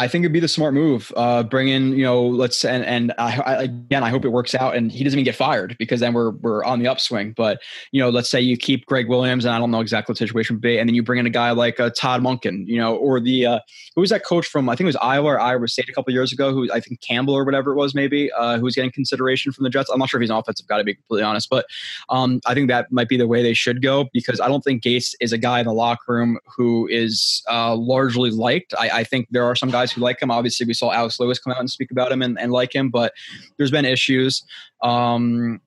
I 0.00 0.08
think 0.08 0.24
it'd 0.24 0.32
be 0.32 0.40
the 0.40 0.48
smart 0.48 0.72
move. 0.72 1.12
Uh, 1.14 1.42
bring 1.42 1.68
in, 1.68 1.92
you 1.92 2.02
know, 2.02 2.26
let's 2.26 2.64
and 2.64 2.82
and 2.86 3.12
I, 3.18 3.38
I, 3.38 3.62
again, 3.64 4.02
I 4.02 4.08
hope 4.08 4.24
it 4.24 4.30
works 4.30 4.54
out 4.54 4.74
and 4.74 4.90
he 4.90 5.04
doesn't 5.04 5.18
even 5.18 5.26
get 5.26 5.36
fired 5.36 5.76
because 5.78 6.00
then 6.00 6.14
we're 6.14 6.30
we're 6.30 6.64
on 6.64 6.78
the 6.78 6.88
upswing. 6.88 7.34
But 7.36 7.60
you 7.92 8.00
know, 8.00 8.08
let's 8.08 8.30
say 8.30 8.40
you 8.40 8.56
keep 8.56 8.86
Gregg 8.86 9.10
Williams 9.10 9.44
and 9.44 9.54
I 9.54 9.58
don't 9.58 9.70
know 9.70 9.80
exactly 9.82 10.12
what 10.12 10.18
the 10.18 10.26
situation 10.26 10.56
would 10.56 10.62
be, 10.62 10.78
and 10.78 10.88
then 10.88 10.94
you 10.94 11.02
bring 11.02 11.18
in 11.20 11.26
a 11.26 11.30
guy 11.30 11.50
like 11.50 11.78
uh, 11.78 11.90
Todd 11.90 12.22
Monken, 12.22 12.66
you 12.66 12.78
know, 12.78 12.96
or 12.96 13.20
the 13.20 13.44
uh, 13.44 13.58
who 13.94 14.00
was 14.00 14.08
that 14.08 14.24
coach 14.24 14.46
from? 14.46 14.70
I 14.70 14.72
think 14.74 14.86
it 14.86 14.86
was 14.86 14.96
Iowa 14.96 15.32
or 15.32 15.40
Iowa 15.40 15.68
State 15.68 15.90
a 15.90 15.92
couple 15.92 16.14
years 16.14 16.32
ago, 16.32 16.50
who 16.50 16.72
I 16.72 16.80
think 16.80 17.02
Campbell 17.02 17.34
or 17.34 17.44
whatever 17.44 17.72
it 17.72 17.76
was, 17.76 17.94
maybe, 17.94 18.32
uh, 18.32 18.56
who 18.56 18.64
was 18.64 18.76
getting 18.76 18.92
consideration 18.92 19.52
from 19.52 19.64
the 19.64 19.70
Jets. 19.70 19.90
I'm 19.90 19.98
not 19.98 20.08
sure 20.08 20.18
if 20.18 20.22
he's 20.22 20.30
an 20.30 20.36
offensive 20.36 20.66
guy 20.66 20.78
to 20.78 20.84
be 20.84 20.94
completely 20.94 21.24
honest, 21.24 21.50
but 21.50 21.66
um, 22.08 22.40
I 22.46 22.54
think 22.54 22.68
that 22.68 22.90
might 22.90 23.10
be 23.10 23.18
the 23.18 23.28
way 23.28 23.42
they 23.42 23.52
should 23.52 23.82
go 23.82 24.08
because 24.14 24.40
I 24.40 24.48
don't 24.48 24.62
think 24.62 24.82
Gase 24.82 25.14
is 25.20 25.34
a 25.34 25.38
guy 25.38 25.60
in 25.60 25.66
the 25.66 25.74
locker 25.74 26.14
room 26.14 26.38
who 26.56 26.88
is 26.88 27.42
uh, 27.50 27.76
largely 27.76 28.30
liked. 28.30 28.72
I, 28.78 29.00
I 29.00 29.04
think 29.04 29.28
there 29.30 29.44
are 29.44 29.54
some 29.54 29.70
guys 29.70 29.89
who 29.92 30.00
like 30.00 30.20
him, 30.20 30.30
obviously 30.30 30.66
we 30.66 30.74
saw 30.74 30.92
Alex 30.92 31.18
Lewis 31.20 31.38
come 31.38 31.52
out 31.52 31.60
and 31.60 31.70
speak 31.70 31.90
about 31.90 32.12
him 32.12 32.22
and, 32.22 32.38
and 32.38 32.52
like 32.52 32.74
him, 32.74 32.90
but 32.90 33.12
there's 33.56 33.70
been 33.70 33.84
issues. 33.84 34.42
Um, 34.82 35.60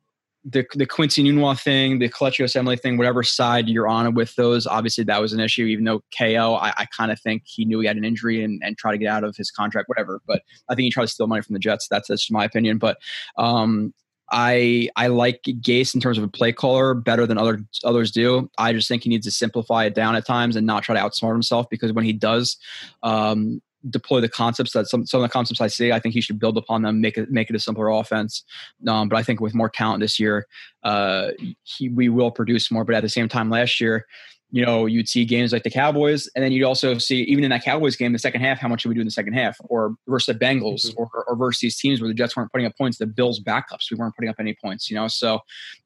the 0.46 0.66
the 0.76 0.86
Quincy 0.86 1.24
Enunwa 1.24 1.60
thing, 1.62 2.00
the 2.00 2.10
Kelechi 2.10 2.44
Osemele 2.44 2.80
thing, 2.80 2.98
whatever 2.98 3.24
side 3.24 3.70
you're 3.70 3.88
on 3.88 4.14
with 4.14 4.36
those, 4.36 4.68
obviously 4.68 5.04
that 5.06 5.22
was 5.22 5.32
an 5.32 5.40
issue. 5.40 5.64
Even 5.64 5.86
though 5.86 6.04
KO, 6.18 6.56
I, 6.56 6.74
I 6.78 6.86
kind 6.86 7.12
of 7.12 7.20
think 7.20 7.44
he 7.46 7.64
knew 7.66 7.80
he 7.80 7.88
had 7.88 7.98
an 7.98 8.04
injury 8.04 8.44
and, 8.44 8.62
and 8.64 8.78
tried 8.78 8.92
to 8.92 8.98
get 8.98 9.08
out 9.08 9.24
of 9.24 9.38
his 9.38 9.50
contract, 9.52 9.88
whatever. 9.88 10.22
But 10.28 10.42
I 10.68 10.76
think 10.76 10.84
he 10.84 10.92
tried 10.92 11.06
to 11.06 11.08
steal 11.10 11.28
money 11.28 11.42
from 11.42 11.54
the 11.54 11.60
Jets. 11.60 11.88
That's 11.88 12.08
just 12.08 12.32
my 12.32 12.44
opinion. 12.44 12.78
But 12.78 12.98
um, 13.38 13.94
I 14.32 14.90
I 14.96 15.08
like 15.08 15.44
Gase 15.44 15.96
in 15.96 16.02
terms 16.02 16.18
of 16.18 16.24
a 16.24 16.28
play 16.28 16.52
caller 16.52 16.94
better 16.94 17.26
than 17.26 17.38
other 17.38 17.64
others 17.86 18.12
do. 18.12 18.50
I 18.58 18.74
just 18.74 18.88
think 18.88 19.04
he 19.04 19.10
needs 19.10 19.26
to 19.26 19.32
simplify 19.32 19.86
it 19.86 19.96
down 19.96 20.16
at 20.16 20.26
times 20.26 20.56
and 20.56 20.68
not 20.68 20.84
try 20.84 20.96
to 20.96 21.02
outsmart 21.02 21.34
himself 21.34 21.70
because 21.70 21.94
when 21.94 22.04
he 22.04 22.14
does 22.14 22.58
um, 23.02 23.62
deploy 23.90 24.22
the 24.22 24.30
concepts 24.30 24.72
that 24.74 24.88
some 24.88 25.06
some 25.06 25.22
of 25.22 25.30
the 25.30 25.32
concepts 25.32 25.62
I 25.62 25.68
see, 25.68 25.92
I 25.92 26.00
think 26.00 26.14
he 26.14 26.22
should 26.22 26.40
build 26.40 26.58
upon 26.58 26.82
them, 26.82 27.02
make 27.02 27.18
it 27.18 27.32
make 27.32 27.50
it 27.50 27.56
a 27.56 27.60
simpler 27.60 27.90
offense. 27.90 28.44
Um, 28.88 29.10
but 29.10 29.18
I 29.18 29.24
think 29.24 29.40
with 29.40 29.54
more 29.54 29.70
talent 29.70 30.02
this 30.02 30.20
year, 30.20 30.48
uh, 30.84 31.30
he, 31.64 31.90
we 31.90 32.10
will 32.10 32.32
produce 32.32 32.72
more. 32.72 32.84
But 32.84 32.96
at 32.96 33.02
the 33.02 33.10
same 33.10 33.28
time, 33.28 33.50
last 33.50 33.80
year 33.80 34.06
you 34.54 34.64
know, 34.64 34.86
you'd 34.86 35.10
see 35.10 35.26
games 35.26 35.52
like 35.52 35.64
the 35.64 35.72
Cowboys, 35.72 36.30
and 36.36 36.46
then 36.46 36.52
you'd 36.52 36.64
also 36.64 37.00
see 37.00 37.24
even 37.24 37.44
in 37.44 37.50
that 37.50 37.64
Cowboys 37.64 37.96
game, 37.96 38.14
the 38.14 38.20
second 38.20 38.42
half, 38.42 38.60
how 38.60 38.68
much 38.68 38.84
did 38.84 38.90
we 38.90 38.94
do 38.94 39.02
in 39.02 39.08
the 39.08 39.12
second 39.12 39.34
half, 39.34 39.58
or 39.64 39.96
versus 40.08 40.28
the 40.28 40.40
Bengals, 40.40 40.86
mm-hmm. 40.86 41.02
or, 41.02 41.10
or 41.28 41.36
versus 41.36 41.60
these 41.60 41.76
teams 41.76 42.00
where 42.00 42.08
the 42.08 42.14
Jets 42.14 42.38
weren't 42.38 42.52
putting 42.52 42.68
up 42.68 42.78
points, 42.78 43.00
the 43.00 43.08
Bills 43.08 43.40
backups, 43.40 43.90
we 43.90 43.98
weren't 43.98 44.16
putting 44.16 44.30
up 44.30 44.36
any 44.40 44.56
points, 44.64 44.92
you 44.92 44.96
know. 44.96 45.08
So 45.08 45.40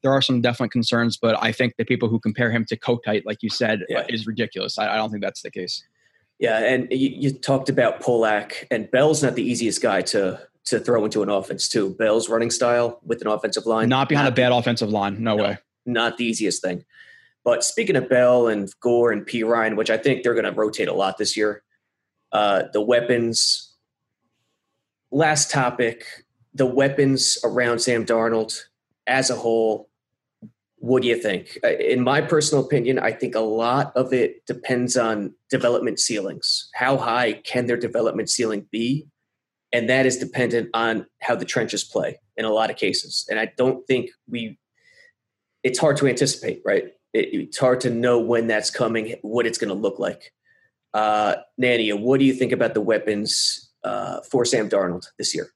there 0.03 0.11
are 0.11 0.21
some 0.21 0.41
definite 0.41 0.71
concerns, 0.71 1.15
but 1.15 1.41
I 1.41 1.53
think 1.53 1.75
the 1.77 1.85
people 1.85 2.09
who 2.09 2.19
compare 2.19 2.51
him 2.51 2.65
to 2.65 2.75
Kotite, 2.75 3.23
like 3.25 3.41
you 3.41 3.49
said, 3.49 3.85
yeah. 3.87 4.05
is 4.09 4.27
ridiculous. 4.27 4.77
I, 4.77 4.95
I, 4.95 4.97
don't 4.97 5.11
think 5.11 5.23
that's 5.23 5.43
the 5.43 5.51
case. 5.51 5.81
Yeah, 6.39 6.59
and 6.59 6.87
you, 6.91 7.09
you 7.09 7.31
talked 7.33 7.69
about 7.69 7.99
Pollack, 7.99 8.67
and 8.69 8.89
Bell's 8.91 9.23
not 9.23 9.35
the 9.35 9.43
easiest 9.43 9.81
guy 9.81 10.01
to 10.03 10.39
to 10.65 10.79
throw 10.79 11.05
into 11.05 11.23
an 11.23 11.29
offense 11.29 11.69
too. 11.69 11.95
Bell's 11.95 12.29
running 12.29 12.51
style 12.51 12.99
with 13.03 13.21
an 13.21 13.27
offensive 13.27 13.65
line, 13.65 13.89
not 13.89 14.09
behind 14.09 14.25
not 14.25 14.33
a 14.33 14.35
bad 14.35 14.51
offensive 14.51 14.89
line, 14.89 15.23
no, 15.23 15.35
no 15.35 15.43
way, 15.43 15.57
not 15.85 16.17
the 16.17 16.25
easiest 16.25 16.61
thing. 16.61 16.83
But 17.43 17.63
speaking 17.63 17.95
of 17.95 18.09
Bell 18.09 18.47
and 18.47 18.69
Gore 18.81 19.11
and 19.11 19.25
Perine, 19.25 19.77
which 19.77 19.89
I 19.89 19.97
think 19.97 20.21
they're 20.21 20.33
going 20.33 20.45
to 20.45 20.51
rotate 20.51 20.89
a 20.89 20.93
lot 20.93 21.17
this 21.17 21.37
year, 21.37 21.63
uh, 22.31 22.63
the 22.73 22.81
weapons. 22.81 23.73
Last 25.09 25.49
topic: 25.49 26.05
the 26.53 26.65
weapons 26.65 27.37
around 27.43 27.79
Sam 27.79 28.05
Darnold 28.05 28.61
as 29.07 29.29
a 29.29 29.35
whole. 29.35 29.89
What 30.87 31.01
do 31.01 31.07
you 31.07 31.17
think? 31.17 31.59
Uh, 31.63 31.69
in 31.69 32.01
my 32.01 32.21
personal 32.21 32.63
opinion, 32.63 32.97
I 32.99 33.11
think 33.11 33.35
a 33.35 33.41
lot 33.41 33.91
of 33.95 34.13
it 34.13 34.45
depends 34.45 34.95
on 34.95 35.33
development 35.49 35.99
ceilings. 35.99 36.69
How 36.73 36.97
high 36.97 37.33
can 37.33 37.67
their 37.67 37.77
development 37.77 38.29
ceiling 38.29 38.67
be? 38.71 39.07
And 39.73 39.89
that 39.89 40.05
is 40.05 40.17
dependent 40.17 40.69
on 40.73 41.05
how 41.21 41.35
the 41.35 41.45
trenches 41.45 41.83
play 41.83 42.19
in 42.37 42.45
a 42.45 42.51
lot 42.51 42.69
of 42.69 42.77
cases. 42.77 43.25
And 43.29 43.37
I 43.37 43.51
don't 43.57 43.85
think 43.85 44.11
we, 44.29 44.57
it's 45.61 45.79
hard 45.79 45.97
to 45.97 46.07
anticipate, 46.07 46.61
right? 46.65 46.93
it, 47.13 47.33
it's 47.33 47.57
hard 47.57 47.81
to 47.81 47.89
know 47.89 48.19
when 48.19 48.47
that's 48.47 48.69
coming, 48.69 49.15
what 49.21 49.45
it's 49.45 49.57
going 49.57 49.69
to 49.69 49.79
look 49.79 49.99
like. 49.99 50.31
Uh, 50.93 51.35
Nania, 51.61 51.99
what 51.99 52.19
do 52.19 52.25
you 52.25 52.33
think 52.33 52.51
about 52.51 52.73
the 52.73 52.81
weapons 52.81 53.71
uh, 53.83 54.21
for 54.21 54.45
Sam 54.45 54.69
Darnold 54.69 55.05
this 55.17 55.35
year? 55.35 55.49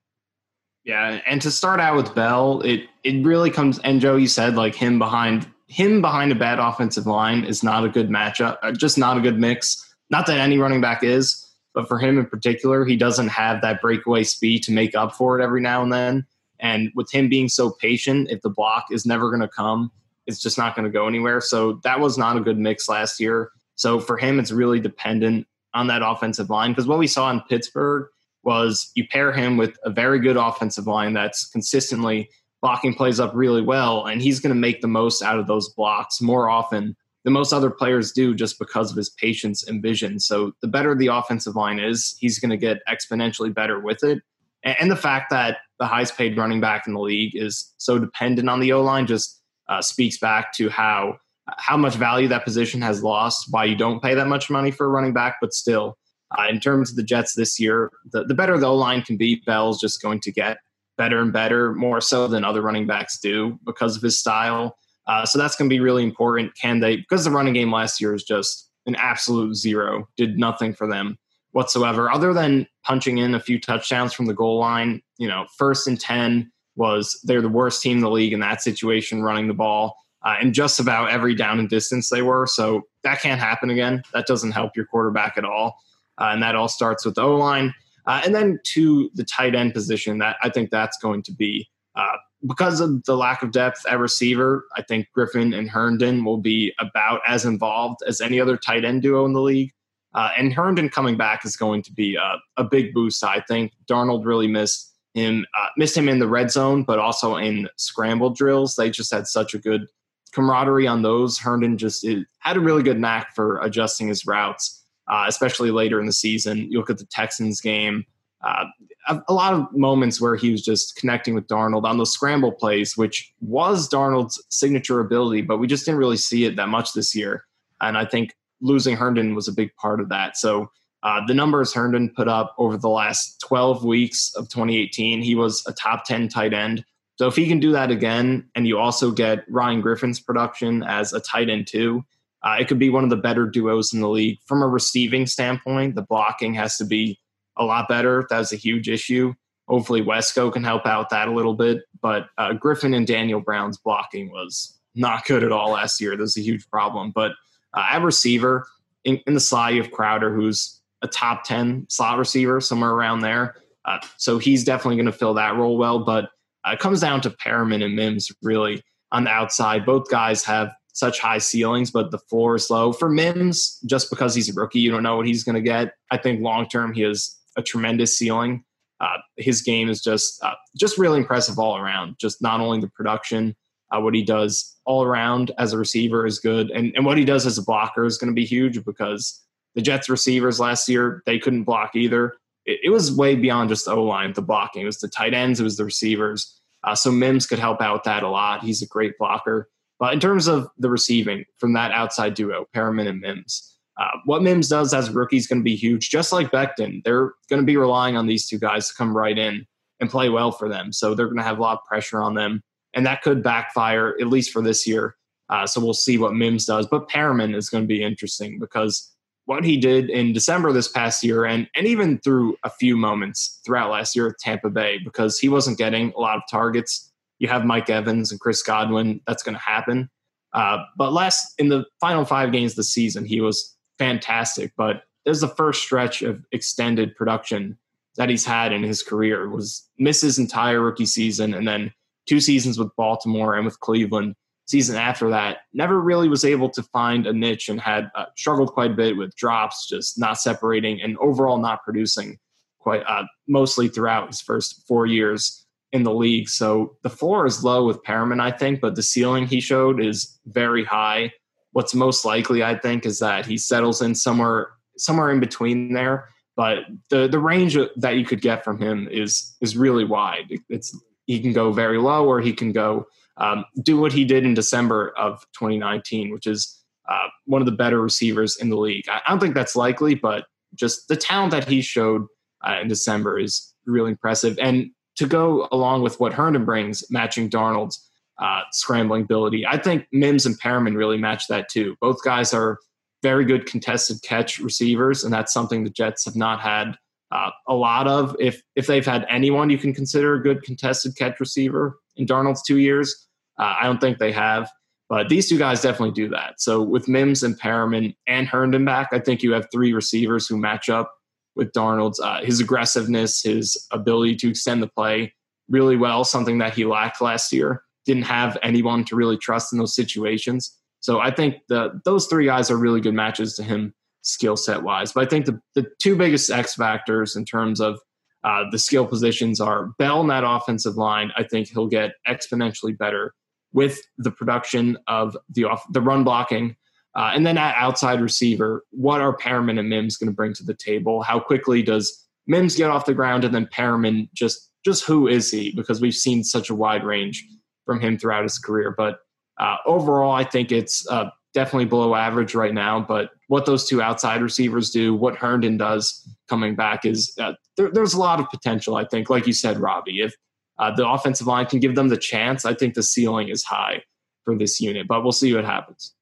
Yeah, 0.84 1.22
and 1.28 1.42
to 1.44 1.52
start 1.52 1.80
out 1.80 1.96
with 1.96 2.16
Bell, 2.16 2.62
it 2.62 2.88
it 3.04 3.24
really 3.24 3.52
comes. 3.52 3.80
And 3.80 4.02
Joe, 4.02 4.16
you 4.16 4.28
said 4.28 4.56
like 4.56 4.76
him 4.76 4.98
behind 4.98 5.48
him 5.68 6.02
behind 6.02 6.32
a 6.32 6.36
bad 6.36 6.60
offensive 6.60 7.06
line 7.06 7.44
is 7.44 7.64
not 7.64 7.86
a 7.86 7.90
good 7.90 8.10
matchup, 8.10 8.58
uh, 8.62 8.72
just 8.72 8.98
not 8.98 9.18
a 9.18 9.22
good 9.22 9.40
mix. 9.40 9.88
Not 10.10 10.26
that 10.28 10.38
any 10.38 10.58
running 10.58 10.82
back 10.82 11.04
is, 11.04 11.48
but 11.74 11.88
for 11.88 11.98
him 11.98 12.18
in 12.18 12.26
particular, 12.26 12.84
he 12.84 12.98
doesn't 12.98 13.30
have 13.30 13.62
that 13.62 13.82
breakaway 13.82 14.24
speed 14.24 14.64
to 14.64 14.74
make 14.74 14.96
up 14.96 15.16
for 15.16 15.40
it 15.40 15.44
every 15.44 15.62
now 15.62 15.82
and 15.82 15.94
then. 15.94 16.26
And 16.60 16.92
with 16.94 17.10
him 17.12 17.30
being 17.30 17.48
so 17.48 17.72
patient, 17.72 18.30
if 18.30 18.42
the 18.42 18.50
block 18.50 18.88
is 18.92 19.06
never 19.06 19.30
going 19.30 19.42
to 19.42 19.48
come, 19.48 19.92
it's 20.28 20.42
just 20.42 20.58
not 20.58 20.76
going 20.76 20.84
to 20.84 20.92
go 20.92 21.08
anywhere. 21.08 21.40
So 21.42 21.80
that 21.84 22.00
was 22.00 22.18
not 22.18 22.38
a 22.38 22.42
good 22.42 22.58
mix 22.58 22.90
last 22.90 23.20
year. 23.20 23.52
So 23.76 24.00
for 24.00 24.18
him, 24.18 24.40
it's 24.40 24.52
really 24.52 24.80
dependent 24.80 25.48
on 25.74 25.88
that 25.88 26.02
offensive 26.04 26.50
line 26.50 26.72
because 26.72 26.86
what 26.86 27.00
we 27.00 27.08
saw 27.08 27.32
in 27.32 27.40
Pittsburgh 27.42 28.08
was 28.44 28.92
you 28.96 29.08
pair 29.08 29.32
him 29.32 29.58
with 29.58 29.76
a 29.84 29.90
very 29.90 30.20
good 30.20 30.38
offensive 30.38 30.88
line 30.88 31.14
that's 31.14 31.48
consistently 31.50 32.30
blocking 32.62 32.94
plays 32.94 33.20
up 33.20 33.32
really 33.34 33.62
well, 33.62 34.06
and 34.06 34.22
he's 34.22 34.40
going 34.40 34.54
to 34.54 34.60
make 34.60 34.82
the 34.82 34.88
most 34.88 35.22
out 35.22 35.40
of 35.40 35.48
those 35.48 35.70
blocks 35.70 36.22
more 36.22 36.50
often 36.50 36.96
than 37.24 37.34
most 37.34 37.54
other 37.54 37.70
players 37.70 38.12
do 38.12 38.34
just 38.34 38.60
because 38.60 38.92
of 38.92 38.98
his 38.98 39.10
patience 39.10 39.68
and 39.68 39.82
vision. 39.82 40.20
So 40.20 40.54
the 40.62 40.68
better 40.68 40.96
the 40.96 41.08
offensive 41.08 41.56
line 41.56 41.80
is, 41.80 42.16
he's 42.20 42.40
going 42.40 42.52
to 42.52 42.58
get 42.58 42.80
exponentially 42.88 43.54
better 43.54 43.80
with 43.80 44.04
it. 44.04 44.22
And 44.64 44.92
the 44.92 44.96
fact 44.96 45.32
that 45.32 45.58
the 45.80 45.88
highest 45.88 46.16
paid 46.16 46.38
running 46.38 46.62
back 46.62 46.86
in 46.86 46.94
the 46.94 47.00
league 47.00 47.36
is 47.36 47.74
so 47.78 47.98
dependent 47.98 48.48
on 48.48 48.60
the 48.60 48.74
O 48.74 48.82
line 48.84 49.08
just 49.08 49.42
uh, 49.70 49.82
speaks 49.82 50.18
back 50.20 50.54
to 50.54 50.70
how 50.70 51.18
how 51.58 51.76
much 51.76 51.96
value 51.96 52.28
that 52.28 52.46
position 52.46 52.82
has 52.82 53.02
lost. 53.02 53.48
Why 53.50 53.66
you 53.66 53.76
don't 53.76 54.02
pay 54.02 54.14
that 54.14 54.28
much 54.28 54.50
money 54.50 54.70
for 54.70 54.86
a 54.86 54.90
running 54.90 55.14
back, 55.14 55.38
but 55.42 55.54
still, 55.54 55.98
uh, 56.38 56.48
in 56.50 56.60
terms 56.60 56.90
of 56.90 56.96
the 56.96 57.04
Jets 57.04 57.36
this 57.36 57.60
year, 57.60 57.92
the, 58.12 58.24
the 58.24 58.34
better 58.34 58.58
the 58.58 58.68
O 58.68 58.76
line 58.76 59.02
can 59.02 59.18
be, 59.18 59.42
Bell's 59.46 59.80
just 59.80 60.02
going 60.02 60.20
to 60.22 60.32
get 60.32 60.58
better 60.98 61.22
and 61.22 61.34
better, 61.34 61.74
more 61.74 62.02
so 62.02 62.28
than 62.28 62.44
other 62.44 62.62
running 62.62 62.86
backs 62.88 63.20
do 63.20 63.60
because 63.66 63.96
of 63.96 64.02
his 64.02 64.20
style. 64.20 64.78
Uh, 65.08 65.26
so 65.26 65.40
that's 65.40 65.56
going 65.56 65.70
to 65.70 65.74
be 65.74 65.80
really 65.80 66.04
important. 66.04 66.56
Can 66.56 66.80
they? 66.80 66.98
Because 66.98 67.26
the 67.26 67.32
running 67.32 67.54
game 67.54 67.72
last 67.72 68.00
year 68.00 68.14
is 68.14 68.24
just 68.24 68.70
an 68.86 68.96
absolute 68.96 69.56
zero. 69.56 70.08
Did 70.16 70.38
nothing 70.38 70.74
for 70.74 70.88
them 70.88 71.18
whatsoever, 71.52 72.10
other 72.12 72.34
than 72.34 72.68
punching 72.84 73.18
in 73.18 73.36
a 73.36 73.40
few 73.40 73.60
touchdowns 73.60 74.14
from 74.14 74.28
the 74.28 74.34
goal 74.34 74.60
line. 74.60 75.02
You 75.18 75.28
know, 75.28 75.48
first 75.58 75.88
and 75.88 76.00
ten 76.00 76.52
was 76.76 77.20
they're 77.24 77.42
the 77.42 77.50
worst 77.50 77.82
team 77.82 77.98
in 77.98 78.04
the 78.04 78.10
league 78.10 78.34
in 78.34 78.40
that 78.40 78.62
situation, 78.62 79.24
running 79.24 79.48
the 79.48 79.54
ball. 79.54 79.96
Uh, 80.24 80.36
and 80.40 80.54
just 80.54 80.80
about 80.80 81.10
every 81.10 81.34
down 81.34 81.58
and 81.58 81.68
distance 81.68 82.10
they 82.10 82.22
were. 82.22 82.46
So 82.46 82.84
that 83.04 83.22
can't 83.22 83.42
happen 83.42 83.72
again. 83.72 84.04
That 84.14 84.28
doesn't 84.28 84.52
help 84.52 84.76
your 84.76 84.86
quarterback 84.86 85.36
at 85.36 85.46
all. 85.46 85.80
Uh, 86.22 86.30
and 86.34 86.44
that 86.44 86.56
all 86.56 86.68
starts 86.68 87.04
with 87.04 87.16
the 87.16 87.22
O 87.22 87.36
line. 87.36 87.74
Uh, 88.06 88.22
and 88.24 88.36
then 88.36 88.60
to 88.64 89.10
the 89.16 89.24
tight 89.24 89.56
end 89.56 89.74
position, 89.74 90.20
that 90.20 90.38
I 90.44 90.50
think 90.50 90.70
that's 90.70 90.98
going 90.98 91.24
to 91.24 91.32
be 91.32 91.68
uh, 91.96 92.18
because 92.48 92.80
of 92.80 93.04
the 93.04 93.18
lack 93.18 93.44
of 93.44 93.52
depth 93.52 93.86
at 93.88 94.00
receiver. 94.00 94.66
I 94.76 94.84
think 94.84 95.08
Griffin 95.14 95.54
and 95.54 95.70
Herndon 95.70 96.24
will 96.24 96.38
be 96.38 96.74
about 96.80 97.22
as 97.28 97.46
involved 97.46 98.02
as 98.08 98.22
any 98.22 98.40
other 98.40 98.58
tight 98.58 98.86
end 98.86 99.02
duo 99.02 99.26
in 99.26 99.34
the 99.34 99.42
league. 99.42 99.72
Uh, 100.14 100.30
and 100.38 100.54
Herndon 100.54 100.90
coming 100.90 101.16
back 101.16 101.46
is 101.46 101.56
going 101.56 101.82
to 101.84 101.94
be 101.94 102.16
a, 102.16 102.36
a 102.58 102.64
big 102.64 102.94
boost. 102.94 103.24
I 103.24 103.42
think 103.48 103.72
Darnold 103.90 104.26
really 104.26 104.48
missed 104.48 104.90
him 105.14 105.46
uh, 105.58 105.68
missed 105.78 105.98
him 105.98 106.08
in 106.08 106.20
the 106.20 106.28
red 106.28 106.52
zone, 106.52 106.84
but 106.84 107.00
also 107.00 107.36
in 107.36 107.68
scramble 107.78 108.30
drills. 108.30 108.76
They 108.76 108.90
just 108.90 109.14
had 109.14 109.28
such 109.28 109.54
a 109.54 109.60
good 109.60 109.88
camaraderie 110.34 110.88
on 110.88 111.02
those. 111.02 111.38
Herndon 111.38 111.78
just 111.78 112.04
it, 112.04 112.26
had 112.40 112.58
a 112.58 112.62
really 112.62 112.84
good 112.84 113.00
knack 113.00 113.36
for 113.36 113.60
adjusting 113.60 114.08
his 114.08 114.26
routes, 114.26 114.81
uh, 115.12 115.26
especially 115.28 115.70
later 115.70 116.00
in 116.00 116.06
the 116.06 116.14
season. 116.14 116.72
You 116.72 116.80
look 116.80 116.90
at 116.90 116.98
the 116.98 117.06
Texans 117.06 117.62
game. 117.62 118.06
Uh, 118.42 118.66
a, 119.08 119.22
a, 119.28 119.34
lot 119.34 119.54
of 119.54 119.68
moments 119.76 120.20
where 120.20 120.36
he 120.36 120.52
was 120.52 120.64
just 120.64 120.96
connecting 120.96 121.36
with 121.36 121.46
Darnold 121.48 121.84
on 121.84 122.00
those 122.00 122.12
scramble 122.12 122.52
plays, 122.52 122.98
which 122.98 123.32
was 123.42 123.88
Darnold's 123.88 124.44
signature 124.50 125.00
ability, 125.00 125.42
but 125.42 125.58
we 125.58 125.68
just 125.68 125.86
didn't 125.86 126.00
really 126.00 126.18
see 126.18 126.46
it 126.46 126.56
that 126.56 126.70
much 126.70 126.94
this 126.94 127.14
year. 127.14 127.46
And 127.82 127.98
I 127.98 128.06
think 128.06 128.34
losing 128.62 128.96
Herndon 128.96 129.36
was 129.36 129.48
a 129.48 129.52
big 129.52 129.76
part 129.76 130.00
of 130.00 130.10
that. 130.10 130.38
So 130.38 130.72
uh, 131.04 131.22
the 131.28 131.34
numbers 131.34 131.74
Herndon 131.74 132.10
put 132.16 132.28
up 132.28 132.56
over 132.58 132.78
the 132.78 132.90
last 132.90 133.40
12 133.42 133.84
weeks 133.84 134.34
of 134.36 134.50
2018, 134.50 135.22
he 135.22 135.36
was 135.36 135.64
a 135.68 135.74
top 135.74 136.06
10 136.06 136.30
tight 136.30 136.54
end. 136.54 136.86
So 137.18 137.28
if 137.28 137.36
he 137.36 137.48
can 137.48 137.60
do 137.60 137.72
that 137.74 137.92
again, 137.92 138.50
and 138.56 138.68
you 138.68 138.80
also 138.80 139.12
get 139.12 139.44
Ryan 139.50 139.82
Griffin's 139.82 140.20
production 140.20 140.84
as 140.84 141.14
a 141.14 141.20
tight 141.20 141.50
end 141.50 141.68
too, 141.68 142.04
uh, 142.44 142.58
it 142.60 142.68
could 142.68 142.80
be 142.80 142.90
one 142.90 143.04
of 143.04 143.10
the 143.10 143.18
better 143.18 143.46
duos 143.46 143.94
in 143.94 144.02
the 144.02 144.10
league. 144.10 144.40
From 144.46 144.62
a 144.62 144.68
receiving 144.68 145.28
standpoint, 145.28 145.96
the 145.96 146.02
blocking 146.02 146.54
has 146.56 146.78
to 146.78 146.86
be 146.86 147.20
a 147.58 147.64
lot 147.64 147.88
better. 147.88 148.26
That 148.30 148.40
was 148.40 148.52
a 148.52 148.58
huge 148.58 148.90
issue. 148.90 149.34
Hopefully, 149.68 150.02
Wesco 150.02 150.52
can 150.52 150.64
help 150.64 150.86
out 150.86 151.10
that 151.12 151.28
a 151.28 151.32
little 151.32 151.54
bit. 151.54 151.84
But 152.02 152.28
uh, 152.38 152.54
Griffin 152.54 152.94
and 152.94 153.06
Daniel 153.06 153.42
Brown's 153.42 153.78
blocking 153.78 154.32
was 154.32 154.78
not 154.96 155.26
good 155.26 155.44
at 155.44 155.52
all 155.52 155.72
last 155.72 156.02
year. 156.02 156.18
That's 156.18 156.38
a 156.38 156.42
huge 156.42 156.68
problem. 156.70 157.12
But 157.12 157.34
uh, 157.74 157.86
at 157.92 158.02
receiver, 158.02 158.68
in, 159.04 159.20
in 159.28 159.34
the 159.34 159.40
slot, 159.40 159.74
you 159.74 159.82
have 159.82 159.92
Crowder, 159.92 160.34
who's 160.34 160.82
a 161.02 161.08
top 161.08 161.44
10 161.44 161.86
slot 161.90 162.18
receiver, 162.18 162.60
somewhere 162.60 162.92
around 162.92 163.22
there. 163.22 163.56
Uh, 163.86 164.00
so 164.18 164.38
he's 164.38 164.64
definitely 164.64 164.96
going 164.96 165.06
to 165.06 165.12
fill 165.12 165.34
that 165.36 165.56
role 165.56 165.78
well. 165.78 166.00
But 166.00 166.26
uh, 166.66 166.72
it 166.72 166.80
comes 166.80 167.02
down 167.02 167.22
to 167.22 167.30
Perriman 167.30 167.84
and 167.84 167.96
Mims 167.96 168.32
really 168.42 168.84
on 169.12 169.26
the 169.26 169.32
outside. 169.32 169.86
Both 169.86 170.10
guys 170.10 170.44
have 170.44 170.72
such 170.94 171.20
high 171.20 171.38
ceilings, 171.38 171.92
but 171.92 172.12
the 172.12 172.18
floor 172.18 172.56
is 172.56 172.70
low. 172.70 172.92
For 172.92 173.10
Mims, 173.10 173.80
just 173.86 174.10
because 174.10 174.36
he's 174.36 174.50
a 174.50 174.60
rookie, 174.60 174.80
you 174.80 174.92
don't 174.92 175.04
know 175.04 175.18
what 175.18 175.28
he's 175.28 175.44
going 175.44 175.56
to 175.56 175.62
get. 175.62 175.94
I 176.12 176.18
think 176.18 176.42
long 176.42 176.68
term, 176.68 176.94
he 176.94 177.02
has 177.02 177.38
a 177.58 177.62
tremendous 177.62 178.18
ceiling. 178.18 178.64
Uh, 179.00 179.18
his 179.38 179.62
game 179.62 179.90
is 179.90 180.02
just 180.02 180.44
uh, 180.44 180.54
just 180.78 180.98
really 180.98 181.18
impressive 181.18 181.58
all 181.58 181.78
around. 181.78 182.16
Just 182.20 182.42
not 182.42 182.60
only 182.60 182.80
the 182.80 182.90
production, 182.90 183.56
uh, 183.92 184.00
what 184.00 184.14
he 184.14 184.24
does 184.24 184.78
all 184.86 185.04
around 185.04 185.52
as 185.58 185.74
a 185.74 185.78
receiver 185.78 186.26
is 186.26 186.40
good, 186.40 186.70
and, 186.72 186.94
and 186.96 187.06
what 187.06 187.18
he 187.18 187.26
does 187.26 187.46
as 187.46 187.58
a 187.58 187.64
blocker 187.64 188.06
is 188.06 188.18
going 188.18 188.30
to 188.30 188.36
be 188.36 188.46
huge 188.46 188.84
because 188.86 189.42
the 189.76 189.82
Jets 189.82 190.10
receivers 190.10 190.60
last 190.60 190.88
year, 190.88 191.24
they 191.26 191.40
couldn't 191.40 191.64
block 191.64 191.96
either. 191.96 192.36
It, 192.66 192.80
it 192.84 192.90
was 192.90 193.12
way 193.12 193.36
beyond 193.36 193.70
just 193.70 193.86
the 193.86 193.92
O 193.92 194.04
line, 194.04 194.34
the 194.34 194.42
blocking. 194.42 194.84
It 194.84 194.86
was 194.86 195.00
the 195.00 195.08
tight 195.08 195.34
ends, 195.34 195.60
it 195.60 195.64
was 195.64 195.78
the 195.78 195.86
receivers. 195.86 196.60
Uh, 196.84 196.96
so 196.96 197.12
Mims 197.12 197.46
could 197.46 197.60
help 197.60 197.82
out 197.82 197.94
with 197.94 198.04
that 198.04 198.24
a 198.24 198.30
lot. 198.30 198.64
He's 198.64 198.82
a 198.82 198.88
great 198.88 199.18
blocker. 199.18 199.70
But 200.02 200.14
in 200.14 200.20
terms 200.20 200.48
of 200.48 200.68
the 200.80 200.90
receiving 200.90 201.46
from 201.60 201.74
that 201.74 201.92
outside 201.92 202.34
duo, 202.34 202.66
Perriman 202.76 203.08
and 203.08 203.22
Mims, 203.22 203.78
uh, 204.00 204.18
what 204.26 204.42
Mims 204.42 204.68
does 204.68 204.94
as 204.94 205.10
a 205.10 205.14
rookie 205.14 205.38
is 205.38 205.46
going 205.48 205.60
to 205.60 205.64
be 205.64 205.76
huge. 205.76 206.10
Just 206.10 206.34
like 206.34 206.52
Becton, 206.52 207.04
they're 207.06 207.34
going 207.50 207.62
to 207.62 207.66
be 207.66 207.78
relying 207.78 208.18
on 208.18 208.26
these 208.26 208.48
two 208.50 208.58
guys 208.58 208.88
to 208.90 208.96
come 208.96 209.16
right 209.16 209.38
in 209.38 209.66
and 210.00 210.10
play 210.10 210.30
well 210.30 210.52
for 210.52 210.68
them. 210.68 210.92
So 210.92 211.14
they're 211.14 211.28
going 211.28 211.38
to 211.38 211.44
have 211.44 211.60
a 211.60 211.62
lot 211.62 211.78
of 211.78 211.86
pressure 211.86 212.22
on 212.22 212.34
them. 212.34 212.62
and 212.94 213.06
that 213.06 213.22
could 213.22 213.44
backfire 213.44 214.16
at 214.20 214.28
least 214.28 214.52
for 214.52 214.62
this 214.62 214.88
year. 214.88 215.16
Uh, 215.50 215.68
so 215.68 215.82
we'll 215.82 215.94
see 215.94 216.18
what 216.18 216.34
Mims 216.34 216.66
does. 216.66 216.88
But 216.88 217.10
Perriman 217.10 217.56
is 217.56 217.70
going 217.70 217.84
to 217.84 217.88
be 217.88 218.04
interesting 218.04 218.60
because 218.60 219.14
what 219.46 219.64
he 219.64 219.78
did 219.78 220.10
in 220.10 220.34
December 220.34 220.72
this 220.72 220.88
past 220.88 221.24
year, 221.24 221.46
and 221.46 221.68
and 221.76 221.88
even 221.88 222.20
through 222.20 222.56
a 222.64 222.70
few 222.70 222.96
moments 222.96 223.60
throughout 223.66 223.92
last 223.92 224.16
year 224.16 224.28
at 224.28 224.38
Tampa 224.40 224.70
Bay, 224.70 225.00
because 225.04 225.40
he 225.40 225.50
wasn't 225.50 225.78
getting 225.78 226.14
a 226.16 226.20
lot 226.20 226.38
of 226.38 226.44
targets. 226.50 227.11
You 227.42 227.48
have 227.48 227.66
Mike 227.66 227.90
Evans 227.90 228.30
and 228.30 228.40
Chris 228.40 228.62
Godwin. 228.62 229.20
That's 229.26 229.42
going 229.42 229.56
to 229.56 229.62
happen. 229.62 230.12
Uh, 230.54 230.84
but 230.96 231.12
last 231.12 231.56
in 231.58 231.70
the 231.70 231.86
final 232.00 232.24
five 232.24 232.52
games 232.52 232.74
of 232.74 232.76
the 232.76 232.84
season, 232.84 233.26
he 233.26 233.42
was 233.42 233.76
fantastic. 233.98 234.74
But 234.78 235.06
there's 235.26 235.42
the 235.42 235.48
first 235.48 235.82
stretch 235.82 236.22
of 236.22 236.46
extended 236.52 237.16
production 237.16 237.80
that 238.16 238.30
he's 238.30 238.46
had 238.46 238.72
in 238.72 238.84
his 238.84 239.02
career. 239.02 239.50
Was 239.50 239.90
miss 239.98 240.22
his 240.22 240.38
entire 240.38 240.82
rookie 240.82 241.08
season, 241.08 241.56
and 241.56 241.68
then 241.68 241.92
two 242.28 242.40
seasons 242.40 242.78
with 242.78 242.96
Baltimore 242.96 243.56
and 243.56 243.66
with 243.66 243.80
Cleveland. 243.80 244.36
Season 244.68 244.96
after 244.96 245.28
that, 245.32 245.62
never 245.74 246.00
really 246.00 246.30
was 246.30 246.46
able 246.46 246.70
to 246.70 246.84
find 246.84 247.26
a 247.26 247.34
niche 247.34 247.70
and 247.70 247.82
had 247.82 248.12
uh, 248.14 248.26
struggled 248.38 248.72
quite 248.72 248.92
a 248.92 248.96
bit 248.96 249.18
with 249.18 249.36
drops, 249.36 249.90
just 249.90 250.20
not 250.20 250.38
separating 250.38 251.02
and 251.02 251.18
overall 251.18 251.58
not 251.58 251.84
producing 251.84 252.38
quite 252.80 253.02
uh, 253.08 253.24
mostly 253.48 253.88
throughout 253.88 254.28
his 254.28 254.42
first 254.42 254.86
four 254.88 255.08
years 255.08 255.61
in 255.92 256.04
the 256.04 256.14
league. 256.14 256.50
So 256.50 256.96
the 257.04 257.10
floor 257.10 257.46
is 257.46 257.64
low 257.64 257.86
with 257.86 258.04
Perriman, 258.04 258.42
I 258.42 258.52
think, 258.52 258.82
but 258.82 258.96
the 258.96 259.04
ceiling 259.04 259.46
he 259.46 259.60
showed 259.60 260.04
is 260.04 260.40
very 260.46 260.84
high. 260.84 261.34
What's 261.74 261.94
most 261.94 262.26
likely, 262.26 262.64
I 262.64 262.78
think, 262.78 263.06
is 263.06 263.20
that 263.20 263.46
he 263.46 263.58
settles 263.58 264.02
in 264.02 264.16
somewhere 264.16 264.72
somewhere 264.98 265.32
in 265.32 265.40
between 265.40 265.94
there. 265.94 266.30
But 266.56 266.80
the 267.10 267.28
the 267.28 267.40
range 267.40 267.78
that 267.96 268.16
you 268.18 268.26
could 268.26 268.42
get 268.42 268.64
from 268.64 268.80
him 268.80 269.08
is 269.10 269.56
is 269.62 269.78
really 269.78 270.04
wide. 270.04 270.52
It's 270.70 270.98
he 271.26 271.40
can 271.40 271.54
go 271.54 271.72
very 271.72 271.98
low, 271.98 272.26
or 272.26 272.42
he 272.42 272.54
can 272.54 272.72
go 272.72 273.08
um, 273.38 273.66
do 273.82 273.98
what 274.00 274.12
he 274.12 274.26
did 274.26 274.46
in 274.46 274.54
December 274.54 275.14
of 275.18 275.46
2019, 275.54 276.32
which 276.32 276.46
is 276.46 276.84
uh, 277.10 277.28
one 277.46 277.62
of 277.62 277.66
the 277.66 277.72
better 277.72 278.02
receivers 278.02 278.58
in 278.58 278.70
the 278.70 278.78
league. 278.78 279.08
I, 279.10 279.22
I, 279.26 279.32
don't 279.32 279.40
think 279.40 279.56
that's 279.56 279.76
likely, 279.76 280.14
but 280.14 280.46
just 280.76 281.08
the 281.08 281.16
talent 281.16 281.52
that 281.52 281.68
he 281.68 281.82
showed 281.82 282.26
uh, 282.66 282.80
in 282.82 282.88
December 282.88 283.40
is 283.40 283.74
really 283.86 284.12
impressive. 284.12 284.58
And 284.60 284.92
to 285.18 285.28
go 285.28 285.68
along 285.72 286.02
with 286.02 286.20
what 286.20 286.34
Herndon 286.34 286.66
brings, 286.66 287.10
matching 287.12 287.50
Darnold's 287.50 288.08
uh, 288.40 288.62
scrambling 288.72 289.24
ability, 289.24 289.66
I 289.68 289.78
think 289.78 290.08
Mims 290.12 290.46
and 290.46 290.60
Perriman 290.60 290.96
really 290.96 291.18
match 291.18 291.48
that 291.48 291.70
too. 291.70 291.96
Both 292.02 292.24
guys 292.24 292.54
are 292.54 292.80
very 293.22 293.46
good 293.46 293.66
contested 293.66 294.22
catch 294.24 294.60
receivers, 294.60 295.24
and 295.24 295.34
that's 295.34 295.54
something 295.54 295.84
the 295.84 295.90
Jets 295.90 296.26
have 296.26 296.36
not 296.36 296.60
had 296.60 296.98
uh, 297.32 297.52
a 297.68 297.74
lot 297.74 298.08
of. 298.08 298.36
If 298.40 298.62
if 298.76 298.88
they've 298.88 299.06
had 299.06 299.26
anyone 299.30 299.70
you 299.70 299.78
can 299.78 299.94
consider 299.94 300.36
a 300.36 300.42
good 300.42 300.64
contested 300.64 301.16
catch 301.16 301.40
receiver 301.40 302.00
in 302.16 302.26
Darnold's 302.26 302.64
two 302.64 302.80
years, 302.80 303.28
uh, 303.60 303.76
I 303.80 303.84
don't 303.84 304.02
think 304.02 304.18
they 304.18 304.32
have. 304.32 304.70
But 305.08 305.28
these 305.28 305.50
two 305.50 305.58
guys 305.58 305.82
definitely 305.82 306.14
do 306.14 306.30
that. 306.30 306.62
So 306.62 306.82
with 306.82 307.10
Mims 307.10 307.44
and 307.44 307.60
Perriman 307.60 308.16
and 308.28 308.48
Herndon 308.48 308.86
back, 308.86 309.10
I 309.12 309.20
think 309.20 309.44
you 309.44 309.52
have 309.52 309.68
three 309.70 309.92
receivers 309.92 310.48
who 310.48 310.58
match 310.58 310.90
up 310.90 311.14
with 311.56 311.72
Darnold's 311.74 312.20
uh, 312.20 312.42
his 312.44 312.60
aggressiveness, 312.60 313.44
his 313.44 313.88
ability 313.92 314.36
to 314.38 314.50
extend 314.50 314.82
the 314.82 314.88
play 314.88 315.34
really 315.70 315.98
well, 315.98 316.24
something 316.24 316.58
that 316.60 316.74
he 316.74 316.86
lacked 316.86 317.22
last 317.22 317.52
year. 317.52 317.84
Didn't 318.06 318.24
have 318.24 318.58
anyone 318.64 319.06
to 319.06 319.16
really 319.16 319.38
trust 319.38 319.72
in 319.72 319.80
those 319.80 319.96
situations. 319.96 320.78
So 321.02 321.20
I 321.20 321.32
think 321.32 321.56
the 321.70 322.02
those 322.06 322.28
three 322.28 322.46
guys 322.46 322.72
are 322.72 322.78
really 322.78 323.02
good 323.02 323.14
matches 323.14 323.56
to 323.56 323.64
him 323.64 323.94
skill 324.22 324.56
set 324.56 324.84
wise. 324.84 325.14
But 325.14 325.26
I 325.26 325.30
think 325.30 325.46
the, 325.46 325.60
the 325.76 325.88
two 326.02 326.16
biggest 326.16 326.50
X 326.50 326.76
factors 326.76 327.36
in 327.36 327.46
terms 327.46 327.80
of 327.80 328.00
uh, 328.44 328.64
the 328.72 328.80
skill 328.80 329.06
positions 329.06 329.60
are 329.60 329.88
Bell 330.00 330.22
in 330.22 330.28
that 330.28 330.44
offensive 330.46 330.96
line. 330.96 331.32
I 331.36 331.44
think 331.44 331.70
he'll 331.70 331.88
get 331.88 332.14
exponentially 332.28 332.98
better 332.98 333.34
with 333.74 334.00
the 334.18 334.32
production 334.32 334.98
of 335.08 335.38
the 335.50 335.66
off 335.66 335.84
the 335.92 336.02
run 336.02 336.24
blocking. 336.24 336.76
Uh, 337.16 337.32
and 337.34 337.46
then 337.46 337.58
at 337.58 337.76
outside 337.76 338.22
receiver, 338.22 338.84
what 338.92 339.22
are 339.22 339.36
Perriman 339.36 339.80
and 339.80 339.90
Mims 339.90 340.18
going 340.18 340.30
to 340.30 340.36
bring 340.36 340.54
to 340.54 340.64
the 340.64 340.74
table? 340.74 341.22
How 341.22 341.40
quickly 341.40 341.82
does 341.82 342.26
Mims 342.48 342.76
get 342.76 342.90
off 342.90 343.06
the 343.06 343.14
ground, 343.14 343.44
and 343.44 343.54
then 343.54 343.68
Perriman 343.68 344.30
just 344.34 344.70
just 344.86 345.06
who 345.06 345.28
is 345.28 345.52
he? 345.52 345.72
Because 345.76 346.02
we've 346.02 346.16
seen 346.16 346.44
such 346.44 346.70
a 346.70 346.76
wide 346.76 347.04
range 347.04 347.46
from 347.86 348.00
him 348.00 348.18
throughout 348.18 348.44
his 348.44 348.58
career. 348.58 348.94
But 348.98 349.20
uh, 349.60 349.78
overall, 349.86 350.32
I 350.32 350.44
think 350.44 350.72
it's 350.72 351.08
uh, 351.10 351.30
definitely 351.54 351.86
below 351.86 352.16
average 352.16 352.56
right 352.56 352.74
now. 352.74 353.00
But 353.00 353.30
what 353.48 353.66
those 353.66 353.88
two 353.88 354.02
outside 354.02 354.42
receivers 354.42 354.90
do, 354.90 355.14
what 355.14 355.36
Herndon 355.36 355.78
does 355.78 356.28
coming 356.50 356.76
back, 356.76 357.06
is 357.06 357.34
uh, 357.40 357.54
there, 357.78 357.92
there's 357.92 358.14
a 358.14 358.20
lot 358.20 358.40
of 358.40 358.50
potential. 358.50 358.96
I 358.96 359.06
think, 359.06 359.30
like 359.30 359.46
you 359.46 359.54
said, 359.54 359.80
Robbie, 359.80 360.22
if 360.22 360.34
uh, 360.80 360.96
the 360.96 361.08
offensive 361.08 361.48
line 361.48 361.66
can 361.66 361.80
give 361.80 361.96
them 361.96 362.08
the 362.08 362.18
chance, 362.18 362.66
I 362.66 362.74
think 362.74 362.96
the 362.96 363.04
ceiling 363.04 363.50
is 363.50 363.64
high 363.64 364.04
for 364.46 364.58
this 364.58 364.82
unit. 364.82 365.08
But 365.08 365.24
we'll 365.24 365.32
see 365.32 365.54
what 365.54 365.66
happens. 365.66 366.16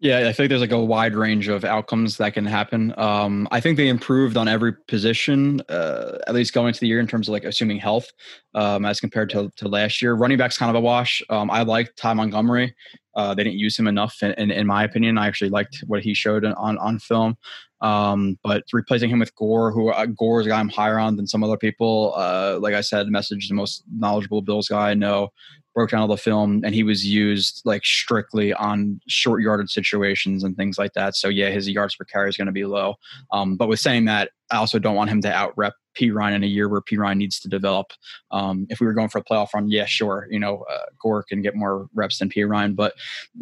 Yeah, 0.00 0.28
I 0.28 0.32
think 0.32 0.48
there's 0.48 0.60
like 0.60 0.70
a 0.70 0.78
wide 0.78 1.16
range 1.16 1.48
of 1.48 1.64
outcomes 1.64 2.18
that 2.18 2.32
can 2.32 2.46
happen. 2.46 2.94
Um, 2.96 3.48
I 3.50 3.58
think 3.58 3.76
they 3.76 3.88
improved 3.88 4.36
on 4.36 4.46
every 4.46 4.72
position, 4.86 5.60
uh, 5.68 6.18
at 6.28 6.34
least 6.34 6.54
going 6.54 6.68
into 6.68 6.78
the 6.78 6.86
year 6.86 7.00
in 7.00 7.08
terms 7.08 7.26
of 7.26 7.32
like 7.32 7.42
assuming 7.42 7.78
health, 7.78 8.08
um, 8.54 8.84
as 8.84 9.00
compared 9.00 9.28
to, 9.30 9.50
to 9.56 9.66
last 9.66 10.00
year. 10.00 10.14
Running 10.14 10.38
back's 10.38 10.56
kind 10.56 10.70
of 10.70 10.76
a 10.76 10.80
wash. 10.80 11.20
Um, 11.30 11.50
I 11.50 11.62
like 11.62 11.96
Ty 11.96 12.14
Montgomery. 12.14 12.76
Uh, 13.16 13.34
they 13.34 13.42
didn't 13.42 13.58
use 13.58 13.76
him 13.76 13.88
enough, 13.88 14.22
in, 14.22 14.30
in, 14.32 14.52
in, 14.52 14.68
my 14.68 14.84
opinion. 14.84 15.18
I 15.18 15.26
actually 15.26 15.50
liked 15.50 15.82
what 15.88 16.04
he 16.04 16.14
showed 16.14 16.44
on 16.44 16.78
on 16.78 17.00
film. 17.00 17.36
Um, 17.80 18.38
but 18.44 18.64
replacing 18.72 19.10
him 19.10 19.18
with 19.18 19.34
Gore, 19.34 19.72
who 19.72 19.90
uh, 19.90 20.06
Gore 20.06 20.40
is 20.40 20.46
a 20.46 20.50
guy 20.50 20.60
I'm 20.60 20.68
higher 20.68 21.00
on 21.00 21.16
than 21.16 21.26
some 21.26 21.42
other 21.42 21.56
people. 21.56 22.12
Uh, 22.16 22.58
like 22.60 22.74
I 22.74 22.80
said, 22.82 23.08
message 23.08 23.48
the 23.48 23.54
most 23.54 23.82
knowledgeable 23.92 24.42
Bills 24.42 24.68
guy 24.68 24.90
I 24.90 24.94
know 24.94 25.30
broke 25.74 25.90
down 25.90 26.00
all 26.00 26.08
the 26.08 26.16
film 26.16 26.62
and 26.64 26.74
he 26.74 26.82
was 26.82 27.06
used 27.06 27.62
like 27.64 27.84
strictly 27.84 28.52
on 28.52 29.00
short 29.06 29.42
yarded 29.42 29.70
situations 29.70 30.42
and 30.42 30.56
things 30.56 30.78
like 30.78 30.92
that. 30.94 31.14
So 31.14 31.28
yeah, 31.28 31.50
his 31.50 31.68
yards 31.68 31.94
per 31.94 32.04
carry 32.04 32.28
is 32.28 32.36
going 32.36 32.46
to 32.46 32.52
be 32.52 32.64
low. 32.64 32.96
Um, 33.32 33.56
but 33.56 33.68
with 33.68 33.80
saying 33.80 34.06
that, 34.06 34.30
I 34.50 34.56
also 34.56 34.78
don't 34.78 34.96
want 34.96 35.10
him 35.10 35.20
to 35.22 35.32
out 35.32 35.52
rep 35.56 35.74
Perine 35.96 36.34
in 36.34 36.44
a 36.44 36.46
year 36.46 36.68
where 36.68 36.80
Perine 36.80 37.16
needs 37.16 37.38
to 37.40 37.48
develop. 37.48 37.92
Um, 38.30 38.66
if 38.70 38.80
we 38.80 38.86
were 38.86 38.92
going 38.92 39.08
for 39.08 39.18
a 39.18 39.24
playoff 39.24 39.54
run, 39.54 39.70
yeah, 39.70 39.84
sure, 39.84 40.26
you 40.30 40.38
know, 40.38 40.64
uh, 40.70 40.86
Gore 41.00 41.22
can 41.22 41.42
get 41.42 41.54
more 41.54 41.88
reps 41.94 42.18
than 42.18 42.30
Perine, 42.30 42.74
but 42.74 42.94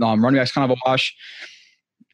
um, 0.03 0.23
running 0.23 0.39
back's 0.39 0.53
kind 0.53 0.71
of 0.71 0.77
a 0.77 0.81
wash. 0.89 1.15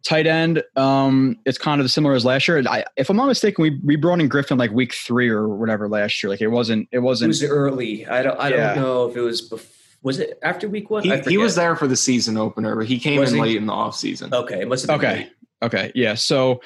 Tight 0.05 0.27
end, 0.27 0.65
um, 0.75 1.39
it's 1.47 1.59
kind 1.59 1.81
of 1.81 1.89
similar 1.89 2.15
as 2.15 2.25
last 2.25 2.49
year. 2.49 2.61
I, 2.69 2.85
if 2.97 3.09
I'm 3.09 3.17
not 3.17 3.27
mistaken, 3.27 3.63
we 3.63 3.81
we 3.85 3.95
brought 3.95 4.21
in 4.21 4.27
Griffin 4.27 4.59
like 4.59 4.73
week 4.73 4.95
three 4.95 5.29
or 5.29 5.49
whatever 5.49 5.89
last 5.89 6.21
year. 6.23 6.31
Like 6.31 6.41
it 6.41 6.49
wasn't, 6.49 6.89
it 6.91 6.99
wasn't. 6.99 7.27
It 7.27 7.29
was 7.29 7.45
early. 7.45 8.05
I 8.09 8.23
don't, 8.23 8.39
I 8.39 8.49
yeah. 8.49 8.75
don't 8.75 8.83
know 8.83 9.09
if 9.09 9.17
it 9.17 9.21
was 9.21 9.43
before 9.43 9.82
was 10.03 10.19
it 10.19 10.39
after 10.43 10.69
week 10.69 10.91
one? 10.91 11.03
He, 11.03 11.17
he 11.21 11.39
was 11.39 11.55
there 11.55 11.77
for 11.77 11.87
the 11.87 11.97
season 11.97 12.37
opener, 12.37 12.77
but 12.77 12.87
he 12.87 12.99
came 12.99 13.21
was 13.21 13.31
in 13.31 13.37
he? 13.37 13.43
late 13.43 13.57
in 13.57 13.67
the 13.67 13.73
off 13.73 13.97
season. 13.97 14.35
Okay, 14.35 14.63
it 14.63 14.69
must 14.69 14.87
have 14.87 14.99
okay. 14.99 15.15
Late. 15.15 15.33
Okay, 15.63 15.93
yeah. 15.95 16.15
So 16.15 16.61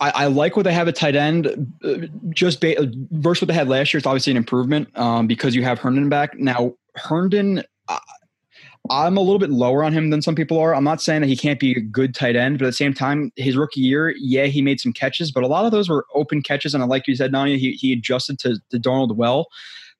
I, 0.00 0.10
I, 0.14 0.26
like 0.26 0.56
what 0.56 0.62
they 0.62 0.72
have 0.72 0.86
at 0.86 0.94
tight 0.94 1.16
end. 1.16 1.72
Just 2.30 2.60
ba- 2.60 2.88
versus 3.10 3.42
what 3.42 3.48
they 3.48 3.54
had 3.54 3.68
last 3.68 3.92
year, 3.92 3.98
it's 3.98 4.06
obviously 4.06 4.30
an 4.30 4.36
improvement 4.36 4.96
um, 4.96 5.26
because 5.26 5.54
you 5.54 5.64
have 5.64 5.78
Herndon 5.78 6.08
back 6.08 6.38
now. 6.38 6.74
Herndon. 6.94 7.64
Uh, 7.88 7.98
I'm 8.90 9.16
a 9.16 9.20
little 9.20 9.38
bit 9.38 9.50
lower 9.50 9.84
on 9.84 9.92
him 9.92 10.10
than 10.10 10.22
some 10.22 10.34
people 10.34 10.58
are. 10.58 10.74
I'm 10.74 10.82
not 10.82 11.00
saying 11.00 11.20
that 11.20 11.28
he 11.28 11.36
can't 11.36 11.60
be 11.60 11.70
a 11.70 11.80
good 11.80 12.16
tight 12.16 12.34
end, 12.34 12.58
but 12.58 12.64
at 12.64 12.70
the 12.70 12.72
same 12.72 12.92
time, 12.92 13.30
his 13.36 13.56
rookie 13.56 13.80
year, 13.80 14.12
yeah, 14.18 14.46
he 14.46 14.60
made 14.60 14.80
some 14.80 14.92
catches, 14.92 15.30
but 15.30 15.44
a 15.44 15.46
lot 15.46 15.64
of 15.64 15.70
those 15.70 15.88
were 15.88 16.04
open 16.14 16.42
catches. 16.42 16.74
And 16.74 16.82
I 16.82 16.86
like 16.86 17.06
you 17.06 17.14
said, 17.14 17.30
Nania, 17.30 17.58
he, 17.58 17.72
he 17.74 17.92
adjusted 17.92 18.40
to, 18.40 18.58
to 18.70 18.80
Darnold 18.80 19.14
well 19.14 19.46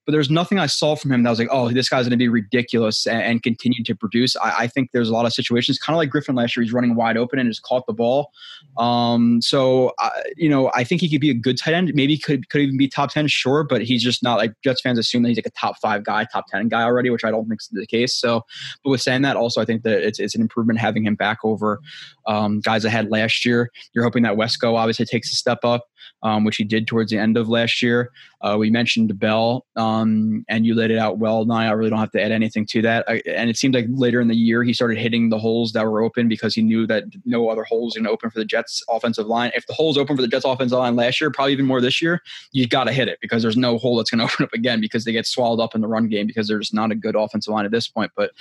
but 0.05 0.13
there's 0.13 0.31
nothing 0.31 0.59
I 0.59 0.67
saw 0.67 0.97
from 0.97 1.13
him 1.13 1.23
that 1.23 1.31
was 1.31 1.39
like, 1.39 1.49
oh, 1.51 1.71
this 1.71 1.89
guy's 1.89 2.05
going 2.05 2.11
to 2.11 2.17
be 2.17 2.29
ridiculous 2.29 3.07
and, 3.07 3.23
and, 3.23 3.43
continue 3.43 3.83
to 3.85 3.95
produce. 3.95 4.37
I, 4.37 4.55
I, 4.61 4.67
think 4.67 4.91
there's 4.93 5.09
a 5.09 5.13
lot 5.13 5.27
of 5.27 5.33
situations, 5.33 5.79
kind 5.79 5.95
of 5.95 5.99
like 5.99 6.11
Griffin 6.11 6.35
last 6.35 6.57
year, 6.57 6.63
he's 6.63 6.73
running 6.73 6.95
wide 6.95 7.17
open 7.17 7.39
and 7.39 7.51
just 7.51 7.63
caught 7.63 7.87
the 7.87 7.93
ball. 7.93 8.31
Um, 8.79 9.41
so, 9.43 9.93
you 10.37 10.49
know, 10.49 10.71
I 10.75 10.85
think 10.85 11.01
he 11.01 11.09
could 11.09 11.21
be 11.21 11.31
a 11.31 11.35
good 11.35 11.59
tight 11.59 11.75
end. 11.75 11.93
Maybe 11.95 12.17
could 12.19 12.49
could 12.49 12.61
even 12.63 12.77
be 12.77 12.89
top 12.89 13.11
10, 13.11 13.29
sure, 13.29 13.65
but 13.65 13.83
he's 13.83 14.03
just 14.03 14.23
not 14.23 14.39
like 14.39 14.55
Jets 14.65 14.81
fans 14.81 14.99
assume 14.99 15.23
that 15.23 15.29
he's 15.29 15.39
like 15.39 15.47
a 15.47 15.51
top 15.51 15.77
five 15.81 16.05
guy, 16.05 16.25
top 16.33 16.47
10 16.49 16.69
guy 16.69 16.83
already, 16.83 17.11
which 17.11 17.25
I 17.25 17.31
don't 17.31 17.49
think 17.49 17.61
is 17.61 17.69
the 17.73 17.87
case. 17.87 18.15
So, 18.15 18.45
but 18.83 18.91
with 18.91 19.03
saying 19.03 19.23
that, 19.23 19.37
also, 19.37 19.61
I 19.61 19.65
think 19.65 19.83
that 19.83 20.03
it's, 20.07 20.19
it's 20.19 20.35
an 20.35 20.41
improvement 20.41 20.79
having 20.79 21.05
him 21.05 21.15
back 21.15 21.39
over 21.45 21.81
um, 22.27 22.61
guys 22.61 22.85
I 22.85 22.91
had 22.91 23.11
last 23.11 23.45
year. 23.45 23.71
You're 23.93 24.05
hoping 24.05 24.23
that 24.25 24.37
Wesco 24.37 24.75
obviously 24.75 25.07
takes 25.07 25.33
a 25.33 25.37
step 25.37 25.65
up 25.65 25.85
um, 26.23 26.45
which 26.45 26.57
he 26.57 26.65
did 26.65 26.87
towards 26.87 27.11
the 27.11 27.19
end 27.19 27.37
of 27.37 27.49
last 27.49 27.83
year. 27.83 28.11
Uh, 28.41 28.57
we 28.59 28.71
mentioned 28.71 29.19
Bell, 29.19 29.65
um, 29.77 30.45
and 30.49 30.67
you 30.67 30.75
laid 30.75 30.91
it 30.91 30.99
out 30.99 31.19
well. 31.19 31.45
Now 31.45 31.57
I 31.57 31.71
really 31.71 31.91
don't 31.91 31.99
have 31.99 32.11
to 32.13 32.23
add 32.23 32.33
anything 32.33 32.67
to 32.67 32.83
that. 32.83 33.05
I, 33.09 33.23
and 33.27 33.49
it 33.49 33.57
seemed 33.57 33.75
like 33.75 33.87
later 33.89 34.21
in 34.21 34.29
the 34.29 34.35
year 34.35 34.65
he 34.65 34.73
started 34.73 34.99
hitting 34.99 35.29
the 35.29 35.39
holes 35.39 35.73
that 35.73 35.85
were 35.87 36.03
open 36.03 36.29
because 36.29 36.55
he 36.55 36.63
knew 36.63 36.87
that 36.89 37.05
no 37.25 37.49
other 37.49 37.65
holes 37.65 37.95
going 37.95 38.05
to 38.05 38.11
open 38.11 38.31
for 38.31 38.39
the 38.39 38.45
Jets 38.45 38.83
offensive 38.89 39.27
line. 39.27 39.53
If 39.55 39.67
the 39.67 39.75
holes 39.75 39.97
open 39.97 40.17
for 40.17 40.23
the 40.23 40.29
Jets 40.29 40.45
offensive 40.45 40.79
line 40.79 40.97
last 40.97 41.21
year, 41.21 41.31
probably 41.31 41.53
even 41.53 41.67
more 41.67 41.81
this 41.81 42.03
year, 42.03 42.21
you 42.53 42.67
got 42.67 42.85
to 42.85 42.93
hit 42.93 43.09
it 43.09 43.19
because 43.21 43.43
there's 43.43 43.57
no 43.57 43.79
hole 43.79 43.97
that's 43.97 44.11
going 44.11 44.19
to 44.27 44.33
open 44.33 44.45
up 44.45 44.53
again 44.53 44.81
because 44.81 45.05
they 45.05 45.13
get 45.13 45.27
swallowed 45.27 45.61
up 45.61 45.75
in 45.75 45.81
the 45.81 45.89
run 45.89 46.09
game 46.09 46.27
because 46.27 46.49
there's 46.49 46.73
not 46.73 46.91
a 46.91 46.97
good 46.97 47.17
offensive 47.17 47.53
line 47.53 47.65
at 47.65 47.71
this 47.71 47.89
point. 47.89 48.11
But 48.17 48.33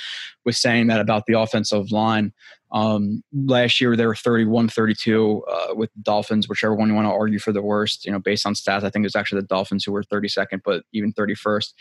with 0.46 0.56
saying 0.56 0.88
that 0.88 1.00
about 1.00 1.26
the 1.28 1.40
offensive 1.40 1.92
line, 1.92 2.34
Um, 2.72 3.24
last 3.34 3.82
year 3.82 3.96
they 3.96 4.06
were 4.06 4.16
31, 4.16 4.70
32 4.70 5.44
uh, 5.44 5.76
with 5.76 5.90
Dolphins, 6.02 6.48
whichever 6.48 6.76
one 6.76 6.90
you 6.90 6.96
want 6.96 7.06
to 7.06 7.12
argue 7.12 7.40
for 7.40 7.52
the 7.52 7.62
worst. 7.62 8.06
You 8.06 8.12
know, 8.12 8.20
based 8.20 8.46
on 8.46 8.54
stats, 8.54 8.84
I 8.84 8.90
think 8.90 9.04
it 9.04 9.08
was 9.08 9.16
actually 9.16 9.42
the 9.42 9.48
Dolphins 9.48 9.84
who 9.84 9.92
were 9.92 10.04
32nd, 10.04 10.62
but 10.64 10.84
even 10.94 11.14
31st. 11.14 11.74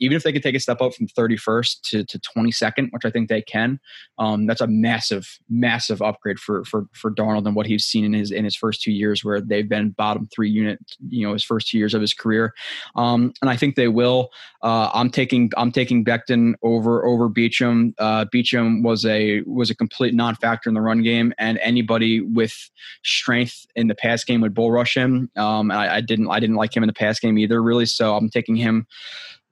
Even 0.00 0.16
if 0.16 0.22
they 0.22 0.32
could 0.32 0.44
take 0.44 0.54
a 0.54 0.60
step 0.60 0.80
up 0.80 0.94
from 0.94 1.08
31st 1.08 1.80
to, 1.82 2.04
to 2.04 2.18
22nd, 2.20 2.88
which 2.92 3.04
I 3.04 3.10
think 3.10 3.28
they 3.28 3.42
can, 3.42 3.80
um, 4.18 4.46
that's 4.46 4.60
a 4.60 4.68
massive, 4.68 5.40
massive 5.50 6.00
upgrade 6.00 6.38
for 6.38 6.64
for 6.64 6.86
for 6.92 7.10
Darnold 7.10 7.46
and 7.46 7.56
what 7.56 7.66
he's 7.66 7.84
seen 7.84 8.04
in 8.04 8.12
his 8.12 8.30
in 8.30 8.44
his 8.44 8.54
first 8.54 8.80
two 8.80 8.92
years, 8.92 9.24
where 9.24 9.40
they've 9.40 9.68
been 9.68 9.90
bottom 9.90 10.28
three 10.32 10.50
unit. 10.50 10.78
You 11.08 11.26
know, 11.26 11.32
his 11.32 11.42
first 11.42 11.68
two 11.68 11.78
years 11.78 11.94
of 11.94 12.00
his 12.00 12.14
career, 12.14 12.54
um, 12.94 13.32
and 13.42 13.50
I 13.50 13.56
think 13.56 13.74
they 13.74 13.88
will. 13.88 14.30
Uh, 14.62 14.90
I'm 14.94 15.10
taking 15.10 15.50
I'm 15.56 15.72
taking 15.72 16.04
Becton 16.04 16.54
over 16.62 17.04
over 17.04 17.28
Beachum. 17.28 17.92
Uh, 17.98 18.24
Beachum 18.32 18.84
was 18.84 19.04
a 19.04 19.42
was 19.46 19.68
a 19.68 19.74
complete 19.74 20.14
non-factor 20.40 20.70
in 20.70 20.74
the 20.74 20.80
run 20.80 21.02
game, 21.02 21.32
and 21.38 21.58
anybody 21.58 22.20
with 22.20 22.70
strength 23.04 23.66
in 23.74 23.88
the 23.88 23.94
pass 23.94 24.24
game 24.24 24.40
would 24.40 24.54
bull 24.54 24.70
rush 24.70 24.96
him. 24.96 25.30
Um, 25.36 25.70
I, 25.70 25.96
I 25.96 26.00
didn't 26.00 26.30
I 26.30 26.40
didn't 26.40 26.56
like 26.56 26.76
him 26.76 26.82
in 26.82 26.88
the 26.88 26.92
pass 26.92 27.18
game 27.18 27.38
either, 27.38 27.62
really. 27.62 27.86
So 27.86 28.16
I'm 28.16 28.30
taking 28.30 28.56
him 28.56 28.86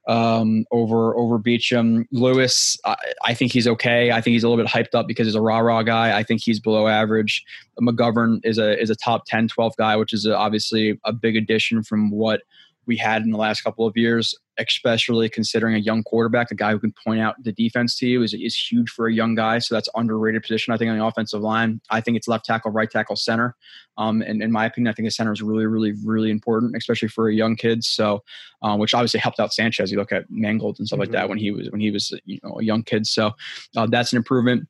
um, 0.07 0.65
over 0.71 1.15
over 1.15 1.39
Beachum. 1.39 2.05
Lewis, 2.11 2.77
I, 2.85 2.95
I, 3.25 3.33
think 3.33 3.51
he's 3.51 3.67
okay. 3.67 4.11
I 4.11 4.21
think 4.21 4.33
he's 4.33 4.43
a 4.43 4.49
little 4.49 4.63
bit 4.63 4.71
hyped 4.71 4.97
up 4.97 5.07
because 5.07 5.27
he's 5.27 5.35
a 5.35 5.41
rah 5.41 5.59
rah 5.59 5.83
guy. 5.83 6.17
I 6.17 6.23
think 6.23 6.41
he's 6.41 6.59
below 6.59 6.87
average. 6.87 7.43
McGovern 7.79 8.39
is 8.43 8.57
a 8.57 8.79
is 8.79 8.89
a 8.89 8.95
top 8.95 9.25
10, 9.27 9.49
12 9.49 9.75
guy, 9.77 9.95
which 9.95 10.13
is 10.13 10.25
a, 10.25 10.35
obviously 10.35 10.99
a 11.03 11.13
big 11.13 11.35
addition 11.35 11.83
from 11.83 12.09
what 12.11 12.41
we 12.87 12.97
had 12.97 13.21
in 13.21 13.31
the 13.31 13.37
last 13.37 13.61
couple 13.61 13.85
of 13.85 13.95
years, 13.95 14.33
especially 14.57 15.29
considering 15.29 15.75
a 15.75 15.79
young 15.79 16.03
quarterback, 16.03 16.49
a 16.51 16.55
guy 16.55 16.71
who 16.71 16.79
can 16.79 16.93
point 17.05 17.19
out 17.19 17.35
the 17.43 17.51
defense 17.51 17.97
to 17.99 18.07
you 18.07 18.23
is, 18.23 18.33
is 18.33 18.55
huge 18.55 18.89
for 18.89 19.07
a 19.07 19.13
young 19.13 19.35
guy. 19.35 19.59
So 19.59 19.75
that's 19.75 19.89
underrated 19.95 20.41
position, 20.41 20.73
I 20.73 20.77
think, 20.77 20.89
on 20.89 20.97
the 20.97 21.05
offensive 21.05 21.41
line. 21.41 21.81
I 21.89 22.01
think 22.01 22.17
it's 22.17 22.27
left 22.27 22.45
tackle, 22.45 22.71
right 22.71 22.89
tackle, 22.89 23.15
center. 23.15 23.55
Um, 23.97 24.21
and 24.21 24.41
in 24.41 24.51
my 24.51 24.65
opinion, 24.65 24.91
I 24.91 24.95
think 24.95 25.07
the 25.07 25.11
center 25.11 25.31
is 25.31 25.41
really, 25.41 25.65
really, 25.65 25.93
really 26.03 26.31
important, 26.31 26.75
especially 26.75 27.09
for 27.09 27.29
a 27.29 27.33
young 27.33 27.55
kid. 27.55 27.83
So, 27.83 28.23
um, 28.61 28.79
which 28.79 28.93
obviously 28.93 29.19
helped 29.19 29.39
out 29.39 29.53
Sanchez. 29.53 29.91
You 29.91 29.97
look 29.97 30.11
at 30.11 30.25
Mangold 30.29 30.77
and 30.79 30.87
stuff 30.87 30.97
mm-hmm. 30.97 31.01
like 31.01 31.11
that 31.11 31.29
when 31.29 31.37
he 31.37 31.51
was 31.51 31.69
when 31.69 31.81
he 31.81 31.91
was 31.91 32.17
you 32.25 32.39
know 32.43 32.59
a 32.59 32.63
young 32.63 32.83
kid. 32.83 33.05
So 33.05 33.31
uh, 33.75 33.87
that's 33.87 34.13
an 34.13 34.17
improvement. 34.17 34.67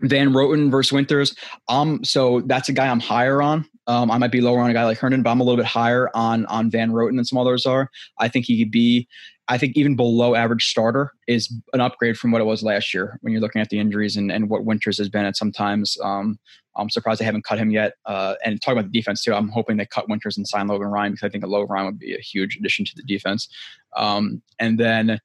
Van 0.00 0.32
Roten 0.32 0.70
versus 0.70 0.92
Winters. 0.92 1.34
Um, 1.68 2.02
so 2.04 2.42
that's 2.46 2.68
a 2.68 2.72
guy 2.72 2.88
I'm 2.88 3.00
higher 3.00 3.40
on. 3.40 3.66
Um, 3.86 4.10
I 4.10 4.18
might 4.18 4.32
be 4.32 4.40
lower 4.40 4.60
on 4.60 4.70
a 4.70 4.72
guy 4.72 4.84
like 4.84 4.98
Herndon, 4.98 5.22
but 5.22 5.30
I'm 5.30 5.40
a 5.40 5.44
little 5.44 5.56
bit 5.56 5.66
higher 5.66 6.10
on 6.14 6.46
on 6.46 6.70
Van 6.70 6.90
Roten 6.90 7.16
than 7.16 7.24
some 7.24 7.38
others 7.38 7.66
are. 7.66 7.90
I 8.18 8.28
think 8.28 8.46
he 8.46 8.62
could 8.62 8.70
be, 8.70 9.08
I 9.48 9.58
think 9.58 9.76
even 9.76 9.94
below 9.96 10.34
average 10.34 10.66
starter 10.66 11.12
is 11.28 11.52
an 11.72 11.80
upgrade 11.80 12.16
from 12.16 12.30
what 12.32 12.40
it 12.40 12.44
was 12.44 12.62
last 12.62 12.94
year 12.94 13.18
when 13.20 13.32
you're 13.32 13.42
looking 13.42 13.60
at 13.60 13.68
the 13.68 13.78
injuries 13.78 14.16
and, 14.16 14.32
and 14.32 14.48
what 14.48 14.64
Winters 14.64 14.98
has 14.98 15.08
been 15.08 15.24
at 15.24 15.36
sometimes. 15.36 15.98
Um, 16.02 16.38
I'm 16.76 16.90
surprised 16.90 17.20
they 17.20 17.24
haven't 17.24 17.44
cut 17.44 17.58
him 17.58 17.70
yet. 17.70 17.94
Uh, 18.04 18.34
and 18.44 18.60
talking 18.60 18.78
about 18.78 18.90
the 18.90 18.98
defense 18.98 19.22
too, 19.22 19.34
I'm 19.34 19.48
hoping 19.48 19.76
they 19.76 19.86
cut 19.86 20.08
Winters 20.08 20.36
and 20.36 20.48
sign 20.48 20.66
Logan 20.66 20.88
Ryan 20.88 21.12
because 21.12 21.26
I 21.26 21.30
think 21.30 21.44
a 21.44 21.46
Logan 21.46 21.68
Ryan 21.72 21.86
would 21.86 21.98
be 21.98 22.14
a 22.14 22.20
huge 22.20 22.56
addition 22.56 22.84
to 22.86 22.92
the 22.96 23.02
defense. 23.02 23.48
Um, 23.96 24.42
and 24.58 24.78
then 24.78 25.20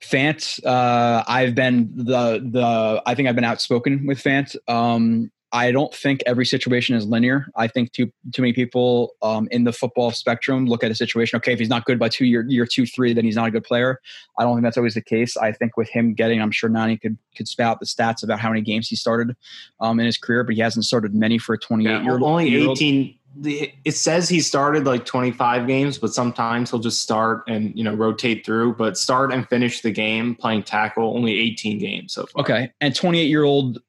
Fant, 0.00 0.64
uh, 0.64 1.24
I've 1.26 1.54
been 1.54 1.90
the 1.96 2.38
the 2.38 3.02
I 3.04 3.14
think 3.14 3.28
I've 3.28 3.34
been 3.34 3.44
outspoken 3.44 4.06
with 4.06 4.22
Fant. 4.22 4.54
Um, 4.68 5.32
I 5.52 5.72
don't 5.72 5.94
think 5.94 6.22
every 6.26 6.44
situation 6.44 6.94
is 6.94 7.06
linear. 7.06 7.46
I 7.56 7.68
think 7.68 7.92
too 7.92 8.12
too 8.32 8.42
many 8.42 8.52
people 8.52 9.14
um, 9.22 9.48
in 9.50 9.64
the 9.64 9.72
football 9.72 10.10
spectrum 10.10 10.66
look 10.66 10.84
at 10.84 10.90
a 10.90 10.94
situation. 10.94 11.38
Okay, 11.38 11.52
if 11.52 11.58
he's 11.58 11.70
not 11.70 11.86
good 11.86 11.98
by 11.98 12.08
two 12.08 12.26
year 12.26 12.44
year 12.46 12.66
two 12.66 12.84
three, 12.84 13.14
then 13.14 13.24
he's 13.24 13.36
not 13.36 13.48
a 13.48 13.50
good 13.50 13.64
player. 13.64 14.00
I 14.38 14.42
don't 14.42 14.56
think 14.56 14.64
that's 14.64 14.76
always 14.76 14.94
the 14.94 15.02
case. 15.02 15.36
I 15.36 15.52
think 15.52 15.76
with 15.76 15.88
him 15.88 16.12
getting, 16.12 16.42
I'm 16.42 16.50
sure 16.50 16.68
Nani 16.68 16.98
could 16.98 17.16
could 17.36 17.48
spout 17.48 17.80
the 17.80 17.86
stats 17.86 18.22
about 18.22 18.40
how 18.40 18.50
many 18.50 18.60
games 18.60 18.88
he 18.88 18.96
started 18.96 19.36
um, 19.80 19.98
in 20.00 20.06
his 20.06 20.18
career, 20.18 20.44
but 20.44 20.54
he 20.54 20.60
hasn't 20.60 20.84
started 20.84 21.14
many 21.14 21.38
for 21.38 21.54
a 21.54 21.58
28 21.58 21.90
yeah, 21.90 22.02
year 22.02 22.12
old. 22.12 22.22
Only 22.22 22.70
18 22.70 23.14
it 23.44 23.94
says 23.94 24.28
he 24.28 24.40
started 24.40 24.84
like 24.84 25.04
25 25.04 25.66
games, 25.66 25.98
but 25.98 26.12
sometimes 26.12 26.70
he'll 26.70 26.80
just 26.80 27.02
start 27.02 27.44
and 27.46 27.76
you 27.76 27.84
know 27.84 27.94
rotate 27.94 28.44
through. 28.44 28.74
But 28.74 28.98
start 28.98 29.32
and 29.32 29.48
finish 29.48 29.80
the 29.80 29.90
game 29.90 30.34
playing 30.34 30.64
tackle 30.64 31.14
only 31.14 31.38
18 31.38 31.78
games 31.78 32.14
so 32.14 32.26
far. 32.26 32.42
Okay, 32.42 32.70
and 32.80 32.94
28 32.94 33.24
year 33.24 33.44
old 33.44 33.80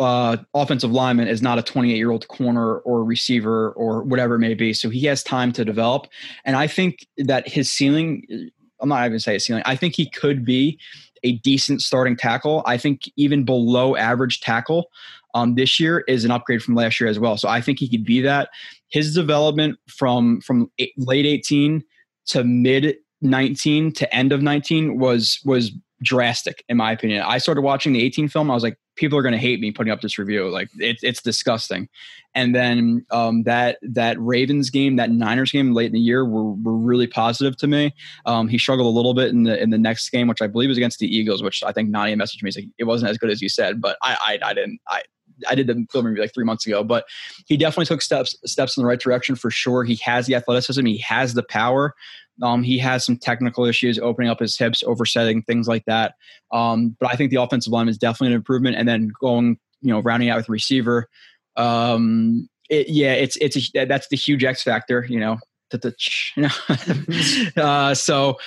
uh, 0.00 0.38
offensive 0.54 0.90
lineman 0.90 1.28
is 1.28 1.42
not 1.42 1.58
a 1.58 1.62
28 1.62 1.96
year 1.96 2.10
old 2.10 2.26
corner 2.28 2.78
or 2.78 3.04
receiver 3.04 3.72
or 3.72 4.02
whatever 4.02 4.36
it 4.36 4.38
may 4.38 4.54
be. 4.54 4.72
So 4.72 4.88
he 4.88 5.04
has 5.06 5.22
time 5.22 5.52
to 5.52 5.64
develop, 5.64 6.06
and 6.44 6.56
I 6.56 6.66
think 6.66 7.06
that 7.18 7.46
his 7.46 7.70
ceiling. 7.70 8.50
I'm 8.82 8.88
not 8.88 9.04
even 9.04 9.20
say 9.20 9.34
his 9.34 9.44
ceiling. 9.44 9.62
I 9.66 9.76
think 9.76 9.94
he 9.94 10.08
could 10.08 10.42
be 10.42 10.78
a 11.22 11.32
decent 11.32 11.82
starting 11.82 12.16
tackle. 12.16 12.62
I 12.64 12.78
think 12.78 13.10
even 13.16 13.44
below 13.44 13.94
average 13.94 14.40
tackle 14.40 14.88
um, 15.34 15.54
this 15.54 15.78
year 15.78 16.00
is 16.08 16.24
an 16.24 16.30
upgrade 16.30 16.62
from 16.62 16.74
last 16.74 16.98
year 16.98 17.08
as 17.10 17.18
well. 17.18 17.36
So 17.36 17.46
I 17.48 17.60
think 17.60 17.78
he 17.78 17.88
could 17.88 18.04
be 18.04 18.22
that. 18.22 18.48
His 18.88 19.14
development 19.14 19.78
from 19.86 20.40
from 20.40 20.70
late 20.96 21.26
18 21.26 21.84
to 22.28 22.44
mid 22.44 22.96
19 23.20 23.92
to 23.92 24.14
end 24.14 24.32
of 24.32 24.42
19 24.42 24.98
was 24.98 25.40
was 25.44 25.72
drastic 26.02 26.64
in 26.68 26.76
my 26.76 26.92
opinion. 26.92 27.22
I 27.22 27.38
started 27.38 27.62
watching 27.62 27.92
the 27.92 28.02
18 28.02 28.28
film. 28.28 28.50
I 28.50 28.54
was 28.54 28.62
like, 28.62 28.78
people 28.96 29.18
are 29.18 29.22
going 29.22 29.32
to 29.32 29.38
hate 29.38 29.60
me 29.60 29.72
putting 29.72 29.92
up 29.92 30.00
this 30.00 30.18
review. 30.18 30.48
Like 30.48 30.68
it, 30.78 30.98
it's 31.02 31.22
disgusting. 31.22 31.88
And 32.34 32.54
then 32.54 33.04
um, 33.10 33.42
that 33.44 33.78
that 33.82 34.20
Ravens 34.20 34.70
game, 34.70 34.96
that 34.96 35.10
Niners 35.10 35.50
game 35.50 35.72
late 35.72 35.86
in 35.86 35.92
the 35.92 36.00
year 36.00 36.24
were, 36.24 36.52
were 36.52 36.76
really 36.76 37.06
positive 37.06 37.56
to 37.58 37.66
me. 37.66 37.94
Um, 38.26 38.48
he 38.48 38.58
struggled 38.58 38.86
a 38.86 38.96
little 38.96 39.14
bit 39.14 39.30
in 39.30 39.44
the 39.44 39.60
in 39.60 39.70
the 39.70 39.78
next 39.78 40.08
game, 40.10 40.28
which 40.28 40.42
I 40.42 40.46
believe 40.46 40.68
was 40.68 40.78
against 40.78 40.98
the 41.00 41.14
Eagles, 41.14 41.42
which 41.42 41.62
I 41.64 41.72
think 41.72 41.90
Nania 41.90 42.20
messaged 42.20 42.42
me. 42.42 42.50
Like, 42.54 42.68
it 42.78 42.84
wasn't 42.84 43.10
as 43.10 43.18
good 43.18 43.30
as 43.30 43.42
you 43.42 43.48
said, 43.48 43.80
but 43.80 43.96
I 44.02 44.38
I, 44.42 44.50
I 44.50 44.54
didn't 44.54 44.80
I 44.86 45.02
I 45.48 45.54
did 45.54 45.66
the 45.66 45.86
film 45.90 46.06
review 46.06 46.22
like 46.22 46.34
three 46.34 46.44
months 46.44 46.66
ago, 46.66 46.84
but 46.84 47.04
he 47.46 47.56
definitely 47.56 47.86
took 47.86 48.02
steps 48.02 48.36
steps 48.44 48.76
in 48.76 48.82
the 48.82 48.86
right 48.86 49.00
direction 49.00 49.34
for 49.34 49.50
sure. 49.50 49.84
He 49.84 49.96
has 49.96 50.26
the 50.26 50.34
athleticism, 50.34 50.84
he 50.84 50.98
has 50.98 51.34
the 51.34 51.42
power. 51.42 51.94
Um, 52.42 52.62
he 52.62 52.78
has 52.78 53.04
some 53.04 53.16
technical 53.16 53.64
issues 53.64 53.98
opening 53.98 54.30
up 54.30 54.40
his 54.40 54.56
hips, 54.56 54.82
oversetting 54.86 55.42
things 55.42 55.68
like 55.68 55.84
that. 55.86 56.14
Um, 56.52 56.96
but 56.98 57.10
I 57.10 57.16
think 57.16 57.30
the 57.30 57.40
offensive 57.40 57.72
line 57.72 57.88
is 57.88 57.98
definitely 57.98 58.34
an 58.34 58.38
improvement. 58.38 58.76
And 58.76 58.88
then 58.88 59.10
going, 59.20 59.58
you 59.82 59.92
know, 59.92 60.00
rounding 60.00 60.30
out 60.30 60.38
with 60.38 60.48
receiver. 60.48 61.08
Um, 61.56 62.48
it, 62.68 62.88
yeah, 62.88 63.12
it's 63.12 63.36
it's 63.36 63.74
a, 63.74 63.84
that's 63.84 64.08
the 64.08 64.16
huge 64.16 64.44
X 64.44 64.62
factor. 64.62 65.04
You 65.08 65.20
know, 65.20 65.38
uh, 67.56 67.94
so 67.94 68.38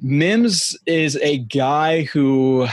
Mims 0.00 0.76
is 0.86 1.16
a 1.22 1.38
guy 1.38 2.02
who 2.02 2.68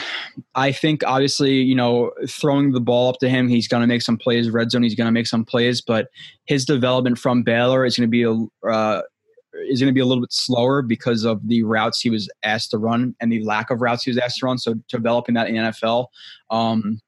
I 0.53 0.71
think 0.71 1.03
obviously, 1.05 1.55
you 1.55 1.75
know, 1.75 2.11
throwing 2.27 2.71
the 2.71 2.79
ball 2.79 3.09
up 3.09 3.19
to 3.19 3.29
him, 3.29 3.47
he's 3.47 3.67
going 3.67 3.81
to 3.81 3.87
make 3.87 4.03
some 4.03 4.17
plays. 4.17 4.49
Red 4.49 4.71
zone, 4.71 4.83
he's 4.83 4.95
going 4.95 5.07
to 5.07 5.11
make 5.11 5.27
some 5.27 5.43
plays, 5.43 5.81
but 5.81 6.07
his 6.45 6.65
development 6.65 7.17
from 7.17 7.41
Baylor 7.41 7.85
is 7.85 7.97
going 7.97 8.07
to 8.07 8.11
be 8.11 8.23
a 8.23 8.69
uh, 8.69 9.01
is 9.69 9.79
going 9.79 9.89
to 9.89 9.93
be 9.93 9.99
a 9.99 10.05
little 10.05 10.21
bit 10.21 10.33
slower 10.33 10.81
because 10.81 11.23
of 11.23 11.47
the 11.47 11.63
routes 11.63 12.01
he 12.01 12.09
was 12.09 12.29
asked 12.43 12.71
to 12.71 12.77
run 12.77 13.15
and 13.19 13.31
the 13.31 13.43
lack 13.43 13.69
of 13.69 13.81
routes 13.81 14.03
he 14.03 14.11
was 14.11 14.17
asked 14.17 14.39
to 14.39 14.45
run. 14.45 14.57
So 14.57 14.75
developing 14.89 15.35
that 15.35 15.47
in 15.47 15.55
NFL, 15.55 16.07
um, 16.49 17.01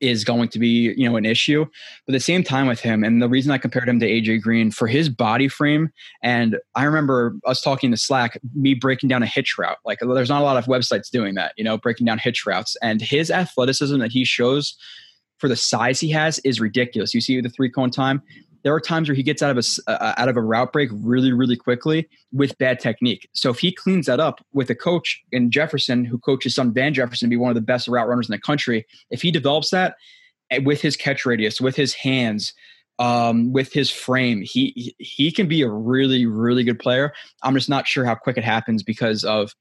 is 0.00 0.24
going 0.24 0.48
to 0.48 0.58
be 0.58 0.94
you 0.96 1.08
know 1.08 1.16
an 1.16 1.24
issue. 1.24 1.64
But 2.06 2.14
at 2.14 2.16
the 2.18 2.20
same 2.20 2.42
time 2.42 2.66
with 2.66 2.80
him 2.80 3.02
and 3.02 3.20
the 3.20 3.28
reason 3.28 3.50
i 3.50 3.58
compared 3.58 3.88
him 3.88 3.98
to 4.00 4.06
aj 4.06 4.40
green 4.40 4.70
for 4.70 4.86
his 4.86 5.08
body 5.08 5.48
frame 5.48 5.90
and 6.22 6.58
i 6.74 6.84
remember 6.84 7.34
us 7.44 7.60
talking 7.60 7.90
to 7.90 7.96
slack 7.96 8.38
me 8.54 8.74
breaking 8.74 9.08
down 9.08 9.22
a 9.22 9.26
hitch 9.26 9.58
route. 9.58 9.78
Like 9.84 9.98
there's 10.00 10.28
not 10.28 10.42
a 10.42 10.44
lot 10.44 10.56
of 10.56 10.66
websites 10.66 11.10
doing 11.10 11.34
that 11.34 11.54
you 11.56 11.64
know 11.64 11.76
breaking 11.76 12.06
down 12.06 12.18
hitch 12.18 12.46
routes. 12.46 12.76
And 12.82 13.00
his 13.00 13.30
athleticism 13.30 13.98
that 13.98 14.12
he 14.12 14.24
shows 14.24 14.76
for 15.38 15.48
the 15.48 15.56
size 15.56 16.00
he 16.00 16.10
has 16.10 16.38
is 16.40 16.60
ridiculous. 16.60 17.12
You 17.12 17.20
see 17.20 17.40
the 17.40 17.48
three 17.48 17.70
cone 17.70 17.90
time 17.90 18.22
there 18.64 18.74
are 18.74 18.80
times 18.80 19.08
where 19.08 19.14
he 19.14 19.22
gets 19.22 19.42
out 19.42 19.56
of 19.56 19.64
a 19.64 19.90
uh, 19.90 20.14
out 20.16 20.28
of 20.28 20.36
a 20.36 20.42
route 20.42 20.72
break 20.72 20.90
really 20.92 21.32
really 21.32 21.56
quickly 21.56 22.08
with 22.32 22.58
bad 22.58 22.80
technique. 22.80 23.28
So 23.32 23.50
if 23.50 23.60
he 23.60 23.70
cleans 23.70 24.06
that 24.06 24.18
up 24.18 24.44
with 24.52 24.70
a 24.70 24.74
coach 24.74 25.22
in 25.30 25.50
Jefferson 25.50 26.04
who 26.04 26.18
coaches 26.18 26.56
son 26.56 26.72
Van 26.72 26.92
Jefferson 26.92 27.28
to 27.28 27.30
be 27.30 27.36
one 27.36 27.50
of 27.50 27.54
the 27.54 27.60
best 27.60 27.86
route 27.86 28.08
runners 28.08 28.28
in 28.28 28.32
the 28.32 28.40
country, 28.40 28.86
if 29.10 29.22
he 29.22 29.30
develops 29.30 29.70
that 29.70 29.96
eh, 30.50 30.58
with 30.64 30.80
his 30.80 30.96
catch 30.96 31.24
radius, 31.24 31.60
with 31.60 31.76
his 31.76 31.94
hands, 31.94 32.54
um, 32.98 33.52
with 33.52 33.72
his 33.72 33.90
frame, 33.90 34.42
he 34.42 34.94
he 34.98 35.30
can 35.30 35.46
be 35.46 35.62
a 35.62 35.68
really 35.68 36.26
really 36.26 36.64
good 36.64 36.78
player. 36.78 37.12
I'm 37.42 37.54
just 37.54 37.68
not 37.68 37.86
sure 37.86 38.04
how 38.04 38.14
quick 38.14 38.38
it 38.38 38.44
happens 38.44 38.82
because 38.82 39.24
of 39.24 39.54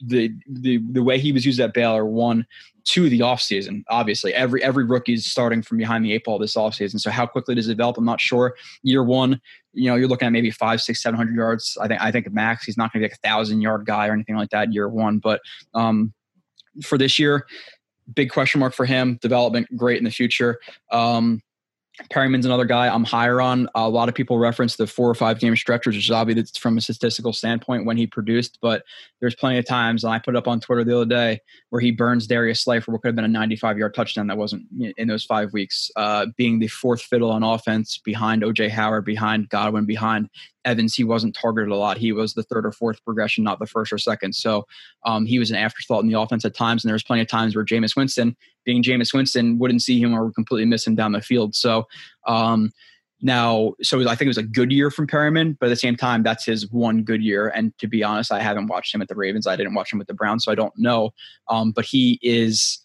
the 0.00 0.32
the 0.48 0.80
the 0.90 1.02
way 1.02 1.18
he 1.18 1.32
was 1.32 1.44
used 1.46 1.60
at 1.60 1.74
Baylor. 1.74 2.04
One, 2.04 2.46
to 2.88 3.08
the 3.10 3.20
offseason. 3.20 3.84
Obviously, 3.88 4.32
every 4.34 4.62
every 4.62 4.84
rookie 4.84 5.12
is 5.12 5.26
starting 5.26 5.62
from 5.62 5.76
behind 5.76 6.04
the 6.04 6.12
eight 6.12 6.24
ball 6.24 6.38
this 6.38 6.56
offseason. 6.56 6.98
So 6.98 7.10
how 7.10 7.26
quickly 7.26 7.54
does 7.54 7.68
it 7.68 7.72
develop? 7.72 7.98
I'm 7.98 8.04
not 8.04 8.20
sure. 8.20 8.56
Year 8.82 9.04
one, 9.04 9.40
you 9.74 9.90
know, 9.90 9.96
you're 9.96 10.08
looking 10.08 10.26
at 10.26 10.32
maybe 10.32 10.50
five, 10.50 10.80
six, 10.80 11.02
seven 11.02 11.16
hundred 11.16 11.36
yards. 11.36 11.76
I 11.80 11.86
think 11.86 12.00
I 12.00 12.10
think 12.10 12.32
max 12.32 12.64
he's 12.64 12.78
not 12.78 12.92
going 12.92 13.02
to 13.02 13.08
be 13.08 13.10
like 13.10 13.18
a 13.22 13.28
thousand 13.28 13.60
yard 13.60 13.84
guy 13.84 14.08
or 14.08 14.12
anything 14.12 14.36
like 14.36 14.50
that 14.50 14.72
year 14.72 14.88
one. 14.88 15.18
But 15.18 15.40
um, 15.74 16.14
for 16.82 16.96
this 16.96 17.18
year, 17.18 17.46
big 18.14 18.30
question 18.30 18.60
mark 18.60 18.74
for 18.74 18.86
him. 18.86 19.18
Development 19.20 19.68
great 19.76 19.98
in 19.98 20.04
the 20.04 20.10
future. 20.10 20.58
Um, 20.90 21.42
Perriman's 22.10 22.46
another 22.46 22.64
guy 22.64 22.92
I'm 22.92 23.04
higher 23.04 23.40
on. 23.40 23.68
A 23.74 23.88
lot 23.88 24.08
of 24.08 24.14
people 24.14 24.38
reference 24.38 24.76
the 24.76 24.86
four 24.86 25.10
or 25.10 25.14
five 25.14 25.40
game 25.40 25.54
stretch, 25.56 25.86
which 25.86 25.96
is 25.96 26.10
obvious 26.10 26.56
from 26.56 26.78
a 26.78 26.80
statistical 26.80 27.32
standpoint 27.32 27.84
when 27.84 27.96
he 27.96 28.06
produced, 28.06 28.58
but 28.62 28.84
there's 29.20 29.34
plenty 29.34 29.58
of 29.58 29.66
times, 29.66 30.04
and 30.04 30.12
I 30.12 30.18
put 30.18 30.36
up 30.36 30.46
on 30.46 30.60
Twitter 30.60 30.84
the 30.84 30.96
other 30.96 31.06
day, 31.06 31.40
where 31.70 31.80
he 31.80 31.90
burns 31.90 32.26
Darius 32.26 32.62
Slay 32.62 32.80
for 32.80 32.92
what 32.92 33.02
could 33.02 33.08
have 33.08 33.16
been 33.16 33.24
a 33.24 33.28
95 33.28 33.78
yard 33.78 33.94
touchdown 33.94 34.26
that 34.28 34.38
wasn't 34.38 34.62
in 34.96 35.08
those 35.08 35.24
five 35.24 35.52
weeks, 35.52 35.90
uh, 35.96 36.26
being 36.36 36.58
the 36.58 36.68
fourth 36.68 37.02
fiddle 37.02 37.30
on 37.30 37.42
offense 37.42 37.98
behind 37.98 38.42
OJ 38.42 38.70
Howard, 38.70 39.04
behind 39.04 39.48
Godwin, 39.48 39.84
behind 39.84 40.30
Evans. 40.64 40.94
He 40.94 41.04
wasn't 41.04 41.36
targeted 41.36 41.70
a 41.70 41.76
lot. 41.76 41.98
He 41.98 42.12
was 42.12 42.34
the 42.34 42.42
third 42.42 42.66
or 42.66 42.72
fourth 42.72 43.02
progression, 43.04 43.44
not 43.44 43.58
the 43.58 43.66
first 43.66 43.92
or 43.92 43.98
second. 43.98 44.34
So 44.34 44.66
um, 45.04 45.26
he 45.26 45.38
was 45.38 45.50
an 45.50 45.56
afterthought 45.56 46.02
in 46.02 46.10
the 46.10 46.20
offense 46.20 46.44
at 46.44 46.54
times, 46.54 46.84
and 46.84 46.88
there 46.88 46.94
was 46.94 47.04
plenty 47.04 47.22
of 47.22 47.28
times 47.28 47.54
where 47.54 47.64
Jameis 47.64 47.96
Winston 47.96 48.36
being 48.68 48.82
Jameis 48.82 49.14
Winston, 49.14 49.58
wouldn't 49.58 49.80
see 49.80 49.98
him 49.98 50.14
or 50.14 50.30
completely 50.30 50.66
miss 50.66 50.86
him 50.86 50.94
down 50.94 51.12
the 51.12 51.22
field. 51.22 51.54
So 51.54 51.86
um, 52.26 52.70
now, 53.22 53.72
so 53.80 53.98
I 54.02 54.14
think 54.14 54.26
it 54.26 54.28
was 54.28 54.36
a 54.36 54.42
good 54.42 54.70
year 54.70 54.90
from 54.90 55.06
Perriman, 55.06 55.56
but 55.58 55.66
at 55.66 55.70
the 55.70 55.76
same 55.76 55.96
time, 55.96 56.22
that's 56.22 56.44
his 56.44 56.70
one 56.70 57.02
good 57.02 57.22
year. 57.22 57.48
And 57.48 57.72
to 57.78 57.86
be 57.86 58.04
honest, 58.04 58.30
I 58.30 58.40
haven't 58.40 58.66
watched 58.66 58.94
him 58.94 59.00
at 59.00 59.08
the 59.08 59.14
Ravens. 59.14 59.46
I 59.46 59.56
didn't 59.56 59.72
watch 59.72 59.90
him 59.90 59.98
with 59.98 60.06
the 60.06 60.12
Browns, 60.12 60.44
so 60.44 60.52
I 60.52 60.54
don't 60.54 60.74
know. 60.76 61.14
Um, 61.48 61.72
but 61.72 61.86
he 61.86 62.18
is 62.20 62.78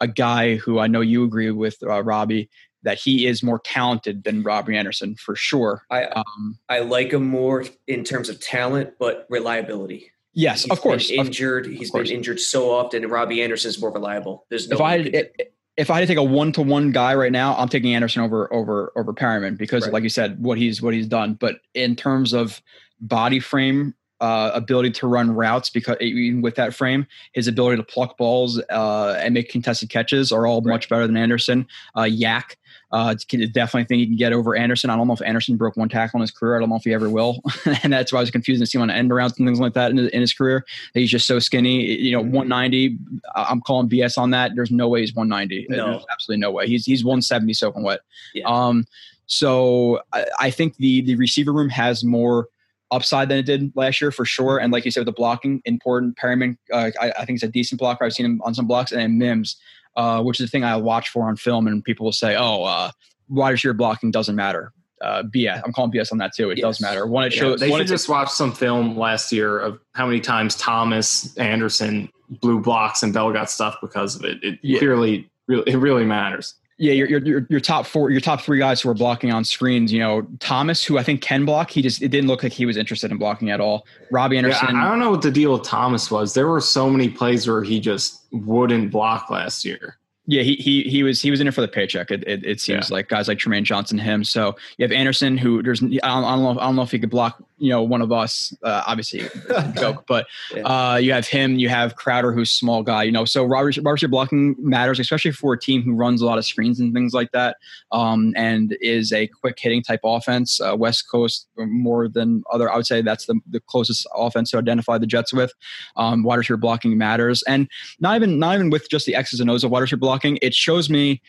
a 0.00 0.08
guy 0.08 0.56
who 0.56 0.80
I 0.80 0.88
know 0.88 1.02
you 1.02 1.22
agree 1.22 1.52
with, 1.52 1.76
uh, 1.84 2.02
Robbie, 2.02 2.50
that 2.82 2.98
he 2.98 3.26
is 3.26 3.42
more 3.42 3.58
talented 3.60 4.24
than 4.24 4.42
Robby 4.42 4.76
Anderson 4.76 5.16
for 5.16 5.34
sure. 5.34 5.82
I 5.90 6.04
um, 6.04 6.58
I 6.68 6.80
like 6.80 7.12
him 7.12 7.26
more 7.26 7.64
in 7.86 8.04
terms 8.04 8.28
of 8.28 8.40
talent, 8.40 8.94
but 8.98 9.26
reliability. 9.28 10.12
Yes, 10.34 10.62
he's 10.62 10.70
of 10.70 10.80
course. 10.80 11.10
injured. 11.10 11.66
Of, 11.66 11.72
He's 11.72 11.88
of 11.88 11.92
course. 11.92 12.08
been 12.08 12.18
injured 12.18 12.38
so 12.38 12.70
often, 12.70 13.02
and 13.02 13.10
Robbie 13.10 13.40
is 13.40 13.80
more 13.80 13.90
reliable. 13.90 14.46
There's 14.50 14.68
no. 14.68 14.76
If 14.76 14.80
I 14.80 14.98
had, 14.98 15.30
if 15.76 15.90
I 15.90 15.94
had 15.94 16.00
to 16.00 16.06
take 16.06 16.18
a 16.18 16.22
one 16.22 16.52
to 16.52 16.62
one 16.62 16.92
guy 16.92 17.14
right 17.14 17.32
now, 17.32 17.56
I'm 17.56 17.68
taking 17.68 17.94
Anderson 17.94 18.22
over 18.22 18.52
over 18.52 18.92
over 18.94 19.12
Perriman 19.12 19.56
because, 19.56 19.84
right. 19.84 19.92
like 19.92 20.02
you 20.02 20.08
said, 20.08 20.40
what 20.40 20.58
he's 20.58 20.80
what 20.80 20.94
he's 20.94 21.06
done. 21.06 21.34
But 21.34 21.56
in 21.74 21.96
terms 21.96 22.32
of 22.32 22.62
body 23.00 23.40
frame, 23.40 23.94
uh, 24.20 24.50
ability 24.54 24.90
to 24.90 25.06
run 25.06 25.30
routes, 25.30 25.70
because 25.70 25.96
even 26.00 26.42
with 26.42 26.56
that 26.56 26.74
frame, 26.74 27.06
his 27.32 27.46
ability 27.46 27.76
to 27.76 27.82
pluck 27.82 28.16
balls 28.18 28.60
uh, 28.70 29.18
and 29.20 29.34
make 29.34 29.48
contested 29.48 29.90
catches 29.90 30.32
are 30.32 30.46
all 30.46 30.60
right. 30.60 30.72
much 30.72 30.88
better 30.88 31.06
than 31.06 31.16
Anderson. 31.16 31.66
Uh, 31.94 32.02
YAC 32.02 32.56
uh, 32.90 33.14
definitely 33.52 33.84
think 33.84 34.00
he 34.00 34.06
can 34.06 34.16
get 34.16 34.32
over 34.32 34.56
Anderson. 34.56 34.90
I 34.90 34.96
don't 34.96 35.06
know 35.06 35.12
if 35.12 35.22
Anderson 35.22 35.56
broke 35.56 35.76
one 35.76 35.88
tackle 35.88 36.18
in 36.18 36.22
his 36.22 36.30
career. 36.30 36.56
I 36.56 36.60
don't 36.60 36.70
know 36.70 36.76
if 36.76 36.84
he 36.84 36.94
ever 36.94 37.10
will, 37.10 37.42
and 37.82 37.92
that's 37.92 38.12
why 38.12 38.20
I 38.20 38.22
was 38.22 38.30
confused 38.30 38.62
to 38.62 38.66
see 38.66 38.78
him 38.78 38.82
on 38.82 38.90
end 38.90 39.10
arounds 39.10 39.38
and 39.38 39.46
things 39.46 39.60
like 39.60 39.74
that 39.74 39.90
in 39.90 39.98
his, 39.98 40.08
in 40.08 40.20
his 40.20 40.32
career. 40.32 40.64
He's 40.94 41.10
just 41.10 41.26
so 41.26 41.38
skinny. 41.38 41.84
You 41.84 42.12
know, 42.12 42.20
190. 42.20 42.96
I'm 43.34 43.60
calling 43.60 43.88
BS 43.88 44.16
on 44.16 44.30
that. 44.30 44.52
There's 44.54 44.70
no 44.70 44.88
way 44.88 45.00
he's 45.00 45.14
190. 45.14 45.66
No. 45.68 45.90
There's 45.90 46.06
absolutely 46.10 46.40
no 46.40 46.50
way. 46.50 46.66
He's 46.66 46.86
he's 46.86 47.04
170 47.04 47.52
soaking 47.54 47.82
wet. 47.82 48.00
Yeah. 48.34 48.46
Um, 48.46 48.86
so 49.26 50.00
I, 50.14 50.26
I 50.40 50.50
think 50.50 50.76
the 50.76 51.02
the 51.02 51.16
receiver 51.16 51.52
room 51.52 51.68
has 51.68 52.04
more 52.04 52.48
upside 52.90 53.28
than 53.28 53.38
it 53.38 53.46
did 53.46 53.72
last 53.74 54.00
year 54.00 54.10
for 54.10 54.24
sure. 54.24 54.58
And 54.58 54.72
like 54.72 54.84
you 54.84 54.90
said, 54.90 55.00
with 55.00 55.06
the 55.06 55.12
blocking, 55.12 55.60
important. 55.64 56.16
Perriman, 56.16 56.56
uh, 56.72 56.90
I, 57.00 57.10
I, 57.10 57.24
think 57.24 57.30
he's 57.30 57.42
a 57.42 57.48
decent 57.48 57.78
blocker. 57.78 58.04
I've 58.04 58.12
seen 58.12 58.26
him 58.26 58.40
on 58.44 58.54
some 58.54 58.66
blocks, 58.66 58.92
and 58.92 59.00
then 59.00 59.18
Mims 59.18 59.56
uh, 59.98 60.22
which 60.22 60.40
is 60.40 60.46
the 60.46 60.50
thing 60.50 60.64
I 60.64 60.76
watch 60.76 61.10
for 61.10 61.28
on 61.28 61.36
film. 61.36 61.66
And 61.66 61.84
people 61.84 62.04
will 62.04 62.12
say, 62.12 62.36
"Oh, 62.36 62.62
uh, 62.62 62.90
wide 63.28 63.50
receiver 63.50 63.74
blocking 63.74 64.10
doesn't 64.10 64.36
matter." 64.36 64.72
Uh, 65.02 65.22
BS. 65.22 65.60
I'm 65.64 65.72
calling 65.72 65.92
BS 65.92 66.10
on 66.10 66.18
that 66.18 66.32
too. 66.34 66.50
It 66.50 66.58
yes. 66.58 66.62
does 66.62 66.80
matter. 66.80 67.06
When 67.06 67.24
it 67.24 67.32
shows, 67.32 67.60
they 67.60 67.70
should 67.70 67.86
just 67.86 68.08
watch 68.08 68.30
some 68.30 68.52
film 68.52 68.96
last 68.96 69.30
year 69.32 69.58
of 69.58 69.78
how 69.94 70.06
many 70.06 70.20
times 70.20 70.56
Thomas 70.56 71.36
Anderson 71.36 72.08
blew 72.40 72.60
blocks 72.60 73.02
and 73.02 73.12
Bell 73.12 73.32
got 73.32 73.50
stuff 73.50 73.76
because 73.80 74.16
of 74.16 74.24
it. 74.24 74.42
It 74.42 74.58
yeah. 74.62 74.78
clearly, 74.78 75.30
really, 75.46 75.70
it 75.70 75.76
really 75.76 76.04
matters. 76.04 76.54
Yeah, 76.80 76.92
your, 76.92 77.08
your 77.08 77.44
your 77.48 77.60
top 77.60 77.86
four, 77.86 78.10
your 78.10 78.20
top 78.20 78.40
three 78.40 78.60
guys 78.60 78.80
who 78.80 78.88
are 78.88 78.94
blocking 78.94 79.32
on 79.32 79.42
screens. 79.42 79.92
You 79.92 79.98
know, 79.98 80.22
Thomas, 80.38 80.84
who 80.84 80.96
I 80.96 81.02
think 81.02 81.20
can 81.20 81.44
block. 81.44 81.70
He 81.70 81.82
just 81.82 82.02
it 82.02 82.08
didn't 82.08 82.28
look 82.28 82.44
like 82.44 82.52
he 82.52 82.66
was 82.66 82.76
interested 82.76 83.10
in 83.10 83.18
blocking 83.18 83.50
at 83.50 83.60
all. 83.60 83.84
Robby 84.12 84.38
Anderson. 84.38 84.76
Yeah, 84.76 84.86
I 84.86 84.88
don't 84.88 85.00
know 85.00 85.10
what 85.10 85.22
the 85.22 85.32
deal 85.32 85.52
with 85.52 85.64
Thomas 85.64 86.08
was. 86.08 86.34
There 86.34 86.46
were 86.46 86.60
so 86.60 86.88
many 86.88 87.08
plays 87.08 87.48
where 87.48 87.64
he 87.64 87.80
just 87.80 88.26
wouldn't 88.30 88.92
block 88.92 89.28
last 89.28 89.64
year. 89.64 89.98
Yeah, 90.26 90.42
he 90.42 90.56
he 90.56 90.82
he 90.84 91.02
was 91.02 91.22
he 91.22 91.30
was 91.30 91.40
in 91.40 91.48
it 91.48 91.54
for 91.54 91.62
the 91.62 91.68
paycheck. 91.68 92.10
It 92.10 92.22
it, 92.26 92.44
it 92.44 92.60
seems 92.60 92.90
yeah. 92.90 92.96
like 92.96 93.08
guys 93.08 93.26
like 93.26 93.38
Trumaine 93.38 93.64
Johnson, 93.64 93.98
him. 93.98 94.22
So 94.22 94.54
you 94.76 94.84
have 94.84 94.92
Anderson, 94.92 95.38
who 95.38 95.62
there's 95.62 95.82
I 95.82 95.86
don't, 95.86 96.02
I 96.02 96.36
don't 96.36 96.42
know 96.42 96.60
I 96.60 96.66
don't 96.66 96.76
know 96.76 96.82
if 96.82 96.90
he 96.90 96.98
could 96.98 97.10
block 97.10 97.42
you 97.58 97.70
know 97.70 97.82
one 97.82 98.02
of 98.02 98.12
us. 98.12 98.54
Uh, 98.62 98.82
obviously, 98.86 99.22
joke, 99.78 100.04
but 100.06 100.26
uh, 100.64 100.98
you 101.00 101.12
have 101.12 101.26
him. 101.26 101.58
You 101.58 101.68
have 101.68 101.96
Crowder, 101.96 102.32
who's 102.32 102.50
small 102.50 102.82
guy. 102.82 103.04
You 103.04 103.12
know, 103.12 103.24
so 103.24 103.44
Robert 103.44 103.78
Robert 103.78 104.08
blocking 104.08 104.56
matters, 104.58 104.98
especially 105.00 105.32
for 105.32 105.54
a 105.54 105.58
team 105.58 105.82
who 105.82 105.94
runs 105.94 106.20
a 106.20 106.26
lot 106.26 106.38
of 106.38 106.44
screens 106.44 106.80
and 106.80 106.92
things 106.92 107.14
like 107.14 107.32
that, 107.32 107.56
um, 107.92 108.32
and 108.36 108.76
is 108.80 109.12
a 109.12 109.26
quick 109.26 109.58
hitting 109.58 109.82
type 109.82 110.00
offense. 110.04 110.60
Uh, 110.60 110.76
West 110.76 111.10
Coast 111.10 111.48
more 111.56 112.08
than 112.08 112.42
other. 112.52 112.70
I 112.70 112.76
would 112.76 112.86
say 112.86 113.02
that's 113.02 113.26
the 113.26 113.40
the 113.48 113.60
closest 113.60 114.06
offense 114.14 114.50
to 114.50 114.58
identify 114.58 114.98
the 114.98 115.06
Jets 115.06 115.32
with. 115.32 115.52
Um, 115.96 116.22
wide 116.22 116.36
receiver 116.36 116.56
blocking 116.56 116.98
matters, 116.98 117.42
and 117.44 117.68
not 117.98 118.16
even 118.16 118.38
not 118.38 118.54
even 118.54 118.70
with 118.70 118.90
just 118.90 119.06
the 119.06 119.14
X's 119.14 119.40
and 119.40 119.50
O's 119.50 119.64
of 119.64 119.70
wide 119.70 119.80
receiver 119.80 119.96
blocking 119.96 120.18
blocking, 120.18 120.38
it 120.42 120.54
shows 120.54 120.90
me. 120.90 121.20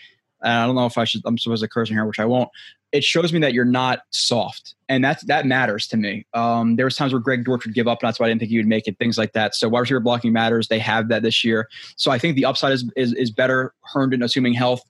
I 0.41 0.65
don't 0.65 0.75
know 0.75 0.85
if 0.85 0.97
I 0.97 1.03
should. 1.03 1.21
I'm 1.25 1.37
supposed 1.37 1.63
to 1.63 1.67
curse 1.67 1.89
in 1.89 1.95
here, 1.95 2.05
which 2.05 2.19
I 2.19 2.25
won't. 2.25 2.49
It 2.91 3.03
shows 3.03 3.31
me 3.31 3.39
that 3.39 3.53
you're 3.53 3.65
not 3.65 4.01
soft, 4.09 4.75
and 4.87 5.03
that 5.03 5.25
that 5.27 5.45
matters 5.45 5.87
to 5.87 5.97
me. 5.97 6.25
Um, 6.33 6.75
there 6.75 6.85
was 6.85 6.95
times 6.95 7.13
where 7.13 7.21
Greg 7.21 7.45
Dortch 7.45 7.65
would 7.65 7.75
give 7.75 7.87
up, 7.87 8.01
and 8.01 8.07
that's 8.07 8.19
why 8.19 8.25
I 8.25 8.29
didn't 8.29 8.39
think 8.39 8.51
he 8.51 8.57
would 8.57 8.67
make 8.67 8.87
it. 8.87 8.97
Things 8.97 9.17
like 9.17 9.33
that. 9.33 9.55
So 9.55 9.69
wide 9.69 9.81
receiver 9.81 9.99
blocking 9.99 10.33
matters. 10.33 10.67
They 10.67 10.79
have 10.79 11.09
that 11.09 11.21
this 11.21 11.43
year. 11.43 11.69
So 11.97 12.09
I 12.09 12.17
think 12.17 12.35
the 12.35 12.45
upside 12.45 12.73
is 12.73 12.89
is, 12.95 13.13
is 13.13 13.31
better. 13.31 13.73
Herndon, 13.81 14.23
assuming 14.23 14.53
health. 14.53 14.81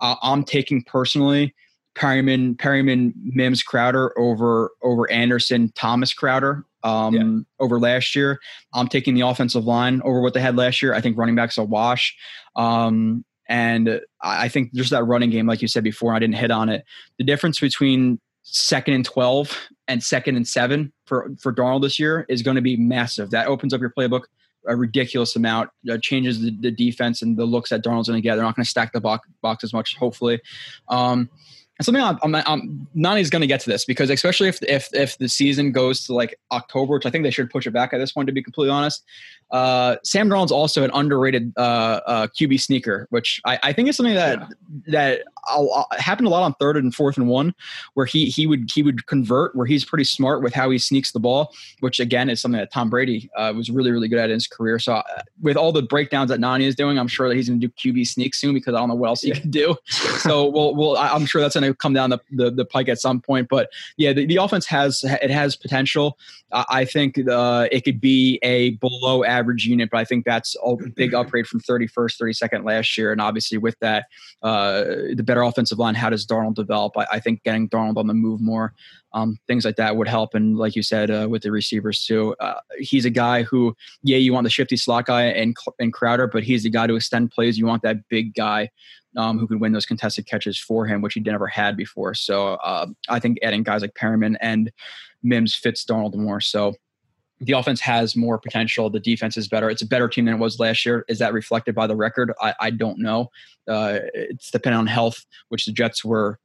Uh, 0.00 0.16
I'm 0.22 0.44
taking 0.44 0.82
personally 0.82 1.54
Perriman, 1.96 2.56
Perriman, 2.56 3.14
Mims, 3.22 3.62
Crowder 3.62 4.16
over 4.18 4.70
over 4.82 5.10
Anderson, 5.10 5.72
Thomas 5.74 6.12
Crowder 6.12 6.64
um, 6.84 7.14
yeah. 7.14 7.64
over 7.64 7.80
last 7.80 8.14
year. 8.14 8.38
I'm 8.74 8.86
taking 8.86 9.14
the 9.14 9.22
offensive 9.22 9.64
line 9.64 10.02
over 10.04 10.20
what 10.20 10.34
they 10.34 10.40
had 10.40 10.56
last 10.56 10.82
year. 10.82 10.94
I 10.94 11.00
think 11.00 11.16
running 11.16 11.34
backs 11.34 11.56
a 11.56 11.64
wash. 11.64 12.14
Um, 12.54 13.24
and 13.48 14.00
I 14.20 14.48
think 14.48 14.72
just 14.74 14.90
that 14.90 15.04
running 15.04 15.30
game, 15.30 15.46
like 15.46 15.62
you 15.62 15.68
said 15.68 15.84
before, 15.84 16.14
I 16.14 16.18
didn't 16.18 16.36
hit 16.36 16.50
on 16.50 16.68
it. 16.68 16.84
The 17.18 17.24
difference 17.24 17.60
between 17.60 18.20
second 18.42 18.94
and 18.94 19.04
12 19.04 19.68
and 19.88 20.02
second 20.02 20.36
and 20.36 20.46
seven 20.46 20.92
for, 21.06 21.30
for 21.40 21.52
Darnold 21.52 21.82
this 21.82 21.98
year 21.98 22.26
is 22.28 22.42
going 22.42 22.56
to 22.56 22.62
be 22.62 22.76
massive. 22.76 23.30
That 23.30 23.46
opens 23.46 23.72
up 23.72 23.80
your 23.80 23.92
playbook 23.96 24.22
a 24.66 24.76
ridiculous 24.76 25.36
amount, 25.36 25.70
uh, 25.90 25.98
changes 25.98 26.40
the, 26.40 26.50
the, 26.60 26.70
defense 26.70 27.22
and 27.22 27.36
the 27.36 27.44
looks 27.44 27.70
that 27.70 27.84
Darnold's 27.84 28.08
going 28.08 28.20
to 28.20 28.22
get. 28.22 28.36
They're 28.36 28.44
not 28.44 28.56
going 28.56 28.64
to 28.64 28.70
stack 28.70 28.92
the 28.92 29.00
box, 29.00 29.28
box 29.40 29.64
as 29.64 29.72
much, 29.72 29.96
hopefully. 29.96 30.40
Um, 30.88 31.30
something 31.82 32.02
I'm, 32.02 32.18
I'm, 32.22 32.34
I'm 32.34 32.88
Nani's 32.94 33.30
going 33.30 33.40
to 33.40 33.46
get 33.46 33.60
to 33.60 33.70
this 33.70 33.84
because 33.84 34.08
especially 34.10 34.48
if 34.48 34.62
if 34.62 34.88
if 34.94 35.18
the 35.18 35.28
season 35.28 35.72
goes 35.72 36.04
to 36.06 36.14
like 36.14 36.38
October, 36.52 36.94
which 36.94 37.06
I 37.06 37.10
think 37.10 37.24
they 37.24 37.30
should 37.30 37.50
push 37.50 37.66
it 37.66 37.72
back 37.72 37.92
at 37.92 37.98
this 37.98 38.12
point, 38.12 38.26
to 38.28 38.32
be 38.32 38.42
completely 38.42 38.70
honest. 38.70 39.04
Uh, 39.50 39.96
Sam 40.02 40.28
Darnold's 40.28 40.50
also 40.50 40.82
an 40.82 40.90
underrated 40.92 41.52
uh, 41.56 41.60
uh, 42.06 42.26
QB 42.28 42.60
sneaker, 42.60 43.06
which 43.10 43.40
I, 43.44 43.58
I 43.62 43.72
think 43.72 43.88
is 43.88 43.96
something 43.96 44.14
that 44.14 44.40
yeah. 44.40 44.46
that 44.88 45.22
happened 45.98 46.26
a 46.26 46.30
lot 46.30 46.42
on 46.42 46.54
third 46.54 46.76
and 46.76 46.94
fourth 46.94 47.16
and 47.16 47.28
one, 47.28 47.54
where 47.94 48.06
he 48.06 48.26
he 48.26 48.46
would 48.46 48.70
he 48.72 48.82
would 48.82 49.06
convert, 49.06 49.54
where 49.54 49.66
he's 49.66 49.84
pretty 49.84 50.04
smart 50.04 50.42
with 50.42 50.54
how 50.54 50.70
he 50.70 50.78
sneaks 50.78 51.12
the 51.12 51.20
ball, 51.20 51.54
which 51.80 52.00
again 52.00 52.28
is 52.28 52.40
something 52.40 52.58
that 52.58 52.72
Tom 52.72 52.90
Brady 52.90 53.30
uh, 53.36 53.52
was 53.56 53.70
really 53.70 53.90
really 53.90 54.08
good 54.08 54.18
at 54.18 54.30
in 54.30 54.34
his 54.34 54.46
career. 54.46 54.78
So 54.78 54.94
uh, 54.94 55.02
with 55.40 55.56
all 55.56 55.72
the 55.72 55.82
breakdowns 55.82 56.30
that 56.30 56.40
Nani 56.40 56.64
is 56.64 56.74
doing, 56.74 56.98
I'm 56.98 57.08
sure 57.08 57.28
that 57.28 57.34
he's 57.34 57.48
going 57.48 57.60
to 57.60 57.66
do 57.66 57.72
QB 57.72 58.06
sneak 58.06 58.34
soon 58.34 58.54
because 58.54 58.74
I 58.74 58.78
don't 58.78 58.88
know 58.88 58.94
what 58.94 59.08
else 59.08 59.22
he 59.22 59.32
can 59.32 59.50
do. 59.50 59.76
so 59.88 60.46
we'll, 60.50 60.74
we'll 60.74 60.96
I'm 60.96 61.26
sure 61.26 61.40
that's 61.40 61.54
going 61.54 61.70
to 61.70 61.74
come 61.74 61.92
down 61.92 62.10
the, 62.10 62.20
the, 62.30 62.50
the 62.50 62.64
pike 62.64 62.88
at 62.88 62.98
some 62.98 63.20
point. 63.20 63.48
But 63.48 63.70
yeah, 63.96 64.12
the, 64.12 64.26
the 64.26 64.36
offense 64.36 64.66
has 64.66 65.04
it 65.04 65.30
has 65.30 65.56
potential. 65.56 66.18
I 66.52 66.84
think 66.84 67.18
uh, 67.28 67.68
it 67.72 67.82
could 67.82 68.00
be 68.00 68.38
a 68.42 68.70
below 68.70 69.24
average 69.24 69.66
unit, 69.66 69.90
but 69.90 69.98
I 69.98 70.04
think 70.04 70.24
that's 70.24 70.56
a 70.64 70.76
big 70.76 71.12
upgrade 71.12 71.46
from 71.46 71.60
31st, 71.60 71.90
32nd 72.22 72.64
last 72.64 72.96
year. 72.96 73.10
And 73.10 73.20
obviously, 73.20 73.58
with 73.58 73.78
that, 73.80 74.06
uh, 74.42 74.84
the 75.14 75.22
better 75.24 75.35
offensive 75.42 75.78
line, 75.78 75.94
how 75.94 76.10
does 76.10 76.26
Darnold 76.26 76.54
develop? 76.54 76.96
I, 76.96 77.06
I 77.12 77.20
think 77.20 77.42
getting 77.42 77.68
Darnold 77.68 77.96
on 77.96 78.06
the 78.06 78.14
move 78.14 78.40
more, 78.40 78.74
um, 79.12 79.38
things 79.46 79.64
like 79.64 79.76
that 79.76 79.96
would 79.96 80.08
help. 80.08 80.34
And 80.34 80.56
like 80.56 80.76
you 80.76 80.82
said, 80.82 81.10
uh, 81.10 81.26
with 81.28 81.42
the 81.42 81.50
receivers 81.50 82.04
too, 82.04 82.34
uh, 82.40 82.60
he's 82.78 83.04
a 83.04 83.10
guy 83.10 83.42
who, 83.42 83.74
yeah, 84.02 84.18
you 84.18 84.32
want 84.32 84.44
the 84.44 84.50
shifty 84.50 84.76
slot 84.76 85.06
guy 85.06 85.24
and, 85.24 85.56
and 85.78 85.92
Crowder, 85.92 86.26
but 86.26 86.42
he's 86.42 86.62
the 86.62 86.70
guy 86.70 86.86
to 86.86 86.96
extend 86.96 87.30
plays. 87.30 87.58
You 87.58 87.66
want 87.66 87.82
that 87.82 88.08
big 88.08 88.34
guy 88.34 88.70
um, 89.16 89.38
who 89.38 89.46
could 89.46 89.60
win 89.60 89.72
those 89.72 89.86
contested 89.86 90.26
catches 90.26 90.58
for 90.58 90.86
him, 90.86 91.00
which 91.00 91.14
he 91.14 91.20
never 91.20 91.46
had 91.46 91.76
before. 91.76 92.14
So 92.14 92.54
uh, 92.54 92.86
I 93.08 93.18
think 93.18 93.38
adding 93.42 93.62
guys 93.62 93.82
like 93.82 93.94
Perriman 93.94 94.36
and 94.40 94.70
Mims 95.22 95.54
fits 95.54 95.84
Darnold 95.84 96.14
more. 96.14 96.40
So 96.40 96.74
the 97.40 97.52
offense 97.52 97.80
has 97.80 98.16
more 98.16 98.38
potential. 98.38 98.88
The 98.88 99.00
defense 99.00 99.36
is 99.36 99.48
better. 99.48 99.68
It's 99.68 99.82
a 99.82 99.86
better 99.86 100.08
team 100.08 100.24
than 100.24 100.34
it 100.34 100.38
was 100.38 100.58
last 100.58 100.86
year. 100.86 101.04
Is 101.08 101.18
that 101.18 101.32
reflected 101.32 101.74
by 101.74 101.86
the 101.86 101.96
record? 101.96 102.32
I, 102.40 102.54
I 102.60 102.70
don't 102.70 102.98
know. 102.98 103.30
Uh, 103.68 103.98
it's 104.14 104.50
dependent 104.50 104.80
on 104.80 104.86
health, 104.86 105.24
which 105.48 105.66
the 105.66 105.72
Jets 105.72 106.04
were 106.04 106.38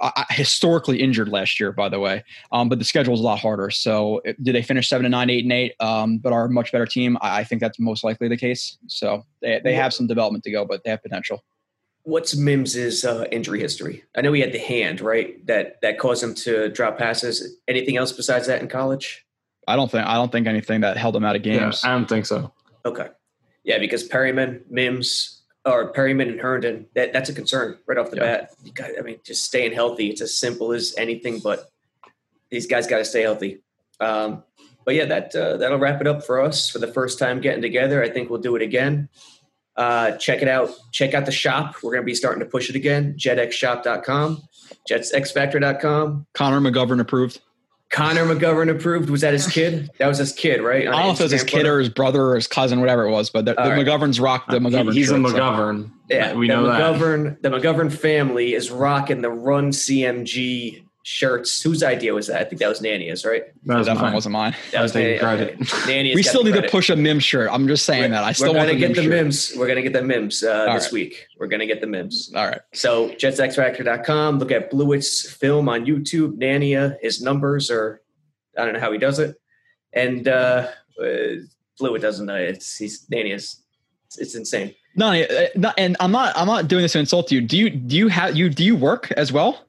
uh, 0.00 0.24
historically 0.30 1.00
injured 1.00 1.28
last 1.28 1.58
year, 1.58 1.72
by 1.72 1.88
the 1.88 1.98
way. 1.98 2.22
Um, 2.52 2.68
but 2.68 2.78
the 2.78 2.84
schedule 2.84 3.14
is 3.14 3.20
a 3.20 3.22
lot 3.22 3.38
harder. 3.38 3.70
So 3.70 4.20
it, 4.24 4.42
did 4.42 4.54
they 4.54 4.62
finish 4.62 4.88
seven 4.88 5.06
and 5.06 5.12
nine, 5.12 5.30
eight 5.30 5.44
and 5.44 5.52
eight, 5.52 5.74
um, 5.80 6.18
but 6.18 6.32
are 6.32 6.44
a 6.44 6.50
much 6.50 6.72
better 6.72 6.86
team? 6.86 7.16
I, 7.20 7.40
I, 7.40 7.44
think 7.44 7.60
that's 7.60 7.78
most 7.78 8.04
likely 8.04 8.28
the 8.28 8.36
case. 8.36 8.76
So 8.88 9.24
they, 9.40 9.60
they 9.62 9.74
have 9.74 9.94
some 9.94 10.06
development 10.06 10.44
to 10.44 10.50
go, 10.50 10.64
but 10.64 10.84
they 10.84 10.90
have 10.90 11.02
potential. 11.02 11.44
what's 12.02 12.36
Mims's 12.36 13.04
uh, 13.04 13.24
injury 13.32 13.60
history? 13.60 14.04
I 14.16 14.20
know 14.20 14.32
he 14.32 14.40
had 14.40 14.52
the 14.52 14.58
hand, 14.58 15.00
right? 15.00 15.44
That 15.46 15.80
that 15.80 15.98
caused 15.98 16.22
him 16.22 16.34
to 16.36 16.68
drop 16.68 16.98
passes. 16.98 17.56
Anything 17.66 17.96
else 17.96 18.12
besides 18.12 18.46
that 18.48 18.60
in 18.60 18.68
college? 18.68 19.25
I 19.66 19.76
don't 19.76 19.90
think 19.90 20.06
I 20.06 20.14
don't 20.14 20.30
think 20.30 20.46
anything 20.46 20.82
that 20.82 20.96
held 20.96 21.16
him 21.16 21.24
out 21.24 21.36
of 21.36 21.42
games. 21.42 21.82
Yeah, 21.82 21.90
I 21.90 21.94
don't 21.94 22.08
think 22.08 22.26
so. 22.26 22.52
Okay. 22.84 23.08
Yeah, 23.64 23.78
because 23.78 24.08
Perriman, 24.08 24.62
Mims, 24.70 25.42
or 25.64 25.92
Perriman 25.92 26.28
and 26.30 26.40
Herndon, 26.40 26.86
that, 26.94 27.12
that's 27.12 27.28
a 27.28 27.34
concern 27.34 27.76
right 27.86 27.98
off 27.98 28.10
the 28.10 28.16
yeah. 28.18 28.22
bat. 28.22 28.50
You 28.62 28.72
got, 28.72 28.90
I 28.96 29.02
mean, 29.02 29.18
just 29.24 29.44
staying 29.44 29.72
healthy. 29.72 30.08
It's 30.08 30.20
as 30.20 30.38
simple 30.38 30.72
as 30.72 30.94
anything, 30.96 31.40
but 31.40 31.68
these 32.48 32.66
guys 32.66 32.86
got 32.86 32.98
to 32.98 33.04
stay 33.04 33.22
healthy. 33.22 33.62
Um, 33.98 34.44
but 34.84 34.94
yeah, 34.94 35.06
that 35.06 35.34
uh, 35.34 35.56
that'll 35.56 35.78
wrap 35.78 36.00
it 36.00 36.06
up 36.06 36.24
for 36.24 36.40
us 36.40 36.70
for 36.70 36.78
the 36.78 36.86
first 36.86 37.18
time 37.18 37.40
getting 37.40 37.60
together. 37.60 38.02
I 38.02 38.08
think 38.08 38.30
we'll 38.30 38.40
do 38.40 38.54
it 38.54 38.62
again. 38.62 39.08
Uh, 39.76 40.12
check 40.12 40.42
it 40.42 40.48
out. 40.48 40.70
Check 40.92 41.12
out 41.12 41.26
the 41.26 41.32
shop. 41.32 41.74
We're 41.82 41.90
going 41.90 42.02
to 42.02 42.06
be 42.06 42.14
starting 42.14 42.40
to 42.40 42.46
push 42.46 42.70
it 42.70 42.76
again. 42.76 43.14
JetXShop.com, 43.18 44.42
JetsXFactor.com. 44.88 46.26
Connor 46.32 46.60
McGovern 46.60 47.00
approved. 47.00 47.40
Connor 47.96 48.26
McGovern 48.26 48.70
approved. 48.70 49.08
Was 49.08 49.22
that 49.22 49.32
his 49.32 49.46
kid? 49.46 49.90
That 49.96 50.06
was 50.06 50.18
his 50.18 50.34
kid, 50.34 50.60
right? 50.60 50.86
I 50.86 50.90
don't 50.90 51.06
know 51.06 51.10
if 51.12 51.20
it 51.20 51.22
was 51.22 51.32
his 51.32 51.44
kid 51.44 51.64
or 51.64 51.78
his 51.78 51.88
brother 51.88 52.22
or 52.24 52.34
his 52.34 52.46
cousin, 52.46 52.80
whatever 52.80 53.06
it 53.06 53.10
was. 53.10 53.30
But 53.30 53.46
the, 53.46 53.54
the 53.54 53.60
right. 53.62 53.86
McGoverns 53.86 54.20
rock 54.20 54.46
the 54.48 54.56
uh, 54.56 54.60
McGovern. 54.60 54.92
He, 54.92 54.98
he's 54.98 55.08
shirt, 55.08 55.16
a 55.16 55.22
McGovern. 55.22 55.84
So. 55.84 55.90
Yeah, 56.10 56.34
we 56.34 56.46
know 56.46 56.64
McGovern, 56.64 57.40
that. 57.40 57.50
The 57.50 57.58
McGovern 57.58 57.90
family 57.90 58.52
is 58.52 58.70
rocking 58.70 59.22
the 59.22 59.30
Run 59.30 59.70
CMG 59.70 60.85
shirts. 61.06 61.62
Whose 61.62 61.84
idea 61.84 62.12
was 62.12 62.26
that? 62.26 62.40
I 62.40 62.44
think 62.44 62.58
that 62.58 62.68
was 62.68 62.80
Nania's, 62.80 63.24
right? 63.24 63.44
That, 63.64 63.78
was 63.78 63.86
definitely 63.86 64.12
wasn't 64.12 64.32
mine. 64.32 64.56
That 64.72 64.82
was 64.82 64.92
taking 64.92 65.20
credit. 65.20 65.56
Okay. 65.86 66.14
we 66.14 66.22
still 66.22 66.42
need 66.42 66.54
to 66.54 66.68
push 66.68 66.90
a 66.90 66.96
Mim 66.96 67.20
shirt. 67.20 67.48
I'm 67.52 67.68
just 67.68 67.86
saying 67.86 68.02
we're, 68.02 68.08
that. 68.08 68.24
I 68.24 68.32
still 68.32 68.54
want 68.54 68.70
to 68.70 68.76
get 68.76 68.96
the 68.96 69.06
Mims. 69.06 69.52
We're 69.56 69.68
gonna 69.68 69.82
get 69.82 69.92
the 69.92 70.02
Mims 70.02 70.42
uh, 70.42 70.74
this 70.74 70.86
right. 70.86 70.92
week. 70.92 71.26
We're 71.38 71.46
gonna 71.46 71.66
get 71.66 71.80
the 71.80 71.86
Mims. 71.86 72.32
All 72.34 72.46
right. 72.46 72.60
So 72.74 73.10
jetsxfactor.com. 73.10 74.40
Look 74.40 74.50
at 74.50 74.70
Blewett's 74.70 75.30
film 75.30 75.68
on 75.68 75.86
YouTube. 75.86 76.38
Nania. 76.38 76.96
His 77.00 77.22
numbers 77.22 77.70
are. 77.70 78.02
I 78.58 78.64
don't 78.64 78.74
know 78.74 78.80
how 78.80 78.90
he 78.90 78.98
does 78.98 79.20
it, 79.20 79.36
and 79.92 80.26
uh, 80.26 80.68
uh 81.00 81.06
Blewett 81.78 82.02
doesn't 82.02 82.26
know. 82.26 82.34
It's 82.34 82.76
he's 82.76 83.06
Nania's. 83.06 83.62
It's, 84.06 84.18
it's 84.18 84.34
insane. 84.34 84.74
No, 84.96 85.12
uh, 85.12 85.72
and 85.78 85.96
I'm 86.00 86.10
not. 86.10 86.36
I'm 86.36 86.48
not 86.48 86.66
doing 86.66 86.82
this 86.82 86.92
to 86.92 86.98
insult 86.98 87.30
you. 87.30 87.40
Do 87.40 87.56
you? 87.56 87.70
Do 87.70 87.96
you 87.96 88.08
have 88.08 88.34
you? 88.34 88.48
Do 88.48 88.64
you 88.64 88.74
work 88.74 89.12
as 89.12 89.30
well? 89.30 89.65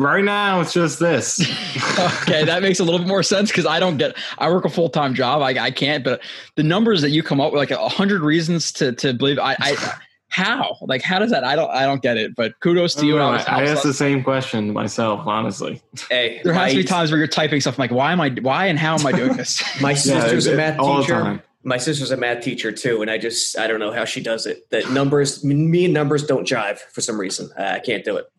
Right 0.00 0.24
now, 0.24 0.62
it's 0.62 0.72
just 0.72 0.98
this. 0.98 1.40
okay, 2.22 2.42
that 2.42 2.62
makes 2.62 2.80
a 2.80 2.84
little 2.84 2.98
bit 2.98 3.06
more 3.06 3.22
sense 3.22 3.50
because 3.50 3.66
I 3.66 3.78
don't 3.78 3.98
get. 3.98 4.16
I 4.38 4.48
work 4.48 4.64
a 4.64 4.70
full 4.70 4.88
time 4.88 5.12
job. 5.12 5.42
I, 5.42 5.50
I 5.62 5.70
can't. 5.70 6.02
But 6.02 6.22
the 6.56 6.62
numbers 6.62 7.02
that 7.02 7.10
you 7.10 7.22
come 7.22 7.38
up 7.38 7.52
with, 7.52 7.58
like 7.58 7.70
a 7.70 7.86
hundred 7.86 8.22
reasons 8.22 8.72
to 8.72 8.92
to 8.92 9.12
believe. 9.12 9.38
I, 9.38 9.56
I 9.60 9.98
how 10.28 10.78
like 10.80 11.02
how 11.02 11.18
does 11.18 11.30
that? 11.32 11.44
I 11.44 11.54
don't 11.54 11.70
I 11.70 11.84
don't 11.84 12.00
get 12.00 12.16
it. 12.16 12.34
But 12.34 12.58
kudos 12.60 12.94
to 12.94 13.04
you. 13.04 13.18
I, 13.18 13.42
I 13.42 13.64
asked 13.64 13.82
the 13.82 13.92
same 13.92 14.24
question 14.24 14.72
myself. 14.72 15.26
Honestly, 15.26 15.82
hey, 16.08 16.40
there 16.44 16.54
has 16.54 16.72
to 16.72 16.78
be 16.78 16.84
times 16.84 17.10
where 17.10 17.18
you're 17.18 17.28
typing 17.28 17.60
stuff. 17.60 17.78
I'm 17.78 17.82
like, 17.82 17.90
why 17.90 18.12
am 18.12 18.22
I? 18.22 18.30
Why 18.40 18.66
and 18.66 18.78
how 18.78 18.96
am 18.96 19.06
I 19.06 19.12
doing 19.12 19.36
this? 19.36 19.62
my 19.82 19.92
sister's 19.92 20.46
yeah, 20.46 20.54
a 20.54 20.56
math 20.56 20.80
teacher. 20.80 21.44
My 21.62 21.76
sister's 21.76 22.10
a 22.10 22.16
math 22.16 22.42
teacher 22.42 22.72
too, 22.72 23.02
and 23.02 23.10
I 23.10 23.18
just 23.18 23.58
I 23.58 23.66
don't 23.66 23.80
know 23.80 23.92
how 23.92 24.06
she 24.06 24.22
does 24.22 24.46
it. 24.46 24.70
That 24.70 24.90
numbers, 24.92 25.44
me 25.44 25.84
and 25.84 25.92
numbers 25.92 26.24
don't 26.24 26.48
jive 26.48 26.78
for 26.78 27.02
some 27.02 27.20
reason. 27.20 27.50
I 27.58 27.80
can't 27.80 28.02
do 28.02 28.16
it. 28.16 28.32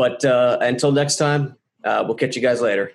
But 0.00 0.24
uh, 0.24 0.56
until 0.62 0.92
next 0.92 1.16
time, 1.16 1.58
uh, 1.84 2.02
we'll 2.06 2.16
catch 2.16 2.34
you 2.34 2.40
guys 2.40 2.62
later. 2.62 2.92